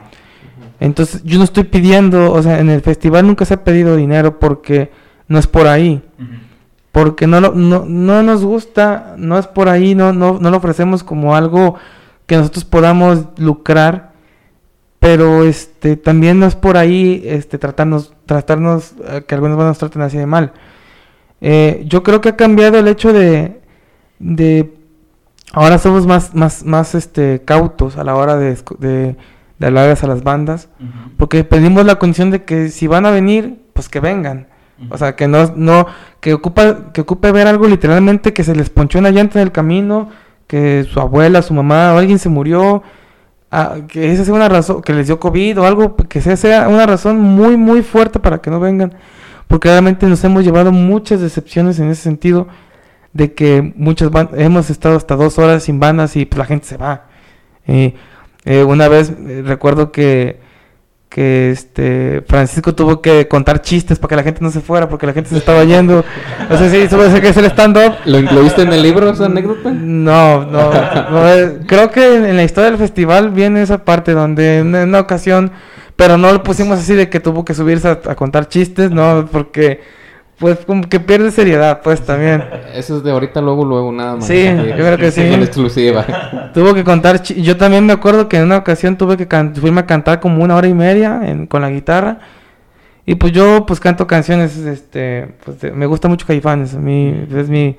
Entonces 0.79 1.23
yo 1.23 1.37
no 1.37 1.43
estoy 1.43 1.63
pidiendo, 1.63 2.31
o 2.31 2.41
sea, 2.41 2.59
en 2.59 2.69
el 2.69 2.81
festival 2.81 3.25
nunca 3.27 3.45
se 3.45 3.55
ha 3.55 3.63
pedido 3.63 3.95
dinero 3.95 4.39
porque 4.39 4.91
no 5.27 5.37
es 5.39 5.47
por 5.47 5.67
ahí. 5.67 6.01
Porque 6.91 7.27
no, 7.27 7.41
lo- 7.41 7.53
no, 7.53 7.85
no 7.87 8.23
nos 8.23 8.43
gusta, 8.43 9.13
no 9.17 9.37
es 9.37 9.45
por 9.47 9.69
ahí, 9.69 9.93
no, 9.93 10.13
no, 10.13 10.37
no 10.39 10.49
lo 10.49 10.57
ofrecemos 10.57 11.03
como 11.03 11.35
algo 11.35 11.75
que 12.25 12.37
nosotros 12.37 12.65
podamos 12.65 13.25
lucrar, 13.37 14.13
pero 14.99 15.43
este 15.43 15.95
también 15.95 16.39
no 16.39 16.45
es 16.45 16.55
por 16.55 16.75
ahí 16.77 17.21
este 17.25 17.57
tratarnos, 17.57 18.13
tratarnos, 18.25 18.93
eh, 19.09 19.23
que 19.27 19.35
algunos 19.35 19.57
nos 19.57 19.77
traten 19.77 20.01
así 20.01 20.17
de 20.17 20.25
mal. 20.25 20.53
Eh, 21.41 21.83
yo 21.85 22.03
creo 22.03 22.21
que 22.21 22.29
ha 22.29 22.35
cambiado 22.35 22.79
el 22.79 22.87
hecho 22.87 23.13
de, 23.13 23.59
de 24.19 24.73
ahora 25.53 25.77
somos 25.77 26.07
más, 26.07 26.33
más, 26.33 26.63
más 26.65 26.95
este 26.95 27.43
cautos 27.45 27.97
a 27.97 28.03
la 28.03 28.15
hora 28.15 28.37
de, 28.37 28.57
de, 28.79 29.15
de 29.59 29.67
hablarles 29.67 30.03
a 30.03 30.07
las 30.07 30.23
bandas, 30.23 30.69
porque 31.17 31.43
pedimos 31.43 31.85
la 31.85 31.95
condición 31.95 32.31
de 32.31 32.43
que 32.43 32.69
si 32.69 32.87
van 32.87 33.05
a 33.05 33.11
venir, 33.11 33.61
pues 33.73 33.89
que 33.89 33.99
vengan. 33.99 34.47
O 34.89 34.97
sea, 34.97 35.15
que 35.15 35.27
no, 35.27 35.53
no, 35.55 35.87
que 36.19 36.35
ocupa, 36.35 36.91
que 36.93 37.01
ocupe 37.01 37.31
ver 37.31 37.47
algo 37.47 37.67
literalmente 37.67 38.33
que 38.33 38.43
se 38.43 38.55
les 38.55 38.69
ponchó 38.69 38.99
una 38.99 39.09
llanta 39.09 39.39
en 39.39 39.47
el 39.47 39.51
camino, 39.51 40.09
que 40.45 40.85
su 40.89 40.99
abuela, 40.99 41.41
su 41.41 41.53
mamá 41.55 41.93
o 41.93 41.97
alguien 41.97 42.19
se 42.19 42.29
murió, 42.29 42.83
ah, 43.49 43.77
que 43.87 44.11
esa 44.11 44.23
sea 44.23 44.35
una 44.35 44.49
razón, 44.49 44.83
que 44.83 44.93
les 44.93 45.07
dio 45.07 45.19
COVID 45.19 45.59
o 45.59 45.65
algo, 45.65 45.95
que 45.95 46.21
sea, 46.21 46.37
sea 46.37 46.67
una 46.67 46.85
razón 46.85 47.19
muy, 47.19 47.57
muy 47.57 47.81
fuerte 47.81 48.19
para 48.19 48.39
que 48.39 48.51
no 48.51 48.59
vengan. 48.59 48.93
Porque 49.47 49.69
realmente 49.69 50.05
nos 50.07 50.23
hemos 50.23 50.43
llevado 50.43 50.71
muchas 50.71 51.21
decepciones 51.21 51.79
en 51.79 51.89
ese 51.89 52.01
sentido, 52.01 52.47
de 53.13 53.33
que 53.33 53.73
muchas 53.75 54.11
hemos 54.35 54.69
estado 54.69 54.95
hasta 54.97 55.15
dos 55.15 55.39
horas 55.39 55.63
sin 55.63 55.79
bandas 55.79 56.15
y 56.15 56.25
pues, 56.25 56.37
la 56.37 56.45
gente 56.45 56.67
se 56.67 56.77
va. 56.77 57.05
Eh, 57.65 57.95
eh, 58.45 58.63
una 58.63 58.87
vez 58.87 59.11
eh, 59.11 59.43
recuerdo 59.45 59.91
que 59.91 60.39
que 61.09 61.51
este 61.51 62.21
Francisco 62.27 62.75
tuvo 62.75 63.01
que 63.01 63.27
contar 63.27 63.61
chistes 63.61 63.97
para 63.97 64.09
que 64.09 64.15
la 64.17 64.23
gente 64.23 64.41
no 64.41 64.51
se 64.51 64.61
fuera 64.61 64.89
porque 64.89 65.07
la 65.07 65.13
gente 65.13 65.29
se 65.29 65.37
estaba 65.37 65.63
yendo. 65.63 66.03
O 66.49 66.57
sea, 66.57 66.69
sí, 66.69 66.77
eso 66.77 66.97
puede 66.97 67.11
ser 67.11 67.21
que 67.21 67.29
es 67.29 67.37
el 67.37 67.45
stand-up. 67.45 67.95
¿Lo 68.05 68.19
incluiste 68.19 68.61
en 68.61 68.73
el 68.73 68.83
libro, 68.83 69.09
esa 69.09 69.25
anécdota? 69.25 69.71
No, 69.71 70.45
no, 70.45 70.71
no, 70.71 71.65
creo 71.65 71.89
que 71.91 72.15
en 72.15 72.35
la 72.35 72.43
historia 72.43 72.69
del 72.69 72.79
festival 72.79 73.31
viene 73.31 73.61
esa 73.61 73.83
parte 73.83 74.11
donde 74.11 74.59
en 74.59 74.75
una 74.75 74.99
ocasión, 74.99 75.51
pero 75.97 76.17
no 76.17 76.31
lo 76.31 76.41
pusimos 76.43 76.79
así 76.79 76.93
de 76.95 77.09
que 77.09 77.19
tuvo 77.19 77.43
que 77.43 77.53
subirse 77.53 77.89
a, 77.89 77.99
a 78.07 78.15
contar 78.15 78.47
chistes, 78.47 78.89
no, 78.91 79.27
porque 79.29 79.81
pues 80.39 80.59
como 80.65 80.83
que 80.87 80.99
pierde 80.99 81.31
seriedad, 81.31 81.81
pues 81.83 81.99
también. 82.05 82.43
Eso 82.75 82.97
es 82.97 83.03
de 83.03 83.09
ahorita, 83.11 83.41
luego, 83.41 83.65
luego, 83.65 83.91
nada 83.91 84.15
más. 84.17 84.25
Sí, 84.27 84.45
yo 84.45 84.75
creo 84.75 84.97
que 84.97 85.09
sí. 85.11 85.21
En 85.21 85.41
exclusiva. 85.41 86.05
Tuvo 86.53 86.73
que 86.75 86.83
contar, 86.83 87.21
yo 87.23 87.57
también 87.57 87.85
me 87.85 87.93
acuerdo 87.93 88.29
que 88.29 88.37
en 88.37 88.43
una 88.43 88.57
ocasión 88.57 88.97
tuve 88.97 89.17
que 89.17 89.27
can- 89.27 89.55
subirme 89.55 89.81
a 89.81 89.85
cantar 89.87 90.19
como 90.19 90.43
una 90.43 90.55
hora 90.55 90.67
y 90.67 90.73
media 90.75 91.21
en- 91.23 91.47
con 91.47 91.63
la 91.63 91.71
guitarra. 91.71 92.19
Y 93.03 93.15
pues 93.15 93.33
yo 93.33 93.65
pues 93.65 93.79
canto 93.79 94.05
canciones, 94.05 94.55
este, 94.57 95.33
pues 95.43 95.73
me 95.73 95.87
gusta 95.87 96.07
mucho 96.07 96.27
Caifanes, 96.27 96.75
mí 96.75 97.25
es 97.35 97.49
mi, 97.49 97.75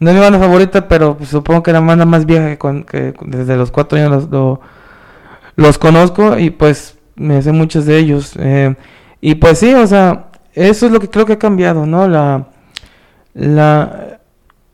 no 0.00 0.10
es 0.10 0.16
mi 0.16 0.20
banda 0.20 0.38
favorita, 0.40 0.88
pero 0.88 1.16
pues, 1.16 1.28
supongo 1.28 1.62
que 1.62 1.72
la 1.72 1.78
banda 1.80 2.04
más 2.04 2.26
vieja 2.26 2.48
que, 2.48 2.58
con- 2.58 2.82
que 2.82 3.12
con- 3.12 3.30
desde 3.30 3.54
los 3.56 3.70
cuatro 3.70 3.96
años 3.96 4.10
los, 4.10 4.30
lo- 4.30 4.60
los 5.54 5.78
conozco 5.78 6.36
y 6.38 6.50
pues 6.50 6.95
me 7.16 7.40
sé 7.42 7.52
muchos 7.52 7.86
de 7.86 7.98
ellos. 7.98 8.34
eh, 8.38 8.74
y 9.20 9.34
pues 9.36 9.58
sí, 9.58 9.72
o 9.74 9.86
sea, 9.86 10.26
eso 10.54 10.86
es 10.86 10.92
lo 10.92 11.00
que 11.00 11.08
creo 11.10 11.26
que 11.26 11.34
ha 11.34 11.38
cambiado, 11.38 11.86
¿no? 11.86 12.06
La, 12.08 12.48
la, 13.34 14.20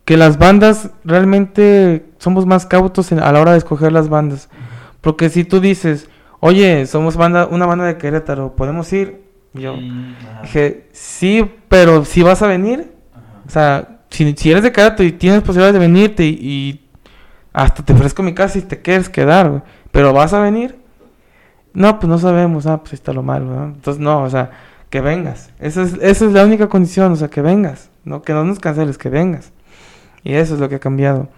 que 0.05 0.17
las 0.17 0.39
bandas 0.39 0.91
realmente 1.05 2.07
somos 2.19 2.47
más 2.47 2.67
cautos 2.67 3.13
en- 3.13 3.21
a 3.21 3.33
la 3.33 3.41
hora 3.41 3.53
de 3.53 3.59
escoger 3.59 3.93
las 3.93 4.09
bandas. 4.09 4.49
Porque 5.01 5.31
si 5.31 5.45
tú 5.45 5.61
dices, 5.61 6.09
oye, 6.41 6.87
somos 6.87 7.17
banda, 7.17 7.47
una 7.47 7.67
banda 7.67 7.85
de 7.87 7.97
Querétaro, 7.99 8.55
¿podemos 8.57 8.93
ir? 8.93 9.23
Yo 9.55 9.77
dije, 10.43 10.89
sí, 10.93 11.45
pero 11.69 12.05
si 12.05 12.23
vas 12.23 12.41
a 12.43 12.47
venir, 12.47 12.93
o 13.47 13.51
sea, 13.51 14.01
si, 14.11 14.33
si 14.37 14.51
eres 14.51 14.63
de 14.63 14.73
Querétaro 14.73 15.05
y 15.05 15.13
tienes 15.13 15.41
posibilidades 15.43 15.75
de 15.75 15.81
venirte 15.81 16.25
y, 16.25 16.31
y 16.41 16.81
hasta 17.53 17.85
te 17.85 17.93
ofrezco 17.93 18.23
mi 18.23 18.35
casa 18.35 18.59
y 18.59 18.63
te 18.63 18.81
quieres 18.81 19.09
quedar, 19.09 19.65
pero 19.91 20.13
vas 20.13 20.33
a 20.33 20.41
venir, 20.41 20.77
no, 21.75 21.99
pues 21.99 22.09
no 22.09 22.19
sabemos, 22.19 22.67
ah, 22.67 22.79
pues 22.79 22.93
ahí 22.93 22.97
está 22.97 23.13
lo 23.13 23.23
malo, 23.23 23.47
¿no? 23.47 23.65
Entonces, 23.65 24.01
no, 24.01 24.23
o 24.23 24.31
sea, 24.31 24.51
que 24.91 25.01
vengas. 25.01 25.51
Esa 25.59 25.83
es, 25.83 25.95
esa 25.95 26.27
es 26.27 26.33
la 26.33 26.45
única 26.45 26.69
condición, 26.69 27.13
o 27.13 27.17
sea, 27.17 27.29
que 27.29 27.41
vengas, 27.41 27.91
no 28.05 28.23
que 28.23 28.33
no 28.33 28.45
nos 28.45 28.59
canceles, 28.59 28.99
que 28.99 29.09
vengas. 29.09 29.53
Y 30.23 30.35
eso 30.35 30.55
es 30.55 30.61
lo 30.61 30.69
que 30.69 30.77
ha 30.77 30.81
cambiado. 30.81 31.29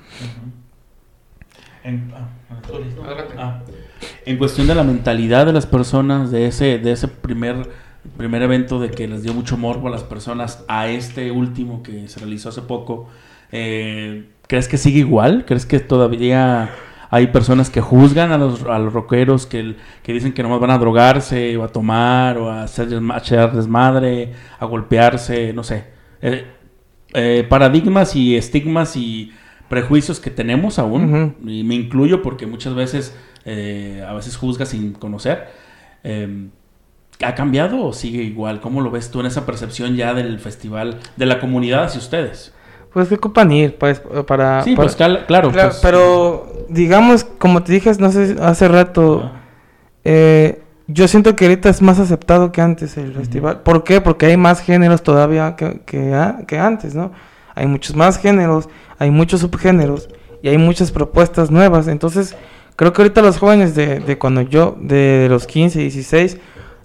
En, 1.85 2.12
ah, 2.16 2.28
ah, 3.39 3.62
en 4.26 4.39
cuestión 4.39 4.66
de 4.66 4.74
la 4.74 4.82
mentalidad 4.82 5.47
de 5.47 5.53
las 5.53 5.66
personas, 5.66 6.30
de 6.30 6.47
ese, 6.47 6.78
de 6.78 6.93
ese 6.93 7.09
primer, 7.09 7.70
primer 8.16 8.43
evento 8.43 8.80
de 8.80 8.91
que 8.91 9.07
les 9.07 9.22
dio 9.22 9.35
mucho 9.35 9.57
morbo 9.57 9.89
a 9.89 9.91
las 9.91 10.03
personas, 10.03 10.64
a 10.66 10.89
este 10.89 11.30
último 11.30 11.82
que 11.82 12.09
se 12.09 12.20
realizó 12.20 12.49
hace 12.49 12.62
poco, 12.62 13.09
eh, 13.53 14.30
¿crees 14.49 14.66
que 14.66 14.78
sigue 14.78 14.99
igual? 14.99 15.45
¿Crees 15.47 15.64
que 15.64 15.78
todavía 15.78 16.70
hay 17.15 17.29
personas 17.29 17.71
que 17.71 17.81
juzgan 17.81 18.33
a 18.33 18.39
los, 18.39 18.62
a 18.65 18.77
los 18.81 18.93
rockeros, 18.93 19.47
que, 19.47 19.77
que 20.03 20.12
dicen 20.12 20.33
que 20.33 20.43
nomás 20.43 20.59
van 20.59 20.73
a 20.73 20.79
drogarse, 20.79 21.57
o 21.57 21.62
a 21.62 21.69
tomar, 21.69 22.37
o 22.39 22.51
a 22.51 22.65
hacer 22.65 22.89
desmadre, 22.89 24.33
a 24.59 24.65
golpearse, 24.67 25.53
no 25.53 25.62
sé? 25.62 25.85
Eh, 26.21 26.45
eh, 27.12 27.47
paradigmas 27.49 28.17
y 28.17 28.37
estigmas 28.37 28.97
y 28.97 29.33
prejuicios 29.69 30.19
que 30.19 30.31
tenemos 30.31 30.81
aún, 30.81 31.37
y 31.47 31.62
me 31.62 31.77
incluyo 31.77 32.21
porque 32.21 32.47
muchas 32.47 32.75
veces, 32.75 33.17
eh, 33.45 34.05
a 34.07 34.12
veces 34.15 34.37
juzga 34.37 34.67
sin 34.67 34.93
conocer. 34.95 35.47
Eh, 36.03 36.49
¿Ha 37.25 37.35
cambiado 37.37 37.81
o 37.85 37.93
sigue 37.93 38.25
igual? 38.25 38.61
¿Cómo 38.61 38.81
lo 38.81 38.91
ves 38.91 39.12
tú 39.12 39.21
en 39.21 39.27
esa 39.27 39.47
percepción 39.47 39.95
ya 39.95 40.15
del 40.15 40.41
festival, 40.41 40.99
de 41.17 41.27
la 41.27 41.39
comunidad 41.39 41.85
hacia 41.85 42.01
ustedes? 42.01 42.53
Pues 42.93 43.09
que 43.09 43.15
ocupan 43.17 43.51
ir, 43.53 43.77
pues, 43.77 44.01
para... 44.27 44.62
sí, 44.62 44.75
para- 44.77 44.87
pues 44.87 44.97
claro. 44.97 45.27
Claro, 45.27 45.51
pues, 45.53 45.79
pero 45.83 46.54
digamos, 46.69 47.25
como 47.25 47.62
te 47.62 47.73
dije, 47.73 47.91
no 47.99 48.11
sé, 48.12 48.37
hace 48.41 48.69
rato, 48.69 49.31
eh, 50.05 50.62
yo 50.87 51.09
siento 51.09 51.35
que 51.35 51.47
ahorita 51.47 51.69
es 51.71 51.81
más 51.81 51.99
aceptado 51.99 52.53
que 52.53 52.61
antes 52.61 52.97
el 52.97 53.15
festival. 53.15 53.62
¿Por 53.62 53.85
qué? 53.85 54.01
Porque 54.01 54.27
hay 54.27 54.37
más 54.37 54.61
géneros 54.61 55.03
todavía 55.03 55.57
que, 55.57 55.81
que, 55.87 56.59
antes, 56.59 56.95
¿no? 56.95 57.12
Hay 57.55 57.67
muchos 57.67 57.97
más 57.97 58.19
géneros, 58.19 58.69
hay 58.99 59.11
muchos 59.11 59.41
subgéneros 59.41 60.09
y 60.43 60.49
hay 60.49 60.59
muchas 60.59 60.91
propuestas 60.91 61.51
nuevas. 61.51 61.89
Entonces, 61.89 62.37
creo 62.77 62.93
que 62.93 63.03
ahorita 63.03 63.23
los 63.23 63.39
jóvenes 63.39 63.75
de, 63.75 64.01
de 64.01 64.19
cuando 64.19 64.43
yo, 64.43 64.77
de 64.79 65.29
los 65.31 65.47
15, 65.47 65.79
16, 65.79 66.39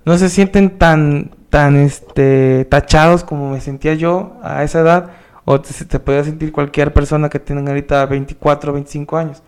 no 0.06 0.18
se 0.18 0.30
sienten 0.30 0.78
tan, 0.78 1.32
tan 1.50 1.76
este, 1.76 2.66
tachados 2.66 3.24
como 3.24 3.52
me 3.52 3.60
sentía 3.60 3.96
yo 3.96 4.38
a 4.44 4.64
esa 4.64 4.80
edad, 4.80 5.12
o 5.44 5.60
te, 5.60 5.74
te 5.86 6.00
podía 6.00 6.24
sentir 6.24 6.52
cualquier 6.52 6.94
persona 6.94 7.28
que 7.28 7.40
tenga 7.40 7.70
ahorita 7.70 8.06
24, 8.06 8.72
25 8.72 9.18
años. 9.18 9.44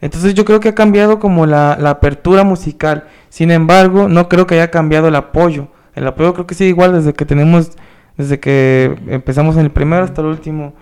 Entonces 0.00 0.34
yo 0.34 0.44
creo 0.44 0.60
que 0.60 0.68
ha 0.68 0.74
cambiado 0.74 1.18
como 1.18 1.46
la, 1.46 1.76
la 1.80 1.90
apertura 1.90 2.44
musical. 2.44 3.04
Sin 3.28 3.50
embargo, 3.50 4.08
no 4.08 4.28
creo 4.28 4.46
que 4.46 4.54
haya 4.54 4.70
cambiado 4.70 5.08
el 5.08 5.16
apoyo. 5.16 5.68
El 5.94 6.06
apoyo 6.06 6.32
creo 6.34 6.46
que 6.46 6.54
sigue 6.54 6.70
igual 6.70 6.92
desde 6.92 7.12
que 7.14 7.24
tenemos, 7.24 7.72
desde 8.16 8.38
que 8.38 8.96
empezamos 9.08 9.56
en 9.56 9.62
el 9.62 9.70
primero 9.70 10.04
hasta 10.04 10.20
el 10.20 10.28
último. 10.28 10.74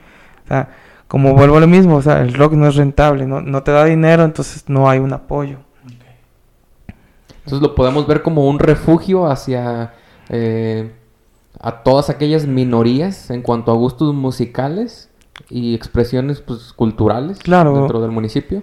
O 0.44 0.48
sea, 0.48 0.68
como 1.08 1.34
vuelvo 1.34 1.56
a 1.56 1.60
lo 1.60 1.66
mismo, 1.66 1.96
o 1.96 2.02
sea, 2.02 2.20
el 2.20 2.34
rock 2.34 2.52
no 2.52 2.66
es 2.66 2.74
rentable, 2.76 3.26
no, 3.26 3.40
no 3.40 3.62
te 3.62 3.70
da 3.70 3.84
dinero, 3.84 4.24
entonces 4.24 4.64
no 4.68 4.88
hay 4.90 4.98
un 4.98 5.12
apoyo. 5.12 5.58
Entonces 7.44 7.62
lo 7.62 7.74
podemos 7.74 8.06
ver 8.06 8.22
como 8.22 8.48
un 8.48 8.58
refugio 8.58 9.26
hacia 9.28 9.94
eh, 10.28 10.92
a 11.60 11.82
todas 11.82 12.10
aquellas 12.10 12.44
minorías 12.46 13.30
en 13.30 13.42
cuanto 13.42 13.70
a 13.70 13.74
gustos 13.76 14.12
musicales 14.14 15.10
y 15.48 15.74
expresiones 15.74 16.40
pues, 16.40 16.72
culturales 16.72 17.38
Claro. 17.38 17.74
dentro 17.78 18.00
del 18.00 18.10
municipio. 18.10 18.62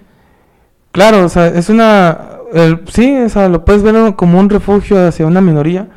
Claro, 0.93 1.25
o 1.25 1.29
sea, 1.29 1.47
es 1.47 1.67
una... 1.67 2.17
el- 2.53 2.79
sí, 2.87 3.17
o 3.17 3.27
sea, 3.27 3.49
lo 3.49 3.65
puedes 3.65 3.83
ver 3.83 4.15
como 4.15 4.39
un 4.39 4.49
refugio 4.49 5.05
hacia 5.05 5.25
una 5.25 5.41
minoría. 5.41 5.89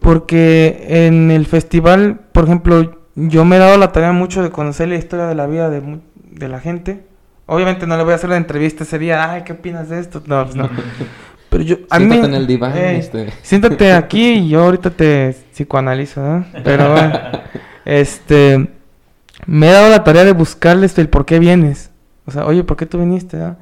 Porque 0.00 0.84
en 0.88 1.30
el 1.30 1.46
festival, 1.46 2.20
por 2.32 2.44
ejemplo, 2.44 2.96
yo 3.14 3.44
me 3.44 3.56
he 3.56 3.58
dado 3.58 3.76
la 3.76 3.92
tarea 3.92 4.12
mucho 4.12 4.42
de 4.42 4.50
conocer 4.50 4.88
la 4.88 4.96
historia 4.96 5.26
de 5.26 5.34
la 5.34 5.46
vida 5.46 5.70
de, 5.70 6.00
de 6.30 6.48
la 6.48 6.58
gente. 6.58 7.04
Obviamente 7.46 7.86
no 7.86 7.96
le 7.96 8.02
voy 8.02 8.12
a 8.12 8.16
hacer 8.16 8.30
la 8.30 8.36
entrevista 8.36 8.84
ese 8.84 8.98
día, 8.98 9.30
ay, 9.30 9.42
¿qué 9.44 9.52
opinas 9.52 9.88
de 9.90 10.00
esto? 10.00 10.22
No, 10.26 10.42
pues 10.44 10.56
no. 10.56 10.68
Pero 11.50 11.62
yo, 11.64 11.76
a 11.90 11.98
mí... 11.98 12.06
Siéntate 12.06 12.26
en 12.28 12.34
el 12.34 12.46
diván, 12.46 12.76
eh, 12.76 12.96
este. 12.98 13.32
Siéntate 13.42 13.92
aquí 13.94 14.32
y 14.32 14.48
yo 14.48 14.62
ahorita 14.64 14.90
te 14.90 15.36
psicoanalizo, 15.52 16.20
¿no? 16.20 16.44
Pero 16.64 16.92
bueno, 16.92 17.12
este... 17.84 18.70
Me 19.46 19.68
he 19.68 19.72
dado 19.72 19.90
la 19.90 20.02
tarea 20.02 20.24
de 20.24 20.32
buscarles 20.32 20.96
el 20.98 21.08
por 21.08 21.26
qué 21.26 21.38
vienes. 21.38 21.90
O 22.26 22.30
sea, 22.30 22.46
oye, 22.46 22.64
¿por 22.64 22.76
qué 22.76 22.86
tú 22.86 22.98
viniste? 22.98 23.36
ah? 23.40 23.56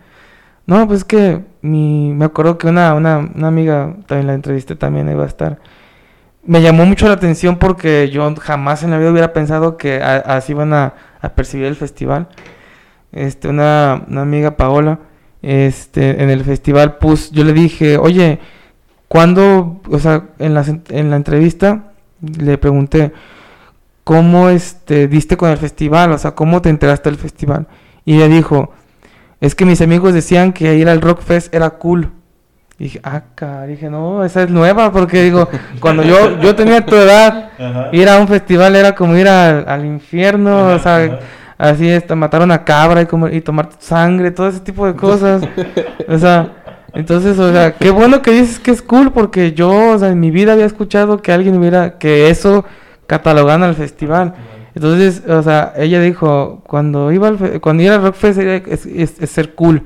No, 0.70 0.86
pues 0.86 0.98
es 0.98 1.04
que 1.04 1.42
mi, 1.62 2.12
me 2.14 2.26
acuerdo 2.26 2.56
que 2.56 2.68
una, 2.68 2.94
una, 2.94 3.18
una 3.34 3.48
amiga, 3.48 3.96
también 4.06 4.28
la 4.28 4.34
entrevisté, 4.34 4.76
también 4.76 5.10
iba 5.10 5.24
a 5.24 5.26
estar. 5.26 5.58
Me 6.44 6.62
llamó 6.62 6.86
mucho 6.86 7.08
la 7.08 7.14
atención 7.14 7.58
porque 7.58 8.08
yo 8.10 8.32
jamás 8.36 8.84
en 8.84 8.92
la 8.92 8.98
vida 8.98 9.10
hubiera 9.10 9.32
pensado 9.32 9.76
que 9.76 10.00
así 10.00 10.52
iban 10.52 10.72
a, 10.72 10.94
a 11.20 11.30
percibir 11.30 11.66
el 11.66 11.74
festival. 11.74 12.28
Este, 13.10 13.48
una, 13.48 14.04
una 14.06 14.22
amiga 14.22 14.56
Paola, 14.56 15.00
este, 15.42 16.22
en 16.22 16.30
el 16.30 16.44
festival, 16.44 16.98
pues 16.98 17.32
yo 17.32 17.42
le 17.42 17.52
dije, 17.52 17.96
oye, 17.98 18.38
¿cuándo, 19.08 19.80
o 19.90 19.98
sea, 19.98 20.28
en 20.38 20.54
la, 20.54 20.64
en 20.90 21.10
la 21.10 21.16
entrevista 21.16 21.94
le 22.20 22.58
pregunté, 22.58 23.12
¿cómo 24.04 24.48
este, 24.50 25.08
diste 25.08 25.36
con 25.36 25.50
el 25.50 25.58
festival? 25.58 26.12
O 26.12 26.18
sea, 26.18 26.36
¿cómo 26.36 26.62
te 26.62 26.68
enteraste 26.68 27.10
del 27.10 27.18
festival? 27.18 27.66
Y 28.04 28.14
ella 28.14 28.28
dijo, 28.28 28.70
es 29.40 29.54
que 29.54 29.64
mis 29.64 29.80
amigos 29.80 30.14
decían 30.14 30.52
que 30.52 30.76
ir 30.76 30.88
al 30.88 31.00
Rockfest 31.00 31.54
era 31.54 31.70
cool. 31.70 32.10
Y 32.78 32.84
dije, 32.84 33.00
ah, 33.04 33.22
cara, 33.34 33.66
dije, 33.66 33.90
no, 33.90 34.24
esa 34.24 34.42
es 34.42 34.50
nueva, 34.50 34.90
porque 34.90 35.22
digo, 35.22 35.48
cuando 35.80 36.02
yo, 36.02 36.40
yo 36.40 36.54
tenía 36.54 36.84
tu 36.84 36.94
edad, 36.96 37.50
ir 37.92 38.08
a 38.08 38.18
un 38.18 38.26
festival 38.26 38.74
era 38.74 38.94
como 38.94 39.16
ir 39.16 39.28
al, 39.28 39.68
al 39.68 39.84
infierno, 39.84 40.68
o 40.68 40.78
sea, 40.78 41.18
así 41.58 41.88
está, 41.88 42.14
matar 42.14 42.42
una 42.42 42.64
cabra 42.64 43.02
y, 43.02 43.06
comer, 43.06 43.34
y 43.34 43.42
tomar 43.42 43.68
sangre, 43.78 44.30
todo 44.30 44.48
ese 44.48 44.60
tipo 44.60 44.86
de 44.86 44.94
cosas. 44.94 45.42
o 46.08 46.18
sea, 46.18 46.52
entonces, 46.94 47.38
o 47.38 47.52
sea, 47.52 47.72
qué 47.72 47.90
bueno 47.90 48.22
que 48.22 48.30
dices 48.30 48.58
que 48.58 48.70
es 48.70 48.82
cool, 48.82 49.12
porque 49.12 49.52
yo, 49.52 49.90
o 49.90 49.98
sea, 49.98 50.08
en 50.08 50.20
mi 50.20 50.30
vida 50.30 50.54
había 50.54 50.66
escuchado 50.66 51.20
que 51.20 51.32
alguien 51.32 51.58
hubiera, 51.58 51.98
que 51.98 52.30
eso 52.30 52.64
catalogan 53.06 53.62
al 53.62 53.74
festival. 53.74 54.34
Entonces, 54.74 55.22
o 55.28 55.42
sea, 55.42 55.72
ella 55.76 56.00
dijo, 56.00 56.62
cuando 56.66 57.10
iba 57.12 57.28
al, 57.28 57.60
cuando 57.60 57.82
iba 57.82 57.94
al 57.96 58.02
Rockfest 58.02 58.38
era- 58.38 58.56
es, 58.56 58.86
es- 58.86 59.20
es 59.20 59.30
ser 59.30 59.54
cool. 59.54 59.82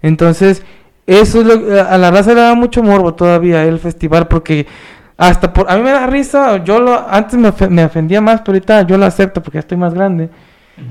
Entonces, 0.00 0.62
eso 1.06 1.40
es 1.40 1.46
lo, 1.46 1.80
a 1.82 1.98
la 1.98 2.10
raza 2.10 2.34
le 2.34 2.40
da 2.40 2.54
mucho 2.54 2.82
morbo 2.82 3.14
todavía 3.14 3.64
el 3.64 3.78
festival, 3.78 4.28
porque 4.28 4.66
hasta 5.16 5.52
por, 5.52 5.70
a 5.70 5.76
mí 5.76 5.82
me 5.82 5.90
da 5.90 6.06
risa, 6.06 6.62
yo 6.64 6.80
lo, 6.80 7.08
antes 7.08 7.38
me, 7.38 7.52
me 7.68 7.84
ofendía 7.84 8.20
más, 8.20 8.40
pero 8.40 8.52
ahorita 8.52 8.82
yo 8.82 8.98
lo 8.98 9.06
acepto 9.06 9.42
porque 9.42 9.56
ya 9.56 9.60
estoy 9.60 9.78
más 9.78 9.94
grande. 9.94 10.30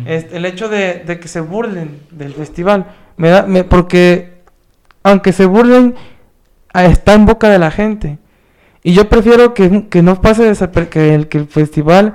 Este, 0.05 0.37
el 0.37 0.45
hecho 0.45 0.69
de, 0.69 1.03
de 1.05 1.19
que 1.19 1.27
se 1.27 1.39
burlen 1.41 1.99
del 2.11 2.33
festival, 2.33 2.85
me 3.17 3.29
da, 3.29 3.43
me, 3.43 3.63
porque 3.63 4.41
aunque 5.03 5.33
se 5.33 5.45
burlen, 5.45 5.95
está 6.73 7.13
en 7.13 7.25
boca 7.25 7.49
de 7.49 7.59
la 7.59 7.71
gente. 7.71 8.19
Y 8.83 8.93
yo 8.93 9.09
prefiero 9.09 9.53
que, 9.53 9.87
que 9.89 10.01
no 10.01 10.21
pase 10.21 10.53
que 10.89 11.13
el, 11.15 11.27
que 11.27 11.37
el 11.39 11.47
festival 11.47 12.13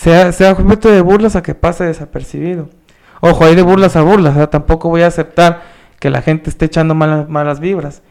sea, 0.00 0.32
sea 0.32 0.52
objeto 0.52 0.88
de 0.90 1.00
burlas 1.00 1.36
a 1.36 1.42
que 1.42 1.54
pase 1.54 1.84
desapercibido. 1.84 2.68
Ojo, 3.20 3.44
hay 3.44 3.54
de 3.56 3.62
burlas 3.62 3.96
a 3.96 4.02
burlas, 4.02 4.32
o 4.34 4.36
sea, 4.36 4.46
tampoco 4.50 4.88
voy 4.88 5.02
a 5.02 5.08
aceptar 5.08 5.62
que 5.98 6.08
la 6.10 6.22
gente 6.22 6.50
esté 6.50 6.66
echando 6.66 6.94
malas, 6.94 7.28
malas 7.28 7.58
vibras. 7.60 8.02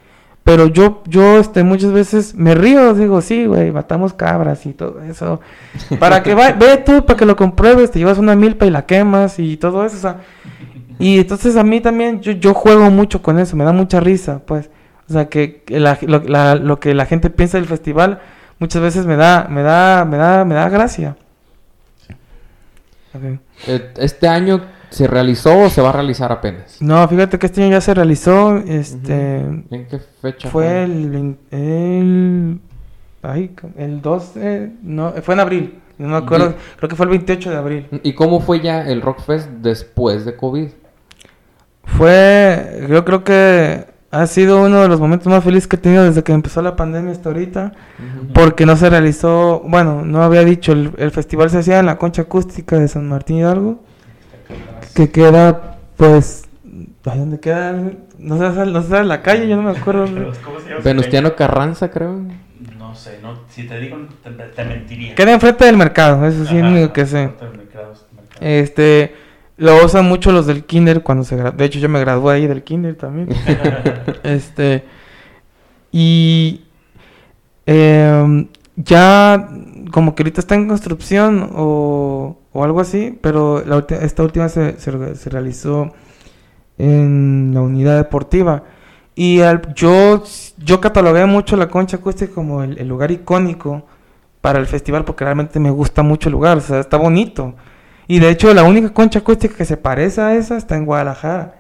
Pero 0.44 0.68
yo, 0.68 1.04
yo 1.08 1.40
este, 1.40 1.64
muchas 1.64 1.92
veces 1.92 2.34
me 2.36 2.56
río, 2.56 2.94
digo, 2.94 3.22
sí, 3.22 3.46
güey, 3.46 3.72
matamos 3.72 4.14
cabras 4.14 4.66
y 4.66 4.74
todo 4.74 5.02
eso. 5.04 5.42
Para 6.00 6.24
que 6.24 6.36
va, 6.36 6.52
ve 6.54 6.78
tú, 6.78 7.06
para 7.06 7.18
que 7.18 7.26
lo 7.26 7.36
compruebes, 7.36 7.92
te 7.92 8.00
llevas 8.00 8.18
una 8.18 8.36
milpa 8.36 8.66
y 8.66 8.70
la 8.70 8.86
quemas 8.86 9.40
y 9.40 9.58
todo 9.58 9.86
eso, 9.86 9.98
o 9.98 10.00
sea. 10.00 10.18
Y 11.00 11.20
entonces 11.20 11.56
a 11.58 11.64
mí 11.64 11.80
también, 11.82 12.22
yo, 12.22 12.32
yo 12.34 12.54
juego 12.54 12.90
mucho 12.90 13.22
con 13.22 13.40
eso, 13.40 13.56
me 13.58 13.64
da 13.66 13.72
mucha 13.74 14.00
risa, 14.00 14.40
pues. 14.46 14.70
O 15.10 15.14
sea, 15.14 15.28
que, 15.30 15.64
que 15.66 15.80
la- 15.80 15.98
lo, 16.02 16.20
la- 16.24 16.56
lo 16.56 16.80
que 16.80 16.94
la 16.94 17.06
gente 17.06 17.30
piensa 17.30 17.58
del 17.58 17.68
festival 17.68 18.20
muchas 18.60 18.82
veces 18.82 19.06
me 19.06 19.16
da, 19.18 19.48
me 19.50 19.62
da, 19.64 20.06
me 20.06 20.18
da, 20.18 20.44
me 20.46 20.56
da 20.56 20.68
gracia. 20.70 21.16
Eh, 23.68 23.92
¿Este 23.98 24.28
año 24.28 24.62
se 24.90 25.08
realizó 25.08 25.58
o 25.64 25.70
se 25.70 25.82
va 25.82 25.90
a 25.90 25.94
realizar 25.94 26.32
apenas? 26.32 26.82
No, 26.82 27.08
fíjate 27.08 27.38
que 27.40 27.46
este 27.48 27.64
año 27.64 27.72
ya 27.72 27.82
se 27.82 27.94
realizó, 27.94 28.58
este, 28.58 29.38
¿En 29.40 29.88
qué 29.90 30.00
fecha 30.22 30.50
fue 30.50 30.84
el, 30.84 31.10
vein- 31.12 31.38
el, 31.52 32.60
ay, 33.24 33.52
el 33.78 34.02
12, 34.02 34.72
no, 34.84 35.14
fue 35.24 35.34
en 35.34 35.40
abril, 35.40 35.80
no 35.98 36.08
me 36.10 36.18
acuerdo, 36.18 36.56
creo 36.78 36.90
que 36.90 36.96
fue 36.96 37.06
el 37.06 37.10
28 37.12 37.50
de 37.50 37.56
abril. 37.58 37.88
¿Y 38.04 38.14
cómo 38.14 38.40
fue 38.40 38.60
ya 38.62 38.82
el 38.88 39.02
Rockfest 39.02 39.50
después 39.50 40.26
de 40.26 40.36
COVID? 40.36 40.70
Fue, 41.84 42.86
yo 42.90 43.04
creo 43.06 43.24
que 43.24 43.86
ha 44.12 44.26
sido 44.28 44.64
uno 44.64 44.82
de 44.82 44.88
los 44.88 45.00
momentos 45.00 45.28
más 45.28 45.44
felices 45.44 45.68
que 45.68 45.76
he 45.76 45.80
tenido 45.80 46.04
desde 46.04 46.24
que 46.24 46.32
empezó 46.32 46.62
la 46.62 46.76
pandemia 46.76 47.12
hasta 47.12 47.30
ahorita, 47.30 47.74
porque 48.34 48.66
no 48.66 48.76
se 48.78 48.90
realizó, 48.90 49.62
bueno, 49.66 50.04
no 50.06 50.24
había 50.24 50.44
dicho, 50.44 50.72
el, 50.72 50.92
el 50.98 51.12
festival 51.12 51.50
se 51.50 51.60
hacía 51.60 51.80
en 51.80 51.86
la 51.86 51.98
concha 51.98 52.24
acústica 52.24 52.78
de 52.80 52.88
San 52.88 53.08
Martín 53.10 53.38
Hidalgo, 53.38 53.84
que 54.96 55.10
queda, 55.12 55.78
pues, 55.98 56.46
¿ahí 57.06 57.20
dónde 57.20 57.40
queda? 57.40 57.74
No 58.18 58.38
sé, 58.38 58.66
no 58.66 58.82
sé, 58.82 58.98
en 58.98 59.08
la 59.08 59.22
calle, 59.22 59.48
yo 59.48 59.56
no 59.58 59.64
me 59.64 59.78
acuerdo. 59.78 60.06
¿Cómo 60.44 60.60
se 60.60 60.70
llama? 60.70 60.82
Venustiano 60.84 61.36
Carranza, 61.36 61.92
creo. 61.92 62.20
No 62.80 62.96
sé, 62.96 63.20
no, 63.22 63.38
si 63.50 63.68
te 63.68 63.80
digo, 63.80 63.98
te, 64.24 64.32
te 64.32 64.64
mentiría. 64.64 65.16
Queda 65.16 65.34
enfrente 65.34 65.66
del 65.66 65.78
mercado, 65.78 66.26
eso 66.26 66.46
sí, 66.46 66.58
es 66.58 66.64
lo 66.64 66.70
único 66.70 66.94
que 66.94 67.06
sé. 67.06 67.30
Este, 68.40 69.16
lo 69.58 69.84
usan 69.86 70.06
mucho 70.06 70.32
los 70.32 70.46
del 70.46 70.66
kinder 70.66 71.02
cuando 71.04 71.24
se 71.24 71.36
De 71.36 71.66
hecho, 71.66 71.80
yo 71.80 71.90
me 71.90 72.00
gradué 72.00 72.36
ahí 72.36 72.48
del 72.48 72.64
kinder 72.64 72.96
también. 72.96 73.30
este, 74.24 74.84
y 75.92 76.62
em, 77.66 78.48
ya 78.76 79.50
como 79.92 80.16
que 80.16 80.24
ahorita 80.24 80.42
está 80.42 80.56
en 80.56 80.68
construcción 80.68 81.50
o, 81.56 82.38
o 82.54 82.64
algo 82.64 82.80
así, 82.80 83.18
pero 83.22 83.64
la 83.66 83.84
esta 84.02 84.24
última 84.24 84.50
se, 84.50 84.80
se 84.80 85.30
realizó 85.30 85.94
en 86.78 87.52
la 87.54 87.62
unidad 87.62 87.98
deportiva. 87.98 88.64
Y 89.16 89.42
al- 89.42 89.74
yo, 89.74 90.24
yo 90.58 90.80
catalogué 90.80 91.26
mucho 91.26 91.58
la 91.58 91.70
concha 91.70 91.98
acústica 91.98 92.34
como 92.34 92.64
el, 92.64 92.78
el 92.78 92.88
lugar 92.88 93.12
icónico 93.12 93.84
para 94.42 94.60
el 94.60 94.68
festival 94.68 95.04
porque 95.06 95.24
realmente 95.26 95.60
me 95.60 95.72
gusta 95.72 96.04
mucho 96.04 96.30
el 96.30 96.34
lugar, 96.34 96.58
o 96.58 96.62
sea, 96.62 96.80
está 96.80 96.98
bonito. 96.98 97.56
Y 98.08 98.20
de 98.20 98.30
hecho 98.30 98.54
la 98.54 98.64
única 98.64 98.90
concha 98.94 99.20
acústica 99.20 99.56
que 99.56 99.66
se 99.66 99.78
parece 99.78 100.22
a 100.22 100.36
esa 100.36 100.58
está 100.58 100.76
en 100.78 100.86
Guadalajara. 100.86 101.56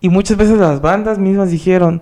Y 0.00 0.08
muchas 0.08 0.36
veces 0.36 0.58
las 0.58 0.80
bandas 0.80 1.18
mismas 1.18 1.50
dijeron, 1.50 2.00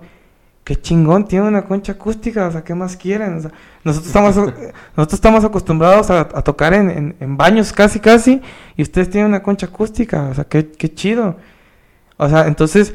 qué 0.63 0.75
chingón, 0.75 1.27
tiene 1.27 1.47
una 1.47 1.63
concha 1.65 1.93
acústica, 1.93 2.47
o 2.47 2.51
sea, 2.51 2.63
¿qué 2.63 2.75
más 2.75 2.95
quieren? 2.97 3.37
O 3.37 3.41
sea, 3.41 3.51
nosotros 3.83 4.07
estamos, 4.07 4.35
nosotros 4.95 5.13
estamos 5.13 5.43
acostumbrados 5.43 6.09
a, 6.11 6.21
a 6.21 6.41
tocar 6.43 6.73
en, 6.73 6.89
en- 6.89 7.15
en 7.19 7.37
baños 7.37 7.71
casi, 7.73 7.99
casi, 7.99 8.41
y 8.75 8.81
ustedes 8.83 9.09
tienen 9.09 9.29
una 9.29 9.41
concha 9.43 9.67
acústica, 9.67 10.23
o 10.29 10.33
sea, 10.33 10.43
qué, 10.43 10.69
qué 10.71 10.93
chido. 10.93 11.37
O 12.17 12.27
sea, 12.29 12.47
entonces, 12.47 12.93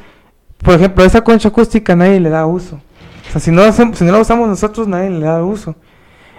por 0.63 0.75
ejemplo, 0.75 1.05
esa 1.05 1.23
concha 1.23 1.49
acústica 1.49 1.97
nadie 1.97 2.21
le 2.21 2.29
da 2.31 2.47
uso. 2.47 2.81
O 3.29 3.33
sea, 3.33 3.41
si 3.41 3.51
no, 3.51 3.63
hacemos- 3.63 3.99
si 3.99 4.05
no 4.05 4.13
la 4.13 4.21
usamos 4.21 4.49
nosotros, 4.49 4.87
nadie 4.87 5.11
le 5.11 5.25
da 5.27 5.43
uso. 5.43 5.75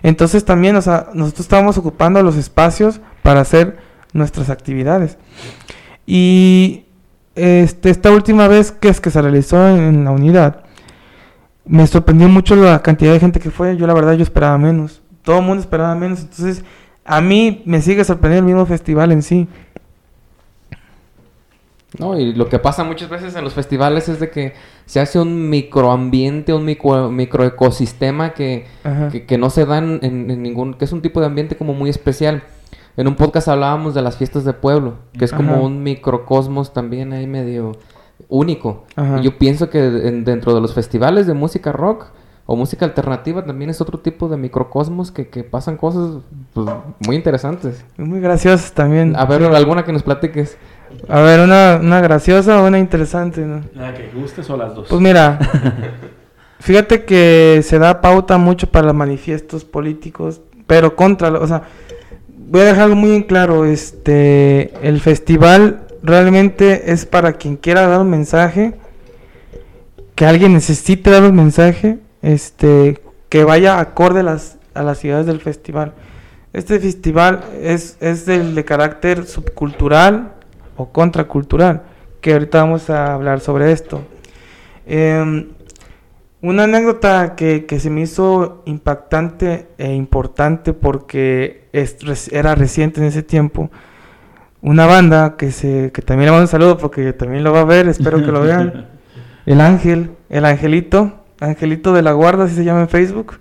Entonces 0.04 0.44
también, 0.46 0.76
o 0.76 0.82
sea, 0.82 1.08
nosotros 1.14 1.42
estábamos 1.46 1.78
ocupando 1.78 2.22
los 2.22 2.36
espacios 2.36 3.00
para 3.24 3.42
hacer 3.42 3.78
nuestras 4.14 4.50
actividades. 4.50 5.18
Y 6.06 6.86
este, 7.36 7.90
esta 7.90 8.12
última 8.12 8.48
vez 8.48 8.72
que 8.72 8.90
es 8.90 9.02
que 9.02 9.10
se 9.10 9.22
realizó 9.22 9.68
en, 9.68 9.80
en 9.80 10.04
la 10.06 10.12
unidad, 10.12 10.64
me 11.66 11.88
sorprendió 11.88 12.30
mucho 12.30 12.56
la 12.56 12.82
cantidad 12.82 13.14
de 13.14 13.20
gente 13.20 13.40
que 13.40 13.52
fue. 13.52 13.78
Yo 13.78 13.88
la 13.88 13.94
verdad 13.94 14.14
yo 14.14 14.24
esperaba 14.24 14.58
menos. 14.58 15.02
Todo 15.24 15.40
el 15.40 15.46
mundo 15.46 15.62
esperaba 15.62 15.96
menos. 15.96 16.22
Entonces, 16.22 16.64
a 17.06 17.22
mí 17.22 17.64
me 17.66 17.82
sigue 17.82 18.04
sorprendiendo 18.04 18.48
el 18.48 18.54
mismo 18.54 18.66
festival 18.66 19.12
en 19.12 19.22
sí. 19.22 19.48
No, 22.00 22.20
y 22.20 22.34
lo 22.34 22.50
que 22.50 22.58
pasa 22.58 22.84
muchas 22.84 23.08
veces 23.10 23.36
en 23.36 23.44
los 23.44 23.54
festivales 23.54 24.10
es 24.10 24.20
de 24.20 24.32
que 24.32 24.54
se 24.86 25.00
hace 25.00 25.20
un 25.20 25.50
microambiente, 25.50 26.52
un 26.52 26.66
micro, 26.66 27.12
microecosistema 27.12 28.34
que, 28.34 28.66
que, 29.12 29.26
que 29.26 29.38
no 29.38 29.52
se 29.52 29.66
dan 29.66 30.00
en, 30.02 30.32
en 30.32 30.42
ningún... 30.42 30.74
que 30.74 30.86
es 30.86 30.92
un 30.92 31.04
tipo 31.04 31.20
de 31.20 31.28
ambiente 31.28 31.56
como 31.56 31.74
muy 31.74 31.90
especial. 31.90 32.44
En 32.96 33.08
un 33.08 33.16
podcast 33.16 33.48
hablábamos 33.48 33.94
de 33.96 34.02
las 34.02 34.18
fiestas 34.18 34.46
de 34.46 34.54
pueblo, 34.54 34.96
que 35.18 35.26
es 35.26 35.32
como 35.34 35.54
Ajá. 35.54 35.62
un 35.62 35.82
microcosmos 35.84 36.74
también 36.74 37.12
ahí 37.14 37.26
medio 37.28 37.72
único. 38.30 38.84
Ajá. 38.96 39.20
Y 39.20 39.24
yo 39.24 39.38
pienso 39.38 39.70
que 39.70 39.84
en- 40.08 40.24
dentro 40.24 40.54
de 40.54 40.62
los 40.62 40.74
festivales 40.74 41.26
de 41.28 41.34
música 41.34 41.72
rock 41.72 42.06
o 42.46 42.56
música 42.56 42.86
alternativa 42.86 43.44
también 43.46 43.70
es 43.70 43.80
otro 43.82 44.00
tipo 44.00 44.28
de 44.28 44.38
microcosmos 44.38 45.12
que, 45.12 45.28
que 45.30 45.44
pasan 45.44 45.78
cosas 45.78 46.18
pues, 46.54 46.68
muy 47.00 47.16
interesantes. 47.16 47.84
Muy 47.98 48.20
graciosos 48.20 48.74
también. 48.74 49.16
A 49.16 49.26
ver, 49.26 49.44
alguna 49.44 49.84
que 49.86 49.94
nos 49.94 50.04
platiques. 50.04 50.58
A 51.10 51.22
ver, 51.22 51.40
una, 51.40 51.80
una 51.82 52.00
graciosa 52.02 52.62
o 52.62 52.68
una 52.68 52.78
interesante, 52.78 53.42
¿no? 53.42 53.62
La 53.74 53.94
que 53.96 54.12
gustes 54.14 54.48
o 54.52 54.58
las 54.58 54.76
dos. 54.76 54.88
Pues 54.90 55.02
mira, 55.02 55.40
fíjate 56.60 57.06
que 57.06 57.62
se 57.64 57.80
da 57.80 58.02
pauta 58.02 58.38
mucho 58.38 58.68
para 58.70 58.88
los 58.88 58.96
manifiestos 58.96 59.66
políticos, 59.66 60.42
pero 60.68 60.96
contra, 60.96 61.30
lo- 61.32 61.42
o 61.42 61.48
sea, 61.48 61.64
voy 62.54 62.62
a 62.62 62.66
dejar 62.66 62.84
algo 62.84 62.96
muy 62.96 63.16
en 63.16 63.24
claro, 63.24 63.66
este, 63.66 64.72
el 64.88 65.02
festival 65.02 65.88
realmente 66.04 66.92
es 66.92 67.08
para 67.08 67.34
quien 67.34 67.58
quiera 67.58 67.88
dar 67.88 68.02
un 68.02 68.12
mensaje, 68.12 68.76
que 70.14 70.28
alguien 70.28 70.54
necesite 70.54 71.10
dar 71.10 71.24
un 71.24 71.36
mensaje, 71.36 71.98
este, 72.22 73.02
que 73.30 73.44
vaya 73.44 73.80
acorde 73.80 74.20
a 74.20 74.24
las, 74.24 74.60
a 74.76 74.84
las 74.84 75.00
ciudades 75.00 75.26
del 75.26 75.42
festival. 75.42 75.94
Este 76.54 76.80
festival 76.80 77.44
es, 77.60 77.98
es 78.00 78.28
del, 78.28 78.54
de 78.54 78.64
carácter 78.64 79.26
subcultural 79.26 80.34
o 80.78 80.90
contracultural, 80.92 81.82
que 82.22 82.34
ahorita 82.34 82.62
vamos 82.62 82.88
a 82.92 83.16
hablar 83.16 83.40
sobre 83.40 83.72
esto. 83.72 84.04
Em, 84.86 85.48
una 86.44 86.66
anécdota 86.66 87.36
que, 87.36 87.66
que 87.66 87.80
se 87.80 87.90
me 87.90 88.02
hizo 88.02 88.62
impactante 88.66 89.70
e 89.78 89.94
importante 89.94 90.74
porque 90.74 91.70
es- 91.74 91.98
era 92.32 92.54
reciente 92.54 93.00
en 93.02 93.08
ese 93.08 93.24
tiempo. 93.24 93.72
Una 94.62 94.86
banda 94.86 95.36
que, 95.38 95.52
se, 95.52 95.92
que 95.94 96.02
también 96.02 96.28
le 96.28 96.32
mando 96.32 96.44
un 96.44 96.48
saludo 96.50 96.78
porque 96.78 97.12
también 97.14 97.44
lo 97.44 97.52
va 97.54 97.62
a 97.62 97.66
ver, 97.66 97.88
espero 97.88 98.18
que 98.24 98.32
lo 98.32 98.42
vean. 98.50 98.88
El 99.46 99.60
Ángel, 99.62 100.12
el 100.30 100.46
Angelito, 100.46 101.14
Angelito 101.40 101.94
de 101.94 102.02
la 102.02 102.12
Guarda, 102.12 102.44
así 102.46 102.56
se 102.56 102.64
llama 102.64 102.82
en 102.82 102.90
Facebook. 102.90 103.40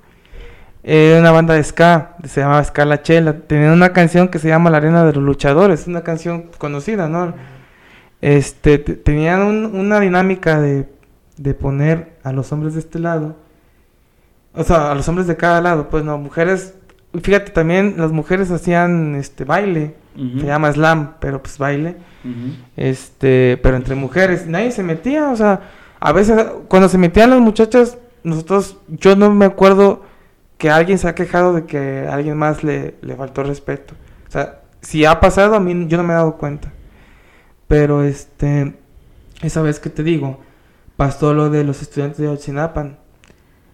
Era 0.85 1.21
una 1.21 1.31
banda 1.31 1.55
de 1.55 1.63
ska, 1.63 2.17
se 2.25 2.41
llamaba 2.41 2.65
Ska 2.65 2.85
La 2.85 3.03
Chela. 3.03 3.35
Tenían 3.35 3.73
una 3.73 3.93
canción 3.93 4.29
que 4.29 4.39
se 4.41 4.49
llama 4.49 4.71
La 4.71 4.79
Arena 4.79 5.05
de 5.05 5.13
los 5.13 5.23
Luchadores, 5.23 5.87
una 5.87 6.03
canción 6.03 6.47
conocida, 6.59 7.09
¿no? 7.09 7.35
Este, 8.21 8.79
te- 8.79 8.95
tenían 8.95 9.43
un- 9.43 9.75
una 9.77 10.01
dinámica 10.01 10.61
de, 10.61 10.89
de 11.37 11.55
poner 11.55 12.19
a 12.23 12.33
los 12.33 12.53
hombres 12.53 12.75
de 12.75 12.81
este 12.81 12.99
lado, 12.99 13.37
o 14.55 14.65
sea, 14.65 14.93
a 14.93 14.95
los 14.95 15.09
hombres 15.09 15.27
de 15.27 15.37
cada 15.37 15.61
lado, 15.61 15.89
pues 15.89 16.05
no, 16.05 16.19
mujeres, 16.19 16.75
fíjate, 17.23 17.53
también 17.53 17.95
las 17.97 18.13
mujeres 18.13 18.51
hacían 18.51 19.15
este 19.17 19.45
baile, 19.45 19.95
se 20.15 20.47
llama 20.47 20.71
slam, 20.73 21.15
pero 21.21 21.43
pues 21.43 21.57
baile 21.57 21.97
este, 22.77 23.59
pero 23.63 23.77
entre 23.77 23.95
mujeres, 23.95 24.47
nadie 24.47 24.71
se 24.71 24.83
metía, 24.83 25.31
o 25.31 25.37
sea, 25.37 25.71
a 26.01 26.13
veces 26.13 26.45
cuando 26.69 26.89
se 26.89 26.99
metían 26.99 27.31
las 27.31 27.41
muchachas, 27.41 27.99
nosotros, 28.23 28.77
yo 28.89 29.17
no 29.17 29.31
me 29.33 29.45
acuerdo 29.45 30.05
que 30.59 30.71
alguien 30.71 30.99
se 30.99 31.09
ha 31.09 31.15
quejado 31.15 31.55
de 31.55 31.65
que 31.65 32.07
a 32.09 32.15
alguien 32.15 32.37
más 32.37 32.63
le, 32.63 32.95
le 33.03 33.17
faltó 33.17 33.43
respeto. 33.43 33.95
O 34.29 34.31
sea, 34.31 34.61
si 34.81 35.05
ha 35.05 35.19
pasado, 35.19 35.57
a 35.57 35.61
mí 35.61 35.87
yo 35.89 35.97
no 35.97 36.05
me 36.05 36.13
he 36.13 36.17
dado 36.17 36.37
cuenta. 36.37 36.73
Pero 37.67 38.05
este, 38.05 38.75
esa 39.43 39.63
vez 39.63 39.81
que 39.81 39.91
te 39.91 40.05
digo, 40.05 40.39
pasó 40.97 41.35
lo 41.35 41.51
de 41.51 41.65
los 41.65 41.83
estudiantes 41.83 42.19
de 42.19 42.29
Otsinapan. 42.29 42.99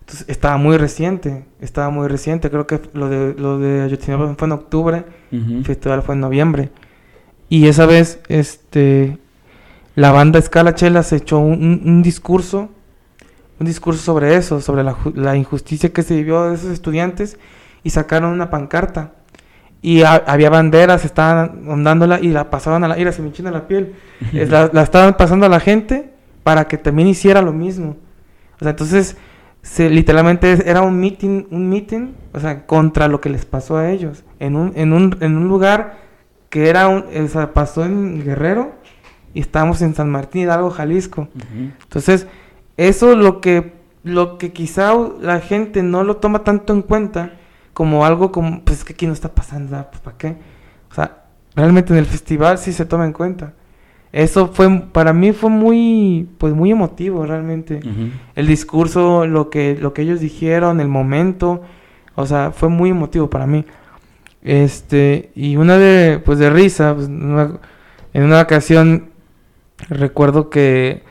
Entonces, 0.01 0.27
estaba 0.29 0.57
muy 0.57 0.79
reciente, 0.79 1.45
estaba 1.61 1.91
muy 1.91 2.09
reciente, 2.09 2.49
creo 2.51 2.67
que 2.67 2.81
lo 2.95 3.09
de, 3.11 3.35
lo 3.39 3.59
de 3.59 3.83
Ayotzinapa 3.83 4.35
fue 4.39 4.47
en 4.47 4.53
octubre, 4.53 5.05
el 5.31 5.65
festival 5.67 6.03
fue 6.03 6.15
en 6.15 6.23
noviembre. 6.23 6.71
Y 7.51 7.67
esa 7.69 7.85
vez, 7.85 8.21
este, 8.29 9.19
la 9.95 10.11
banda 10.13 10.39
Escala 10.39 10.75
Chela 10.75 11.03
se 11.03 11.17
echó 11.17 11.39
un, 11.41 11.83
un- 11.85 12.03
discurso, 12.03 12.71
un 13.61 13.67
discurso 13.67 14.01
sobre 14.03 14.37
eso, 14.37 14.63
sobre 14.63 14.83
la, 14.83 14.97
la 15.15 15.37
injusticia 15.37 15.93
que 15.93 16.03
se 16.03 16.15
vivió 16.17 16.45
de 16.49 16.55
esos 16.55 16.71
estudiantes, 16.71 17.39
y 17.83 17.91
sacaron 17.91 18.33
una 18.33 18.49
pancarta. 18.49 19.13
Y 19.83 20.03
ha- 20.03 20.25
había 20.27 20.49
banderas, 20.49 21.05
estaban 21.05 21.69
ondándola 21.69 22.19
y 22.21 22.29
la 22.29 22.49
pasaban 22.49 22.83
a 22.85 22.89
la... 22.89 23.13
Se 23.13 23.21
me 23.23 23.51
la 23.51 23.69
piel. 23.69 23.95
La, 24.33 24.71
la 24.73 24.83
estaban 24.83 25.17
pasando 25.19 25.45
a 25.47 25.49
la 25.51 25.61
gente 25.61 26.13
para 26.49 26.67
que 26.67 26.79
también 26.79 27.09
hiciera 27.09 27.43
lo 27.43 27.53
mismo. 27.53 27.99
O 28.55 28.61
sea, 28.61 28.71
entonces, 28.71 29.19
se, 29.61 29.91
literalmente 29.91 30.67
era 30.67 30.81
un 30.81 30.99
meeting, 30.99 31.45
un 31.51 31.69
meeting, 31.69 32.15
o 32.33 32.41
sea, 32.41 32.65
contra 32.65 33.07
lo 33.07 33.21
que 33.21 33.29
les 33.29 33.45
pasó 33.45 33.77
a 33.77 33.91
ellos. 33.91 34.25
En 34.39 34.57
un, 34.57 34.73
en 34.75 34.95
un, 34.95 35.15
en 35.21 35.37
un 35.37 35.47
lugar 35.47 35.99
que 36.49 36.71
era 36.71 36.89
un, 36.89 37.05
o 37.23 37.29
sea, 37.29 37.53
pasó 37.53 37.85
en 37.85 38.25
Guerrero 38.25 38.73
y 39.35 39.41
estábamos 39.41 39.83
en 39.83 39.95
San 39.95 40.09
Martín 40.09 40.45
Hidalgo, 40.45 40.71
Jalisco. 40.71 41.29
Entonces, 41.83 42.27
eso 42.79 43.15
lo 43.15 43.43
que, 43.43 43.75
lo 44.03 44.39
que 44.39 44.55
quizá 44.55 44.95
la 45.21 45.41
gente 45.41 45.83
no 45.83 46.03
lo 46.03 46.17
toma 46.17 46.45
tanto 46.45 46.73
en 46.73 46.81
cuenta 46.81 47.35
como 47.75 48.07
algo 48.07 48.33
como, 48.33 48.65
pues 48.65 48.79
es 48.79 48.85
que 48.85 48.95
aquí 48.95 49.07
no 49.07 49.13
está 49.13 49.35
pasando, 49.35 49.77
ah, 49.77 49.89
pues 49.91 50.01
¿para 50.01 50.17
qué? 50.17 50.37
O 50.91 50.95
sea, 50.95 51.25
realmente 51.55 51.93
en 51.93 51.99
el 51.99 52.07
festival 52.07 52.57
sí 52.57 52.73
se 52.73 52.87
toma 52.87 53.05
en 53.05 53.13
cuenta. 53.13 53.53
Eso 54.13 54.49
fue, 54.49 54.81
para 54.93 55.13
mí 55.13 55.33
fue 55.33 55.51
muy, 55.51 56.29
pues 56.39 56.55
muy 56.55 56.71
emotivo 56.71 57.27
realmente. 57.27 57.81
El 58.35 58.47
discurso, 58.47 59.27
lo 59.27 59.51
que, 59.51 59.77
lo 59.81 59.93
que 59.93 60.03
ellos 60.03 60.21
dijeron, 60.21 60.81
el 60.81 60.89
momento, 60.89 61.61
o 62.15 62.25
sea, 62.27 62.51
fue 62.53 62.69
muy 62.71 62.91
emotivo 62.91 63.29
para 63.29 63.47
mí. 63.47 63.65
Este, 64.43 65.31
y 65.35 65.57
una 65.57 65.77
de, 65.79 66.21
pues 66.25 66.39
de 66.39 66.51
risa, 66.51 66.95
pues, 66.95 67.09
una- 67.09 67.59
en 68.15 68.23
una 68.23 68.41
ocasión 68.41 69.11
recuerdo 69.91 70.49
que, 70.51 71.03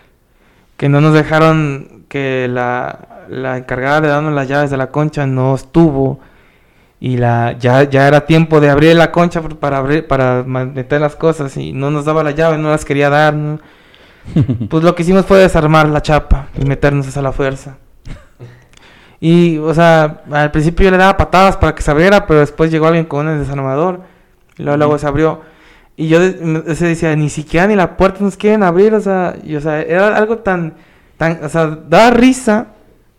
que 0.78 0.90
no 0.90 1.02
nos 1.02 1.14
dejaron 1.14 2.04
que 2.08 2.48
la, 2.50 3.26
la 3.30 3.58
encargada 3.58 4.02
de 4.02 4.08
darnos 4.08 4.34
las 4.34 4.48
llaves 4.48 4.72
de 4.72 4.78
la 4.78 4.88
concha 4.92 5.26
no 5.28 5.56
estuvo 5.56 6.20
y 7.00 7.18
la 7.18 7.58
ya, 7.60 7.84
ya 7.84 8.08
era 8.08 8.26
tiempo 8.26 8.60
de 8.60 8.70
abrir 8.70 8.96
la 8.96 9.12
concha 9.12 9.42
para 9.42 9.78
abrir 9.78 10.08
para 10.08 10.44
meter 10.44 11.00
las 11.02 11.16
cosas 11.16 11.56
y 11.58 11.74
no 11.74 11.92
nos 11.92 12.06
daba 12.06 12.24
las 12.24 12.36
llaves, 12.36 12.60
no 12.60 12.70
las 12.70 12.86
quería 12.86 13.10
dar, 13.10 13.34
¿no? 13.34 13.60
Pues 14.70 14.84
lo 14.84 14.96
que 14.96 15.04
hicimos 15.04 15.26
fue 15.26 15.40
desarmar 15.40 15.88
la 15.90 16.02
chapa 16.02 16.48
y 16.60 16.66
meternos 16.66 17.16
a 17.16 17.22
la 17.22 17.32
fuerza. 17.32 17.78
Y, 19.20 19.58
o 19.58 19.74
sea, 19.74 20.22
al 20.32 20.52
principio 20.52 20.86
yo 20.86 20.92
le 20.92 20.98
daba 20.98 21.18
patadas 21.18 21.58
para 21.58 21.74
que 21.74 21.82
se 21.82 21.90
abriera, 21.90 22.28
pero 22.28 22.42
después 22.42 22.70
llegó 22.70 22.88
alguien 22.88 23.06
con 23.06 23.28
un 23.28 23.40
desarmador. 23.40 24.02
Y 24.58 24.64
luego, 24.64 24.78
luego 24.78 24.98
se 24.98 25.08
abrió. 25.08 25.42
Y 25.96 26.08
yo 26.08 26.20
se 26.22 26.86
decía, 26.86 27.16
ni 27.16 27.30
siquiera 27.30 27.68
ni 27.68 27.76
la 27.76 27.98
puerta 27.98 28.24
nos 28.24 28.38
quieren 28.38 28.62
abrir, 28.62 28.94
o 28.94 29.02
sea, 29.02 29.36
y, 29.44 29.56
o 29.56 29.62
sea, 29.62 29.82
era 29.82 30.16
algo 30.16 30.38
tan, 30.40 30.76
tan, 31.18 31.44
o 31.44 31.50
sea, 31.50 31.68
daba 31.88 32.12
risa, 32.12 32.68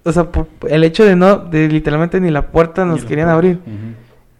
o 0.04 0.12
sea, 0.12 0.24
por- 0.30 0.48
el 0.68 0.84
hecho 0.84 1.04
de 1.04 1.16
no, 1.16 1.36
de 1.38 1.68
literalmente 1.68 2.20
ni 2.20 2.30
la 2.30 2.46
puerta 2.48 2.84
nos 2.84 3.02
la 3.02 3.08
querían 3.08 3.26
puerta. 3.28 3.34
abrir. 3.34 3.58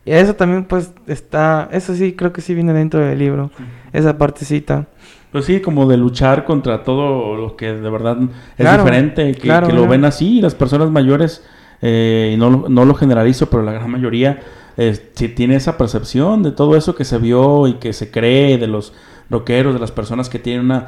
Y 0.04 0.12
eso 0.12 0.34
también, 0.34 0.64
pues, 0.64 0.90
está, 1.06 1.68
eso 1.72 1.94
sí, 1.94 2.14
creo 2.14 2.32
que 2.32 2.40
sí 2.40 2.54
viene 2.54 2.72
dentro 2.72 3.00
del 3.00 3.18
libro, 3.18 3.50
esa 3.92 4.16
partecita. 4.16 4.86
Pues 5.32 5.44
sí, 5.44 5.61
como 5.61 5.86
de 5.86 5.98
luchar 5.98 6.46
contra 6.46 6.82
todo 6.84 7.36
lo 7.36 7.54
que 7.56 7.74
de 7.74 7.90
verdad 7.90 8.16
es 8.22 8.28
Claro, 8.56 8.82
diferente, 8.84 9.32
que, 9.32 9.40
claro, 9.40 9.66
que 9.66 9.72
lo 9.74 9.80
claro. 9.80 9.90
ven 9.90 10.04
así, 10.06 10.40
las 10.40 10.54
personas 10.54 10.90
mayores, 10.90 11.44
eh, 11.82 12.32
y 12.34 12.38
no, 12.38 12.48
lo- 12.48 12.68
no 12.70 12.86
lo 12.86 12.94
generalizo, 12.94 13.50
pero 13.50 13.62
la 13.62 13.72
gran 13.72 13.90
mayoría 13.90 14.40
eh, 14.78 15.11
sí 15.14 15.28
tiene 15.28 15.56
esa 15.56 15.76
percepción 15.76 16.42
de 16.42 16.52
todo 16.52 16.76
eso 16.76 16.94
que 16.94 17.04
se 17.04 17.18
vio 17.18 17.66
y 17.66 17.74
que 17.74 17.92
se 17.92 18.11
cree 18.11 18.56
de 18.56 18.68
los 18.68 18.94
rockeros, 19.28 19.74
de 19.74 19.80
las 19.80 19.90
personas 19.92 20.30
que 20.30 20.38
tienen 20.38 20.64
una, 20.64 20.86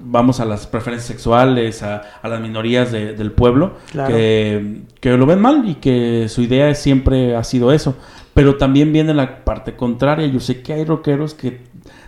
vamos 0.00 0.40
a 0.40 0.44
las 0.44 0.66
preferencias 0.66 1.06
sexuales, 1.08 1.82
a, 1.82 2.02
a 2.22 2.28
las 2.28 2.40
minorías 2.40 2.92
de- 2.92 3.14
del 3.14 3.32
pueblo, 3.32 3.74
Claro. 3.90 4.14
que, 4.14 4.82
que 5.00 5.16
lo 5.16 5.26
ven 5.26 5.40
mal 5.40 5.68
y 5.68 5.74
que 5.76 6.26
su 6.28 6.42
idea 6.42 6.74
siempre 6.74 7.34
ha 7.36 7.44
sido 7.44 7.72
eso. 7.72 7.96
Pero 8.34 8.56
también 8.56 8.92
viene 8.92 9.14
la 9.14 9.44
parte 9.44 9.74
contraria. 9.74 10.26
Yo 10.26 10.40
sé 10.40 10.60
que 10.60 10.74
hay 10.74 10.84
rockeros 10.84 11.32
que 11.34 11.60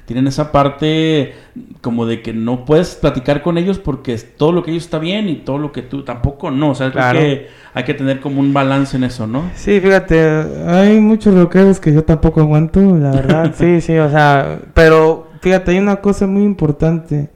tienen 0.04 0.26
esa 0.26 0.52
parte 0.52 1.34
como 1.80 2.06
de 2.06 2.22
que 2.22 2.32
no 2.32 2.64
puedes 2.64 2.94
platicar 2.96 3.42
con 3.42 3.58
ellos 3.58 3.78
porque 3.78 4.16
todo 4.16 4.52
lo 4.52 4.62
que 4.62 4.70
ellos 4.70 4.84
está 4.84 4.98
bien 4.98 5.28
y 5.28 5.36
todo 5.36 5.58
lo 5.58 5.72
que 5.72 5.82
tú 5.82 6.02
tampoco 6.04 6.50
no. 6.50 6.70
O 6.70 6.74
sea, 6.74 6.90
Claro. 6.92 7.18
que 7.18 7.46
hay 7.74 7.84
que 7.84 7.94
tener 7.94 8.20
como 8.20 8.40
un 8.40 8.52
balance 8.52 8.96
en 8.96 9.04
eso, 9.04 9.26
¿no? 9.26 9.50
Sí, 9.54 9.80
fíjate, 9.80 10.20
hay 10.66 11.00
muchos 11.00 11.34
rockeros 11.34 11.80
que 11.80 11.92
yo 11.92 12.04
tampoco 12.04 12.40
aguanto, 12.40 12.80
la 12.80 13.10
verdad. 13.10 13.54
sí, 13.58 13.80
sí, 13.80 13.96
o 13.98 14.10
sea, 14.10 14.60
pero 14.74 15.28
fíjate, 15.40 15.72
hay 15.72 15.78
una 15.78 15.96
cosa 15.96 16.26
muy 16.26 16.42
importante. 16.42 17.30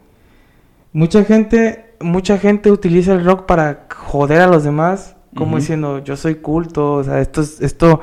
Mucha 0.92 1.24
gente, 1.24 1.94
mucha 2.00 2.38
gente 2.38 2.70
utiliza 2.70 3.12
el 3.14 3.24
rock 3.24 3.46
para 3.46 3.86
joder 3.94 4.40
a 4.40 4.46
los 4.46 4.64
demás, 4.64 5.16
como 5.34 5.56
diciendo, 5.56 6.04
yo 6.04 6.16
soy 6.16 6.34
culto, 6.36 6.94
o 6.94 7.04
sea, 7.04 7.20
esto 7.20 7.40
es, 7.40 7.62
esto, 7.62 8.00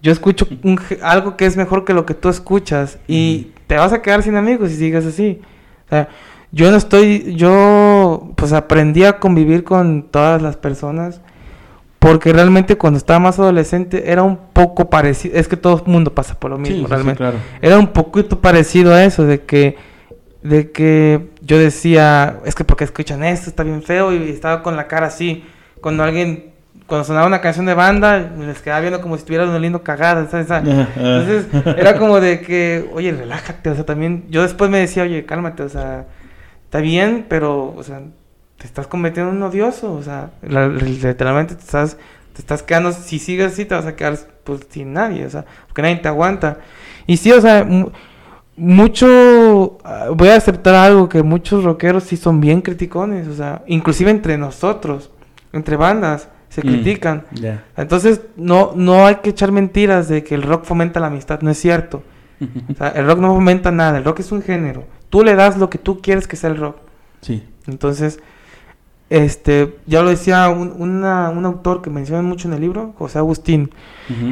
yo 0.00 0.10
escucho 0.10 0.46
un 0.62 0.80
algo 1.02 1.36
que 1.36 1.44
es 1.44 1.56
mejor 1.56 1.84
que 1.84 1.92
lo 1.92 2.06
que 2.06 2.14
tú 2.14 2.30
escuchas 2.30 2.98
y 3.06 3.52
te 3.66 3.76
vas 3.76 3.92
a 3.92 4.00
quedar 4.00 4.22
sin 4.22 4.36
amigos 4.36 4.70
si 4.70 4.76
sigues 4.76 5.04
así. 5.04 5.42
O 5.86 5.88
sea, 5.90 6.08
yo 6.50 6.70
no 6.70 6.78
estoy, 6.78 7.34
yo 7.36 8.32
pues 8.36 8.52
aprendí 8.52 9.04
a 9.04 9.18
convivir 9.18 9.64
con 9.64 10.04
todas 10.04 10.40
las 10.40 10.56
personas 10.56 11.20
porque 12.02 12.32
realmente 12.32 12.76
cuando 12.76 12.96
estaba 12.96 13.20
más 13.20 13.38
adolescente 13.38 14.10
era 14.10 14.24
un 14.24 14.36
poco 14.52 14.90
parecido, 14.90 15.36
es 15.36 15.46
que 15.46 15.56
todo 15.56 15.84
el 15.86 15.92
mundo 15.92 16.12
pasa 16.12 16.34
por 16.34 16.50
lo 16.50 16.58
mismo 16.58 16.78
sí, 16.78 16.82
sí, 16.82 16.88
realmente. 16.88 17.18
claro. 17.18 17.36
Era 17.60 17.78
un 17.78 17.86
poquito 17.88 18.40
parecido 18.40 18.92
a 18.92 19.04
eso, 19.04 19.24
de 19.24 19.42
que, 19.42 19.76
de 20.42 20.72
que 20.72 21.31
yo 21.44 21.58
decía, 21.58 22.38
es 22.44 22.54
que 22.54 22.64
porque 22.64 22.84
escuchan 22.84 23.24
esto, 23.24 23.50
está 23.50 23.62
bien 23.62 23.82
feo, 23.82 24.12
y 24.12 24.30
estaba 24.30 24.62
con 24.62 24.76
la 24.76 24.86
cara 24.86 25.08
así. 25.08 25.44
Cuando 25.80 26.04
alguien, 26.04 26.52
cuando 26.86 27.04
sonaba 27.04 27.26
una 27.26 27.40
canción 27.40 27.66
de 27.66 27.74
banda, 27.74 28.30
me 28.36 28.46
les 28.46 28.60
quedaba 28.60 28.80
viendo 28.80 29.00
como 29.00 29.16
si 29.16 29.20
estuvieran 29.20 29.48
oliendo 29.48 29.82
cagada, 29.82 30.28
¿sabes? 30.30 30.46
Entonces, 30.96 31.46
era 31.76 31.98
como 31.98 32.20
de 32.20 32.40
que, 32.40 32.88
oye, 32.94 33.12
relájate, 33.12 33.70
o 33.70 33.74
sea, 33.74 33.84
también, 33.84 34.24
yo 34.30 34.42
después 34.42 34.70
me 34.70 34.78
decía, 34.78 35.02
oye, 35.02 35.24
cálmate, 35.24 35.62
o 35.64 35.68
sea, 35.68 36.06
está 36.64 36.78
bien, 36.80 37.26
pero, 37.28 37.74
o 37.76 37.82
sea, 37.82 38.00
te 38.58 38.66
estás 38.66 38.86
convirtiendo 38.86 39.32
en 39.32 39.38
un 39.38 39.42
odioso, 39.42 39.92
o 39.92 40.02
sea, 40.02 40.30
la- 40.42 40.68
literalmente 40.68 41.56
te 41.56 41.62
estás, 41.62 41.96
te 42.34 42.40
estás 42.40 42.62
quedando, 42.62 42.92
si 42.92 43.18
sigues 43.18 43.52
así 43.52 43.64
te 43.64 43.74
vas 43.74 43.86
a 43.86 43.96
quedar 43.96 44.16
pues 44.44 44.60
sin 44.70 44.92
nadie, 44.92 45.26
o 45.26 45.30
sea, 45.30 45.44
porque 45.66 45.82
nadie 45.82 45.96
te 45.96 46.08
aguanta. 46.08 46.58
Y 47.06 47.16
sí, 47.16 47.32
o 47.32 47.40
sea, 47.40 47.66
mucho, 48.56 49.78
ah, 49.84 50.08
voy 50.14 50.28
a 50.28 50.36
aceptar 50.36 50.74
algo, 50.74 51.08
que 51.08 51.22
muchos 51.22 51.64
rockeros 51.64 52.04
sí 52.04 52.16
son 52.16 52.40
bien 52.40 52.60
criticones, 52.60 53.28
o 53.28 53.34
sea, 53.34 53.62
inclusive 53.66 54.10
entre 54.10 54.36
nosotros, 54.38 55.10
entre 55.52 55.76
bandas, 55.76 56.28
se 56.48 56.60
Mm, 56.62 56.66
critican. 56.68 57.24
Entonces, 57.76 58.20
no, 58.36 58.72
no 58.74 59.06
hay 59.06 59.16
que 59.16 59.30
echar 59.30 59.52
mentiras 59.52 60.08
de 60.08 60.22
que 60.22 60.34
el 60.34 60.42
rock 60.42 60.64
fomenta 60.64 61.00
la 61.00 61.06
amistad, 61.06 61.40
no 61.40 61.50
es 61.50 61.58
cierto. 61.58 62.02
O 62.72 62.74
sea, 62.76 62.88
el 62.88 63.06
rock 63.06 63.20
no 63.20 63.34
fomenta 63.34 63.70
nada, 63.70 63.98
el 63.98 64.04
rock 64.04 64.20
es 64.20 64.32
un 64.32 64.42
género. 64.42 64.84
Tú 65.08 65.22
le 65.24 65.34
das 65.34 65.56
lo 65.58 65.70
que 65.70 65.78
tú 65.78 66.00
quieres 66.00 66.26
que 66.28 66.36
sea 66.36 66.50
el 66.50 66.56
rock. 66.58 66.76
Sí. 67.22 67.42
Entonces, 67.66 68.18
este, 69.10 69.76
ya 69.86 70.02
lo 70.02 70.10
decía 70.10 70.48
un, 70.48 70.74
una- 70.78 71.30
un 71.30 71.44
autor 71.44 71.82
que 71.82 71.90
menciona 71.90 72.22
mucho 72.22 72.48
en 72.48 72.54
el 72.54 72.60
libro, 72.60 72.94
José 72.98 73.18
Agustín. 73.18 73.70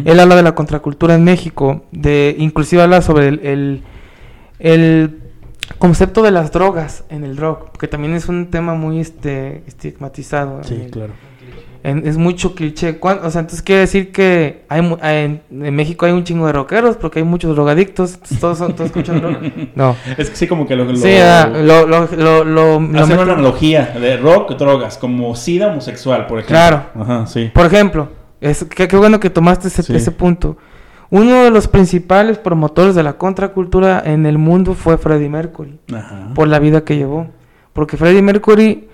Él 0.04 0.18
habla 0.20 0.36
de 0.36 0.42
la 0.42 0.54
contracultura 0.54 1.14
en 1.14 1.24
México, 1.24 1.84
de 1.92 2.34
inclusive 2.38 2.82
habla 2.82 3.00
sobre 3.02 3.28
el, 3.28 3.40
el, 3.40 3.82
el 4.60 5.18
concepto 5.78 6.22
de 6.22 6.30
las 6.30 6.52
drogas 6.52 7.04
en 7.10 7.24
el 7.24 7.36
rock, 7.36 7.76
que 7.78 7.88
también 7.88 8.14
es 8.14 8.28
un 8.28 8.50
tema 8.50 8.74
muy 8.74 9.00
este, 9.00 9.62
estigmatizado. 9.66 10.62
Sí, 10.64 10.74
el- 10.84 10.90
claro. 10.90 11.12
en- 11.82 12.06
es 12.06 12.18
mucho 12.18 12.54
cliché. 12.54 12.98
¿Cuán- 12.98 13.20
O 13.24 13.30
sea, 13.30 13.40
entonces 13.40 13.62
quiere 13.62 13.80
decir 13.82 14.12
que 14.12 14.64
hay, 14.68 14.80
en, 15.02 15.40
en 15.64 15.74
México 15.74 16.04
hay 16.04 16.12
un 16.12 16.24
chingo 16.24 16.46
de 16.46 16.52
rockeros 16.52 16.96
porque 16.98 17.20
hay 17.20 17.24
muchos 17.24 17.54
drogadictos. 17.54 18.18
Todos, 18.40 18.58
son- 18.58 18.74
todos 18.74 18.86
escuchan 18.90 19.20
droga. 19.20 19.40
No. 19.74 19.96
Es 20.18 20.28
que 20.28 20.36
sí, 20.36 20.46
como 20.46 20.66
que 20.66 20.76
lo. 20.76 20.84
lo 20.84 20.96
Sí, 20.96 21.14
ah, 21.16 21.46
lo, 21.50 21.86
lo, 21.86 22.06
lo, 22.16 22.44
lo- 22.44 22.80
meto- 22.80 23.04
una 23.22 23.22
analogía 23.32 23.94
de 23.98 24.16
rock, 24.18 24.56
drogas, 24.58 24.98
como 24.98 25.34
sida 25.36 25.68
homosexual, 25.68 26.26
por 26.26 26.40
ejemplo. 26.40 26.56
Claro. 26.56 26.82
Ajá, 26.94 27.26
sí. 27.26 27.50
Por 27.54 27.64
ejemplo, 27.64 28.08
es, 28.42 28.64
qué, 28.64 28.86
qué 28.88 28.96
bueno 28.96 29.18
que 29.20 29.30
tomaste 29.30 29.68
ese, 29.68 29.82
Sí. 29.82 29.94
ese 29.96 30.10
punto. 30.10 30.58
Uno 31.10 31.42
de 31.44 31.50
los 31.50 31.66
principales 31.66 32.38
promotores 32.38 32.94
de 32.94 33.02
la 33.02 33.14
contracultura 33.14 34.00
en 34.04 34.26
el 34.26 34.38
mundo 34.38 34.74
fue 34.74 34.96
Freddie 34.96 35.28
Mercury, 35.28 35.78
Ajá. 35.92 36.30
por 36.34 36.46
la 36.48 36.58
vida 36.60 36.84
que 36.84 36.96
llevó. 36.96 37.26
Porque 37.72 37.96
Freddie 37.96 38.22
Mercury 38.22 38.88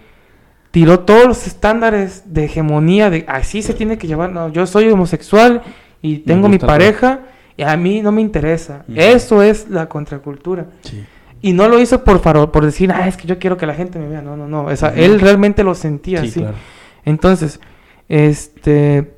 tiró 0.70 1.00
todos 1.00 1.26
los 1.26 1.46
estándares 1.46 2.32
de 2.32 2.44
hegemonía, 2.46 3.10
de 3.10 3.24
así 3.28 3.60
se 3.62 3.74
tiene 3.74 3.98
que 3.98 4.06
llevar. 4.06 4.30
No, 4.32 4.48
yo 4.48 4.66
soy 4.66 4.88
homosexual 4.90 5.62
y 6.00 6.18
tengo 6.18 6.48
mi 6.48 6.58
pareja 6.58 7.20
y 7.56 7.62
a 7.62 7.76
mí 7.76 8.00
no 8.00 8.12
me 8.12 8.20
interesa. 8.22 8.84
Eso 8.94 9.42
es 9.42 9.68
la 9.68 9.88
contracultura. 9.88 10.66
Sí. 10.82 11.04
Y 11.42 11.52
no 11.52 11.68
lo 11.68 11.78
hizo 11.78 12.02
por 12.02 12.20
farol, 12.20 12.50
por 12.50 12.64
decir, 12.64 12.90
ah, 12.92 13.06
es 13.06 13.16
que 13.18 13.28
yo 13.28 13.38
quiero 13.38 13.56
que 13.58 13.66
la 13.66 13.74
gente 13.74 13.98
me 13.98 14.08
vea. 14.08 14.22
No, 14.22 14.36
no, 14.36 14.48
no. 14.48 14.64
O 14.64 14.76
sea, 14.76 14.88
él 14.96 15.20
realmente 15.20 15.62
lo 15.64 15.74
sentía 15.74 16.22
Sí, 16.22 16.28
así. 16.28 16.40
claro. 16.40 16.56
Entonces, 17.04 17.60
este, 18.08 19.15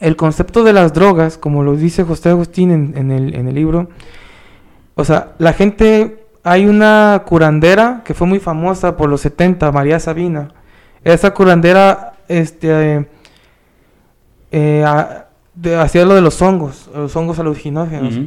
el 0.00 0.16
concepto 0.16 0.64
de 0.64 0.72
las 0.72 0.92
drogas, 0.92 1.38
como 1.38 1.62
lo 1.62 1.76
dice 1.76 2.04
José 2.04 2.30
Agustín 2.30 2.70
en, 2.70 2.94
en 2.96 3.10
el, 3.10 3.34
en 3.34 3.48
el 3.48 3.54
libro, 3.54 3.88
o 4.94 5.04
sea, 5.04 5.34
la 5.38 5.52
gente, 5.52 6.26
hay 6.42 6.66
una 6.66 7.22
curandera 7.26 8.02
que 8.04 8.14
fue 8.14 8.26
muy 8.26 8.38
famosa 8.40 8.96
por 8.96 9.10
los 9.10 9.20
70, 9.20 9.70
María 9.70 10.00
Sabina. 10.00 10.48
Esa 11.04 11.34
curandera, 11.34 12.14
este, 12.28 13.06
eh, 14.50 14.84
hacía 15.78 16.06
lo 16.06 16.14
de 16.14 16.22
los 16.22 16.40
hongos, 16.40 16.88
los 16.94 17.14
hongos 17.14 17.38
alucinógenos. 17.38 18.20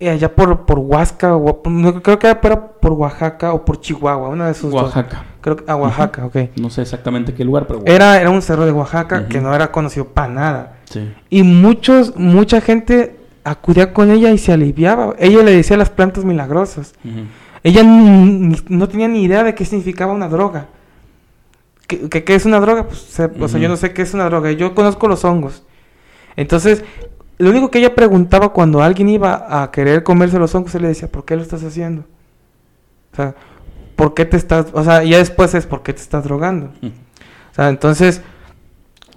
Allá 0.00 0.34
por, 0.34 0.64
por 0.66 0.78
Huasca, 0.78 1.36
o- 1.36 1.62
creo 2.02 2.18
que 2.18 2.26
era 2.26 2.40
por 2.70 2.92
Oaxaca 2.92 3.52
o 3.52 3.64
por 3.64 3.80
Chihuahua, 3.80 4.28
una 4.28 4.48
de 4.48 4.54
sus 4.54 4.70
dos. 4.72 4.82
Oaxaca. 4.84 5.24
Creo 5.40 5.56
que, 5.56 5.70
a 5.70 5.76
Oaxaca, 5.76 6.26
ok. 6.26 6.36
No 6.60 6.70
sé 6.70 6.82
exactamente 6.82 7.32
qué 7.34 7.44
lugar, 7.44 7.66
pero. 7.66 7.82
Era, 7.86 8.20
era 8.20 8.30
un 8.30 8.42
cerro 8.42 8.64
de 8.66 8.72
Oaxaca 8.72 9.28
que 9.28 9.40
no 9.40 9.54
era 9.54 9.70
conocido 9.72 10.06
para 10.06 10.28
nada. 10.28 10.76
Sí. 10.84 11.12
Y 11.30 11.42
muchos, 11.42 12.16
mucha 12.16 12.60
gente 12.60 13.16
acudía 13.44 13.92
con 13.94 14.10
ella 14.10 14.30
y 14.30 14.38
se 14.38 14.52
aliviaba. 14.52 15.14
Ella 15.18 15.42
le 15.42 15.52
decía 15.52 15.76
las 15.76 15.90
plantas 15.90 16.24
milagrosas. 16.24 16.94
Ella 17.62 17.82
ni- 17.82 18.48
ni- 18.48 18.56
no 18.68 18.88
tenía 18.88 19.08
ni 19.08 19.22
idea 19.22 19.42
de 19.42 19.54
qué 19.54 19.64
significaba 19.64 20.12
una 20.12 20.28
droga. 20.28 20.66
¿Qué, 21.86 22.08
qué- 22.10 22.24
qué 22.24 22.34
es 22.34 22.44
una 22.44 22.60
droga? 22.60 22.86
Pues, 22.86 22.98
se- 23.00 23.24
o 23.40 23.48
sea, 23.48 23.58
yo 23.60 23.68
no 23.68 23.76
sé 23.76 23.92
qué 23.94 24.02
es 24.02 24.12
una 24.14 24.24
droga. 24.26 24.52
Yo 24.52 24.74
conozco 24.74 25.08
los 25.08 25.24
hongos. 25.24 25.62
Entonces, 26.36 26.84
lo 27.38 27.50
único 27.50 27.70
que 27.70 27.78
ella 27.78 27.94
preguntaba 27.94 28.52
cuando 28.52 28.82
alguien 28.82 29.08
iba 29.08 29.62
a 29.62 29.70
querer 29.70 30.02
comerse 30.02 30.38
los 30.38 30.54
hongos, 30.54 30.74
él 30.74 30.82
le 30.82 30.88
decía, 30.88 31.08
¿por 31.08 31.24
qué 31.24 31.36
lo 31.36 31.42
estás 31.42 31.62
haciendo? 31.62 32.04
O 33.12 33.16
sea, 33.16 33.34
¿por 33.96 34.14
qué 34.14 34.24
te 34.24 34.36
estás...? 34.36 34.66
O 34.72 34.84
sea, 34.84 35.02
ya 35.04 35.18
después 35.18 35.54
es, 35.54 35.66
¿por 35.66 35.82
qué 35.82 35.92
te 35.92 36.00
estás 36.00 36.24
drogando? 36.24 36.72
O 36.82 37.54
sea, 37.54 37.68
entonces, 37.68 38.22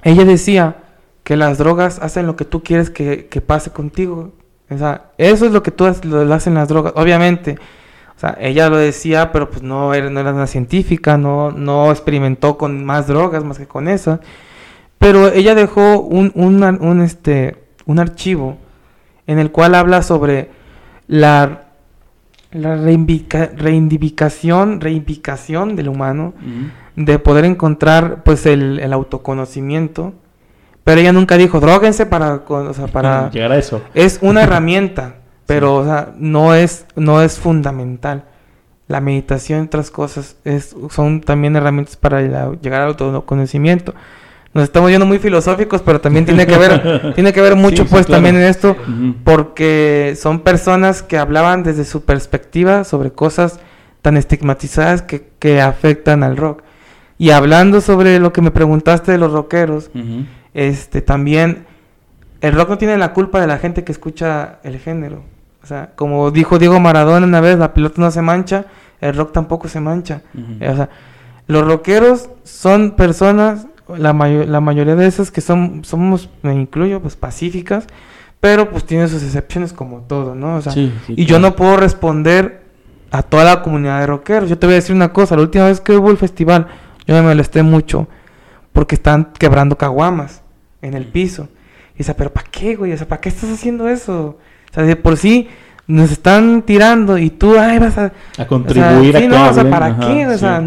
ella 0.03 0.25
decía 0.25 0.77
que 1.23 1.35
las 1.35 1.57
drogas 1.57 1.99
hacen 1.99 2.27
lo 2.27 2.35
que 2.35 2.45
tú 2.45 2.63
quieres 2.63 2.89
que, 2.89 3.27
que 3.27 3.41
pase 3.41 3.71
contigo. 3.71 4.31
O 4.69 4.77
sea, 4.77 5.11
eso 5.17 5.45
es 5.45 5.51
lo 5.51 5.63
que 5.63 5.71
tú 5.71 5.85
lo, 6.03 6.25
lo 6.25 6.33
hacen 6.33 6.53
las 6.53 6.67
drogas. 6.67 6.93
Obviamente, 6.95 7.57
o 8.15 8.19
sea, 8.19 8.37
ella 8.39 8.69
lo 8.69 8.77
decía, 8.77 9.31
pero 9.31 9.49
pues 9.49 9.63
no 9.63 9.93
era, 9.93 10.09
no 10.09 10.19
era 10.19 10.31
una 10.31 10.45
científica, 10.45 11.17
no, 11.17 11.51
no 11.51 11.91
experimentó 11.91 12.57
con 12.57 12.85
más 12.85 13.07
drogas 13.07 13.43
más 13.43 13.57
que 13.57 13.65
con 13.65 13.87
esa. 13.87 14.21
Pero 14.99 15.29
ella 15.29 15.55
dejó 15.55 15.99
un, 15.99 16.31
un, 16.35 16.63
un, 16.63 17.01
este, 17.01 17.60
un 17.85 17.99
archivo 17.99 18.57
en 19.27 19.39
el 19.39 19.51
cual 19.51 19.75
habla 19.75 20.01
sobre 20.01 20.49
la, 21.07 21.63
la 22.51 22.75
reivindica- 22.77 23.51
reivindicación, 23.55 24.81
reivindicación 24.81 25.75
del 25.75 25.89
humano 25.89 26.33
de 26.95 27.19
poder 27.19 27.45
encontrar 27.45 28.23
pues 28.23 28.45
el, 28.45 28.79
el 28.79 28.93
autoconocimiento. 28.93 30.13
Pero 30.83 30.99
ella 30.99 31.13
nunca 31.13 31.37
dijo, 31.37 31.59
droguense 31.59 32.05
para, 32.07 32.39
con- 32.39 32.67
o 32.67 32.73
sea, 32.73 32.87
para... 32.87 33.29
Llegar 33.29 33.51
a 33.51 33.57
eso. 33.57 33.81
Es 33.93 34.17
una 34.21 34.43
herramienta, 34.43 35.15
pero 35.45 35.75
o 35.75 35.85
sea, 35.85 36.13
no 36.17 36.55
es, 36.55 36.85
no 36.95 37.21
es 37.21 37.37
fundamental. 37.39 38.25
La 38.87 38.99
meditación 38.99 39.61
y 39.61 39.65
otras 39.67 39.89
cosas 39.91 40.35
es, 40.43 40.75
son 40.89 41.21
también 41.21 41.55
herramientas 41.55 41.95
para 41.95 42.21
la- 42.21 42.51
llegar 42.61 42.81
al 42.81 42.89
autoconocimiento. 42.89 43.93
Nos 44.53 44.65
estamos 44.65 44.89
yendo 44.91 45.05
muy 45.05 45.17
filosóficos, 45.19 45.81
pero 45.81 46.01
también 46.01 46.25
tiene 46.25 46.45
que 46.45 46.57
ver, 46.57 47.13
tiene 47.15 47.31
que 47.31 47.41
ver 47.41 47.55
mucho 47.55 47.83
Sí, 47.83 47.89
pues 47.89 48.05
claro. 48.05 48.17
también 48.17 48.35
en 48.35 48.49
esto, 48.49 48.75
porque 49.23 50.15
son 50.19 50.41
personas 50.41 51.03
que 51.03 51.17
hablaban 51.17 51.63
desde 51.63 51.85
su 51.85 52.03
perspectiva 52.03 52.83
sobre 52.83 53.11
cosas 53.11 53.59
tan 54.01 54.17
estigmatizadas 54.17 55.01
que, 55.01 55.29
que 55.39 55.61
afectan 55.61 56.23
al 56.23 56.35
rock. 56.37 56.63
Y 57.17 57.29
hablando 57.29 57.81
sobre 57.81 58.19
lo 58.19 58.33
que 58.33 58.41
me 58.41 58.51
preguntaste 58.51 59.11
de 59.11 59.17
los 59.19 59.31
rockeros, 59.31 59.91
este 60.53 61.01
también 61.01 61.65
el 62.41 62.53
rock 62.53 62.69
no 62.69 62.77
tiene 62.77 62.97
la 62.97 63.13
culpa 63.13 63.39
de 63.39 63.47
la 63.47 63.59
gente 63.59 63.83
que 63.83 63.91
escucha 63.91 64.57
el 64.63 64.79
género. 64.79 65.23
O 65.63 65.67
sea, 65.67 65.91
como 65.95 66.31
dijo 66.31 66.57
Diego 66.57 66.79
Maradona 66.79 67.25
una 67.25 67.39
vez, 67.39 67.59
la 67.59 67.73
pelota 67.73 68.01
no 68.01 68.09
se 68.09 68.23
mancha, 68.23 68.65
el 68.99 69.15
rock 69.15 69.31
tampoco 69.31 69.67
se 69.67 69.79
mancha. 69.79 70.23
O 70.59 70.75
sea, 70.75 70.89
los 71.45 71.63
rockeros 71.65 72.29
son 72.43 72.91
personas, 72.91 73.67
la, 73.97 74.13
mayo- 74.13 74.45
la 74.45 74.61
mayoría 74.61 74.95
de 74.95 75.05
esas 75.07 75.31
que 75.31 75.41
son, 75.41 75.83
somos, 75.83 76.29
me 76.41 76.53
incluyo, 76.53 77.01
pues 77.01 77.15
pacíficas, 77.15 77.87
pero 78.39 78.69
pues 78.69 78.85
tienen 78.85 79.07
sus 79.09 79.23
excepciones 79.23 79.73
como 79.73 79.99
todo, 79.99 80.35
¿no? 80.35 80.55
O 80.55 80.61
sea, 80.61 80.71
Sí, 80.73 80.91
sí, 81.07 81.13
y 81.17 81.25
yo 81.25 81.39
no 81.39 81.55
puedo 81.55 81.77
responder 81.77 82.61
a 83.11 83.23
toda 83.23 83.43
la 83.43 83.61
comunidad 83.61 83.99
de 83.99 84.07
rockeros. 84.07 84.49
Yo 84.49 84.57
te 84.57 84.65
voy 84.67 84.73
a 84.73 84.75
decir 84.77 84.95
una 84.95 85.11
cosa, 85.13 85.35
la 85.35 85.41
última 85.43 85.65
vez 85.65 85.81
que 85.81 85.95
hubo 85.95 86.09
el 86.11 86.17
festival, 86.17 86.67
yo 87.05 87.13
me 87.15 87.21
molesté 87.21 87.61
mucho 87.63 88.07
porque 88.73 88.95
están 88.95 89.33
quebrando 89.37 89.77
caguamas 89.77 90.41
en 90.81 90.93
el 90.93 91.05
piso. 91.05 91.49
Y 91.95 91.99
dice, 91.99 92.13
pero 92.15 92.31
¿para 92.31 92.47
qué, 92.49 92.75
güey? 92.75 92.93
O 92.93 92.97
sea, 92.97 93.07
¿para 93.07 93.19
qué 93.21 93.29
estás 93.29 93.51
haciendo 93.51 93.87
eso? 93.89 94.39
O 94.69 94.73
sea, 94.73 94.83
de 94.83 94.95
por 94.95 95.17
sí 95.17 95.49
nos 95.87 96.09
están 96.09 96.61
tirando 96.61 97.17
y 97.17 97.29
tú, 97.31 97.57
ay, 97.59 97.79
vas 97.79 97.97
a... 97.97 98.13
A 98.37 98.43
o 98.43 98.47
contribuir 98.47 99.11
sea, 99.11 99.19
a 99.19 99.21
sí, 99.23 99.27
no, 99.27 99.49
o 99.49 99.53
sea, 99.53 99.69
¿para 99.69 99.87
ajá, 99.87 100.07
qué? 100.07 100.27
O 100.27 100.31
sí. 100.31 100.37
sea, 100.39 100.63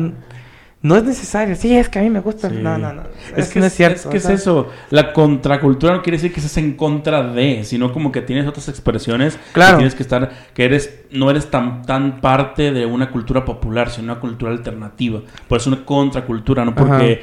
no 0.84 0.98
es 0.98 1.04
necesario. 1.04 1.56
Sí, 1.56 1.74
es 1.74 1.88
que 1.88 1.98
a 1.98 2.02
mí 2.02 2.10
me 2.10 2.20
gusta. 2.20 2.50
Sí. 2.50 2.56
No, 2.60 2.76
no, 2.76 2.92
no. 2.92 3.04
Es, 3.34 3.48
que 3.48 3.58
no 3.58 3.64
es 3.64 3.72
cierto. 3.72 4.00
Es 4.02 4.06
que 4.06 4.18
es 4.18 4.28
eso. 4.28 4.68
La 4.90 5.14
contracultura 5.14 5.94
no 5.94 6.02
quiere 6.02 6.18
decir 6.18 6.30
que 6.30 6.40
estés 6.40 6.58
en 6.58 6.74
contra 6.74 7.22
de, 7.32 7.64
sino 7.64 7.90
como 7.90 8.12
que 8.12 8.20
tienes 8.20 8.46
otras 8.46 8.68
expresiones. 8.68 9.38
Claro. 9.54 9.72
Que 9.72 9.78
tienes 9.78 9.94
que 9.94 10.02
estar, 10.02 10.30
que 10.52 10.62
eres, 10.66 11.03
no 11.14 11.30
eres 11.30 11.50
tan, 11.50 11.82
tan 11.82 12.20
parte 12.20 12.72
de 12.72 12.84
una 12.86 13.10
cultura 13.10 13.44
popular, 13.44 13.88
sino 13.90 14.12
una 14.12 14.20
cultura 14.20 14.52
alternativa. 14.52 15.20
Por 15.48 15.58
eso 15.58 15.70
una 15.70 15.84
contracultura, 15.84 16.64
no 16.64 16.74
porque 16.74 17.22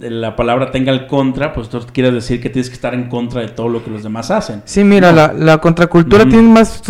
la 0.00 0.34
palabra 0.34 0.70
tenga 0.72 0.90
el 0.92 1.06
contra, 1.06 1.52
pues 1.52 1.68
tú 1.68 1.78
quieres 1.92 2.12
decir 2.12 2.40
que 2.40 2.50
tienes 2.50 2.68
que 2.68 2.74
estar 2.74 2.94
en 2.94 3.08
contra 3.08 3.40
de 3.40 3.48
todo 3.48 3.68
lo 3.68 3.84
que 3.84 3.90
los 3.90 4.02
demás 4.02 4.30
hacen. 4.32 4.62
Sí, 4.64 4.82
mira, 4.84 5.10
No. 5.10 5.16
la, 5.16 5.32
la 5.32 5.58
contracultura 5.58 6.24
tiene 6.26 6.42
más, 6.48 6.82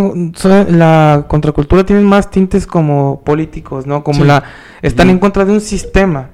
la 0.68 1.24
contracultura 1.28 1.84
tiene 1.84 2.02
más 2.02 2.30
tintes 2.30 2.66
como 2.66 3.20
políticos, 3.24 3.86
¿no? 3.86 4.02
Como 4.02 4.20
Sí. 4.22 4.26
la, 4.26 4.42
están 4.82 5.10
en 5.10 5.18
contra 5.18 5.44
de 5.44 5.52
un 5.52 5.60
sistema, 5.60 6.30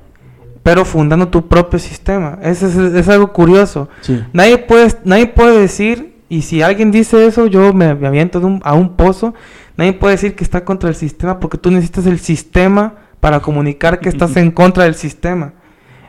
pero 0.62 0.84
fundando 0.84 1.28
tu 1.28 1.48
propio 1.48 1.78
sistema. 1.78 2.38
Eso 2.42 2.66
es, 2.66 2.76
es 2.76 3.08
algo 3.08 3.32
curioso. 3.32 3.88
Sí. 4.00 4.22
Nadie 4.32 4.58
puede, 4.58 4.92
nadie 5.04 5.26
puede 5.26 5.58
decir, 5.60 6.14
y 6.28 6.42
si 6.42 6.62
alguien 6.62 6.90
dice 6.90 7.26
eso, 7.26 7.46
yo 7.46 7.72
me, 7.72 7.94
me 7.94 8.06
aviento 8.06 8.40
de 8.40 8.46
un- 8.46 8.60
a 8.64 8.74
un 8.74 8.96
pozo, 8.96 9.34
nadie 9.76 9.92
puede 9.92 10.14
decir 10.14 10.34
que 10.34 10.44
está 10.44 10.64
contra 10.64 10.88
el 10.88 10.94
sistema 10.94 11.40
porque 11.40 11.58
tú 11.58 11.70
necesitas 11.70 12.06
el 12.06 12.18
sistema 12.18 12.94
para 13.20 13.40
comunicar 13.40 14.00
que 14.00 14.08
estás 14.08 14.36
en 14.36 14.50
contra 14.52 14.84
del 14.84 14.94
sistema. 14.94 15.52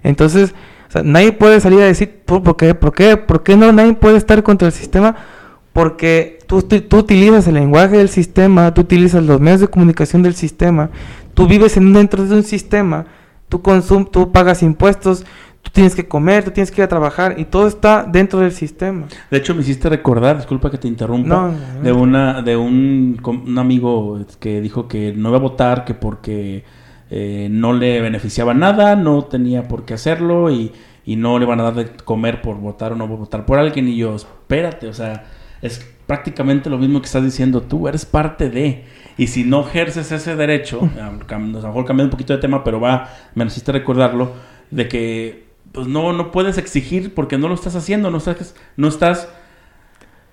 Entonces, 0.03 0.53
o 0.87 0.91
sea, 0.91 1.03
nadie 1.03 1.31
puede 1.31 1.59
salir 1.59 1.81
a 1.81 1.85
decir, 1.85 2.21
¿por, 2.25 2.43
por 2.43 2.57
qué? 2.57 2.75
¿Por 2.75 2.93
qué? 2.93 3.17
¿Por 3.17 3.43
qué 3.43 3.55
no? 3.55 3.71
Nadie 3.71 3.93
puede 3.93 4.17
estar 4.17 4.43
contra 4.43 4.67
el 4.67 4.73
sistema 4.73 5.15
porque 5.75 6.39
tú, 6.47 6.61
tú, 6.61 6.79
tú 6.79 6.97
utilizas 6.99 7.47
el 7.47 7.55
lenguaje 7.55 7.97
del 7.97 8.07
sistema, 8.07 8.73
tú 8.73 8.81
utilizas 8.81 9.23
los 9.23 9.41
medios 9.41 9.59
de 9.59 9.67
comunicación 9.67 10.23
del 10.23 10.33
sistema, 10.33 10.89
tú 11.33 11.47
vives 11.47 11.75
en, 11.75 11.91
dentro 11.91 12.25
de 12.25 12.33
un 12.33 12.43
sistema, 12.43 13.07
tú, 13.49 13.61
consum 13.61 14.05
tú 14.05 14.31
pagas 14.31 14.63
impuestos, 14.63 15.25
tú 15.65 15.71
tienes 15.73 15.95
que 15.95 16.07
comer, 16.07 16.43
tú 16.45 16.51
tienes 16.51 16.71
que 16.71 16.81
ir 16.81 16.85
a 16.85 16.87
trabajar 16.87 17.35
y 17.37 17.45
todo 17.45 17.67
está 17.67 18.03
dentro 18.03 18.39
del 18.39 18.51
sistema. 18.53 19.07
De 19.29 19.37
hecho, 19.37 19.53
me 19.55 19.61
hiciste 19.61 19.89
recordar, 19.89 20.37
disculpa 20.37 20.69
que 20.71 20.77
te 20.77 20.87
interrumpa, 20.87 21.27
No, 21.27 21.47
no, 21.51 21.73
no. 21.73 21.81
de 21.81 21.91
una 21.91 22.41
de 22.41 22.55
un, 22.55 23.19
un 23.25 23.57
amigo 23.57 24.19
que 24.39 24.61
dijo 24.61 24.87
que 24.87 25.13
no 25.13 25.29
iba 25.29 25.37
a 25.37 25.41
votar 25.41 25.83
que 25.85 25.93
porque 25.93 26.63
eh, 27.09 27.47
no 27.51 27.73
le 27.73 27.99
beneficiaba 28.01 28.53
nada, 28.53 28.95
no 28.95 29.25
tenía 29.25 29.67
por 29.67 29.85
qué 29.85 29.95
hacerlo 29.95 30.49
y, 30.51 30.71
y 31.05 31.15
no 31.17 31.39
le 31.39 31.45
van 31.45 31.59
a 31.59 31.63
dar 31.63 31.75
de 31.75 31.87
comer 32.03 32.41
por 32.41 32.57
votar 32.57 32.93
o 32.93 32.95
no 32.95 33.07
por 33.07 33.17
votar 33.17 33.45
por 33.45 33.59
alguien. 33.59 33.87
Y 33.89 33.97
yo, 33.97 34.15
espérate, 34.15 34.87
o 34.87 34.93
sea, 34.93 35.25
es 35.61 35.85
prácticamente 36.07 36.69
lo 36.69 36.77
mismo 36.77 36.99
que 37.01 37.05
estás 37.07 37.23
diciendo 37.23 37.61
tú, 37.61 37.87
eres 37.87 38.05
parte 38.05 38.49
de. 38.49 38.85
Y 39.17 39.27
si 39.27 39.43
no 39.45 39.61
ejerces 39.61 40.11
ese 40.11 40.35
derecho, 40.35 40.81
a 40.99 41.05
lo 41.05 41.11
mejor 41.13 41.85
cambiando 41.85 42.03
un 42.05 42.09
poquito 42.11 42.33
de 42.33 42.39
tema, 42.39 42.63
pero 42.63 42.79
va, 42.79 43.09
me 43.35 43.43
necesita 43.45 43.71
recordarlo, 43.71 44.31
de 44.71 44.87
que 44.87 45.44
pues 45.75 45.87
no, 45.87 46.13
no 46.13 46.31
puedes 46.31 46.57
exigir 46.57 47.13
porque 47.13 47.37
no 47.37 47.47
lo 47.49 47.53
estás 47.53 47.75
haciendo, 47.75 48.09
no 48.09 48.17
estás, 48.17 48.55
no 48.77 48.87
estás 48.87 49.27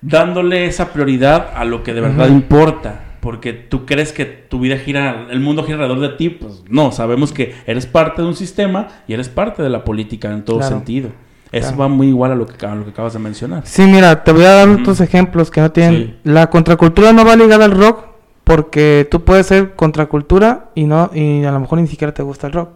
dándole 0.01 0.65
esa 0.65 0.91
prioridad 0.93 1.49
a 1.55 1.65
lo 1.65 1.83
que 1.83 1.93
de 1.93 2.01
verdad 2.01 2.29
importa. 2.29 3.01
Porque 3.19 3.53
tú 3.53 3.85
crees 3.85 4.11
que 4.11 4.25
tu 4.25 4.59
vida 4.59 4.77
gira, 4.77 5.27
el 5.29 5.39
mundo 5.39 5.63
gira 5.63 5.75
alrededor 5.75 5.99
de 6.01 6.17
ti, 6.17 6.29
pues 6.29 6.63
no, 6.69 6.91
sabemos 6.91 7.31
que 7.31 7.55
eres 7.65 7.85
parte 7.85 8.21
de 8.21 8.27
un 8.27 8.35
sistema 8.35 8.87
y 9.07 9.13
eres 9.13 9.29
parte 9.29 9.63
de 9.63 9.69
la 9.69 9.83
política 9.85 10.31
en 10.33 10.43
todo 10.43 10.57
Claro. 10.57 10.75
sentido. 10.75 11.09
Eso 11.53 11.67
Claro. 11.67 11.77
va 11.83 11.87
muy 11.87 12.07
igual 12.07 12.31
a 12.31 12.35
lo 12.35 12.45
que, 12.47 12.65
a 12.65 12.75
lo 12.75 12.83
que 12.83 12.89
acabas 12.91 13.13
de 13.13 13.19
mencionar. 13.19 13.61
Sí, 13.65 13.83
mira, 13.83 14.23
te 14.23 14.31
voy 14.33 14.43
a 14.43 14.49
dar 14.51 14.69
otros 14.69 14.99
ejemplos 14.99 15.51
que 15.51 15.61
no 15.61 15.71
tienen. 15.71 15.93
Sí. 16.03 16.15
La 16.23 16.49
contracultura 16.49 17.13
no 17.13 17.23
va 17.23 17.35
ligada 17.37 17.63
al 17.65 17.71
rock 17.71 18.07
porque 18.43 19.07
tú 19.09 19.23
puedes 19.23 19.47
ser 19.47 19.73
contracultura 19.75 20.71
y 20.75 20.83
no 20.85 21.09
y 21.13 21.45
a 21.45 21.51
lo 21.51 21.59
mejor 21.61 21.79
ni 21.79 21.87
siquiera 21.87 22.13
te 22.13 22.23
gusta 22.23 22.47
el 22.47 22.53
rock. 22.53 22.71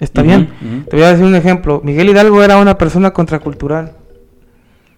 Está 0.00 0.22
bien. 0.22 0.48
Te 0.88 0.96
voy 0.96 1.04
a 1.04 1.10
decir 1.10 1.24
un 1.24 1.34
ejemplo. 1.34 1.80
Miguel 1.84 2.08
Hidalgo 2.10 2.42
era 2.42 2.58
una 2.58 2.78
persona 2.78 3.10
contracultural. 3.12 3.92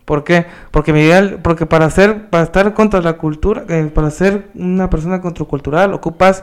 ¿Por 0.05 0.25
qué? 0.25 0.47
Porque 0.71 0.93
Miguel, 0.93 1.39
porque 1.43 1.67
para 1.67 1.89
ser, 1.91 2.29
para 2.31 2.43
estar 2.45 2.75
contra 2.75 3.01
la 3.01 3.15
cultura, 3.15 3.65
eh, 3.69 3.91
para 3.95 4.11
ser 4.11 4.49
una 4.55 4.91
persona 4.91 5.21
contracultural, 5.21 5.95
ocupas 5.95 6.43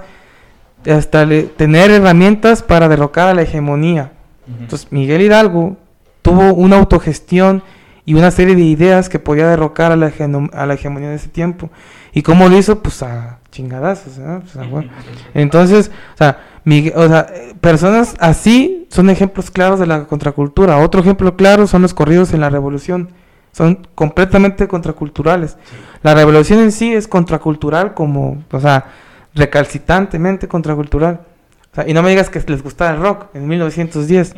hasta 0.90 1.26
le- 1.26 1.44
tener 1.44 1.92
herramientas 1.92 2.64
para 2.64 2.88
derrocar 2.88 3.28
a 3.28 3.34
la 3.34 3.42
hegemonía. 3.42 4.12
Entonces, 4.62 4.88
Miguel 4.92 5.22
Hidalgo 5.22 5.76
tuvo 6.22 6.54
una 6.54 6.78
autogestión 6.78 7.62
y 8.06 8.14
una 8.14 8.32
serie 8.32 8.56
de 8.56 8.62
ideas 8.62 9.10
que 9.10 9.20
podía 9.20 9.48
derrocar 9.48 9.92
a 9.92 9.98
la, 9.98 10.08
hegeno- 10.10 10.50
a 10.54 10.66
la 10.66 10.76
hegemonía 10.76 11.10
de 11.10 11.16
ese 11.16 11.28
tiempo. 11.28 11.70
¿Y 12.14 12.22
cómo 12.22 12.48
lo 12.48 12.58
hizo? 12.58 12.80
Pues 12.82 13.04
a 13.04 13.37
chingadazos. 13.52 14.18
¿no? 14.18 14.42
Pues, 14.70 14.86
Entonces, 15.34 15.92
o 16.14 16.18
sea, 16.18 16.40
o 16.96 17.08
sea, 17.08 17.28
personas 17.62 18.16
así 18.20 18.88
son 18.90 19.10
ejemplos 19.10 19.52
claros 19.52 19.80
de 19.80 19.88
la 19.88 20.06
contracultura. 20.06 20.78
Otro 20.78 21.02
ejemplo 21.02 21.36
claro 21.36 21.68
son 21.68 21.82
los 21.82 21.94
corridos 21.94 22.34
en 22.34 22.42
la 22.42 22.50
revolución. 22.50 23.10
Son 23.52 23.88
completamente 23.96 24.68
contraculturales. 24.68 25.58
La 26.04 26.14
revolución 26.14 26.60
en 26.60 26.72
sí 26.72 26.94
es 26.94 27.08
contracultural 27.08 27.94
como, 27.94 28.44
o 28.52 28.60
sea, 28.60 28.86
recalcitrantemente 29.34 30.48
contracultural. 30.48 31.22
O 31.72 31.76
sea, 31.76 31.88
y 31.88 31.94
no 31.94 32.04
me 32.04 32.10
digas 32.10 32.30
que 32.30 32.44
les 32.48 32.62
gustaba 32.62 32.92
el 32.92 33.02
rock 33.02 33.28
en 33.34 33.48
1910. 33.48 34.36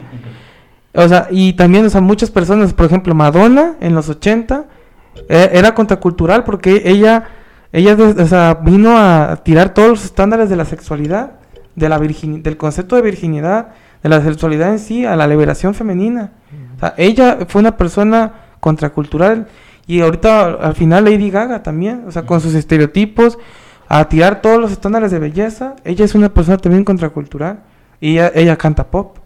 O 0.94 1.08
sea, 1.08 1.28
y 1.30 1.54
también, 1.54 1.86
o 1.86 1.90
sea, 1.90 2.02
muchas 2.02 2.32
personas, 2.32 2.74
por 2.74 2.86
ejemplo, 2.86 3.14
Madonna 3.14 3.76
en 3.80 3.94
los 3.94 4.10
80 4.10 4.66
eh, 5.28 5.50
era 5.54 5.76
contracultural 5.76 6.44
porque 6.44 6.84
ella, 6.86 7.28
ella 7.72 7.96
o 7.96 8.26
sea, 8.28 8.56
vino 8.56 8.98
a 8.98 9.38
tirar 9.44 9.74
todos 9.74 9.90
los 9.90 10.06
estándares 10.06 10.50
de 10.50 10.56
la 10.56 10.66
sexualidad, 10.66 11.34
de 11.76 11.90
la 11.90 12.00
virgin- 12.00 12.42
del 12.42 12.58
concepto 12.58 12.96
de 12.96 13.02
virginidad, 13.02 13.70
de 14.02 14.10
la 14.10 14.22
sexualidad 14.22 14.72
en 14.72 14.80
sí, 14.80 15.06
a 15.06 15.16
la 15.16 15.28
liberación 15.28 15.74
femenina. 15.74 16.32
O 16.78 16.80
sea, 16.80 16.94
ella 16.98 17.40
fue 17.48 17.62
una 17.62 17.78
persona 17.78 18.34
contracultural 18.60 19.48
y 19.88 20.02
ahorita 20.02 20.46
al 20.62 20.76
final 20.76 21.06
Lady 21.06 21.30
Gaga 21.30 21.64
también, 21.64 22.04
o 22.08 22.12
sea, 22.12 22.24
con 22.26 22.42
sus 22.42 22.54
estereotipos, 22.56 23.38
a 23.88 24.06
tirar 24.08 24.42
todos 24.42 24.60
los 24.60 24.72
estándares 24.72 25.12
de 25.12 25.20
belleza, 25.20 25.76
ella 25.84 26.06
es 26.06 26.14
una 26.16 26.30
persona 26.34 26.58
también 26.58 26.84
contracultural 26.84 27.62
y 28.00 28.14
ella, 28.14 28.32
ella 28.36 28.56
canta 28.58 28.86
pop. 28.88 29.18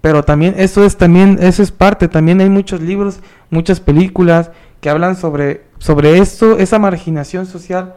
Pero 0.00 0.22
también 0.22 0.54
eso 0.56 0.82
es 0.84 0.96
también 0.96 1.38
eso 1.42 1.62
es 1.62 1.70
parte, 1.70 2.08
también 2.08 2.40
hay 2.40 2.48
muchos 2.48 2.80
libros, 2.80 3.20
muchas 3.50 3.80
películas 3.80 4.50
que 4.80 4.90
hablan 4.90 5.16
sobre 5.16 5.70
sobre 5.80 6.18
esto, 6.18 6.58
esa 6.58 6.78
marginación 6.78 7.46
social 7.46 7.94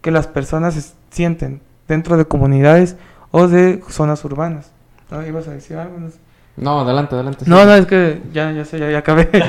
que 0.00 0.10
las 0.10 0.26
personas 0.26 0.94
sienten 1.10 1.60
dentro 1.86 2.16
de 2.16 2.24
comunidades 2.24 2.96
o 3.30 3.46
de 3.46 3.82
zonas 3.88 4.24
urbanas. 4.24 4.72
¿No? 5.10 5.24
¿Ibas 5.24 5.46
a 5.46 5.52
decir 5.52 5.76
algo? 5.76 5.98
No. 5.98 6.08
No, 6.56 6.80
adelante, 6.80 7.14
adelante. 7.14 7.44
no, 7.46 7.60
sí. 7.60 7.66
no, 7.66 7.74
es 7.74 7.84
que 7.84 8.22
ya, 8.32 8.50
ya 8.50 8.64
sé, 8.64 8.78
ya, 8.78 8.90
ya 8.90 8.98
acabé. 8.98 9.28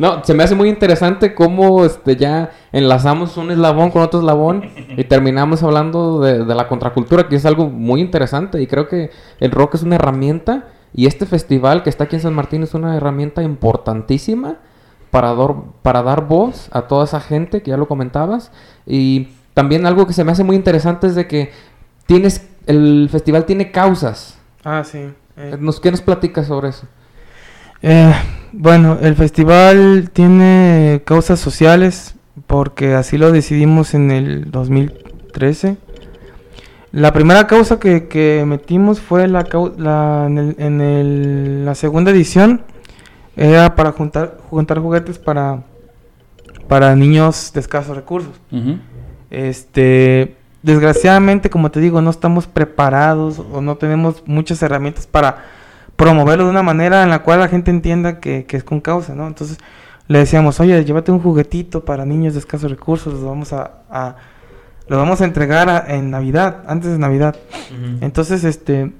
No, 0.00 0.24
se 0.24 0.34
me 0.34 0.42
hace 0.42 0.56
muy 0.56 0.68
interesante 0.68 1.32
cómo 1.32 1.84
este, 1.84 2.16
ya 2.16 2.50
enlazamos 2.72 3.36
un 3.36 3.52
eslabón 3.52 3.92
con 3.92 4.02
otro 4.02 4.18
eslabón 4.18 4.68
y 4.96 5.04
terminamos 5.04 5.62
hablando 5.62 6.20
de, 6.20 6.44
de 6.44 6.54
la 6.56 6.66
contracultura, 6.66 7.28
que 7.28 7.36
es 7.36 7.46
algo 7.46 7.68
muy 7.68 8.00
interesante 8.00 8.60
y 8.60 8.66
creo 8.66 8.88
que 8.88 9.12
el 9.38 9.52
rock 9.52 9.76
es 9.76 9.84
una 9.84 9.94
herramienta 9.94 10.64
y 10.92 11.06
este 11.06 11.26
festival 11.26 11.84
que 11.84 11.90
está 11.90 12.04
aquí 12.04 12.16
en 12.16 12.22
San 12.22 12.34
Martín 12.34 12.64
es 12.64 12.74
una 12.74 12.96
herramienta 12.96 13.44
importantísima 13.44 14.56
para, 15.14 15.32
dar- 15.34 15.54
para 15.82 16.02
dar 16.02 16.26
voz 16.26 16.68
a 16.72 16.82
toda 16.82 17.04
esa 17.04 17.20
gente 17.20 17.62
que 17.62 17.70
ya 17.70 17.76
lo 17.76 17.86
comentabas 17.86 18.50
y 18.84 19.28
también 19.54 19.86
algo 19.86 20.08
que 20.08 20.12
se 20.12 20.24
me 20.24 20.32
hace 20.32 20.42
muy 20.42 20.56
interesante 20.56 21.06
es 21.06 21.14
de 21.14 21.28
que 21.28 21.52
tienes 22.06 22.44
el 22.66 23.08
festival 23.12 23.44
tiene 23.44 23.70
causas. 23.70 24.36
ah, 24.64 24.82
sí. 24.82 24.98
eh. 25.36 25.56
¿Nos, 25.60 25.78
¿Qué 25.78 25.92
nos 25.92 26.00
platicas 26.00 26.48
sobre 26.48 26.70
eso? 26.70 26.86
Eh, 27.82 28.12
bueno, 28.52 28.98
el 29.02 29.14
festival 29.14 30.10
tiene 30.12 31.02
causas 31.04 31.38
sociales 31.38 32.16
porque 32.48 32.94
así 32.94 33.16
lo 33.16 33.30
decidimos 33.30 33.94
en 33.94 34.10
el 34.10 34.50
2013. 34.50 35.76
La 36.90 37.12
primera 37.12 37.46
causa 37.46 37.78
que, 37.78 38.08
que 38.08 38.42
metimos 38.46 39.00
fue 39.00 39.28
la, 39.28 39.46
la 39.78 40.24
en, 40.26 40.38
el- 40.38 40.56
en 40.58 40.80
el- 40.80 41.64
la 41.66 41.74
segunda 41.76 42.10
edición. 42.10 42.62
Era 43.36 43.74
para 43.74 43.92
juntar, 43.92 44.38
juntar 44.50 44.78
juguetes 44.78 45.18
para, 45.18 45.62
para 46.68 46.94
niños 46.94 47.50
de 47.52 47.60
escasos 47.60 47.96
recursos. 47.96 48.32
Este, 49.30 50.36
desgraciadamente, 50.62 51.50
como 51.50 51.70
te 51.70 51.80
digo, 51.80 52.00
no 52.00 52.10
estamos 52.10 52.46
preparados 52.46 53.40
o 53.52 53.60
no 53.60 53.76
tenemos 53.76 54.22
muchas 54.26 54.62
herramientas 54.62 55.06
para 55.06 55.38
promoverlo 55.96 56.44
de 56.44 56.50
una 56.50 56.62
manera 56.62 57.02
en 57.02 57.10
la 57.10 57.20
cual 57.20 57.40
la 57.40 57.48
gente 57.48 57.70
entienda 57.70 58.20
que, 58.20 58.44
que 58.46 58.56
es 58.56 58.64
con 58.64 58.80
causa, 58.80 59.14
¿no? 59.14 59.26
Entonces 59.26 59.58
le 60.06 60.18
decíamos, 60.18 60.60
oye, 60.60 60.84
llévate 60.84 61.10
un 61.12 61.20
juguetito 61.20 61.84
para 61.84 62.04
niños 62.04 62.34
de 62.34 62.40
escasos 62.40 62.70
recursos, 62.70 63.14
lo 63.20 63.28
vamos 63.28 63.52
a, 63.52 63.78
a- 63.90 64.16
lo 64.86 64.98
vamos 64.98 65.20
a 65.22 65.24
entregar 65.24 65.68
a- 65.70 65.84
en 65.94 66.10
Navidad, 66.10 66.58
antes 66.66 66.90
de 66.92 66.98
Navidad. 66.98 67.36
Entonces, 68.02 68.44
este, 68.44 68.92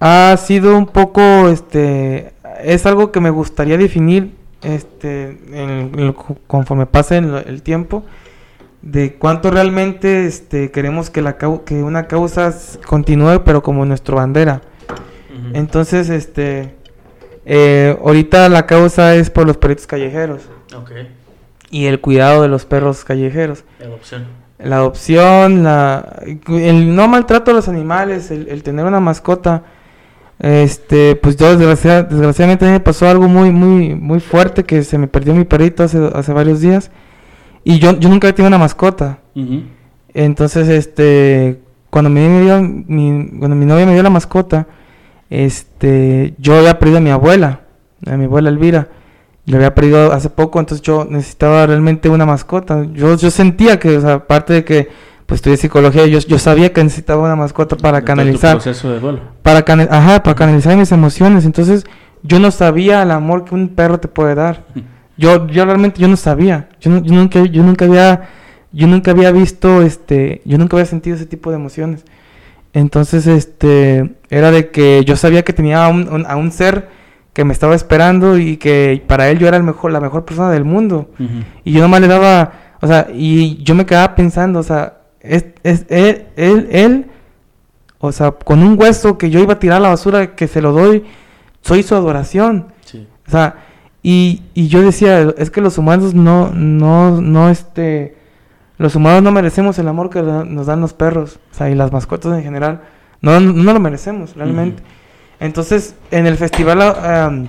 ha 0.00 0.36
sido 0.38 0.76
un 0.76 0.86
poco, 0.86 1.48
este, 1.48 2.32
es 2.62 2.86
algo 2.86 3.12
que 3.12 3.20
me 3.20 3.30
gustaría 3.30 3.76
definir, 3.78 4.34
este, 4.62 5.38
en- 5.52 5.92
en 5.98 6.06
lo- 6.08 6.14
conforme 6.46 6.86
pase 6.86 7.18
el, 7.18 7.34
el 7.46 7.62
tiempo, 7.62 8.04
de 8.82 9.14
cuánto 9.14 9.50
realmente, 9.50 10.26
este, 10.26 10.70
queremos 10.70 11.10
que 11.10 11.20
la 11.22 11.36
que 11.38 11.74
una 11.82 12.06
causa 12.06 12.54
continúe, 12.86 13.42
pero 13.44 13.62
como 13.62 13.84
nuestra 13.84 14.14
bandera. 14.16 14.62
Entonces, 15.52 16.08
este, 16.08 16.74
eh, 17.44 17.96
ahorita 18.02 18.48
la 18.48 18.66
causa 18.66 19.14
es 19.14 19.28
por 19.30 19.46
los 19.46 19.56
perritos 19.56 19.86
callejeros 19.86 20.42
y 21.70 21.86
el 21.86 22.00
cuidado 22.00 22.42
de 22.42 22.48
los 22.48 22.64
perros 22.64 23.04
callejeros 23.04 23.64
Adopción. 23.80 24.24
la 24.58 24.76
adopción, 24.76 25.62
la, 25.62 26.22
el 26.48 26.94
no 26.96 27.06
maltrato 27.08 27.50
a 27.50 27.54
los 27.54 27.68
animales, 27.68 28.30
el, 28.30 28.48
el 28.48 28.62
tener 28.62 28.84
una 28.86 29.00
mascota. 29.00 29.64
Este, 30.38 31.16
pues 31.16 31.36
yo 31.36 31.56
desgracia- 31.56 32.02
desgraciadamente 32.02 32.66
me 32.66 32.80
pasó 32.80 33.08
algo 33.08 33.26
muy, 33.28 33.50
muy, 33.50 33.94
muy 33.94 34.20
fuerte 34.20 34.64
que 34.64 34.82
se 34.84 34.98
me 34.98 35.06
perdió 35.08 35.34
mi 35.34 35.44
perrito 35.44 35.82
hace, 35.84 36.10
hace 36.14 36.32
varios 36.32 36.60
días. 36.60 36.90
Y 37.64 37.78
yo, 37.78 37.98
yo 37.98 38.08
nunca 38.08 38.28
he 38.28 38.32
tenido 38.32 38.48
una 38.48 38.58
mascota. 38.58 39.18
Entonces, 40.14 40.68
este, 40.68 41.60
cuando 41.90 42.10
mi, 42.10 42.20
me 42.20 42.42
dio- 42.42 42.62
mi- 42.62 43.38
cuando 43.38 43.56
mi 43.56 43.64
novia 43.66 43.86
me 43.86 43.94
dio 43.94 44.02
la 44.02 44.10
mascota, 44.10 44.66
este, 45.30 46.34
yo 46.38 46.56
había 46.56 46.78
perdido 46.78 46.98
a 46.98 47.02
mi 47.02 47.10
abuela, 47.10 47.60
a 48.06 48.16
mi 48.16 48.24
abuela 48.24 48.48
Elvira. 48.48 48.88
Yo 49.46 49.56
había 49.56 49.74
perdido 49.74 50.12
hace 50.12 50.28
poco, 50.28 50.58
entonces 50.58 50.84
yo 50.84 51.06
necesitaba 51.08 51.66
realmente 51.66 52.08
una 52.08 52.26
mascota. 52.26 52.84
Yo, 52.92 53.16
yo 53.16 53.30
sentía 53.30 53.78
que, 53.78 53.96
o 53.96 54.00
sea, 54.00 54.14
aparte 54.14 54.52
de 54.54 54.64
que 54.64 54.88
pues 55.26 55.38
estudié 55.38 55.56
psicología, 55.56 56.06
yo, 56.06 56.18
yo 56.20 56.38
sabía 56.38 56.72
que 56.72 56.82
necesitaba 56.84 57.22
una 57.22 57.36
mascota 57.36 57.76
para 57.76 58.02
canalizar, 58.02 58.54
proceso 58.56 58.90
de 58.92 59.00
duelo. 59.00 59.20
para, 59.42 59.58
ajá, 59.90 60.22
para 60.22 60.34
canalizar 60.36 60.76
mis 60.76 60.92
emociones. 60.92 61.44
Entonces, 61.44 61.84
yo 62.22 62.38
no 62.38 62.50
sabía 62.50 63.02
el 63.02 63.10
amor 63.10 63.44
que 63.44 63.54
un 63.54 63.68
perro 63.68 63.98
te 64.00 64.08
puede 64.08 64.34
dar. 64.34 64.64
Yo, 65.18 65.46
yo 65.46 65.64
realmente 65.64 65.98
yo 65.98 66.08
no 66.08 66.16
sabía. 66.18 66.68
Yo, 66.78 66.90
nu- 66.90 67.02
yo 67.02 67.14
nunca, 67.14 67.42
yo 67.46 67.62
nunca 67.62 67.86
había, 67.86 68.28
yo 68.70 68.86
nunca 68.86 69.12
había 69.12 69.32
visto, 69.32 69.80
este, 69.80 70.42
yo 70.44 70.58
nunca 70.58 70.76
había 70.76 70.84
sentido 70.84 71.16
ese 71.16 71.24
tipo 71.24 71.48
de 71.48 71.56
emociones. 71.56 72.04
Entonces, 72.74 73.26
este, 73.26 74.16
era 74.28 74.50
de 74.50 74.70
que 74.70 75.02
yo 75.06 75.16
sabía 75.16 75.42
que 75.42 75.54
tenía 75.54 75.84
a 75.86 75.88
un, 75.88 76.08
un- 76.12 76.26
a 76.26 76.36
un 76.36 76.52
ser 76.52 76.88
que 77.32 77.44
me 77.44 77.54
estaba 77.54 77.74
esperando 77.74 78.36
y 78.38 78.58
que 78.58 79.02
para 79.06 79.30
él 79.30 79.38
yo 79.38 79.48
era 79.48 79.56
el 79.56 79.62
mejor, 79.62 79.90
la 79.92 80.00
mejor 80.00 80.26
persona 80.26 80.50
del 80.50 80.64
mundo. 80.64 81.10
Y 81.64 81.72
yo 81.72 81.80
nomás 81.80 82.02
le 82.02 82.08
daba, 82.08 82.52
o 82.82 82.86
sea, 82.86 83.06
y 83.10 83.62
yo 83.62 83.74
me 83.74 83.86
quedaba 83.86 84.14
pensando, 84.14 84.58
o 84.58 84.62
sea, 84.62 84.98
es, 85.20 85.46
es- 85.62 85.86
él, 85.88 86.26
él, 86.36 86.68
él 86.70 87.06
O 87.98 88.12
sea, 88.12 88.32
con 88.32 88.62
un 88.62 88.78
hueso 88.80 89.16
que 89.18 89.30
yo 89.30 89.40
iba 89.40 89.54
a 89.54 89.58
tirar 89.58 89.78
a 89.78 89.80
la 89.80 89.88
basura, 89.88 90.34
que 90.36 90.46
se 90.48 90.60
lo 90.60 90.72
doy, 90.72 91.04
soy 91.62 91.82
su 91.82 91.94
adoración. 91.94 92.66
Sí. 92.84 93.06
O 93.26 93.30
sea, 93.30 93.56
y, 94.02 94.42
y 94.54 94.68
yo 94.68 94.82
decía, 94.82 95.34
es 95.38 95.50
que 95.50 95.60
los 95.60 95.78
humanos 95.78 96.14
no, 96.14 96.50
no, 96.52 97.20
no, 97.20 97.48
este, 97.48 98.16
los 98.78 98.94
humanos 98.94 99.22
no 99.22 99.32
merecemos 99.32 99.78
el 99.78 99.88
amor 99.88 100.10
que 100.10 100.22
nos 100.22 100.66
dan 100.66 100.80
los 100.80 100.92
perros, 100.92 101.40
o 101.50 101.54
sea, 101.54 101.70
y 101.70 101.74
las 101.74 101.90
mascotas 101.90 102.34
en 102.36 102.44
general, 102.44 102.82
no, 103.22 103.40
no 103.40 103.72
lo 103.72 103.80
merecemos 103.80 104.36
realmente. 104.36 104.82
Entonces, 105.40 105.94
en 106.12 106.26
el 106.26 106.36
festival, 106.36 106.80
ah, 106.82 107.28
um, 107.32 107.48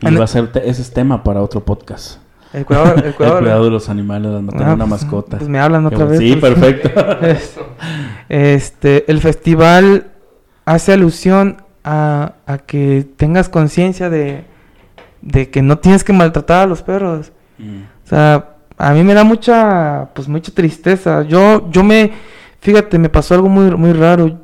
Y 0.00 0.06
en- 0.06 0.18
va 0.20 0.24
a 0.24 0.28
ser, 0.28 0.50
ese 0.64 0.80
es 0.82 0.92
tema 0.92 1.22
para 1.22 1.42
otro 1.42 1.64
podcast. 1.64 2.18
El 2.52 2.66
cuidado, 2.66 2.94
el 2.96 3.04
El 3.04 3.14
cuidado, 3.14 3.64
de 3.64 3.70
los 3.70 3.88
animales, 3.88 4.30
tener 4.50 4.66
Ah, 4.68 4.74
una 4.74 4.86
pues, 4.86 5.02
mascota. 5.02 5.38
pues 5.38 5.48
me 5.48 5.58
hablan 5.60 5.86
otra 5.86 6.04
vez. 6.04 6.18
Sí, 6.18 6.36
pues. 6.36 6.54
perfecto. 6.54 6.90
Este, 8.28 9.10
el 9.10 9.20
festival 9.20 10.12
hace 10.64 10.92
alusión 10.92 11.62
a, 11.82 12.34
a 12.46 12.58
que 12.58 13.04
tengas 13.16 13.48
conciencia 13.48 14.08
de, 14.10 14.44
de 15.20 15.50
que 15.50 15.62
no 15.62 15.78
tienes 15.78 16.04
que 16.04 16.12
maltratar 16.12 16.64
a 16.64 16.66
los 16.66 16.82
perros. 16.82 17.32
Mm. 17.58 17.82
O 18.04 18.08
sea, 18.08 18.50
a 18.78 18.92
mí 18.92 19.02
me 19.02 19.14
da 19.14 19.24
mucha, 19.24 20.10
pues 20.14 20.28
mucha 20.28 20.52
tristeza. 20.52 21.22
Yo, 21.22 21.68
yo 21.70 21.82
me, 21.82 22.12
fíjate, 22.60 22.98
me 22.98 23.08
pasó 23.08 23.34
algo 23.34 23.48
muy, 23.48 23.70
muy 23.76 23.92
raro. 23.92 24.38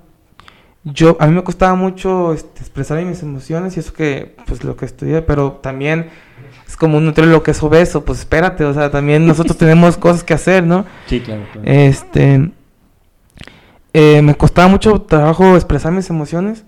Yo, 0.85 1.17
a 1.21 1.27
mí 1.27 1.35
me 1.35 1.43
costaba 1.43 1.75
mucho 1.75 2.33
este, 2.33 2.61
expresar 2.61 3.03
mis 3.05 3.23
emociones 3.23 3.77
y 3.77 3.81
eso 3.81 3.93
que, 3.93 4.37
pues 4.47 4.63
lo 4.63 4.77
que 4.77 4.85
estudié, 4.85 5.23
pero 5.23 5.53
también 5.63 6.11
es 6.67 6.77
como 6.77 6.99
un 6.99 7.07
nutriólogo 7.07 7.43
que 7.43 7.53
es 7.53 7.63
obeso, 7.63 8.05
pues 8.05 8.21
espérate, 8.21 8.65
o 8.65 8.75
sea, 8.75 8.91
también 8.91 9.27
nosotros 9.27 9.57
tenemos 9.57 9.97
cosas 9.99 10.25
que 10.25 10.35
hacer, 10.35 10.65
¿no? 10.65 10.85
Sí, 11.07 11.21
claro. 11.21 11.43
claro. 11.53 11.69
Este, 11.69 12.51
eh, 13.93 14.23
me 14.23 14.35
costaba 14.35 14.69
mucho 14.69 15.01
trabajo 15.03 15.55
expresar 15.57 15.93
mis 15.93 16.11
emociones 16.11 16.65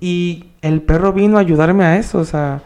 y 0.00 0.46
el 0.62 0.82
perro 0.82 1.12
vino 1.12 1.38
a 1.38 1.40
ayudarme 1.40 1.84
a 1.84 1.96
eso, 1.96 2.18
o 2.18 2.24
sea, 2.24 2.62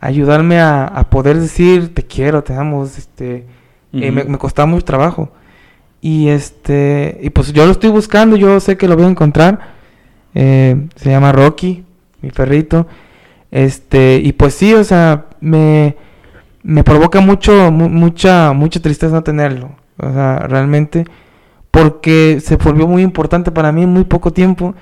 ayudarme 0.00 0.60
a, 0.60 0.84
a 0.84 1.10
poder 1.10 1.38
decir 1.38 1.94
te 1.94 2.04
quiero, 2.04 2.44
te 2.44 2.54
amo, 2.54 2.84
este, 2.84 3.46
eh, 3.92 4.10
me, 4.10 4.24
me 4.24 4.38
costaba 4.38 4.66
mucho 4.66 4.84
trabajo. 4.84 5.32
Y 6.00 6.28
este, 6.28 7.18
y 7.22 7.30
pues 7.30 7.52
yo 7.52 7.64
lo 7.64 7.72
estoy 7.72 7.90
buscando, 7.90 8.36
yo 8.36 8.60
sé 8.60 8.76
que 8.76 8.86
lo 8.86 8.96
voy 8.96 9.06
a 9.06 9.08
encontrar. 9.08 9.74
Eh, 10.34 10.86
se 10.94 11.10
llama 11.10 11.32
Rocky, 11.32 11.84
mi 12.20 12.30
perrito. 12.30 12.86
Este, 13.50 14.20
y 14.22 14.32
pues 14.32 14.54
sí, 14.54 14.74
o 14.74 14.84
sea, 14.84 15.26
me, 15.40 15.96
me 16.68 16.82
provoca 16.82 17.20
mucho, 17.20 17.70
mu- 17.70 17.88
mucha, 17.88 18.52
mucha 18.52 18.80
tristeza 18.80 19.14
no 19.14 19.22
tenerlo. 19.22 19.70
O 19.98 20.12
sea, 20.12 20.40
realmente, 20.40 21.04
porque 21.70 22.40
se 22.42 22.56
volvió 22.56 22.86
muy 22.88 23.02
importante 23.02 23.50
para 23.52 23.70
mí 23.72 23.84
en 23.84 23.90
muy 23.92 24.04
poco 24.04 24.32
tiempo. 24.32 24.74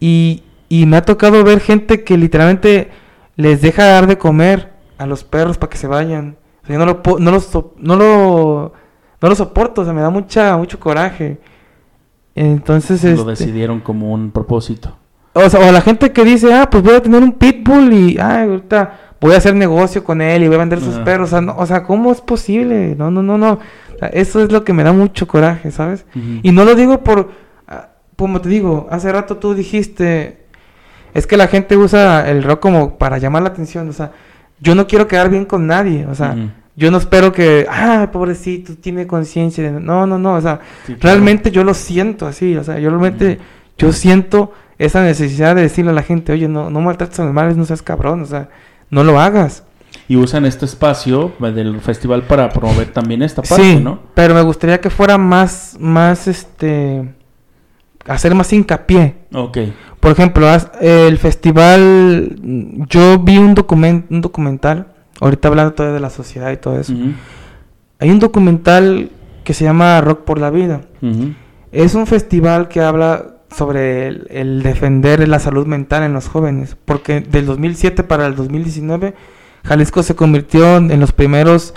Y, 0.00 0.44
y 0.68 0.86
me 0.86 0.96
ha 0.96 1.02
tocado 1.02 1.42
ver 1.42 1.60
gente 1.60 2.04
que 2.04 2.16
literalmente 2.16 2.90
les 3.36 3.60
deja 3.62 3.84
dar 3.84 4.06
de 4.06 4.16
comer 4.18 4.72
a 4.96 5.06
los 5.06 5.24
perros 5.24 5.58
para 5.58 5.70
que 5.70 5.76
se 5.78 5.88
vayan. 5.88 6.36
O 6.62 6.66
sea, 6.66 6.78
yo 6.78 6.84
no 6.84 6.86
lo, 6.86 7.18
no 7.18 7.30
lo, 7.32 7.40
so- 7.40 7.74
no 7.78 7.96
lo, 7.96 8.72
no 9.20 9.28
lo 9.28 9.34
soporto, 9.34 9.80
o 9.82 9.84
sea, 9.84 9.92
me 9.92 10.00
da 10.02 10.10
mucha, 10.10 10.56
mucho 10.56 10.78
coraje. 10.78 11.38
Entonces, 12.34 13.02
Lo 13.02 13.10
este, 13.30 13.44
decidieron 13.44 13.80
como 13.80 14.12
un 14.12 14.30
propósito. 14.30 14.96
O 15.38 15.50
sea, 15.50 15.60
o 15.68 15.72
la 15.72 15.80
gente 15.80 16.12
que 16.12 16.24
dice, 16.24 16.52
ah, 16.54 16.68
pues 16.70 16.82
voy 16.82 16.94
a 16.94 17.02
tener 17.02 17.22
un 17.22 17.32
pitbull 17.32 17.92
y, 17.92 18.18
ah, 18.18 18.42
ahorita 18.42 18.98
voy 19.20 19.34
a 19.34 19.38
hacer 19.38 19.54
negocio 19.54 20.04
con 20.04 20.20
él 20.20 20.42
y 20.44 20.46
voy 20.46 20.56
a 20.56 20.60
vender 20.60 20.80
sus 20.80 20.94
perros. 21.00 21.28
O 21.28 21.30
sea, 21.30 21.40
no- 21.40 21.56
o 21.56 21.66
sea, 21.66 21.82
¿cómo 21.82 22.12
es 22.12 22.20
posible? 22.20 22.94
No, 22.96 23.10
no, 23.10 23.22
no, 23.22 23.36
no. 23.38 23.58
Eso 24.12 24.42
es 24.42 24.52
lo 24.52 24.62
que 24.64 24.72
me 24.72 24.84
da 24.84 24.92
mucho 24.92 25.26
coraje, 25.26 25.70
¿sabes? 25.72 26.06
Y 26.42 26.52
no 26.52 26.64
lo 26.64 26.74
digo 26.74 27.02
por, 27.02 27.30
ah, 27.66 27.88
como 28.16 28.40
te 28.40 28.48
digo, 28.48 28.86
hace 28.90 29.10
rato 29.12 29.36
tú 29.38 29.54
dijiste, 29.54 30.44
es 31.14 31.26
que 31.26 31.36
la 31.36 31.48
gente 31.48 31.76
usa 31.76 32.28
el 32.30 32.42
rock 32.44 32.60
como 32.60 32.96
para 32.98 33.18
llamar 33.18 33.42
la 33.42 33.48
atención. 33.48 33.88
O 33.88 33.92
sea, 33.92 34.12
yo 34.60 34.74
no 34.74 34.86
quiero 34.86 35.08
quedar 35.08 35.30
bien 35.30 35.44
con 35.46 35.66
nadie. 35.66 36.06
O 36.06 36.14
sea, 36.14 36.36
yo 36.76 36.92
no 36.92 36.98
espero 36.98 37.32
que, 37.32 37.66
ah, 37.68 38.08
pobrecito, 38.12 38.74
tiene 38.76 39.08
conciencia. 39.08 39.64
de-". 39.72 39.80
No, 39.80 40.06
no, 40.06 40.16
no. 40.16 40.34
O 40.34 40.40
sea, 40.40 40.60
Sí, 40.86 40.94
claro. 40.94 41.16
realmente 41.16 41.50
yo 41.50 41.64
lo 41.64 41.74
siento 41.74 42.24
así, 42.28 42.56
o 42.56 42.62
sea, 42.62 42.78
yo 42.78 42.90
realmente, 42.90 43.38
yo 43.76 43.92
siento 43.92 44.52
esa 44.78 45.02
necesidad 45.02 45.56
de 45.56 45.62
decirle 45.62 45.90
a 45.90 45.94
la 45.94 46.02
gente, 46.02 46.32
oye, 46.32 46.48
no, 46.48 46.70
no 46.70 46.80
maltrates 46.80 47.18
a 47.18 47.22
los 47.22 47.30
animales, 47.30 47.56
no 47.56 47.64
seas 47.64 47.82
cabrón, 47.82 48.22
o 48.22 48.26
sea, 48.26 48.48
no 48.90 49.04
lo 49.04 49.20
hagas. 49.20 49.64
Y 50.06 50.16
usan 50.16 50.46
este 50.46 50.64
espacio 50.64 51.32
eh, 51.42 51.50
del 51.50 51.80
festival 51.80 52.22
para 52.22 52.48
promover 52.50 52.92
también 52.92 53.22
esta 53.22 53.42
parte, 53.42 53.62
sí, 53.62 53.80
¿no? 53.82 54.00
pero 54.14 54.34
me 54.34 54.42
gustaría 54.42 54.80
que 54.80 54.90
fuera 54.90 55.18
más, 55.18 55.76
más, 55.80 56.28
este, 56.28 57.12
hacer 58.06 58.34
más 58.34 58.52
hincapié. 58.52 59.16
Ok. 59.34 59.58
Por 60.00 60.12
ejemplo, 60.12 60.46
el 60.80 61.18
festival, 61.18 62.36
yo 62.88 63.18
vi 63.18 63.38
un, 63.38 63.54
document, 63.54 64.06
un 64.10 64.20
documental, 64.20 64.92
ahorita 65.20 65.48
hablando 65.48 65.74
todavía 65.74 65.94
de 65.94 66.00
la 66.00 66.10
sociedad 66.10 66.52
y 66.52 66.56
todo 66.56 66.78
eso, 66.78 66.94
hay 67.98 68.10
un 68.10 68.20
documental 68.20 69.10
que 69.42 69.54
se 69.54 69.64
llama 69.64 70.00
Rock 70.00 70.20
por 70.20 70.38
la 70.38 70.50
Vida. 70.50 70.82
Es 71.72 71.96
un 71.96 72.06
festival 72.06 72.68
que 72.68 72.80
habla 72.80 73.37
sobre 73.56 74.06
el, 74.08 74.26
el 74.30 74.62
defender 74.62 75.26
la 75.28 75.38
salud 75.38 75.66
mental 75.66 76.02
en 76.02 76.12
los 76.12 76.28
jóvenes, 76.28 76.76
porque 76.84 77.20
del 77.20 77.46
2007 77.46 78.02
para 78.04 78.26
el 78.26 78.34
2019 78.36 79.14
Jalisco 79.64 80.02
se 80.02 80.14
convirtió 80.14 80.76
en 80.76 81.00
los 81.00 81.12
primeros 81.12 81.74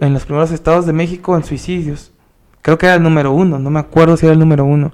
en 0.00 0.12
los 0.12 0.24
primeros 0.24 0.50
estados 0.50 0.86
de 0.86 0.92
México 0.92 1.36
en 1.36 1.44
suicidios. 1.44 2.10
Creo 2.62 2.78
que 2.78 2.86
era 2.86 2.96
el 2.96 3.02
número 3.02 3.32
uno, 3.32 3.58
no 3.58 3.70
me 3.70 3.78
acuerdo 3.80 4.16
si 4.16 4.26
era 4.26 4.32
el 4.32 4.38
número 4.38 4.64
uno. 4.64 4.92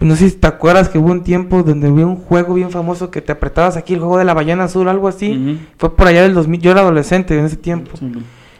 No 0.00 0.16
sé 0.16 0.30
si 0.30 0.36
te 0.36 0.46
acuerdas 0.46 0.88
que 0.88 0.98
hubo 0.98 1.10
un 1.12 1.22
tiempo 1.22 1.62
donde 1.62 1.88
hubo 1.90 2.00
un 2.06 2.16
juego 2.16 2.54
bien 2.54 2.70
famoso 2.70 3.10
que 3.10 3.20
te 3.20 3.32
apretabas 3.32 3.76
aquí, 3.76 3.92
el 3.94 4.00
juego 4.00 4.16
de 4.18 4.24
la 4.24 4.32
ballena 4.34 4.64
azul, 4.64 4.88
algo 4.88 5.08
así. 5.08 5.60
Fue 5.78 5.94
por 5.94 6.06
allá 6.06 6.22
del 6.22 6.32
2000, 6.34 6.60
yo 6.60 6.70
era 6.70 6.80
adolescente 6.80 7.38
en 7.38 7.44
ese 7.44 7.56
tiempo 7.56 7.90
Sí, 7.98 8.10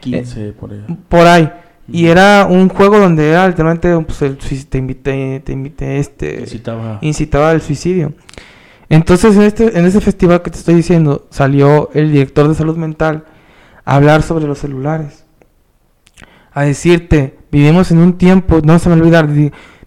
15 0.00 0.52
por 0.52 0.70
ahí. 0.72 0.84
por 1.08 1.26
ahí. 1.26 1.50
Y 1.92 2.06
era 2.06 2.46
un 2.48 2.68
juego 2.68 2.98
donde 2.98 3.30
era 3.30 3.48
literalmente 3.48 3.98
pues, 4.06 4.22
el 4.22 4.38
te 4.38 4.78
invité, 4.78 5.40
te 5.44 5.52
invité 5.52 5.98
este 5.98 6.40
Necesitaba. 6.40 6.98
incitaba 7.00 7.50
al 7.50 7.60
suicidio. 7.60 8.12
Entonces 8.88 9.36
en 9.36 9.42
este 9.42 9.78
en 9.78 9.86
ese 9.86 10.00
festival 10.00 10.42
que 10.42 10.50
te 10.50 10.58
estoy 10.58 10.74
diciendo 10.74 11.26
salió 11.30 11.90
el 11.94 12.12
director 12.12 12.48
de 12.48 12.54
salud 12.54 12.76
mental 12.76 13.24
a 13.84 13.96
hablar 13.96 14.22
sobre 14.22 14.46
los 14.46 14.58
celulares. 14.58 15.24
A 16.52 16.62
decirte, 16.62 17.38
vivimos 17.50 17.90
en 17.90 17.98
un 17.98 18.18
tiempo, 18.18 18.60
no 18.62 18.78
se 18.78 18.88
me 18.88 18.96
olvidar, 18.96 19.28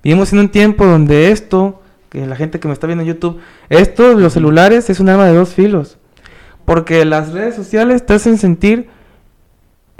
vivimos 0.03 0.31
en 0.33 0.39
un 0.39 0.49
tiempo 0.49 0.85
donde 0.85 1.31
esto, 1.31 1.81
que 2.09 2.25
la 2.25 2.35
gente 2.35 2.59
que 2.59 2.67
me 2.67 2.73
está 2.73 2.87
viendo 2.87 3.03
en 3.03 3.09
YouTube, 3.09 3.39
esto, 3.69 4.13
los 4.13 4.33
celulares 4.33 4.89
es 4.89 4.99
un 4.99 5.09
arma 5.09 5.25
de 5.25 5.35
dos 5.35 5.53
filos. 5.53 5.97
Porque 6.65 7.03
las 7.03 7.33
redes 7.33 7.55
sociales 7.55 8.05
te 8.05 8.13
hacen 8.13 8.37
sentir 8.37 8.87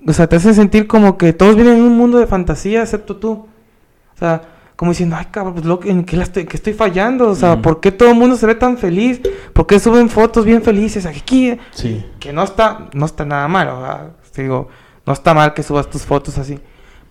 o 0.08 0.14
sea, 0.14 0.28
te 0.28 0.36
hacen 0.36 0.54
sentir 0.56 0.88
como 0.88 1.18
que 1.18 1.34
todos 1.34 1.56
viven 1.56 1.76
en 1.78 1.82
un 1.84 1.98
mundo 1.98 2.18
de 2.18 2.28
fantasía 2.28 2.82
excepto 2.82 3.16
tú. 3.18 3.32
O 3.32 4.18
sea, 4.20 4.42
como 4.76 4.92
diciendo, 4.92 5.16
ay, 5.18 5.28
cabrón, 5.32 5.54
pues, 5.54 5.66
loco, 5.66 5.88
¿en 5.88 6.04
qué, 6.04 6.18
la 6.18 6.24
estoy, 6.24 6.46
qué 6.46 6.58
estoy 6.58 6.74
fallando? 6.74 7.30
O 7.30 7.36
sea. 7.36 7.62
¿por 7.62 7.80
qué 7.80 7.92
todo 7.92 8.10
el 8.10 8.16
mundo 8.16 8.36
se 8.36 8.46
ve 8.46 8.56
tan 8.56 8.78
feliz? 8.78 9.22
¿Por 9.54 9.68
qué 9.68 9.80
suben 9.80 10.10
fotos 10.10 10.46
bien 10.46 10.62
felices? 10.62 11.06
Aquí, 11.06 11.58
Sí. 11.72 12.06
que 12.20 12.34
no 12.34 12.44
está, 12.44 12.90
no 12.94 13.06
está 13.06 13.24
nada 13.26 13.48
mal, 13.48 13.68
o 13.70 13.82
sea, 13.82 14.10
digo, 14.44 14.68
no 15.06 15.14
está 15.14 15.34
mal 15.34 15.54
que 15.54 15.64
subas 15.64 15.90
tus 15.90 16.04
fotos 16.04 16.38
así. 16.38 16.60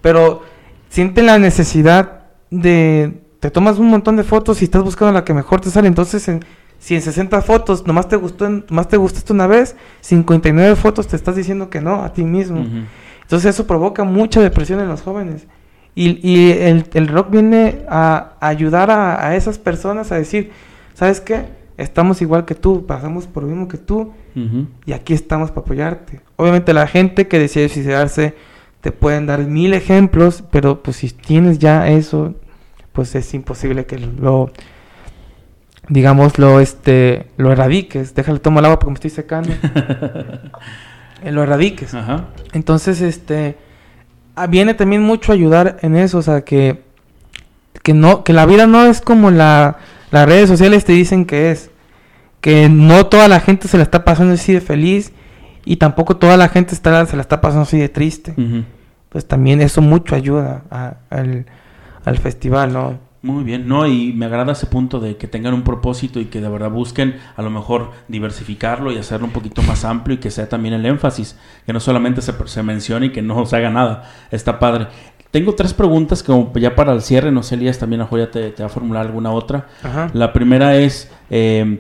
Pero 0.01 0.43
sienten 0.89 1.27
la 1.27 1.39
necesidad 1.39 2.25
de, 2.51 3.23
te 3.41 3.51
tomas 3.51 3.79
un 3.79 3.89
montón 3.89 4.17
de 4.17 4.25
fotos 4.25 4.61
y 4.61 4.65
estás 4.65 4.83
buscando 4.83 5.13
la 5.13 5.25
que 5.25 5.33
mejor 5.35 5.61
te 5.61 5.71
sale. 5.71 5.89
Entonces, 5.89 6.27
en- 6.29 6.45
si 6.83 6.97
en 6.97 7.03
60 7.03 7.43
fotos 7.43 7.87
nomás 7.87 8.09
te 8.09 8.17
gustó, 8.17 8.49
nomás 8.51 8.89
te 8.89 8.97
gustaste 8.97 9.33
una 9.33 9.47
vez, 9.47 9.77
59 10.01 10.75
fotos 10.75 11.07
te 11.07 11.15
estás 11.15 11.37
diciendo 11.37 11.71
que 11.71 11.81
no 11.81 12.03
a 12.03 12.13
ti 12.13 12.25
mismo. 12.25 12.67
Entonces 13.23 13.55
eso 13.55 13.69
provoca 13.69 14.03
mucha 14.03 14.41
depresión 14.41 14.81
en 14.81 14.89
los 14.89 15.01
jóvenes. 15.01 15.47
Y, 15.95 16.19
y 16.29 16.51
el, 16.51 16.87
el 16.95 17.07
rock 17.07 17.31
viene 17.31 17.85
a 17.89 18.33
ayudar 18.41 18.91
a, 18.91 19.25
a 19.25 19.37
esas 19.37 19.59
personas 19.59 20.11
a 20.11 20.17
decir, 20.17 20.51
¿sabes 20.93 21.21
qué? 21.21 21.45
Estamos 21.77 22.21
igual 22.21 22.47
que 22.47 22.57
tú, 22.57 22.85
pasamos 22.85 23.29
por 23.29 23.45
lo 23.45 23.51
mismo 23.51 23.69
que 23.69 23.79
tú 23.79 24.13
y 24.85 24.93
aquí 24.93 25.15
estamos 25.15 25.51
para 25.51 25.61
apoyarte. 25.61 26.21
Obviamente 26.35 26.75
la 26.75 26.89
gente 26.89 27.29
que 27.29 27.39
decide 27.39 27.69
suicidarse 27.69 28.35
te 28.81 28.91
pueden 28.91 29.27
dar 29.27 29.47
mil 29.47 29.73
ejemplos, 29.73 30.43
pero 30.51 30.83
pues 30.83 30.97
si 30.97 31.11
tienes 31.11 31.61
ya 31.61 31.89
eso, 31.89 32.35
pues 32.93 33.15
es 33.15 33.33
imposible 33.35 33.87
que 33.87 34.01
lo, 34.01 34.51
digamos, 35.93 36.39
lo, 36.39 36.61
este, 36.61 37.27
lo 37.37 37.53
erradiques. 37.53 38.15
Déjale, 38.15 38.39
tomo 38.39 38.59
el 38.61 38.65
agua 38.65 38.79
porque 38.79 38.91
me 38.91 38.95
estoy 38.95 39.11
secando. 39.11 39.51
Eh, 41.25 41.31
lo 41.31 41.45
erradiques. 41.45 41.95
Ajá. 41.95 42.25
Entonces, 42.53 43.01
este, 43.01 43.57
ah, 44.35 44.49
viene 44.49 44.75
también 44.75 45.03
mucho 45.03 45.31
ayudar 45.33 45.77
en 45.83 45.95
eso, 45.95 46.19
o 46.19 46.23
sea, 46.23 46.41
que, 46.41 46.83
que 47.85 47.95
no, 47.95 48.25
que 48.25 48.33
la 48.33 48.45
vida 48.45 48.67
no 48.67 48.85
es 48.87 49.01
como 49.01 49.31
la, 49.31 49.77
las 50.11 50.27
redes 50.27 50.49
sociales 50.49 50.85
te 50.85 50.91
dicen 50.95 51.25
que 51.25 51.53
es, 51.53 51.71
que 52.41 52.69
no 52.69 53.07
toda 53.07 53.29
la 53.29 53.39
gente 53.39 53.69
se 53.69 53.77
la 53.77 53.85
está 53.85 54.05
pasando 54.05 54.35
así 54.35 54.53
de 54.53 54.61
feliz 54.61 55.13
y 55.65 55.77
tampoco 55.77 56.17
toda 56.17 56.37
la 56.37 56.49
gente 56.49 56.75
está, 56.75 57.07
se 57.07 57.15
la 57.15 57.23
está 57.23 57.41
pasando 57.41 57.63
así 57.63 57.79
de 57.79 57.89
triste. 57.89 58.33
Ujú. 58.37 58.65
Pues 59.09 59.29
también 59.29 59.61
eso 59.61 59.81
mucho 59.81 60.17
ayuda 60.17 60.63
a- 60.73 60.95
al, 61.09 61.47
al 62.05 62.19
festival, 62.19 62.73
¿no? 62.73 62.99
Muy 63.23 63.45
bien, 63.45 63.69
no, 63.69 63.87
y 63.87 64.13
me 64.13 64.27
agrada 64.27 64.51
ese 64.53 64.67
punto 64.67 64.99
de 64.99 65.17
que 65.17 65.29
tengan 65.29 65.55
un 65.55 65.63
propósito 65.63 66.19
y 66.19 66.25
que 66.25 66.41
de 66.41 66.49
verdad 66.49 66.71
busquen 66.71 67.19
a 67.37 67.43
lo 67.43 67.51
mejor 67.51 67.93
diversificarlo 68.09 68.91
y 68.91 68.99
hacerlo 68.99 69.27
un 69.27 69.33
poquito 69.33 69.63
más 69.63 69.85
amplio 69.85 70.17
y 70.17 70.19
que 70.19 70.33
sea 70.33 70.49
también 70.49 70.75
el 70.75 70.85
énfasis, 70.85 71.39
que 71.65 71.73
no 71.73 71.79
solamente 71.79 72.21
se, 72.21 72.35
se 72.47 72.63
mencione 72.65 73.07
y 73.07 73.11
que 73.11 73.23
no 73.23 73.47
se 73.47 73.57
haga 73.57 73.71
nada. 73.71 74.11
Está 74.33 74.59
padre. 74.59 74.89
Tengo 75.31 75.55
tres 75.55 75.73
preguntas 75.73 76.23
como 76.23 76.53
ya 76.57 76.75
para 76.75 76.93
el 76.93 77.01
cierre, 77.01 77.31
no 77.31 77.45
sé, 77.45 77.55
Elías, 77.55 77.79
también 77.79 78.01
a 78.01 78.05
lo 78.05 78.07
mejor 78.07 78.27
ya 78.27 78.31
te, 78.33 78.51
te 78.51 78.63
va 78.65 78.67
a 78.67 78.71
formular 78.71 79.07
alguna 79.07 79.31
otra. 79.31 79.69
Ajá. 79.85 80.11
La 80.15 80.33
primera 80.33 80.77
es, 80.77 81.09
eh, 81.31 81.79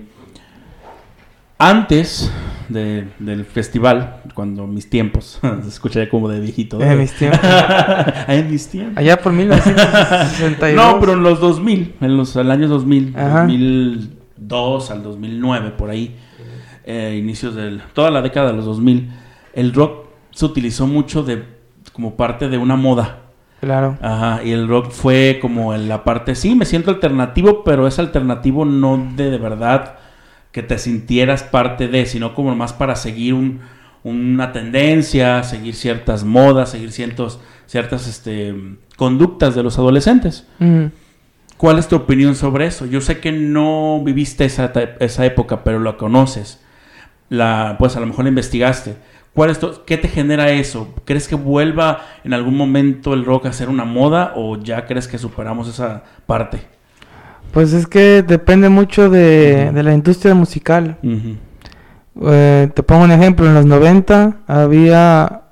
antes 1.68 2.30
de- 2.68 3.06
del 3.18 3.44
festival, 3.44 4.20
cuando 4.34 4.66
mis 4.66 4.88
tiempos, 4.90 5.38
se 5.62 5.68
escucha 5.68 6.00
ya 6.04 6.08
como 6.10 6.28
de 6.28 6.40
viejito. 6.40 6.80
En 6.82 6.98
mis 6.98 7.12
tiempos. 7.12 7.40
en 8.28 8.50
mis 8.50 8.68
tiempos. 8.68 8.96
Allá 8.96 9.18
por 9.18 9.32
1962. 9.32 10.74
No, 10.74 10.98
pero 11.00 11.12
en 11.12 11.22
los 11.22 11.40
2000, 11.40 11.94
en 12.00 12.16
los 12.16 12.34
el 12.36 12.50
año 12.50 12.68
2000, 12.68 13.14
Ajá. 13.16 13.42
2002 13.42 14.90
al 14.90 15.02
2009, 15.02 15.70
por 15.76 15.90
ahí, 15.90 16.16
eh, 16.84 17.16
inicios 17.20 17.54
de 17.54 17.78
toda 17.92 18.10
la 18.10 18.22
década 18.22 18.48
de 18.50 18.56
los 18.56 18.64
2000, 18.64 19.10
el 19.54 19.72
rock 19.72 20.06
se 20.30 20.44
utilizó 20.44 20.86
mucho 20.86 21.22
de 21.22 21.44
como 21.92 22.16
parte 22.16 22.48
de 22.48 22.58
una 22.58 22.76
moda. 22.76 23.18
Claro. 23.60 23.96
Ajá, 24.02 24.40
y 24.42 24.50
el 24.50 24.66
rock 24.66 24.90
fue 24.90 25.38
como 25.40 25.72
en 25.74 25.88
la 25.88 26.02
parte, 26.02 26.34
sí, 26.34 26.54
me 26.56 26.64
siento 26.64 26.90
alternativo, 26.90 27.62
pero 27.62 27.86
es 27.86 27.98
alternativo 28.00 28.64
no 28.64 29.12
de, 29.14 29.30
de 29.30 29.38
verdad 29.38 29.98
que 30.52 30.62
te 30.62 30.78
sintieras 30.78 31.42
parte 31.42 31.88
de, 31.88 32.06
sino 32.06 32.34
como 32.34 32.54
más 32.54 32.72
para 32.72 32.94
seguir 32.96 33.34
un- 33.34 33.60
una 34.04 34.52
tendencia, 34.52 35.42
seguir 35.44 35.74
ciertas 35.74 36.24
modas, 36.24 36.70
seguir 36.70 36.92
ciertos, 36.92 37.40
ciertas 37.66 38.06
este, 38.08 38.54
conductas 38.96 39.54
de 39.54 39.62
los 39.62 39.78
adolescentes. 39.78 40.46
Mm. 40.58 40.86
¿Cuál 41.56 41.78
es 41.78 41.86
tu 41.88 41.94
opinión 41.96 42.34
sobre 42.34 42.66
eso? 42.66 42.86
Yo 42.86 43.00
sé 43.00 43.20
que 43.20 43.30
no 43.32 44.02
viviste 44.04 44.44
esa, 44.44 44.72
esa 44.98 45.24
época, 45.24 45.62
pero 45.62 45.78
la 45.78 45.96
conoces. 45.96 46.60
La, 47.28 47.76
pues 47.78 47.96
a 47.96 48.00
lo 48.00 48.06
mejor 48.06 48.24
la 48.24 48.30
investigaste. 48.30 48.96
¿Cuál 49.32 49.50
es 49.50 49.58
tu- 49.60 49.84
¿Qué 49.86 49.96
te 49.96 50.08
genera 50.08 50.50
eso? 50.50 50.92
¿Crees 51.06 51.28
que 51.28 51.36
vuelva 51.36 52.04
en 52.24 52.34
algún 52.34 52.56
momento 52.56 53.14
el 53.14 53.24
rock 53.24 53.46
a 53.46 53.52
ser 53.52 53.68
una 53.70 53.84
moda 53.84 54.32
o 54.36 54.58
ya 54.60 54.84
crees 54.86 55.06
que 55.08 55.16
superamos 55.18 55.68
esa 55.68 56.02
parte? 56.26 56.66
Pues 57.52 57.72
es 57.72 57.86
que 57.86 58.22
depende 58.22 58.68
mucho 58.68 59.10
de, 59.10 59.70
de 59.72 59.82
la 59.82 59.92
industria 59.94 60.34
musical. 60.34 60.96
Eh, 62.24 62.68
te 62.74 62.82
pongo 62.82 63.04
un 63.04 63.10
ejemplo, 63.10 63.46
en 63.46 63.54
los 63.54 63.64
90 63.66 64.36
había 64.46 65.42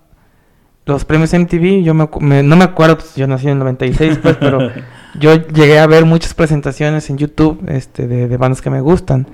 los 0.87 1.05
premios 1.05 1.33
MTV, 1.33 1.83
yo 1.83 1.95
me, 1.95 2.09
me- 2.21 2.43
no 2.43 2.57
me 2.57 2.65
acuerdo, 2.65 2.97
pues, 2.99 3.15
yo 3.15 3.27
nací 3.27 3.47
en 3.47 3.53
el 3.53 3.59
96, 3.61 4.19
pues, 4.21 4.37
pero 4.41 4.59
yo 5.21 5.35
llegué 5.35 5.79
a 5.79 5.87
ver 5.87 6.05
muchas 6.05 6.35
presentaciones 6.35 7.09
en 7.11 7.17
YouTube 7.19 7.63
este, 7.69 8.09
de, 8.09 8.27
de 8.29 8.37
bandas 8.37 8.61
que 8.61 8.71
me 8.71 8.81
gustan. 8.81 9.27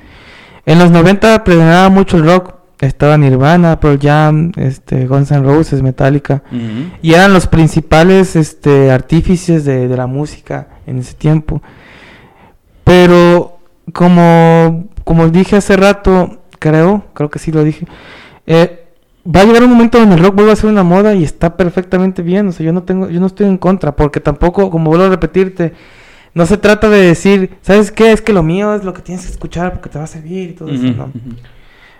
En 0.66 0.78
los 0.78 0.90
90 0.90 1.44
predominaba 1.44 1.88
mucho 1.88 2.18
el 2.18 2.24
rock, 2.26 2.54
estaba 2.80 3.16
Nirvana, 3.16 3.80
Pearl 3.80 3.98
Jam, 4.00 4.52
este, 4.56 5.06
Guns 5.06 5.30
N' 5.30 5.42
Roses, 5.44 5.80
Metallica, 5.82 6.42
y 7.00 7.14
eran 7.14 7.32
los 7.32 7.46
principales 7.46 8.36
este, 8.36 8.90
artífices 8.90 9.64
de, 9.64 9.88
de 9.88 9.96
la 9.96 10.06
música 10.06 10.68
en 10.86 10.98
ese 10.98 11.14
tiempo. 11.14 11.62
Pero 12.86 13.58
como, 13.92 14.86
como 15.02 15.28
dije 15.28 15.56
hace 15.56 15.76
rato, 15.76 16.38
creo, 16.60 17.04
creo 17.14 17.30
que 17.30 17.40
sí 17.40 17.50
lo 17.50 17.64
dije, 17.64 17.84
eh, 18.46 18.84
va 19.26 19.40
a 19.40 19.44
llegar 19.44 19.64
un 19.64 19.70
momento 19.70 19.98
donde 19.98 20.14
el 20.14 20.22
rock 20.22 20.36
vuelva 20.36 20.52
a 20.52 20.56
ser 20.56 20.70
una 20.70 20.84
moda 20.84 21.12
y 21.14 21.24
está 21.24 21.56
perfectamente 21.56 22.22
bien. 22.22 22.46
O 22.46 22.52
sea, 22.52 22.64
yo 22.64 22.72
no 22.72 22.84
tengo, 22.84 23.10
yo 23.10 23.18
no 23.18 23.26
estoy 23.26 23.46
en 23.48 23.58
contra, 23.58 23.96
porque 23.96 24.20
tampoco, 24.20 24.70
como 24.70 24.88
vuelvo 24.90 25.06
a 25.06 25.08
repetirte, 25.08 25.72
no 26.32 26.46
se 26.46 26.58
trata 26.58 26.88
de 26.88 26.98
decir, 27.00 27.58
¿sabes 27.60 27.90
qué? 27.90 28.12
Es 28.12 28.22
que 28.22 28.32
lo 28.32 28.44
mío 28.44 28.72
es 28.76 28.84
lo 28.84 28.94
que 28.94 29.02
tienes 29.02 29.24
que 29.26 29.32
escuchar 29.32 29.72
porque 29.72 29.88
te 29.88 29.98
va 29.98 30.04
a 30.04 30.06
servir 30.08 30.50
y 30.50 30.52
todo 30.52 30.68
eso. 30.68 30.84
No. 30.84 31.10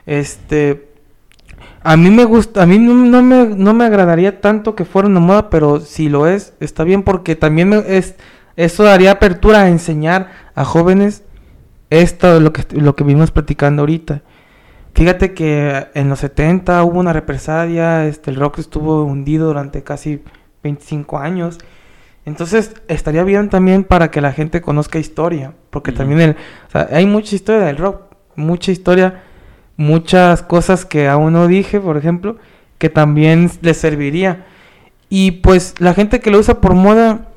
Este, 0.07 0.89
a 1.83 1.97
mí 1.97 2.11
me 2.11 2.25
gusta, 2.27 2.63
a 2.63 2.67
mí 2.67 2.79
no, 2.79 2.95
no 2.95 3.23
me, 3.23 3.47
no 3.57 3.75
me 3.75 3.85
agradaría 3.87 4.41
tanto 4.41 4.77
que 4.77 4.85
fuera 4.85 5.09
una 5.09 5.19
moda, 5.19 5.51
pero 5.51 5.81
si 5.81 6.09
lo 6.09 6.29
es, 6.29 6.53
está 6.61 6.85
bien 6.85 7.03
porque 7.03 7.35
también 7.35 7.71
me- 7.71 7.83
es, 7.89 8.15
eso 8.57 8.85
daría 8.85 9.13
apertura 9.13 9.63
a 9.63 9.69
enseñar 9.69 10.31
a 10.55 10.65
jóvenes 10.65 11.23
esto, 11.91 12.41
lo 12.41 12.53
que, 12.53 12.65
lo 12.77 12.97
que 12.97 13.05
vimos 13.05 13.31
platicando 13.31 13.83
ahorita. 13.83 14.23
Fíjate 14.95 15.35
que 15.35 15.89
en 15.95 16.09
los 16.09 16.21
70 16.21 16.83
hubo 16.85 16.99
una 16.99 17.13
represalia, 17.13 18.07
este, 18.07 18.31
el 18.31 18.37
rock 18.37 18.59
estuvo 18.59 19.05
hundido 19.05 19.49
durante 19.49 19.83
casi 19.83 20.23
25 20.63 21.19
años. 21.19 21.59
Entonces 22.25 22.75
estaría 22.89 23.23
bien 23.23 23.51
también 23.51 23.85
para 23.85 24.11
que 24.11 24.21
la 24.21 24.33
gente 24.33 24.61
conozca 24.61 24.99
historia, 24.99 25.53
porque 25.71 25.93
también 25.93 26.21
el, 26.21 26.31
o 26.31 26.71
sea, 26.73 26.89
hay 26.91 27.07
mucha 27.07 27.37
historia 27.37 27.67
del 27.67 27.77
rock, 27.77 28.17
mucha 28.35 28.73
historia, 28.73 29.23
muchas 29.77 30.43
cosas 30.43 30.85
que 30.85 31.09
aún 31.09 31.35
no 31.35 31.47
dije, 31.47 31.79
por 31.79 31.97
ejemplo, 31.97 32.39
que 32.79 32.89
también 32.89 33.51
les 33.61 33.77
serviría. 33.77 34.47
Y 35.09 35.33
pues 35.33 35.75
la 35.79 35.95
gente 35.95 36.21
que 36.21 36.31
lo 36.31 36.39
usa 36.39 36.61
por 36.61 36.75
moda, 36.75 37.29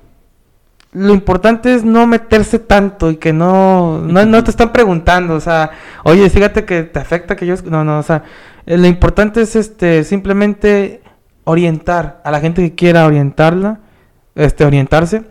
lo 0.92 1.14
importante 1.14 1.74
es 1.74 1.84
no 1.84 2.08
meterse 2.08 2.58
tanto 2.58 3.12
y 3.12 3.18
que 3.18 3.32
no, 3.32 4.00
no, 4.02 4.44
te 4.44 4.50
están 4.50 4.72
preguntando, 4.72 5.36
o 5.36 5.40
sea, 5.40 5.72
oye, 6.04 6.30
fíjate 6.30 6.66
que 6.66 6.84
te 6.84 7.00
afecta 7.00 7.36
que 7.36 7.46
yo... 7.46 7.54
esc-". 7.54 7.66
No, 7.66 7.84
no, 7.84 8.00
o 8.00 8.04
sea, 8.04 8.24
eh, 8.66 8.78
lo 8.78 8.88
importante 8.88 9.42
es 9.42 9.56
este 9.56 10.04
simplemente 10.04 11.02
orientar 11.44 12.22
a 12.24 12.32
la 12.32 12.40
gente 12.40 12.62
que 12.62 12.76
quiera 12.76 13.06
orientarla, 13.06 13.80
este, 14.36 14.66
orientarse, 14.66 15.24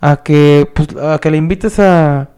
a 0.00 0.16
que, 0.18 0.68
pues, 0.74 0.88
a 0.96 1.18
que 1.18 1.30
le 1.30 1.36
invites 1.38 1.78
a, 1.78 2.30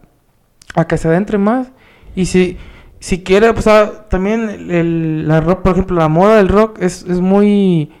a 0.75 0.87
que 0.87 0.97
se 0.97 1.07
adentre 1.07 1.37
más. 1.37 1.71
Y 2.15 2.25
si, 2.25 2.57
si 2.99 3.23
quiere, 3.23 3.53
pues 3.53 3.67
también 4.09 4.69
el, 4.71 5.27
la 5.27 5.41
rock, 5.41 5.61
por 5.61 5.73
ejemplo, 5.73 5.97
la 5.97 6.07
moda 6.07 6.37
del 6.37 6.49
rock 6.49 6.77
es, 6.81 7.03
es 7.03 7.19
muy, 7.19 7.91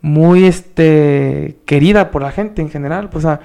muy, 0.00 0.44
este, 0.46 1.58
querida 1.66 2.10
por 2.10 2.22
la 2.22 2.32
gente 2.32 2.62
en 2.62 2.70
general. 2.70 3.10
Pues, 3.10 3.24
ah, 3.24 3.40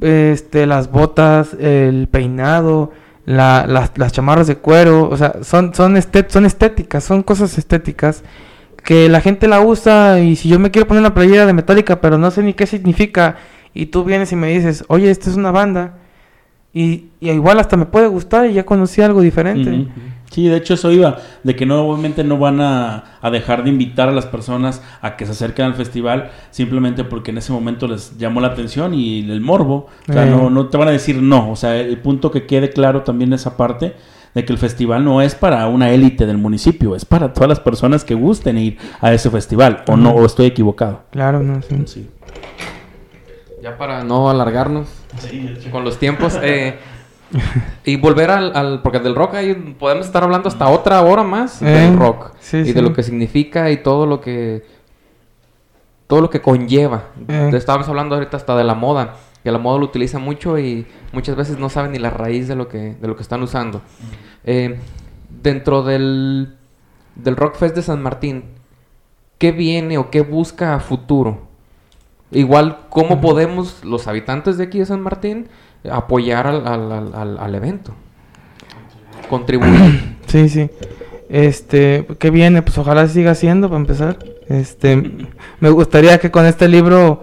este, 0.00 0.66
las 0.66 0.90
botas, 0.90 1.54
el 1.58 2.08
peinado, 2.08 2.92
la- 3.26 3.66
las, 3.66 3.92
las 3.96 4.12
chamarras 4.12 4.46
de 4.46 4.56
cuero, 4.56 5.08
o 5.08 5.16
sea, 5.16 5.36
son, 5.42 5.74
son, 5.74 5.96
estet- 5.96 6.28
son 6.30 6.44
estéticas, 6.46 7.04
son 7.04 7.22
cosas 7.22 7.56
estéticas 7.58 8.22
que 8.84 9.08
la 9.08 9.20
gente 9.22 9.48
la 9.48 9.60
usa 9.62 10.20
y 10.20 10.36
si 10.36 10.48
yo 10.50 10.58
me 10.58 10.70
quiero 10.70 10.86
poner 10.86 11.00
una 11.00 11.14
playera 11.14 11.46
de 11.46 11.54
Metallica 11.54 12.00
pero 12.02 12.18
no 12.18 12.30
sé 12.30 12.42
ni 12.42 12.52
qué 12.52 12.66
significa 12.66 13.36
y 13.72 13.86
tú 13.86 14.04
vienes 14.04 14.30
y 14.32 14.36
me 14.36 14.48
dices, 14.52 14.84
oye, 14.88 15.10
esta 15.10 15.30
es 15.30 15.36
una 15.36 15.50
banda 15.52 15.94
y, 16.74 17.06
y 17.20 17.30
igual 17.30 17.60
hasta 17.60 17.76
me 17.76 17.86
puede 17.86 18.08
gustar 18.08 18.46
y 18.50 18.52
ya 18.52 18.66
conocí 18.66 19.00
algo 19.00 19.20
diferente. 19.22 19.86
Sí, 20.30 20.48
de 20.48 20.56
hecho 20.56 20.74
eso 20.74 20.90
iba, 20.90 21.18
de 21.44 21.54
que 21.54 21.64
no, 21.64 21.82
obviamente 21.86 22.24
no 22.24 22.36
van 22.38 22.60
a, 22.60 23.04
a 23.22 23.30
dejar 23.30 23.62
de 23.62 23.70
invitar 23.70 24.08
a 24.08 24.12
las 24.12 24.26
personas 24.26 24.82
a 25.00 25.14
que 25.16 25.26
se 25.26 25.30
acerquen 25.32 25.66
al 25.66 25.74
festival 25.74 26.30
simplemente 26.50 27.04
porque 27.04 27.30
en 27.30 27.38
ese 27.38 27.52
momento 27.52 27.86
les 27.86 28.18
llamó 28.18 28.40
la 28.40 28.48
atención 28.48 28.94
y 28.94 29.20
el 29.30 29.40
morbo. 29.40 29.86
O 30.08 30.12
sea, 30.12 30.26
Eh. 30.26 30.30
no, 30.30 30.50
no 30.50 30.66
te 30.66 30.76
van 30.76 30.88
a 30.88 30.90
decir 30.90 31.22
no. 31.22 31.52
O 31.52 31.56
sea, 31.56 31.76
el 31.76 31.98
punto 31.98 32.32
que 32.32 32.46
quede 32.46 32.70
claro 32.70 33.02
también 33.02 33.32
esa 33.32 33.56
parte 33.56 33.94
de 34.34 34.44
que 34.44 34.52
el 34.52 34.58
festival 34.58 35.04
no 35.04 35.22
es 35.22 35.36
para 35.36 35.68
una 35.68 35.90
élite 35.92 36.26
del 36.26 36.38
municipio, 36.38 36.96
es 36.96 37.04
para 37.04 37.32
todas 37.32 37.48
las 37.48 37.60
personas 37.60 38.02
que 38.02 38.14
gusten 38.14 38.58
ir 38.58 38.78
a 39.00 39.12
ese 39.12 39.30
festival. 39.30 39.84
O 39.86 39.96
no, 39.96 40.10
o 40.10 40.26
estoy 40.26 40.46
equivocado. 40.46 41.02
Claro, 41.12 41.40
no 41.44 41.62
sí. 41.62 41.76
Sí. 41.86 42.08
Ya 43.62 43.78
para 43.78 44.02
no 44.02 44.28
alargarnos 44.28 44.88
con 45.70 45.84
los 45.84 45.98
tiempos. 45.98 46.38
eh, 46.42 46.78
y 47.84 47.96
volver 47.96 48.30
al, 48.30 48.54
al- 48.56 48.82
Porque 48.82 49.00
del 49.00 49.14
rock 49.14 49.34
ahí 49.34 49.54
podemos 49.78 50.06
estar 50.06 50.22
hablando 50.22 50.48
hasta 50.48 50.68
otra 50.68 51.00
hora 51.02 51.22
más 51.24 51.60
Eh, 51.62 51.64
del 51.66 51.96
rock. 51.98 52.32
sí, 52.40 52.58
y 52.58 52.64
sí. 52.66 52.72
de 52.72 52.82
lo 52.82 52.92
que 52.92 53.02
significa 53.02 53.70
y 53.70 53.78
todo 53.78 54.06
lo 54.06 54.20
que... 54.20 54.64
Todo 56.06 56.20
lo 56.20 56.30
que 56.30 56.40
conlleva. 56.42 57.04
Eh. 57.28 57.50
Estábamos 57.54 57.88
hablando 57.88 58.14
ahorita 58.14 58.36
hasta 58.36 58.56
de 58.56 58.64
la 58.64 58.74
moda. 58.74 59.14
Que 59.42 59.50
la 59.50 59.58
moda 59.58 59.78
lo 59.78 59.84
utiliza 59.86 60.18
mucho 60.18 60.58
y 60.58 60.86
muchas 61.12 61.34
veces 61.36 61.58
no 61.58 61.68
saben 61.70 61.92
ni 61.92 61.98
la 61.98 62.10
raíz 62.10 62.46
de 62.48 62.54
lo 62.56 62.68
que, 62.68 62.94
de 63.00 63.08
lo 63.08 63.16
que 63.16 63.22
están 63.22 63.42
usando. 63.42 63.80
Eh, 64.44 64.78
dentro 65.42 65.82
del, 65.82 66.54
del 67.16 67.36
Rock 67.36 67.56
Fest 67.56 67.74
de 67.76 67.82
San 67.82 68.02
Martín, 68.02 68.44
¿qué 69.38 69.52
viene 69.52 69.98
o 69.98 70.10
qué 70.10 70.20
busca 70.22 70.74
a 70.74 70.80
futuro? 70.80 71.43
Igual, 72.30 72.78
¿cómo 72.88 73.20
podemos 73.20 73.84
los 73.84 74.06
habitantes 74.08 74.56
de 74.58 74.64
aquí 74.64 74.78
de 74.80 74.86
San 74.86 75.00
Martín 75.00 75.48
apoyar 75.90 76.46
al, 76.46 76.66
al- 76.66 77.38
al- 77.38 77.54
evento? 77.54 77.94
Contribuir. 79.28 80.14
Sí, 80.26 80.48
sí. 80.48 80.68
Este, 81.28 82.06
¿qué 82.18 82.30
viene? 82.30 82.62
Pues 82.62 82.76
ojalá 82.78 83.06
siga 83.06 83.32
haciendo 83.32 83.68
para 83.68 83.80
empezar. 83.80 84.18
Este, 84.48 84.96
me 85.60 85.70
gustaría 85.70 86.18
que 86.18 86.30
con 86.32 86.44
este 86.44 86.66
libro, 86.66 87.22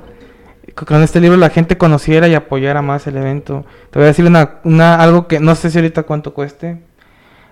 con 0.76 1.02
este 1.04 1.20
libro 1.20 1.36
la 1.36 1.50
gente 1.50 1.78
conociera 1.78 2.30
y 2.30 2.36
apoyara 2.36 2.82
más 2.82 3.06
el 3.08 3.18
evento. 3.18 3.66
Te 3.90 4.00
voy 4.00 4.06
a 4.06 4.08
decir 4.08 4.26
una, 4.26 4.60
una 4.64 4.96
algo 4.96 5.28
que 5.28 5.42
no 5.42 5.56
sé 5.56 5.70
si 5.72 5.78
ahorita 5.78 6.04
cuánto 6.04 6.34
cueste. 6.34 6.80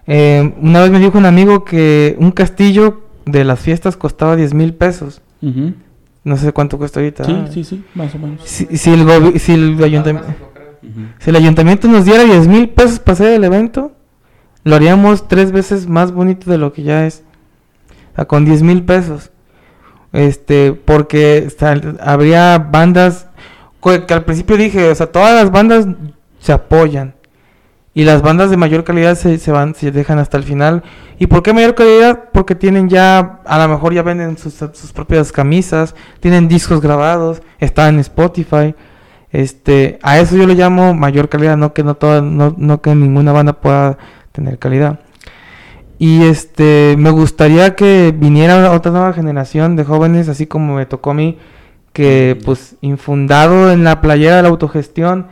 Eh, 0.07 0.53
una 0.61 0.81
vez 0.81 0.91
me 0.91 0.99
dijo 0.99 1.17
un 1.17 1.25
amigo 1.25 1.65
que 1.65 2.15
un 2.19 2.31
castillo 2.31 3.01
de 3.25 3.43
las 3.43 3.59
fiestas 3.59 3.97
costaba 3.97 4.37
10 4.37 4.53
mil 4.53 4.73
pesos. 4.73 5.21
No 6.29 6.37
sé 6.37 6.53
cuánto 6.53 6.77
cuesta 6.77 6.99
ahorita. 6.99 7.23
Sí, 7.25 7.35
sí, 7.51 7.63
sí, 7.63 7.83
más 7.95 8.13
o 8.13 8.19
menos. 8.19 8.41
Si, 8.45 8.65
si 8.77 8.91
el, 8.91 9.03
gobi- 9.05 9.39
si 9.39 9.53
el 9.53 9.83
ayuntamiento... 9.83 10.29
Si 11.19 11.29
el 11.31 11.35
ayuntamiento 11.35 11.87
nos 11.87 12.05
diera 12.05 12.23
10 12.23 12.47
mil 12.47 12.69
pesos 12.69 12.99
para 12.99 13.13
hacer 13.13 13.33
el 13.33 13.43
evento, 13.43 13.93
lo 14.63 14.75
haríamos 14.75 15.27
tres 15.27 15.51
veces 15.51 15.87
más 15.87 16.11
bonito 16.11 16.49
de 16.51 16.57
lo 16.59 16.71
que 16.71 16.83
ya 16.83 17.05
es. 17.07 17.23
O 18.13 18.15
sea, 18.15 18.25
con 18.25 18.45
10 18.45 18.61
mil 18.61 18.83
pesos. 18.83 19.31
Este, 20.13 20.73
porque 20.73 21.49
sal- 21.57 21.97
habría 22.01 22.59
bandas 22.59 23.27
que 23.81 24.13
al 24.13 24.23
principio 24.25 24.55
dije, 24.57 24.89
o 24.91 24.95
sea, 24.95 25.07
todas 25.07 25.33
las 25.33 25.51
bandas 25.51 25.87
se 26.39 26.51
apoyan. 26.53 27.15
Y 27.93 28.03
las 28.03 28.21
bandas 28.21 28.49
de 28.49 28.57
mayor 28.57 28.83
calidad 28.83 29.15
se, 29.15 29.37
se 29.39 29.51
van, 29.51 29.73
se 29.73 29.91
dejan 29.91 30.19
hasta 30.19 30.37
el 30.37 30.43
final. 30.43 30.83
¿Y 31.17 31.27
por 31.27 31.43
qué 31.43 31.53
mayor 31.53 31.75
calidad? 31.75 32.29
Porque 32.31 32.55
tienen 32.55 32.87
ya, 32.87 33.41
a 33.45 33.57
lo 33.57 33.67
mejor 33.67 33.93
ya 33.93 34.03
venden 34.03 34.37
sus, 34.37 34.53
sus 34.53 34.91
propias 34.93 35.31
camisas, 35.31 35.95
tienen 36.19 36.47
discos 36.47 36.81
grabados, 36.81 37.41
están 37.59 37.95
en 37.95 37.99
Spotify. 38.01 38.75
Este, 39.31 39.99
a 40.01 40.19
eso 40.19 40.37
yo 40.37 40.47
le 40.47 40.55
llamo 40.55 40.93
mayor 40.93 41.29
calidad, 41.29 41.57
no 41.57 41.73
que 41.73 41.83
no 41.83 41.95
toda, 41.95 42.21
no, 42.21 42.55
no 42.57 42.81
que 42.81 42.93
ninguna 42.95 43.31
banda 43.31 43.53
pueda 43.53 43.97
tener 44.31 44.59
calidad. 44.59 44.99
Y 45.97 46.23
este, 46.23 46.95
me 46.97 47.09
gustaría 47.09 47.75
que 47.75 48.13
viniera 48.17 48.71
otra 48.71 48.91
nueva 48.91 49.13
generación 49.13 49.75
de 49.75 49.83
jóvenes, 49.83 50.29
así 50.29 50.47
como 50.47 50.75
me 50.75 50.85
tocó 50.85 51.11
a 51.11 51.13
mí, 51.13 51.37
que 51.91 52.39
pues 52.45 52.77
infundado 52.81 53.71
en 53.71 53.83
la 53.83 53.99
playera 53.99 54.37
de 54.37 54.43
la 54.43 54.49
autogestión 54.49 55.27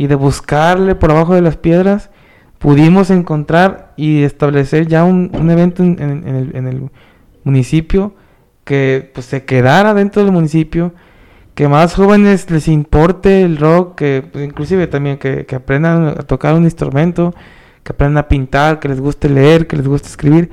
y 0.00 0.06
de 0.06 0.14
buscarle 0.14 0.94
por 0.94 1.10
abajo 1.10 1.34
de 1.34 1.42
las 1.42 1.58
piedras, 1.58 2.08
pudimos 2.58 3.10
encontrar 3.10 3.92
y 3.98 4.22
establecer 4.22 4.86
ya 4.86 5.04
un, 5.04 5.30
un 5.34 5.50
evento 5.50 5.82
en, 5.82 6.00
el, 6.00 6.88
municipio 7.44 8.14
que 8.64 9.10
pues 9.12 9.26
se 9.26 9.44
quedara 9.44 9.92
dentro 9.92 10.24
del 10.24 10.32
municipio, 10.32 10.94
que 11.54 11.68
más 11.68 11.94
jóvenes 11.94 12.50
les 12.50 12.66
importe 12.68 13.42
el 13.42 13.58
rock, 13.58 13.98
que 13.98 14.24
pues, 14.32 14.42
inclusive 14.42 14.86
también 14.86 15.18
que 15.18 15.54
aprendan 15.54 16.06
a 16.06 16.14
tocar 16.14 16.54
un 16.54 16.64
instrumento, 16.64 17.34
que 17.82 17.92
aprendan 17.92 18.24
a 18.24 18.28
pintar, 18.28 18.80
que 18.80 18.88
les 18.88 19.02
guste 19.02 19.28
leer, 19.28 19.66
que 19.66 19.76
les 19.76 19.86
guste 19.86 20.08
escribir, 20.08 20.48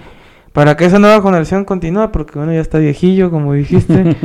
para 0.58 0.76
que 0.76 0.86
esa 0.86 0.98
nueva 0.98 1.22
generación 1.22 1.66
continúe, 1.66 2.12
porque 2.12 2.40
uno 2.40 2.52
ya 2.52 2.62
está 2.62 2.80
viejillo, 2.80 3.30
como 3.30 3.54
dijiste, 3.54 4.18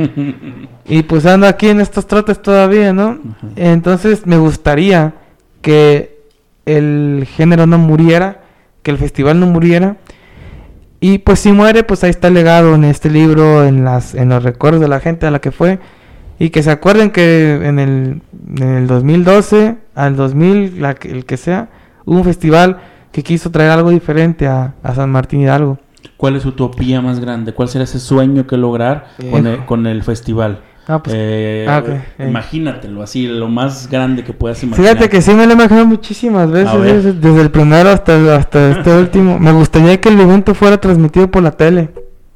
y 0.87 1.03
pues 1.03 1.27
anda 1.27 1.47
aquí 1.47 1.69
en 1.69 1.79
estos 1.79 2.07
trotes 2.07 2.41
todavía, 2.41 2.91
¿no? 2.91 3.19
Entonces 3.55 4.25
me 4.25 4.37
gustaría 4.39 5.13
que 5.61 6.23
el 6.65 7.27
género 7.29 7.67
no 7.67 7.77
muriera, 7.77 8.41
que 8.81 8.89
el 8.89 8.97
festival 8.97 9.39
no 9.39 9.45
muriera. 9.45 9.97
Y 10.99 11.19
pues 11.19 11.39
si 11.39 11.51
muere, 11.51 11.83
pues 11.83 12.03
ahí 12.03 12.09
está 12.09 12.29
el 12.29 12.33
legado 12.33 12.73
en 12.73 12.85
este 12.85 13.11
libro, 13.11 13.63
en 13.63 13.85
las 13.85 14.15
en 14.15 14.29
los 14.29 14.41
recuerdos 14.41 14.81
de 14.81 14.87
la 14.87 14.99
gente 14.99 15.27
a 15.27 15.29
la 15.29 15.39
que 15.39 15.51
fue. 15.51 15.77
Y 16.39 16.49
que 16.49 16.63
se 16.63 16.71
acuerden 16.71 17.11
que 17.11 17.59
en 17.63 17.77
el, 17.77 18.23
en 18.57 18.69
el 18.69 18.87
2012 18.87 19.75
al 19.93 20.15
2000, 20.15 20.81
la 20.81 20.97
el 21.03 21.25
que 21.25 21.37
sea, 21.37 21.69
hubo 22.05 22.17
un 22.17 22.23
festival 22.23 22.79
que 23.11 23.21
quiso 23.21 23.51
traer 23.51 23.69
algo 23.69 23.91
diferente 23.91 24.47
a, 24.47 24.73
a 24.81 24.95
San 24.95 25.11
Martín 25.11 25.41
Hidalgo. 25.41 25.77
¿Cuál 26.17 26.35
es 26.35 26.43
su 26.43 26.49
utopía 26.49 27.01
más 27.01 27.19
grande? 27.19 27.53
¿Cuál 27.53 27.69
será 27.69 27.83
ese 27.83 27.99
sueño 27.99 28.47
que 28.47 28.57
lograr 28.57 29.07
con, 29.31 29.47
el, 29.47 29.65
con 29.65 29.87
el 29.87 30.03
festival? 30.03 30.59
Ah, 30.87 31.01
pues, 31.01 31.15
Eh, 31.17 31.65
ah, 31.69 31.81
eh. 32.19 32.27
Imagínatelo 32.27 33.01
así, 33.03 33.27
lo 33.27 33.47
más 33.47 33.89
grande 33.89 34.23
que 34.23 34.33
puedas 34.33 34.61
imaginar. 34.63 34.91
Fíjate 34.95 35.09
que 35.09 35.21
sí 35.21 35.31
me 35.33 35.45
lo 35.45 35.51
he 35.51 35.55
imaginado 35.55 35.85
muchísimas 35.85 36.51
veces, 36.51 37.21
desde, 37.21 37.41
el 37.41 37.51
primero 37.51 37.89
hasta, 37.89 38.35
hasta 38.35 38.71
este 38.71 38.91
último. 38.99 39.39
Me 39.39 39.51
gustaría 39.53 39.99
que 40.01 40.09
el 40.09 40.19
evento 40.19 40.53
fuera 40.53 40.79
transmitido 40.79 41.31
por 41.31 41.41
la 41.43 41.51
tele 41.51 41.89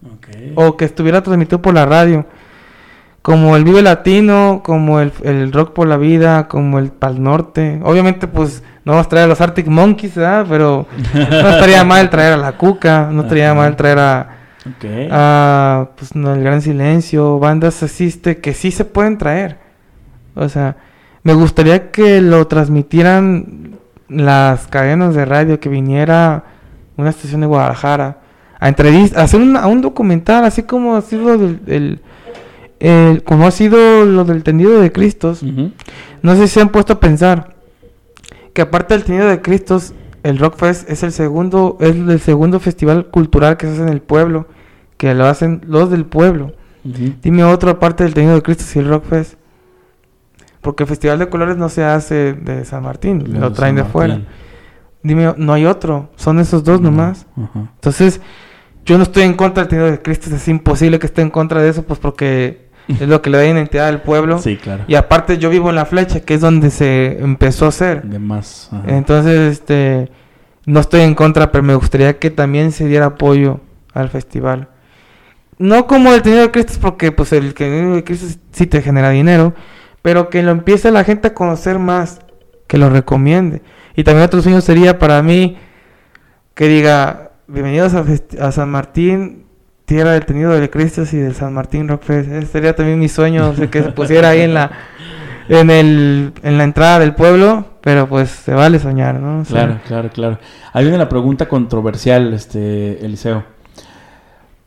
Ok. 0.05 0.27
o 0.55 0.77
que 0.77 0.85
estuviera 0.85 1.21
transmitido 1.21 1.61
por 1.61 1.73
la 1.73 1.85
radio. 1.85 2.25
Como 3.21 3.57
el 3.57 3.65
Vive 3.65 3.81
Latino, 3.81 4.61
como 4.63 5.01
el, 5.01 5.11
el 5.23 5.51
Rock 5.51 5.73
por 5.73 5.85
la 5.85 5.97
Vida, 5.97 6.47
como 6.47 6.79
el 6.79 6.91
Pal 6.91 7.21
Norte. 7.21 7.81
Obviamente, 7.83 8.25
pues 8.29 8.63
no 8.87 8.93
vamos 8.93 9.05
a 9.07 9.09
traer 9.09 9.25
a 9.25 9.27
los 9.27 9.41
Arctic 9.41 9.67
Monkeys, 9.67 10.15
¿verdad? 10.15 10.45
Pero 10.47 10.87
no 11.13 11.49
estaría 11.49 11.83
mal 11.83 12.09
traer 12.09 12.33
a 12.33 12.37
la 12.37 12.53
Cuca, 12.53 13.09
no 13.11 13.23
estaría 13.23 13.51
Ajá. 13.51 13.59
mal 13.59 13.75
traer 13.75 13.99
a, 13.99 14.29
Ok. 14.65 14.85
a, 15.11 15.89
pues, 15.97 16.15
no, 16.15 16.33
el 16.33 16.41
Gran 16.41 16.61
Silencio, 16.61 17.37
bandas 17.37 17.83
así 17.83 18.05
este, 18.07 18.37
que 18.37 18.53
sí 18.53 18.71
se 18.71 18.85
pueden 18.85 19.17
traer. 19.17 19.57
O 20.35 20.47
sea, 20.47 20.77
me 21.23 21.33
gustaría 21.33 21.91
que 21.91 22.21
lo 22.21 22.47
transmitieran 22.47 23.77
las 24.07 24.67
cadenas 24.67 25.15
de 25.15 25.25
radio, 25.25 25.59
que 25.59 25.67
viniera 25.67 26.43
una 26.95 27.09
estación 27.09 27.41
de 27.41 27.47
Guadalajara 27.47 28.19
a 28.59 28.69
entrevista, 28.69 29.19
a 29.19 29.23
hacer 29.25 29.41
un, 29.41 29.57
a 29.57 29.67
un 29.67 29.81
documental, 29.81 30.45
así 30.45 30.63
como 30.63 30.95
ha 30.95 31.01
sido 31.01 31.33
el, 31.33 31.59
el- 31.67 31.99
el- 32.79 33.23
como 33.23 33.45
ha 33.47 33.51
sido 33.51 34.05
lo 34.05 34.23
del 34.23 34.43
tendido 34.43 34.79
de 34.79 34.91
Cristos. 34.93 35.43
No 36.21 36.35
sé 36.35 36.43
si 36.47 36.53
se 36.53 36.61
han 36.61 36.69
puesto 36.69 36.93
a 36.93 36.99
pensar 37.01 37.56
que 38.57 38.63
aparte 38.63 38.95
del 38.95 39.03
tendido 39.03 39.27
de 39.27 39.39
Cristos, 39.39 39.93
el 40.23 40.39
Rockfest 40.39 40.89
es 40.89 41.03
el 41.03 41.11
segundo, 41.11 41.77
es 41.79 41.95
el 41.95 42.19
segundo 42.19 42.59
festival 42.59 43.05
cultural 43.11 43.55
que 43.55 43.67
se 43.67 43.73
hace 43.73 43.83
en 43.83 43.89
el 43.89 44.01
pueblo, 44.01 44.47
que 44.97 45.13
lo 45.13 45.27
hacen 45.27 45.61
los 45.67 45.91
del 45.91 46.07
pueblo. 46.07 46.53
Dime 46.83 47.43
otro 47.43 47.69
aparte 47.69 48.03
del 48.03 48.15
tenido 48.15 48.33
de 48.33 48.41
Cristos 48.41 48.75
y 48.75 48.79
el 48.79 48.87
Rockfest. 48.87 49.35
Porque 50.61 50.85
el 50.85 50.89
Festival 50.89 51.19
de 51.19 51.29
Colores 51.29 51.55
no 51.57 51.69
se 51.69 51.83
hace 51.83 52.33
de 52.33 52.65
San 52.65 52.81
Martín, 52.81 53.39
lo 53.39 53.53
traen 53.53 53.75
de 53.75 53.83
San 53.83 53.91
fuera. 53.91 54.13
Martín. 54.15 54.33
Dime, 55.03 55.35
no 55.37 55.53
hay 55.53 55.67
otro, 55.67 56.09
son 56.15 56.39
esos 56.39 56.63
dos 56.63 56.81
nomás. 56.81 57.27
Entonces, 57.75 58.21
yo 58.85 58.97
no 58.97 59.03
estoy 59.03 59.21
en 59.21 59.35
contra 59.35 59.61
del 59.61 59.69
tenido 59.69 59.91
de 59.91 60.01
Cristos, 60.01 60.33
es 60.33 60.47
imposible 60.47 60.97
que 60.97 61.05
esté 61.05 61.21
en 61.21 61.29
contra 61.29 61.61
de 61.61 61.69
eso, 61.69 61.83
pues 61.83 61.99
porque 61.99 62.66
es 62.99 63.07
lo 63.07 63.21
que 63.21 63.29
le 63.29 63.37
da 63.37 63.45
identidad 63.45 63.87
al 63.87 64.01
pueblo. 64.01 64.39
Sí, 64.39 64.57
claro. 64.57 64.83
Y 64.87 64.95
aparte 64.95 65.37
yo 65.37 65.49
vivo 65.49 65.69
en 65.69 65.75
La 65.75 65.85
Flecha, 65.85 66.21
que 66.21 66.35
es 66.35 66.41
donde 66.41 66.69
se 66.69 67.19
empezó 67.19 67.65
a 67.65 67.69
hacer. 67.69 68.03
De 68.03 68.19
más. 68.19 68.69
ajá. 68.71 68.83
Entonces, 68.87 69.53
este, 69.53 70.09
no 70.65 70.79
estoy 70.79 71.01
en 71.01 71.15
contra, 71.15 71.51
pero 71.51 71.63
me 71.63 71.75
gustaría 71.75 72.19
que 72.19 72.29
también 72.29 72.71
se 72.71 72.87
diera 72.87 73.07
apoyo 73.07 73.61
al 73.93 74.09
festival. 74.09 74.69
No 75.57 75.87
como 75.87 76.13
el 76.13 76.21
tenido 76.21 76.43
de 76.43 76.51
Cristo, 76.51 76.77
porque 76.81 77.11
pues 77.11 77.33
el 77.33 77.53
tenido 77.53 77.95
de 77.95 78.03
Cristo 78.03 78.39
sí 78.51 78.67
te 78.67 78.81
genera 78.81 79.09
dinero, 79.09 79.55
pero 80.01 80.29
que 80.29 80.43
lo 80.43 80.51
empiece 80.51 80.91
la 80.91 81.03
gente 81.03 81.29
a 81.29 81.33
conocer 81.33 81.79
más, 81.79 82.19
que 82.67 82.77
lo 82.77 82.89
recomiende. 82.89 83.63
Y 83.95 84.03
también 84.03 84.25
otro 84.25 84.41
sueño 84.41 84.61
sería 84.61 84.99
para 84.99 85.23
mí 85.23 85.57
que 86.53 86.67
diga, 86.67 87.31
bienvenidos 87.47 87.93
a 88.39 88.51
San 88.51 88.69
Martín, 88.69 89.46
tierra 89.87 90.11
del 90.11 90.25
tenido 90.25 90.51
de 90.51 90.69
Cristo 90.69 91.03
y 91.11 91.15
del 91.15 91.33
San 91.33 91.53
Martín 91.53 91.87
Rockfest. 91.87 92.29
Ese 92.29 92.47
sería 92.47 92.75
también 92.75 92.99
mi 92.99 93.07
sueño, 93.07 93.49
o 93.49 93.55
sea, 93.55 93.71
que 93.71 93.81
se 93.81 93.91
pusiera 93.91 94.29
ahí 94.29 94.41
en 94.41 94.53
la 94.53 94.69
en 95.49 95.69
el 95.69 96.33
en 96.43 96.57
la 96.57 96.65
entrada 96.65 96.99
del 96.99 97.15
pueblo, 97.15 97.65
pero 97.81 98.07
pues 98.09 98.29
se 98.29 98.53
vale 98.53 98.79
soñar, 98.79 99.15
¿no? 99.19 99.39
O 99.39 99.45
sea, 99.45 99.65
Claro, 99.65 99.79
claro, 99.87 100.09
claro. 100.09 100.39
Ahí 100.73 100.83
viene 100.83 100.97
la 100.97 101.07
pregunta 101.07 101.47
controversial, 101.47 102.33
este, 102.33 103.03
Eliseo. 103.05 103.45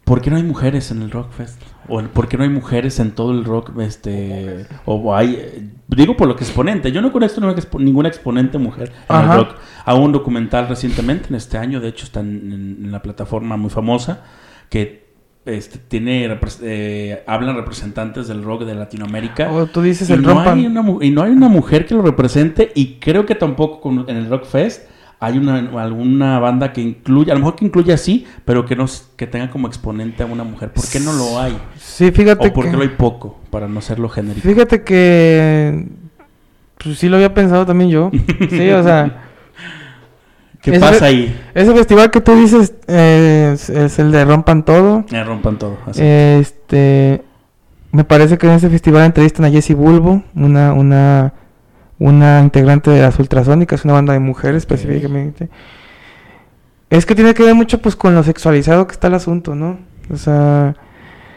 ¿Por 0.05 0.23
qué 0.23 0.31
no 0.31 0.37
hay 0.37 0.43
mujeres 0.43 0.91
en 0.91 1.03
el 1.03 1.11
Rockfest? 1.11 1.61
¿O 1.87 2.01
el- 2.01 2.09
por 2.09 2.27
qué 2.27 2.37
no 2.39 2.43
hay 2.45 2.49
mujeres 2.49 2.99
en 2.99 3.11
todo 3.13 3.33
el 3.33 3.45
rock? 3.45 3.79
Este, 3.81 4.65
o 4.87 5.15
hay, 5.15 5.71
digo 5.89 6.17
por 6.17 6.29
lo 6.29 6.35
que 6.37 6.45
exponente. 6.45 6.91
Yo 6.93 7.01
no 7.03 7.13
conozco 7.13 7.41
ninguna, 7.41 7.61
expo- 7.61 7.81
ninguna 7.81 8.09
exponente 8.09 8.59
mujer 8.59 8.91
en 9.09 9.17
Ajá. 9.17 9.33
el 9.35 9.39
rock. 9.41 9.57
Hago 9.85 9.99
un 10.01 10.13
documental 10.13 10.67
recientemente, 10.69 11.29
en 11.29 11.35
este 11.37 11.59
año, 11.59 11.81
de 11.81 11.89
hecho 11.89 12.07
está 12.07 12.21
en, 12.21 12.79
en 12.85 12.91
la 12.93 13.03
plataforma 13.03 13.57
muy 13.57 13.71
famosa, 13.71 14.23
que 14.69 15.10
este, 15.57 15.79
tiene, 15.79 16.39
eh, 16.63 17.23
hablan 17.27 17.57
representantes 17.57 18.29
del 18.29 18.43
rock 18.43 18.63
de 18.65 18.75
Latinoamérica. 18.75 19.51
O 19.53 19.67
tú 19.67 19.83
dices 19.83 20.09
Y 20.11 20.13
el 20.15 20.23
no, 20.23 20.31
rompan. 20.35 20.59
hay 20.59 20.67
una, 20.67 20.85
y 21.03 21.11
no 21.11 21.23
hay 21.23 21.31
una 21.33 21.49
mujer 21.49 21.87
que 21.87 21.95
lo 21.95 22.03
represente 22.03 22.71
y 22.75 22.95
creo 23.01 23.27
que 23.27 23.35
tampoco 23.35 23.81
con- 23.81 24.05
en 24.09 24.17
el 24.17 24.29
Rock 24.29 24.45
Fest 24.47 24.89
hay 25.23 25.37
una 25.37 25.57
alguna 25.83 26.39
banda 26.39 26.73
que 26.73 26.81
incluya, 26.81 27.33
a 27.33 27.37
lo 27.37 27.41
mejor 27.41 27.57
que 27.57 27.67
incluya 27.67 27.95
así, 27.95 28.25
pero 28.47 28.65
que 28.65 28.75
no 28.75 28.87
que 29.17 29.27
tenga 29.27 29.51
como 29.51 29.69
exponente 29.69 30.23
a 30.23 30.27
una 30.27 30.45
mujer. 30.45 30.73
¿Por 30.73 30.89
qué 30.89 30.99
no 30.99 31.13
lo 31.13 31.39
hay? 31.39 31.59
Sí, 31.77 32.11
fíjate 32.11 32.49
¿O 32.49 32.53
por 32.55 32.65
qué 32.71 32.73
lo 32.77 32.83
hay 32.83 32.89
poco? 32.89 33.39
Para 33.51 33.69
no 33.69 33.81
serlo 33.83 34.09
genérico. 34.09 34.49
fíjate 34.49 34.83
que 34.83 35.87
pues 36.83 36.99
sí 36.99 37.09
lo 37.11 37.17
había 37.17 37.35
pensado 37.35 37.67
también 37.67 37.91
yo. 37.91 38.11
Sí, 38.49 38.71
o 38.71 38.83
sea, 38.83 39.30
¿Qué 40.63 40.71
ese- 40.73 40.81
pasa 40.81 41.07
ahí? 41.07 41.39
ese 41.55 41.73
festival 41.75 42.11
que 42.11 42.21
tú 42.21 42.35
dices 42.35 42.75
eh, 42.87 43.51
es, 43.55 43.71
es 43.71 43.99
el 43.99 44.13
de 44.13 44.25
Rompan 44.25 44.65
Todo. 44.65 45.05
Me 45.11 45.25
rompan 45.25 45.59
todo. 45.59 45.79
así. 45.87 46.01
Este 46.03 47.23
me 47.93 48.05
parece 48.05 48.39
que 48.39 48.47
en 48.47 48.53
ese 48.53 48.69
festival 48.71 49.05
entrevistan 49.05 49.47
a 49.47 49.51
Jessie 49.51 49.75
Bulbo, 49.75 50.23
una 50.35 50.73
una 50.75 51.33
una 51.99 52.41
integrante 52.41 52.91
de 52.91 53.03
las 53.03 53.19
Ultrasónicas, 53.19 53.85
una 53.85 53.95
banda 53.95 54.13
de 54.13 54.21
mujeres 54.21 54.59
específicamente. 54.59 55.49
Es 56.89 57.07
que 57.07 57.15
tiene 57.15 57.35
que 57.35 57.43
ver 57.45 57.55
mucho 57.55 57.81
pues 57.81 57.95
con 57.97 58.15
lo 58.15 58.23
sexualizado 58.23 58.87
que 58.87 58.93
está 58.93 59.07
el 59.09 59.15
asunto, 59.15 59.55
¿no? 59.55 59.79
O 60.13 60.17
sea, 60.17 60.75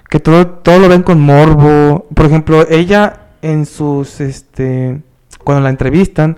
que 0.10 0.20
todo 0.20 0.48
todo 0.48 0.80
lo 0.80 0.90
ven 0.90 1.04
con 1.04 1.20
morbo. 1.22 2.08
Por 2.14 2.26
ejemplo, 2.26 2.66
ella 2.70 3.22
en 3.42 3.66
sus 3.66 4.20
este 4.22 5.02
cuando 5.44 5.64
la 5.64 5.70
entrevistan 5.70 6.38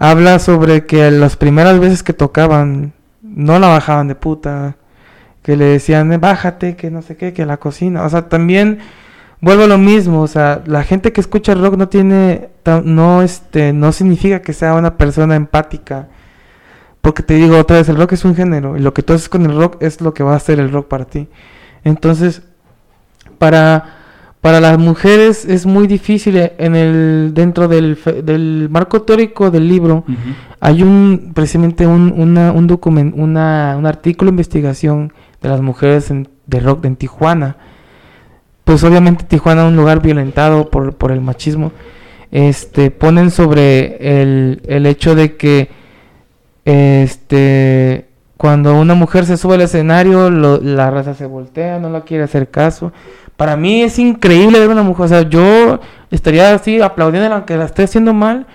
habla 0.00 0.38
sobre 0.40 0.86
que 0.86 1.10
las 1.12 1.36
primeras 1.36 1.78
veces 1.78 2.02
que 2.02 2.14
tocaban 2.14 2.94
no 3.22 3.58
la 3.60 3.68
bajaban 3.68 4.08
de 4.08 4.16
puta, 4.16 4.76
que 5.42 5.56
le 5.56 5.66
decían, 5.66 6.12
"Eh, 6.12 6.18
bájate, 6.18 6.74
que 6.76 6.90
no 6.90 7.02
sé 7.02 7.16
qué, 7.16 7.32
que 7.32 7.46
la 7.46 7.58
cocina. 7.58 8.02
O 8.04 8.08
sea, 8.08 8.28
también 8.28 8.78
vuelvo 9.40 9.64
a 9.64 9.66
lo 9.66 9.78
mismo, 9.78 10.22
o 10.22 10.26
sea, 10.26 10.62
la 10.66 10.84
gente 10.84 11.12
que 11.12 11.20
escucha 11.20 11.54
rock 11.54 11.76
no 11.76 11.88
tiene, 11.88 12.48
no, 12.84 13.22
este, 13.22 13.72
no 13.72 13.92
significa 13.92 14.42
que 14.42 14.52
sea 14.54 14.74
una 14.74 14.96
persona 14.96 15.36
empática. 15.36 16.08
Porque 17.02 17.22
te 17.22 17.34
digo 17.34 17.58
otra 17.58 17.78
vez, 17.78 17.88
el 17.88 17.96
rock 17.96 18.12
es 18.12 18.24
un 18.24 18.34
género 18.34 18.76
y 18.76 18.80
lo 18.80 18.94
que 18.94 19.02
tú 19.02 19.12
haces 19.14 19.28
con 19.28 19.44
el 19.46 19.56
rock 19.56 19.76
es 19.82 20.00
lo 20.00 20.14
que 20.14 20.22
va 20.22 20.34
a 20.34 20.36
hacer 20.36 20.60
el 20.60 20.70
rock 20.72 20.88
para 20.88 21.06
ti. 21.06 21.28
Entonces, 21.84 22.42
para, 23.38 23.99
para 24.40 24.60
las 24.60 24.78
mujeres 24.78 25.44
es 25.44 25.66
muy 25.66 25.86
difícil 25.86 26.36
eh, 26.38 26.54
en 26.58 26.74
el, 26.74 27.32
dentro 27.34 27.68
del, 27.68 27.98
del 28.24 28.68
marco 28.70 29.02
teórico 29.02 29.50
del 29.50 29.68
libro, 29.68 30.04
hay 30.60 30.82
un 30.82 31.32
precisamente 31.34 31.86
un, 31.86 32.12
una, 32.16 32.50
un 32.52 32.66
document, 32.66 33.14
una, 33.16 33.74
un 33.78 33.86
artículo 33.86 34.30
de 34.30 34.34
investigación 34.34 35.12
de 35.42 35.48
las 35.48 35.60
mujeres 35.60 36.10
en- 36.10 36.28
de 36.46 36.60
rock 36.60 36.84
en 36.86 36.96
Tijuana. 36.96 37.56
Pues 38.64 38.82
obviamente 38.84 39.24
Tijuana 39.24 39.62
es 39.62 39.68
un 39.68 39.76
lugar 39.76 40.00
violentado 40.00 40.70
por, 40.70 40.94
por 40.94 41.12
el 41.12 41.20
machismo. 41.20 41.72
Este 42.30 42.90
ponen 42.90 43.30
sobre 43.30 43.96
el, 44.22 44.62
el 44.66 44.86
hecho 44.86 45.14
de 45.14 45.36
que 45.36 45.68
este 46.64 48.06
cuando 48.36 48.74
una 48.74 48.94
mujer 48.94 49.26
se 49.26 49.36
sube 49.36 49.56
al 49.56 49.60
escenario, 49.60 50.30
lo- 50.30 50.60
la 50.62 50.90
raza 50.90 51.12
se 51.14 51.26
voltea, 51.26 51.78
no 51.78 51.90
la 51.90 52.02
quiere 52.02 52.24
hacer 52.24 52.48
caso. 52.48 52.90
Para 53.40 53.56
mí 53.56 53.80
es 53.80 53.98
increíble 53.98 54.58
ver 54.58 54.68
una 54.68 54.82
mujer, 54.82 55.06
o 55.06 55.08
sea, 55.08 55.22
yo 55.22 55.80
estaría 56.10 56.52
así 56.52 56.82
aplaudiendo 56.82 57.34
aunque 57.34 57.56
la 57.56 57.64
esté 57.64 57.84
haciendo 57.84 58.12
mal, 58.12 58.46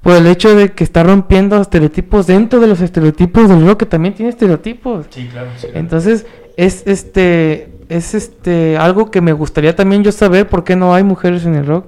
por 0.00 0.16
el 0.16 0.26
hecho 0.26 0.56
de 0.56 0.72
que 0.72 0.82
está 0.82 1.04
rompiendo 1.04 1.60
estereotipos 1.60 2.26
dentro 2.26 2.58
de 2.58 2.66
los 2.66 2.80
estereotipos 2.80 3.48
del 3.48 3.64
rock 3.64 3.78
que 3.78 3.86
también 3.86 4.14
tiene 4.14 4.30
estereotipos. 4.30 5.06
Sí, 5.10 5.28
claro. 5.28 5.46
sí, 5.54 5.68
claro. 5.68 5.78
Entonces, 5.78 6.26
es 6.56 6.82
este 6.86 7.70
es 7.88 8.14
este 8.14 8.76
algo 8.76 9.12
que 9.12 9.20
me 9.20 9.32
gustaría 9.32 9.76
también 9.76 10.02
yo 10.02 10.10
saber 10.10 10.48
por 10.48 10.64
qué 10.64 10.74
no 10.74 10.92
hay 10.92 11.04
mujeres 11.04 11.46
en 11.46 11.54
el 11.54 11.64
rock. 11.64 11.86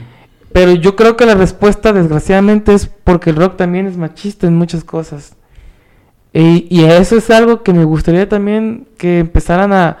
Pero 0.52 0.72
yo 0.72 0.96
creo 0.96 1.16
que 1.16 1.24
la 1.24 1.36
respuesta 1.36 1.92
desgraciadamente 1.92 2.74
es 2.74 2.88
porque 2.88 3.30
el 3.30 3.36
rock 3.36 3.56
también 3.56 3.86
es 3.86 3.96
machista 3.96 4.48
en 4.48 4.56
muchas 4.56 4.82
cosas. 4.82 5.36
Y, 6.32 6.66
y 6.68 6.82
eso 6.82 7.16
es 7.16 7.30
algo 7.30 7.62
que 7.62 7.72
me 7.72 7.84
gustaría 7.84 8.28
también 8.28 8.88
que 8.98 9.20
empezaran 9.20 9.72
a... 9.72 9.98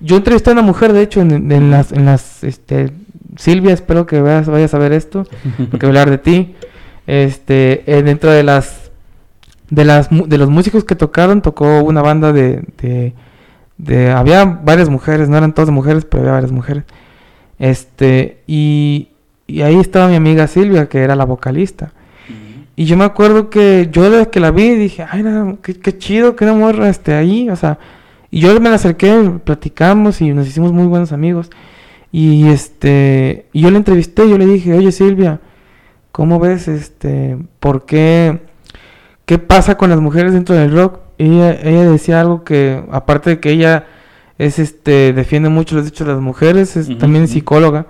Yo 0.00 0.16
entrevisté 0.16 0.50
a 0.50 0.52
una 0.54 0.62
mujer, 0.62 0.92
de 0.92 1.02
hecho, 1.02 1.20
en, 1.20 1.52
en 1.52 1.70
las... 1.70 1.92
En 1.92 2.04
las 2.04 2.44
este, 2.44 2.92
Silvia, 3.36 3.72
espero 3.72 4.06
que 4.06 4.20
vayas, 4.20 4.48
vayas 4.48 4.74
a 4.74 4.78
ver 4.78 4.92
esto, 4.92 5.24
porque 5.70 5.86
voy 5.86 5.96
a 5.96 6.02
hablar 6.02 6.10
de 6.10 6.18
ti. 6.18 6.54
Este, 7.06 7.82
dentro 7.86 8.30
de 8.30 8.42
las... 8.42 8.90
De, 9.68 9.84
las, 9.84 10.08
de 10.10 10.38
los 10.38 10.50
músicos 10.50 10.84
que 10.84 10.96
tocaron, 10.96 11.42
tocó 11.42 11.82
una 11.82 12.02
banda 12.02 12.32
de, 12.32 12.64
de, 12.82 13.14
de... 13.78 14.10
Había 14.10 14.44
varias 14.44 14.88
mujeres, 14.88 15.28
no 15.28 15.36
eran 15.36 15.54
todas 15.54 15.70
mujeres, 15.70 16.04
pero 16.04 16.22
había 16.22 16.32
varias 16.32 16.52
mujeres. 16.52 16.84
Este, 17.58 18.42
y, 18.46 19.10
y 19.46 19.62
ahí 19.62 19.76
estaba 19.76 20.08
mi 20.08 20.16
amiga 20.16 20.46
Silvia, 20.46 20.88
que 20.88 20.98
era 20.98 21.14
la 21.14 21.24
vocalista. 21.24 21.92
Y 22.80 22.86
yo 22.86 22.96
me 22.96 23.04
acuerdo 23.04 23.50
que 23.50 23.90
yo 23.92 24.10
desde 24.10 24.30
que 24.30 24.40
la 24.40 24.52
vi 24.52 24.70
dije, 24.70 25.04
ay, 25.10 25.22
no, 25.22 25.58
qué, 25.60 25.74
qué 25.78 25.98
chido 25.98 26.34
que 26.34 26.44
una 26.44 26.54
morra 26.54 26.88
esté 26.88 27.12
ahí, 27.12 27.50
o 27.50 27.56
sea, 27.56 27.78
y 28.30 28.40
yo 28.40 28.58
me 28.60 28.68
la 28.70 28.76
acerqué, 28.76 29.32
platicamos 29.44 30.20
y 30.20 30.32
nos 30.32 30.46
hicimos 30.46 30.72
muy 30.72 30.86
buenos 30.86 31.12
amigos. 31.12 31.50
Y 32.12 32.48
este, 32.48 33.46
y 33.52 33.60
yo 33.62 33.70
la 33.70 33.76
entrevisté, 33.78 34.28
yo 34.28 34.36
le 34.38 34.46
dije, 34.46 34.72
oye 34.74 34.90
Silvia, 34.92 35.40
¿cómo 36.12 36.40
ves 36.40 36.66
este, 36.68 37.38
por 37.60 37.86
qué, 37.86 38.40
qué 39.26 39.38
pasa 39.38 39.76
con 39.76 39.90
las 39.90 40.00
mujeres 40.00 40.32
dentro 40.32 40.54
del 40.56 40.72
rock? 40.72 40.98
Y 41.18 41.24
ella, 41.26 41.52
ella 41.62 41.90
decía 41.90 42.20
algo 42.20 42.42
que, 42.44 42.82
aparte 42.90 43.30
de 43.30 43.40
que 43.40 43.50
ella 43.50 43.86
es 44.38 44.58
este, 44.58 45.12
defiende 45.12 45.50
mucho 45.50 45.76
los 45.76 45.84
derechos 45.84 46.06
de 46.06 46.14
las 46.14 46.22
mujeres, 46.22 46.76
es 46.76 46.88
también 46.98 47.24
es 47.24 47.30
psicóloga, 47.30 47.86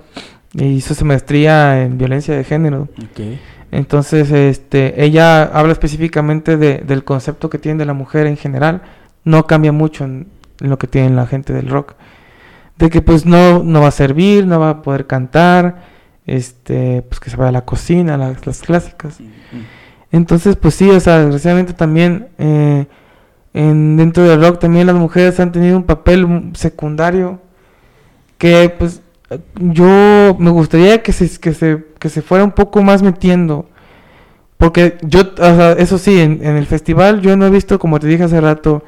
y 0.53 0.65
hizo 0.65 0.95
su 0.95 1.05
maestría 1.05 1.83
en 1.83 1.97
violencia 1.97 2.37
de 2.37 2.45
género. 2.45 2.89
Entonces, 3.73 4.31
este, 4.33 5.03
ella 5.05 5.45
habla 5.45 5.73
específicamente 5.73 6.57
de- 6.57 6.79
del 6.85 7.05
concepto 7.05 7.49
que 7.49 7.59
tiene 7.59 7.79
de 7.79 7.87
la 7.87 7.93
mujer 7.95 8.27
en 8.27 8.37
general. 8.37 8.83
No 9.25 9.47
cambia 9.47 9.73
mucho 9.73 10.05
en, 10.05 10.29
en 10.61 10.71
lo 10.71 10.79
que 10.79 10.87
tiene 10.87 11.11
la 11.11 11.27
gente 11.27 11.53
del 11.53 11.69
rock. 11.69 11.95
De 12.79 12.91
que 12.91 13.03
pues 13.03 13.27
no, 13.27 13.63
no 13.63 13.81
va 13.83 13.89
a 13.89 13.93
servir, 13.93 14.47
no 14.47 14.59
va 14.59 14.71
a 14.71 14.83
poder 14.83 15.07
cantar, 15.07 15.83
este, 16.27 17.03
pues 17.03 17.21
que 17.21 17.31
se 17.31 17.37
vaya 17.37 17.51
a 17.51 17.53
la 17.53 17.65
cocina, 17.65 18.17
las, 18.17 18.47
las 18.47 18.63
clásicas. 18.63 19.19
Entonces, 20.13 20.57
pues 20.57 20.75
sí, 20.75 20.89
o 20.89 21.01
sea, 21.01 21.19
desgraciadamente 21.19 21.73
también 21.73 22.29
eh, 22.39 22.87
en, 23.53 23.97
dentro 23.97 24.25
del 24.25 24.41
rock 24.41 24.59
también 24.59 24.87
las 24.87 24.97
mujeres 24.97 25.39
han 25.41 25.53
tenido 25.53 25.77
un 25.77 25.85
papel 25.85 26.51
secundario 26.55 27.41
que 28.39 28.75
pues 28.77 29.03
yo 29.57 30.37
me 30.39 30.51
gustaría 30.51 31.03
que 31.03 31.13
se, 31.13 31.39
que 31.39 31.53
se, 31.53 31.85
que 31.99 32.09
se 32.09 32.23
fuera 32.23 32.45
un 32.45 32.53
poco 32.53 32.83
más 32.83 33.03
metiendo. 33.03 33.67
Porque 34.57 34.99
yo, 35.03 35.21
o 35.21 35.37
sea, 35.37 35.73
eso 35.73 35.97
sí, 35.99 36.21
en, 36.21 36.41
en 36.43 36.57
el 36.57 36.67
festival 36.67 37.23
yo 37.23 37.37
no 37.37 37.47
he 37.47 37.51
visto, 37.51 37.79
como 37.79 37.99
te 37.99 38.07
dije 38.07 38.25
hace 38.25 38.41
rato, 38.41 38.85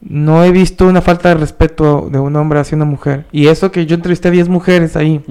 no 0.00 0.44
he 0.44 0.50
visto 0.50 0.86
una 0.86 1.02
falta 1.02 1.28
de 1.28 1.34
respeto 1.36 2.08
de 2.10 2.18
un 2.18 2.34
hombre 2.36 2.60
hacia 2.60 2.76
una 2.76 2.84
mujer. 2.84 3.26
Y 3.32 3.48
eso 3.48 3.70
que 3.70 3.86
yo 3.86 3.94
entrevisté 3.94 4.28
a 4.28 4.30
10 4.30 4.48
mujeres 4.48 4.96
ahí. 4.96 5.22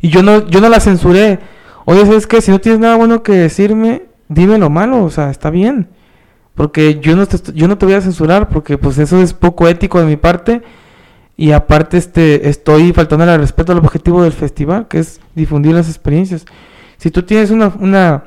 Y 0.00 0.08
yo 0.10 0.22
no, 0.22 0.46
yo 0.48 0.60
no 0.60 0.68
la 0.68 0.80
censuré. 0.80 1.38
Oye, 1.84 2.04
¿sabes 2.04 2.26
qué? 2.26 2.40
Si 2.40 2.50
no 2.50 2.60
tienes 2.60 2.80
nada 2.80 2.96
bueno 2.96 3.22
que 3.22 3.32
decirme, 3.32 4.02
dime 4.28 4.58
lo 4.58 4.70
malo, 4.70 5.02
o 5.02 5.10
sea, 5.10 5.30
está 5.30 5.50
bien. 5.50 5.88
Porque 6.54 7.00
yo 7.00 7.16
no 7.16 7.26
te, 7.26 7.52
yo 7.54 7.66
no 7.66 7.78
te 7.78 7.86
voy 7.86 7.94
a 7.94 8.00
censurar, 8.00 8.48
porque 8.48 8.76
pues 8.76 8.98
eso 8.98 9.20
es 9.22 9.32
poco 9.32 9.66
ético 9.68 9.98
de 9.98 10.06
mi 10.06 10.16
parte. 10.16 10.62
Y 11.36 11.52
aparte 11.52 11.96
este, 11.96 12.48
estoy 12.50 12.92
faltando 12.92 13.24
al 13.24 13.40
respeto 13.40 13.72
al 13.72 13.78
objetivo 13.78 14.22
del 14.22 14.32
festival, 14.32 14.86
que 14.88 14.98
es 14.98 15.20
difundir 15.34 15.74
las 15.74 15.88
experiencias. 15.88 16.44
Si 16.98 17.10
tú 17.10 17.22
tienes 17.22 17.50
una, 17.50 17.72
una, 17.80 18.24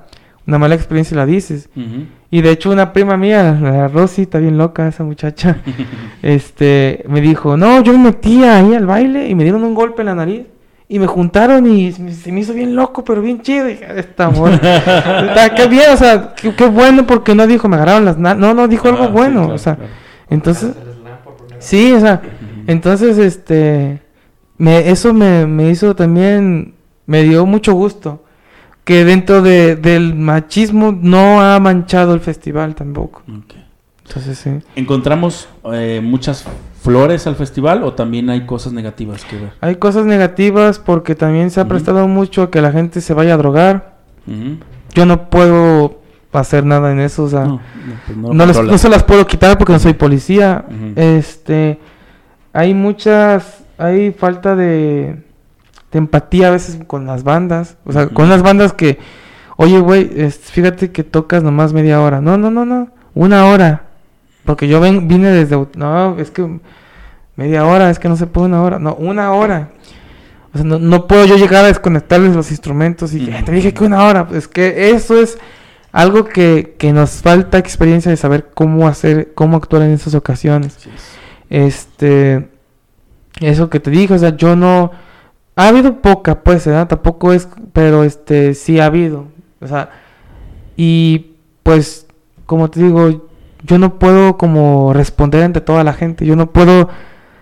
una 0.48 0.58
mala 0.58 0.76
experiencia, 0.76 1.16
la 1.16 1.28
dices. 1.28 1.70
Ujú. 1.76 2.08
Y 2.36 2.42
de 2.42 2.52
hecho 2.52 2.70
una 2.70 2.92
prima 2.92 3.16
mía, 3.16 3.58
la 3.62 3.88
Rosy, 3.88 4.24
está 4.24 4.40
bien 4.40 4.58
loca 4.58 4.90
esa 4.90 5.06
muchacha, 5.06 5.56
este, 6.22 7.06
me 7.08 7.22
dijo, 7.22 7.56
no, 7.56 7.82
yo 7.82 7.94
me 7.94 8.00
metí 8.10 8.44
ahí 8.44 8.74
al 8.74 8.86
baile 8.86 9.30
y 9.30 9.36
me 9.36 9.44
dieron 9.44 9.64
un 9.64 9.74
golpe 9.74 10.02
en 10.02 10.08
la 10.08 10.16
nariz. 10.16 10.42
Y 10.90 11.00
me 11.00 11.08
juntaron 11.08 11.66
y 11.66 11.94
se 11.94 12.32
me- 12.34 12.42
hizo 12.42 12.54
bien 12.54 12.76
loco, 12.76 13.06
pero 13.06 13.22
bien 13.22 13.42
chido. 13.42 13.70
Y 13.70 13.76
dije, 13.76 13.86
esta 13.96 14.26
amor. 14.26 14.52
qué 15.56 15.68
bien, 15.70 15.86
o 15.94 15.98
sea, 15.98 16.34
qué, 16.36 16.54
qué 16.54 16.66
bueno 16.68 17.08
porque 17.08 17.34
no 17.36 17.48
dijo, 17.48 17.70
me 17.70 17.78
agarraron 17.78 18.04
las 18.04 18.18
na-". 18.18 18.36
No, 18.36 18.54
no, 18.54 18.68
dijo 18.68 18.90
algo 18.90 19.04
Ah, 19.04 19.08
sí, 19.08 19.14
bueno. 19.14 19.40
claro, 19.42 19.54
o 19.56 19.58
sea, 19.58 19.76
claro. 19.78 19.92
entonces, 20.30 20.74
sí, 21.60 21.94
o 21.94 22.02
sea, 22.02 22.22
entonces, 22.68 23.18
este, 23.18 24.02
me, 24.58 24.90
eso 24.90 25.14
me, 25.14 25.48
me 25.48 25.70
hizo 25.70 25.96
también, 25.96 26.74
me 27.06 27.24
dio 27.24 27.46
mucho 27.46 27.74
gusto. 27.76 28.25
Que 28.86 29.04
dentro 29.04 29.42
de, 29.42 29.76
del 29.76 30.16
machismo 30.16 30.98
no 30.98 31.42
ha 31.42 31.60
manchado 31.60 32.14
el 32.14 32.22
festival 32.22 32.76
tampoco. 32.76 33.24
Ok. 33.28 33.56
Entonces, 34.08 34.38
sí. 34.38 34.52
¿Encontramos 34.76 35.50
eh, 35.74 36.00
muchas 36.04 36.46
flores 36.82 37.26
al 37.26 37.36
festival 37.36 37.84
o 37.84 37.94
también 37.94 38.30
hay 38.30 38.46
cosas 38.46 38.72
negativas 38.74 39.26
que 39.26 39.38
ver? 39.38 39.52
Hay 39.60 39.76
cosas 39.78 40.06
negativas 40.06 40.78
porque 40.78 41.16
también 41.16 41.50
se 41.50 41.60
ha 41.60 41.64
Ujú. 41.64 41.70
prestado 41.70 42.08
mucho 42.08 42.44
a 42.44 42.52
que 42.52 42.62
la 42.62 42.72
gente 42.72 43.02
se 43.02 43.14
vaya 43.16 43.34
a 43.34 43.38
drogar. 43.38 43.96
Ujú. 44.28 44.58
Yo 44.94 45.06
no 45.08 45.30
puedo 45.32 46.00
hacer 46.32 46.64
nada 46.66 46.92
en 46.92 47.00
eso, 47.00 47.24
o 47.24 47.30
sea, 47.30 47.46
No, 47.46 47.48
no, 47.48 47.54
no, 47.56 47.62
pues 48.06 48.18
no 48.18 48.34
lo 48.34 48.46
les- 48.46 48.64
no 48.64 48.78
se 48.78 48.90
las 48.90 49.04
puedo 49.04 49.26
quitar 49.26 49.58
porque 49.58 49.74
no 49.74 49.80
soy 49.80 49.94
policía. 49.94 50.64
Ujú. 50.70 50.94
Este, 50.96 51.80
hay 52.54 52.76
muchas, 52.76 53.64
hay 53.80 54.12
falta 54.12 54.56
de, 54.56 55.24
de 55.96 56.00
empatía 56.00 56.50
a 56.50 56.52
veces 56.52 56.78
con 56.88 57.06
las 57.06 57.24
bandas, 57.24 57.78
o 57.86 57.94
sea, 57.94 58.08
con 58.08 58.28
las 58.28 58.42
bandas 58.42 58.74
que, 58.74 59.00
oye, 59.56 59.80
güey, 59.80 60.30
fíjate 60.30 60.92
que 60.92 61.06
tocas 61.06 61.42
nomás 61.42 61.72
media 61.72 62.02
hora. 62.02 62.20
No, 62.20 62.38
no, 62.38 62.52
no, 62.52 62.66
no, 62.66 62.90
una 63.14 63.46
hora. 63.46 63.84
Porque 64.44 64.68
yo 64.68 64.82
ven, 64.82 65.08
vine 65.08 65.30
desde, 65.30 65.58
no, 65.78 66.18
es 66.20 66.32
que 66.32 66.60
media 67.38 67.66
hora, 67.66 67.90
es 67.90 67.98
que 67.98 68.10
no 68.10 68.18
se 68.18 68.28
puede 68.28 68.48
una 68.48 68.62
hora, 68.62 68.78
no, 68.78 68.94
una 68.96 69.32
hora. 69.32 69.70
O 70.54 70.58
sea, 70.58 70.66
no, 70.68 70.80
no 70.80 71.08
puedo 71.08 71.24
yo 71.24 71.38
llegar 71.38 71.64
a 71.64 71.68
desconectarles 71.70 72.36
los 72.36 72.52
instrumentos 72.52 73.14
y 73.14 73.24
Ujú. 73.24 73.32
"Eh, 73.32 73.44
te 73.46 73.54
dije 73.54 73.74
que 73.74 73.86
una 73.86 74.04
hora. 74.04 74.28
Es 74.34 74.50
que 74.50 74.90
eso 74.92 75.18
es 75.18 75.38
algo 75.94 76.26
que, 76.26 76.76
que 76.78 76.92
nos 76.92 77.22
falta 77.22 77.58
experiencia 77.58 78.12
de 78.12 78.18
saber 78.18 78.50
cómo 78.54 78.86
hacer, 78.90 79.32
cómo 79.34 79.56
actuar 79.56 79.84
en 79.84 79.92
esas 79.92 80.14
ocasiones. 80.14 80.78
Este, 81.50 82.50
eso 83.40 83.70
que 83.70 83.80
te 83.80 83.92
dije, 83.92 84.14
o 84.14 84.20
sea, 84.20 84.36
yo 84.36 84.58
no, 84.58 84.92
ha 85.56 85.68
habido 85.68 86.02
poca, 86.02 86.44
pues, 86.44 86.66
¿verdad? 86.66 86.88
Tampoco 86.88 87.34
es, 87.34 87.48
pero 87.74 88.04
este, 88.04 88.54
sí 88.54 88.80
ha 88.80 88.86
habido, 88.86 89.28
o 89.62 89.68
sea, 89.68 89.90
y 90.76 91.36
pues, 91.64 92.08
como 92.46 92.70
te 92.70 92.82
digo, 92.82 93.28
yo 93.64 93.78
no 93.78 93.98
puedo 93.98 94.38
como 94.38 94.94
responder 94.94 95.44
ante 95.44 95.62
toda 95.62 95.84
la 95.84 95.94
gente, 95.94 96.26
yo 96.26 96.36
no 96.36 96.52
puedo, 96.52 96.90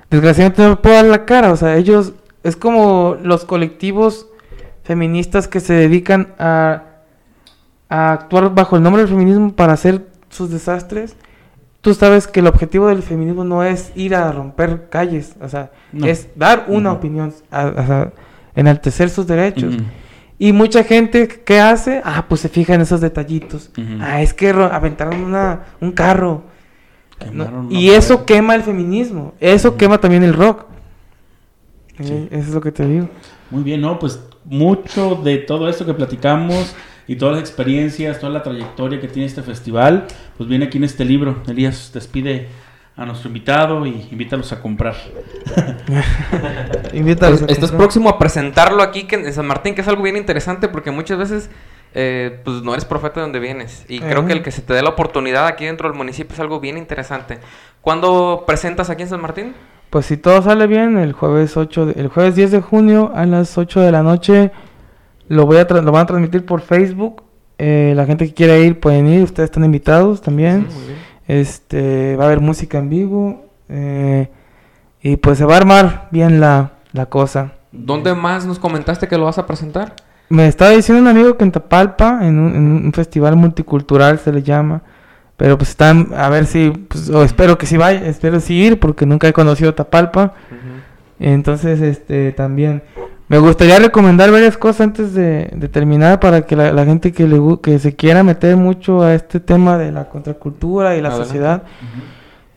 desgraciadamente 0.09 0.61
no 0.63 0.81
puedo 0.81 0.95
dar 0.95 1.05
la 1.05 1.25
cara, 1.25 1.51
o 1.51 1.57
sea, 1.57 1.75
ellos, 1.77 2.13
es 2.43 2.55
como 2.55 3.17
los 3.21 3.45
colectivos 3.45 4.27
feministas 4.83 5.47
que 5.47 5.59
se 5.59 5.73
dedican 5.73 6.33
a, 6.37 6.83
a 7.89 8.11
actuar 8.13 8.53
bajo 8.53 8.75
el 8.75 8.83
nombre 8.83 9.01
del 9.01 9.09
feminismo 9.09 9.53
para 9.53 9.73
hacer 9.73 10.05
sus 10.29 10.49
desastres. 10.49 11.15
Tú 11.83 11.93
sabes 11.93 12.25
que 12.27 12.39
el 12.39 12.47
objetivo 12.47 12.87
del 12.87 13.03
feminismo 13.03 13.43
no 13.43 13.61
es 13.63 13.91
ir 13.95 14.15
a 14.15 14.31
romper 14.31 14.87
calles, 14.89 15.35
o 15.39 15.47
sea, 15.49 15.69
No. 15.91 16.07
es 16.07 16.29
dar 16.35 16.65
una 16.69 16.91
opinión. 16.91 17.31
a- 17.51 17.65
o 17.67 17.85
sea, 17.85 18.13
enaltecer 18.55 19.09
sus 19.09 19.27
derechos. 19.27 19.75
Y 20.39 20.53
mucha 20.53 20.83
gente, 20.83 21.27
¿qué 21.27 21.59
hace? 21.59 22.01
Ah, 22.03 22.25
pues 22.27 22.41
se 22.41 22.49
fija 22.49 22.73
en 22.73 22.81
esos 22.81 23.01
detallitos. 23.01 23.69
Ah, 23.99 24.21
es 24.21 24.33
que 24.33 24.51
ro- 24.53 24.71
aventaron 24.71 25.21
una, 25.23 25.65
un 25.81 25.91
carro. 25.91 26.43
Y 27.69 27.89
eso 27.91 28.25
quema 28.25 28.55
el 28.55 28.63
feminismo. 28.63 29.33
Eso 29.39 29.75
quema 29.77 29.99
también 29.99 30.23
el 30.23 30.33
rock. 30.33 30.65
Sí. 32.01 32.11
Eh, 32.13 32.27
Eso 32.31 32.47
es 32.49 32.53
lo 32.55 32.61
que 32.61 32.71
te 32.71 32.85
digo. 32.87 33.09
Muy 33.51 33.61
bien, 33.63 33.81
¿no? 33.81 33.99
Pues 33.99 34.19
mucho 34.45 35.15
de 35.23 35.37
todo 35.37 35.69
esto 35.69 35.85
que 35.85 35.93
platicamos 35.93 36.75
y 37.07 37.15
todas 37.17 37.33
las 37.35 37.41
experiencias, 37.41 38.19
toda 38.19 38.31
la 38.33 38.43
trayectoria 38.43 38.99
que 38.99 39.07
tiene 39.07 39.25
este 39.27 39.41
festival, 39.43 40.05
pues 40.37 40.47
viene 40.49 40.65
aquí 40.65 40.77
en 40.77 40.83
este 40.85 41.03
libro. 41.05 41.41
Elías, 41.47 41.91
despide 41.93 42.47
a 42.95 43.05
nuestro 43.05 43.27
invitado 43.27 43.85
y 43.87 44.07
invítalos 44.11 44.51
a 44.53 44.61
comprar. 44.61 44.95
Invítalos 46.93 47.39
Pues, 47.39 47.49
a 47.49 47.53
estás 47.53 47.69
comprar. 47.71 47.77
próximo 47.77 48.09
a 48.09 48.19
presentarlo 48.19 48.83
aquí 48.83 49.03
que 49.05 49.15
en 49.15 49.33
San 49.33 49.45
Martín, 49.47 49.75
que 49.75 49.81
es 49.81 49.87
algo 49.87 50.03
bien 50.03 50.17
interesante 50.17 50.67
porque 50.69 50.91
muchas 50.91 51.17
veces 51.17 51.49
eh, 51.95 52.39
pues 52.43 52.61
no 52.63 52.73
eres 52.73 52.85
profeta 52.85 53.15
de 53.15 53.21
donde 53.21 53.39
vienes. 53.39 53.85
Y 53.89 53.99
creo 53.99 54.19
Ajá. 54.19 54.27
que 54.27 54.33
el 54.33 54.41
que 54.43 54.51
se 54.51 54.61
te 54.61 54.73
dé 54.73 54.81
la 54.81 54.89
oportunidad 54.89 55.47
aquí 55.47 55.65
dentro 55.65 55.87
del 55.89 55.97
municipio 55.97 56.33
es 56.33 56.39
algo 56.39 56.59
bien 56.59 56.77
interesante. 56.77 57.39
¿Cuándo 57.81 58.43
presentas 58.47 58.89
aquí 58.89 59.03
en 59.03 59.09
San 59.09 59.21
Martín? 59.21 59.53
Pues 59.89 60.05
si 60.07 60.17
todo 60.17 60.41
sale 60.41 60.65
bien, 60.67 60.97
el 60.97 61.13
jueves 61.13 61.55
8 61.57 61.87
de- 61.87 62.01
el 62.01 62.07
jueves 62.07 62.35
10 62.35 62.51
de 62.51 62.61
junio 62.61 63.11
a 63.13 63.25
las 63.25 63.57
8 63.57 63.79
de 63.81 63.91
la 63.91 64.01
noche 64.01 64.51
lo 65.27 65.45
voy 65.45 65.57
a 65.57 65.63
lo 65.63 65.91
van 65.91 66.03
a 66.03 66.05
transmitir 66.05 66.45
por 66.45 66.61
Facebook. 66.61 67.23
Eh, 67.57 67.93
la 67.95 68.05
gente 68.05 68.25
que 68.25 68.33
quiera 68.33 68.57
ir 68.57 68.79
pueden 68.79 69.07
ir, 69.07 69.23
ustedes 69.23 69.47
están 69.47 69.63
invitados 69.63 70.21
también. 70.21 70.67
Sí, 70.69 70.75
muy 70.75 70.87
bien. 70.87 70.99
Este, 71.27 72.15
va 72.17 72.23
a 72.23 72.27
haber 72.27 72.41
música 72.41 72.77
en 72.77 72.89
vivo 72.89 73.45
eh, 73.69 74.29
y 75.01 75.15
pues 75.17 75.37
se 75.37 75.45
va 75.45 75.53
a 75.53 75.57
armar 75.57 76.07
bien 76.11 76.39
la, 76.39 76.73
la 76.91 77.05
cosa. 77.05 77.53
¿Dónde 77.71 78.13
más 78.13 78.45
nos 78.45 78.59
comentaste 78.59 79.07
que 79.07 79.17
lo 79.17 79.25
vas 79.25 79.37
a 79.37 79.45
presentar? 79.45 79.95
Me 80.29 80.47
estaba 80.47 80.71
diciendo 80.71 81.01
un 81.01 81.07
amigo 81.07 81.37
que 81.37 81.43
en 81.43 81.51
Tapalpa, 81.51 82.19
en 82.21 82.39
un, 82.39 82.55
en 82.55 82.85
un 82.85 82.93
festival 82.93 83.35
multicultural 83.35 84.19
se 84.19 84.31
le 84.31 84.43
llama, 84.43 84.81
pero 85.37 85.57
pues 85.57 85.69
están, 85.71 86.09
a 86.15 86.29
ver 86.29 86.45
si, 86.45 86.69
pues, 86.69 87.09
o 87.09 87.23
espero 87.23 87.57
que 87.57 87.65
sí 87.65 87.77
vaya, 87.77 88.05
espero 88.07 88.39
sí 88.39 88.55
ir 88.55 88.79
porque 88.79 89.05
nunca 89.05 89.27
he 89.27 89.33
conocido 89.33 89.73
Tapalpa. 89.73 90.33
Entonces, 91.19 91.81
este, 91.81 92.31
también 92.31 92.83
me 93.29 93.39
gustaría 93.39 93.79
recomendar 93.79 94.31
varias 94.31 94.57
cosas 94.57 94.81
antes 94.81 95.13
de, 95.13 95.49
de 95.55 95.69
terminar 95.69 96.19
para 96.19 96.41
que 96.45 96.55
la, 96.55 96.71
la 96.73 96.85
gente 96.85 97.11
que, 97.11 97.27
le, 97.27 97.39
que 97.61 97.79
se 97.79 97.95
quiera 97.95 98.23
meter 98.23 98.57
mucho 98.57 99.01
a 99.01 99.13
este 99.15 99.39
tema 99.39 99.77
de 99.77 99.91
la 99.91 100.09
contracultura 100.09 100.95
y 100.95 101.01
la 101.01 101.07
Adelante. 101.09 101.25
sociedad. 101.25 101.63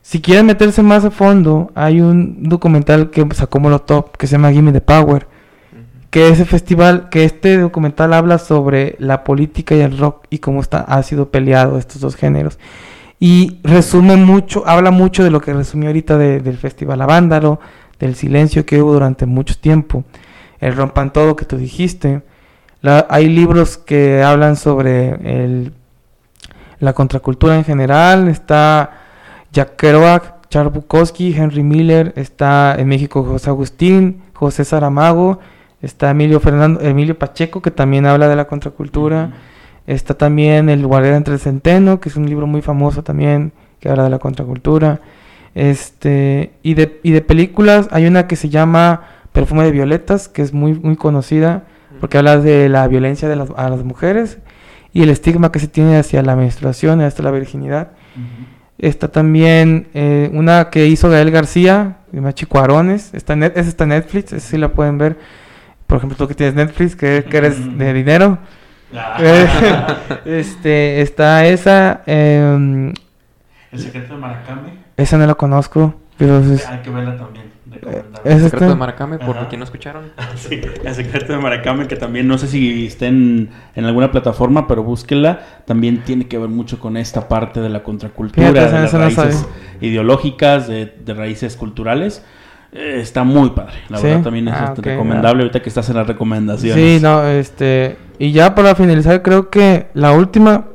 Si 0.02 0.20
quieren 0.20 0.46
meterse 0.46 0.82
más 0.82 1.04
a 1.04 1.10
fondo, 1.10 1.70
hay 1.74 2.00
un 2.00 2.48
documental 2.48 3.10
que 3.10 3.26
sacó 3.34 3.58
Molotov 3.58 4.12
que 4.12 4.26
se 4.26 4.32
llama 4.32 4.52
Gimme 4.52 4.72
the 4.72 4.80
Power. 4.80 5.26
Que 6.10 6.28
ese 6.28 6.44
festival, 6.44 7.08
que 7.10 7.24
este 7.24 7.58
documental 7.58 8.12
habla 8.12 8.38
sobre 8.38 8.96
la 8.98 9.24
política 9.24 9.74
y 9.74 9.80
el 9.80 9.98
rock 9.98 10.26
y 10.30 10.38
cómo 10.38 10.60
está, 10.60 10.78
ha 10.80 11.02
sido 11.02 11.30
peleado 11.30 11.76
estos 11.78 12.00
dos 12.00 12.14
géneros. 12.16 12.58
Y 13.18 13.58
resume 13.64 14.16
mucho, 14.16 14.66
habla 14.66 14.90
mucho 14.90 15.24
de 15.24 15.30
lo 15.30 15.40
que 15.40 15.52
resumió 15.52 15.88
ahorita 15.88 16.16
de- 16.18 16.40
del 16.40 16.56
festival 16.58 17.00
Avándaro, 17.02 17.58
del 17.98 18.14
silencio 18.14 18.64
que 18.64 18.80
hubo 18.80 18.92
durante 18.92 19.26
mucho 19.26 19.54
tiempo, 19.60 20.04
el 20.60 20.74
rompan 20.74 21.12
todo 21.12 21.36
que 21.36 21.44
tú 21.44 21.56
dijiste. 21.56 22.22
La- 22.82 23.06
hay 23.10 23.28
libros 23.28 23.78
que 23.78 24.22
hablan 24.22 24.56
sobre 24.56 25.08
el, 25.44 25.72
la 26.78 26.92
contracultura 26.92 27.56
en 27.56 27.64
general, 27.64 28.28
está 28.28 28.90
Jack 29.52 29.76
Kerouac, 29.76 30.48
Charles 30.48 30.72
Bukowski, 30.72 31.34
Henry 31.36 31.62
Miller, 31.62 32.12
está 32.16 32.76
en 32.78 32.88
México 32.88 33.24
José 33.24 33.50
Agustín, 33.50 34.22
José 34.34 34.64
Saramago, 34.64 35.40
está 35.82 36.10
Emilio 36.10 36.38
Fernando, 36.40 36.80
Emilio 36.80 37.18
Pacheco, 37.18 37.60
que 37.62 37.70
también 37.70 38.06
habla 38.06 38.28
de 38.28 38.36
la 38.36 38.46
contracultura. 38.46 39.30
Está 39.86 40.14
también 40.14 40.68
El 40.68 40.84
Guardián 40.86 41.14
entre 41.14 41.34
el 41.34 41.40
Centeno, 41.40 42.00
que 42.00 42.08
es 42.08 42.16
un 42.16 42.28
libro 42.28 42.46
muy 42.46 42.60
famoso 42.60 43.02
también, 43.04 43.52
que 43.80 43.88
habla 43.88 44.04
de 44.04 44.10
la 44.10 44.18
contracultura. 44.18 45.00
Este, 45.54 46.52
y 46.62 46.74
de, 46.74 47.00
y 47.02 47.12
de 47.12 47.22
películas, 47.22 47.88
hay 47.90 48.06
una 48.06 48.26
que 48.26 48.36
se 48.36 48.48
llama 48.48 49.02
Perfume 49.36 49.64
de 49.64 49.70
Violetas, 49.70 50.28
que 50.28 50.42
es 50.42 50.52
muy, 50.52 50.72
muy 50.74 50.96
conocida, 50.96 51.64
porque 52.00 52.18
habla 52.18 52.38
de 52.38 52.68
la 52.68 52.88
violencia 52.88 53.28
de 53.28 53.36
las, 53.36 53.50
a 53.56 53.68
las 53.68 53.84
mujeres 53.84 54.38
y 54.92 55.02
el 55.02 55.10
estigma 55.10 55.52
que 55.52 55.58
se 55.58 55.68
tiene 55.68 55.98
hacia 55.98 56.22
la 56.22 56.34
menstruación 56.36 57.00
y 57.00 57.04
hasta 57.04 57.22
la 57.22 57.30
virginidad. 57.30 57.90
Está 58.78 59.08
también 59.08 59.88
eh, 59.94 60.30
una 60.34 60.68
que 60.70 60.86
hizo 60.86 61.08
Gael 61.10 61.30
García, 61.30 61.98
que 62.06 62.10
se 62.12 62.16
llama 62.16 62.32
Chicuarones. 62.34 63.14
Está 63.14 63.32
en 63.34 63.42
esa 63.44 63.60
está 63.60 63.84
en 63.84 63.90
Netflix, 63.90 64.32
esa 64.32 64.46
sí 64.48 64.58
la 64.58 64.68
pueden 64.72 64.98
ver. 64.98 65.16
Por 65.86 65.98
ejemplo, 65.98 66.16
tú 66.18 66.26
que 66.28 66.34
tienes 66.34 66.54
Netflix, 66.54 66.96
que, 66.96 67.24
que 67.30 67.36
eres 67.36 67.78
de 67.78 67.92
dinero. 67.92 68.38
Eh, 69.20 69.46
este, 70.26 71.00
está 71.02 71.46
esa. 71.46 72.02
em, 72.06 72.92
El 73.72 73.78
secreto 73.80 74.14
de 74.14 74.20
Maracame. 74.20 74.70
esa 74.96 75.16
no 75.18 75.26
la 75.26 75.34
conozco. 75.34 75.94
Pero 76.18 76.38
es- 76.40 76.66
Hay 76.68 76.80
que 76.80 76.90
verla 76.90 77.16
también. 77.16 77.46
Recomendable. 77.80 78.20
esa 78.24 78.34
Secreto 78.44 78.56
está- 78.56 78.68
de 78.68 78.74
Maracame, 78.74 79.18
por 79.18 79.36
Ajá. 79.36 79.48
quien 79.48 79.58
no 79.60 79.64
escucharon. 79.64 80.04
Sí, 80.36 80.60
el 80.84 80.94
secreto 80.94 81.32
de 81.32 81.38
Maracame, 81.38 81.86
que 81.88 81.96
también 81.96 82.26
no 82.28 82.38
sé 82.38 82.46
si 82.48 82.86
esté 82.86 83.06
en, 83.06 83.50
en 83.74 83.84
alguna 83.84 84.10
plataforma, 84.10 84.66
pero 84.66 84.82
búsquenla. 84.82 85.40
También 85.66 86.02
tiene 86.04 86.26
que 86.28 86.38
ver 86.38 86.48
mucho 86.48 86.78
con 86.78 86.96
esta 86.96 87.28
parte 87.28 87.60
de 87.60 87.68
la 87.68 87.82
contracultura, 87.82 88.48
Fíjate, 88.48 88.72
de 88.74 88.82
las 88.82 88.92
no 88.92 88.98
raíces 89.00 89.46
ideológicas, 89.80 90.68
de, 90.68 90.86
de 90.86 91.14
raíces 91.14 91.56
culturales. 91.56 92.24
Eh, 92.72 92.98
está 93.00 93.22
muy 93.24 93.50
padre. 93.50 93.74
La 93.88 93.98
¿Sí? 93.98 94.04
verdad 94.06 94.22
también 94.24 94.48
es 94.48 94.54
Ah, 94.54 94.64
este, 94.68 94.80
ok, 94.80 94.86
recomendable 94.86 95.42
ahorita 95.44 95.62
que 95.62 95.68
estás 95.68 95.88
en 95.88 95.96
las 95.96 96.06
recomendaciones. 96.06 96.76
Sí, 96.98 97.02
no, 97.02 97.24
este. 97.26 97.96
Y 98.18 98.32
ya 98.32 98.54
para 98.54 98.74
finalizar, 98.74 99.22
creo 99.22 99.50
que 99.50 99.86
la 99.94 100.12
última. 100.12 100.66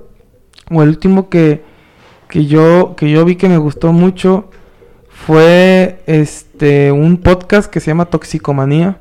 O 0.74 0.82
el 0.84 0.90
último 0.90 1.28
que, 1.30 1.64
que 2.30 2.46
yo 2.46 2.96
que 2.96 3.12
yo 3.12 3.26
vi 3.26 3.36
que 3.36 3.50
me 3.50 3.58
gustó 3.58 3.92
mucho 3.92 4.50
fue 5.26 6.02
este 6.08 6.92
un 6.92 7.18
podcast 7.18 7.70
que 7.72 7.80
se 7.80 7.88
llama 7.92 8.06
Toxicomanía. 8.06 8.98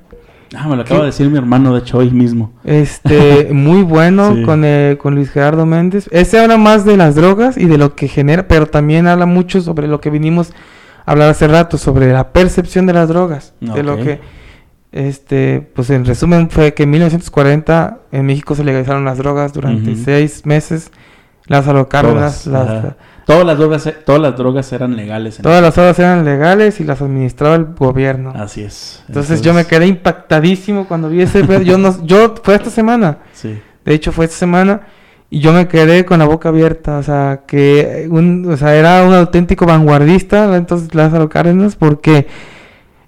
Ah, 0.56 0.66
me 0.68 0.74
lo 0.74 0.82
acaba 0.82 1.00
de 1.00 1.06
decir 1.06 1.30
mi 1.30 1.38
hermano, 1.38 1.72
de 1.72 1.80
hecho, 1.80 1.98
hoy 1.98 2.10
mismo. 2.10 2.52
Este, 2.64 3.48
muy 3.52 3.82
bueno 3.82 4.34
Sí. 4.34 4.42
con, 4.42 4.64
eh, 4.64 4.98
con 5.00 5.14
Luis 5.14 5.30
Gerardo 5.30 5.64
Méndez. 5.64 6.08
Ese 6.10 6.40
habla 6.40 6.56
más 6.56 6.84
de 6.84 6.96
las 6.96 7.14
drogas 7.14 7.56
y 7.56 7.66
de 7.66 7.78
lo 7.78 7.94
que 7.94 8.08
genera, 8.08 8.48
pero 8.48 8.66
también 8.66 9.06
habla 9.06 9.26
mucho 9.26 9.60
sobre 9.60 9.86
lo 9.86 10.00
que 10.00 10.10
vinimos 10.10 10.50
a 11.06 11.12
hablar 11.12 11.30
hace 11.30 11.46
rato, 11.46 11.78
sobre 11.78 12.12
la 12.12 12.32
percepción 12.32 12.86
de 12.86 12.92
las 12.94 13.08
drogas. 13.08 13.54
De 13.60 13.84
lo 13.84 13.96
que, 13.98 14.20
este, 14.90 15.60
pues 15.74 15.88
en 15.90 16.04
resumen 16.04 16.50
fue 16.50 16.74
que 16.74 16.82
en 16.82 16.90
1940 16.90 17.98
en 18.10 18.26
México 18.26 18.56
se 18.56 18.64
legalizaron 18.64 19.04
las 19.04 19.18
drogas 19.18 19.52
durante 19.52 19.94
seis 19.94 20.44
meses. 20.46 20.90
Lázaro 21.46 21.88
Cárdenas, 21.88 22.46
las-. 22.46 22.94
Todas 23.30 23.46
las 23.46 23.58
drogas, 23.58 23.92
todas 24.04 24.20
las 24.20 24.36
drogas 24.36 24.72
eran 24.72 24.96
legales. 24.96 25.38
en- 25.38 25.42
todas 25.42 25.62
las 25.62 25.74
drogas 25.74 25.98
eran 25.98 26.24
legales 26.24 26.80
y 26.80 26.84
las 26.84 27.00
administraba 27.00 27.54
el 27.56 27.64
gobierno. 27.66 28.32
Así 28.36 28.62
es. 28.62 29.02
Entonces, 29.08 29.40
yo 29.42 29.54
me 29.54 29.64
quedé 29.66 29.86
impactadísimo 29.86 30.86
cuando 30.88 31.08
vi 31.08 31.22
ese 31.22 31.44
pedo. 31.44 31.62
Yo 31.62 31.78
no, 31.78 31.94
yo 32.04 32.34
fue 32.42 32.54
esta 32.56 32.70
semana. 32.70 33.18
Sí. 33.32 33.58
De 33.84 33.94
hecho, 33.94 34.12
fue 34.12 34.24
esta 34.26 34.36
semana 34.36 34.82
y 35.30 35.38
yo 35.40 35.52
me 35.52 35.68
quedé 35.68 36.04
con 36.04 36.18
la 36.18 36.24
boca 36.26 36.48
abierta. 36.50 36.98
O 36.98 37.02
sea, 37.02 37.42
que 37.46 38.06
un, 38.10 38.50
o 38.50 38.56
sea, 38.56 38.74
era 38.74 39.04
un 39.04 39.14
auténtico 39.14 39.64
vanguardista, 39.66 40.56
entonces 40.56 40.94
Lázaro 40.94 41.28
Cárdenas, 41.28 41.76
porque, 41.76 42.26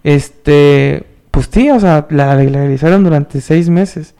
este, 0.04 1.04
pues 1.30 1.48
sí, 1.50 1.70
o 1.70 1.80
sea, 1.80 2.06
la 2.10 2.34
legalizaron 2.36 3.04
durante 3.04 3.40
seis 3.40 3.68
meses. 3.68 4.14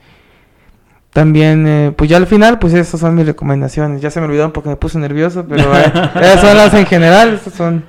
También, 1.12 1.66
eh, 1.66 1.93
pues 1.94 2.09
ya 2.09 2.16
al 2.16 2.26
final, 2.26 2.59
pues 2.59 2.72
esas 2.72 2.98
son 2.98 3.14
mis 3.14 3.26
recomendaciones. 3.26 4.01
Ya 4.01 4.10
se 4.10 4.20
me 4.20 4.26
olvidaron 4.26 4.52
porque 4.52 4.70
me 4.70 4.76
puse 4.76 4.98
nervioso, 4.98 5.44
pero 5.47 5.76
eh, 5.76 5.93
esas 6.20 6.40
son 6.40 6.56
las 6.56 6.72
en 6.74 6.86
general, 6.86 7.34
esas 7.34 7.52
son... 7.52 7.84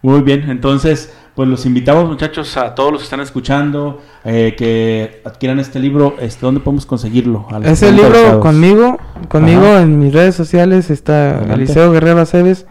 Muy 0.00 0.22
bien, 0.22 0.50
entonces, 0.50 1.12
pues 1.34 1.48
los 1.48 1.64
invitamos 1.64 2.08
muchachos 2.08 2.56
a 2.56 2.74
todos 2.74 2.90
los 2.90 3.00
que 3.02 3.04
están 3.04 3.20
escuchando 3.20 4.02
eh, 4.24 4.54
que 4.56 5.22
adquieran 5.24 5.60
este 5.60 5.78
libro. 5.78 6.16
Este, 6.18 6.44
¿Dónde 6.44 6.60
podemos 6.60 6.86
conseguirlo? 6.86 7.46
Ese 7.62 7.88
están 7.88 7.96
libro 7.96 8.40
conmigo, 8.40 8.98
conmigo 9.28 9.64
Ajá. 9.64 9.82
en 9.82 9.98
mis 9.98 10.12
redes 10.12 10.34
sociales 10.34 10.90
está 10.90 11.36
Adelante. 11.36 11.54
Eliseo 11.54 11.92
Guerrero 11.92 12.20
Aceves 12.20 12.66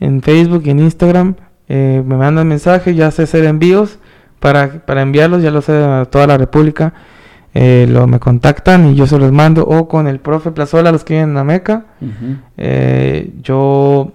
en 0.00 0.22
Facebook 0.22 0.62
y 0.64 0.70
en 0.70 0.80
Instagram. 0.80 1.36
Eh, 1.68 2.02
me 2.04 2.16
mandan 2.16 2.48
mensajes, 2.48 2.96
ya 2.96 3.10
sé 3.10 3.22
hacer 3.24 3.44
envíos 3.44 3.98
para, 4.40 4.84
para 4.86 5.02
enviarlos, 5.02 5.42
ya 5.42 5.50
lo 5.50 5.62
sé 5.62 5.72
a 5.72 6.04
toda 6.04 6.26
la 6.26 6.38
República. 6.38 6.94
Eh, 7.58 7.86
lo, 7.88 8.06
me 8.06 8.20
contactan 8.20 8.90
y 8.90 8.96
yo 8.96 9.06
se 9.06 9.18
los 9.18 9.32
mando 9.32 9.66
o 9.66 9.88
con 9.88 10.06
el 10.06 10.20
profe 10.20 10.50
Plazola, 10.50 10.92
los 10.92 11.04
que 11.04 11.14
viven 11.14 11.30
en 11.30 11.34
la 11.36 11.42
Meca. 11.42 11.86
Ujú. 12.02 12.36
Eh, 12.58 13.32
yo 13.40 14.12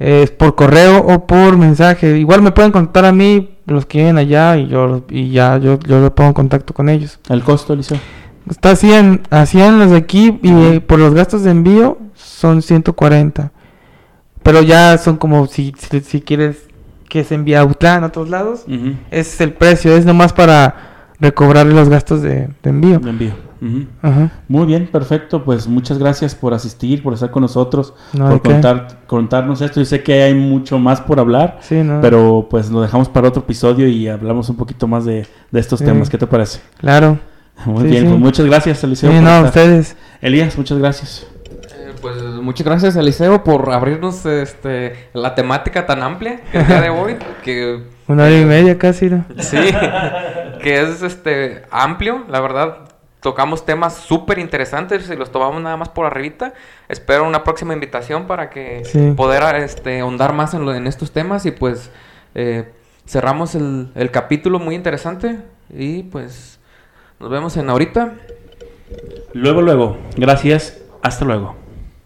eh, 0.00 0.22
es 0.24 0.32
por 0.32 0.56
correo 0.56 0.98
o 0.98 1.28
por 1.28 1.56
mensaje. 1.58 2.18
Igual 2.18 2.42
me 2.42 2.50
pueden 2.50 2.72
contactar 2.72 3.04
a 3.04 3.12
mí 3.12 3.56
los 3.66 3.86
que 3.86 3.98
viven 3.98 4.18
allá 4.18 4.56
y 4.56 4.66
yo 4.66 5.04
y 5.08 5.30
ya 5.30 5.58
yo, 5.58 5.78
yo 5.78 6.00
le 6.00 6.10
pongo 6.10 6.30
en 6.30 6.34
contacto 6.34 6.74
con 6.74 6.88
ellos. 6.88 7.20
¿El 7.28 7.44
costo, 7.44 7.72
Eliseo? 7.72 7.98
Está 8.50 8.72
así 8.72 8.92
en, 8.92 9.22
así 9.30 9.60
en 9.60 9.78
los 9.78 9.90
de 9.90 9.98
aquí 9.98 10.40
y 10.42 10.50
eh, 10.50 10.80
por 10.80 10.98
los 10.98 11.14
gastos 11.14 11.44
de 11.44 11.52
envío 11.52 11.98
son 12.14 12.62
140. 12.62 13.52
Pero 14.42 14.62
ya 14.62 14.98
son 14.98 15.18
como 15.18 15.46
si, 15.46 15.72
si, 15.78 16.00
si 16.00 16.20
quieres 16.20 16.66
que 17.08 17.22
se 17.22 17.36
envíe 17.36 17.54
a 17.54 17.64
Utlán 17.64 18.02
a 18.02 18.08
otros 18.08 18.28
lados. 18.28 18.64
Ese 18.66 18.96
es 19.20 19.40
el 19.40 19.52
precio, 19.52 19.96
es 19.96 20.04
nomás 20.04 20.32
para 20.32 20.85
recobrarle 21.20 21.74
los 21.74 21.88
gastos 21.88 22.22
de, 22.22 22.48
de 22.62 22.70
envío. 22.70 22.98
De 22.98 23.10
envío. 23.10 23.32
Ajá. 24.02 24.30
Muy 24.48 24.66
bien, 24.66 24.86
perfecto. 24.86 25.42
Pues 25.44 25.66
muchas 25.66 25.98
gracias 25.98 26.34
por 26.34 26.52
asistir, 26.54 27.02
por 27.02 27.14
estar 27.14 27.30
con 27.30 27.40
nosotros, 27.42 27.94
No, 28.12 28.28
por 28.28 28.42
contar, 28.42 28.98
contarnos 29.06 29.60
esto. 29.62 29.80
Yo 29.80 29.86
sé 29.86 30.02
que 30.02 30.22
hay 30.22 30.34
mucho 30.34 30.78
más 30.78 31.00
por 31.00 31.18
hablar, 31.18 31.58
Sí, 31.62 31.76
no. 31.76 32.00
pero 32.02 32.46
pues 32.50 32.70
lo 32.70 32.82
dejamos 32.82 33.08
para 33.08 33.28
otro 33.28 33.42
episodio 33.42 33.88
y 33.88 34.08
hablamos 34.08 34.48
un 34.50 34.56
poquito 34.56 34.86
más 34.86 35.04
de, 35.06 35.26
de 35.50 35.60
estos 35.60 35.78
Sí. 35.80 35.84
temas. 35.86 36.10
¿Qué 36.10 36.18
te 36.18 36.26
parece? 36.26 36.60
Claro. 36.78 37.18
Muy 37.64 37.84
Sí, 37.84 37.88
bien, 37.88 38.02
sí. 38.02 38.08
pues 38.10 38.20
muchas 38.20 38.46
gracias, 38.46 38.84
Eliseo. 38.84 39.10
Sí, 39.10 39.16
no, 39.20 39.22
estar. 39.30 39.44
ustedes. 39.46 39.96
Elías, 40.20 40.56
muchas 40.58 40.76
gracias. 40.78 41.26
Eh, 41.50 41.92
Pues 42.02 42.22
muchas 42.42 42.66
gracias 42.66 42.94
Eliseo 42.96 43.42
por 43.42 43.72
abrirnos 43.72 44.26
este, 44.26 45.08
la 45.14 45.34
temática 45.34 45.86
tan 45.86 46.02
amplia 46.02 46.42
el 46.52 46.66
día 46.66 46.80
de 46.82 46.90
hoy, 46.90 47.16
que 47.42 47.82
Una 48.06 48.24
hora 48.24 48.38
y 48.38 48.44
media 48.44 48.76
casi, 48.78 49.08
¿no? 49.08 49.24
sí, 49.38 49.56
que 50.62 50.80
es 50.82 51.02
este 51.02 51.62
amplio, 51.70 52.24
la 52.28 52.40
verdad. 52.40 52.78
Tocamos 53.20 53.64
temas 53.66 53.94
súper 53.96 54.38
interesantes 54.38 55.10
y 55.10 55.16
los 55.16 55.32
tomamos 55.32 55.60
nada 55.60 55.76
más 55.76 55.88
por 55.88 56.06
arribita. 56.06 56.52
Espero 56.88 57.26
una 57.26 57.42
próxima 57.42 57.72
invitación 57.74 58.26
para 58.26 58.50
que 58.50 58.84
Sí. 58.84 59.14
poder 59.16 59.42
este, 59.56 60.00
ahondar 60.00 60.32
más 60.32 60.54
en, 60.54 60.64
lo- 60.64 60.74
en 60.74 60.86
estos 60.86 61.10
temas 61.10 61.44
y 61.46 61.50
pues 61.50 61.90
eh, 62.36 62.70
cerramos 63.06 63.54
el, 63.56 63.90
el 63.96 64.10
capítulo 64.12 64.58
muy 64.60 64.74
interesante 64.76 65.38
y 65.70 66.04
pues 66.04 66.60
nos 67.18 67.30
vemos 67.30 67.56
en 67.56 67.68
ahorita. 67.70 68.12
Luego, 69.32 69.60
luego. 69.62 69.96
Gracias. 70.16 70.78
Hasta 71.02 71.24
luego. 71.24 71.56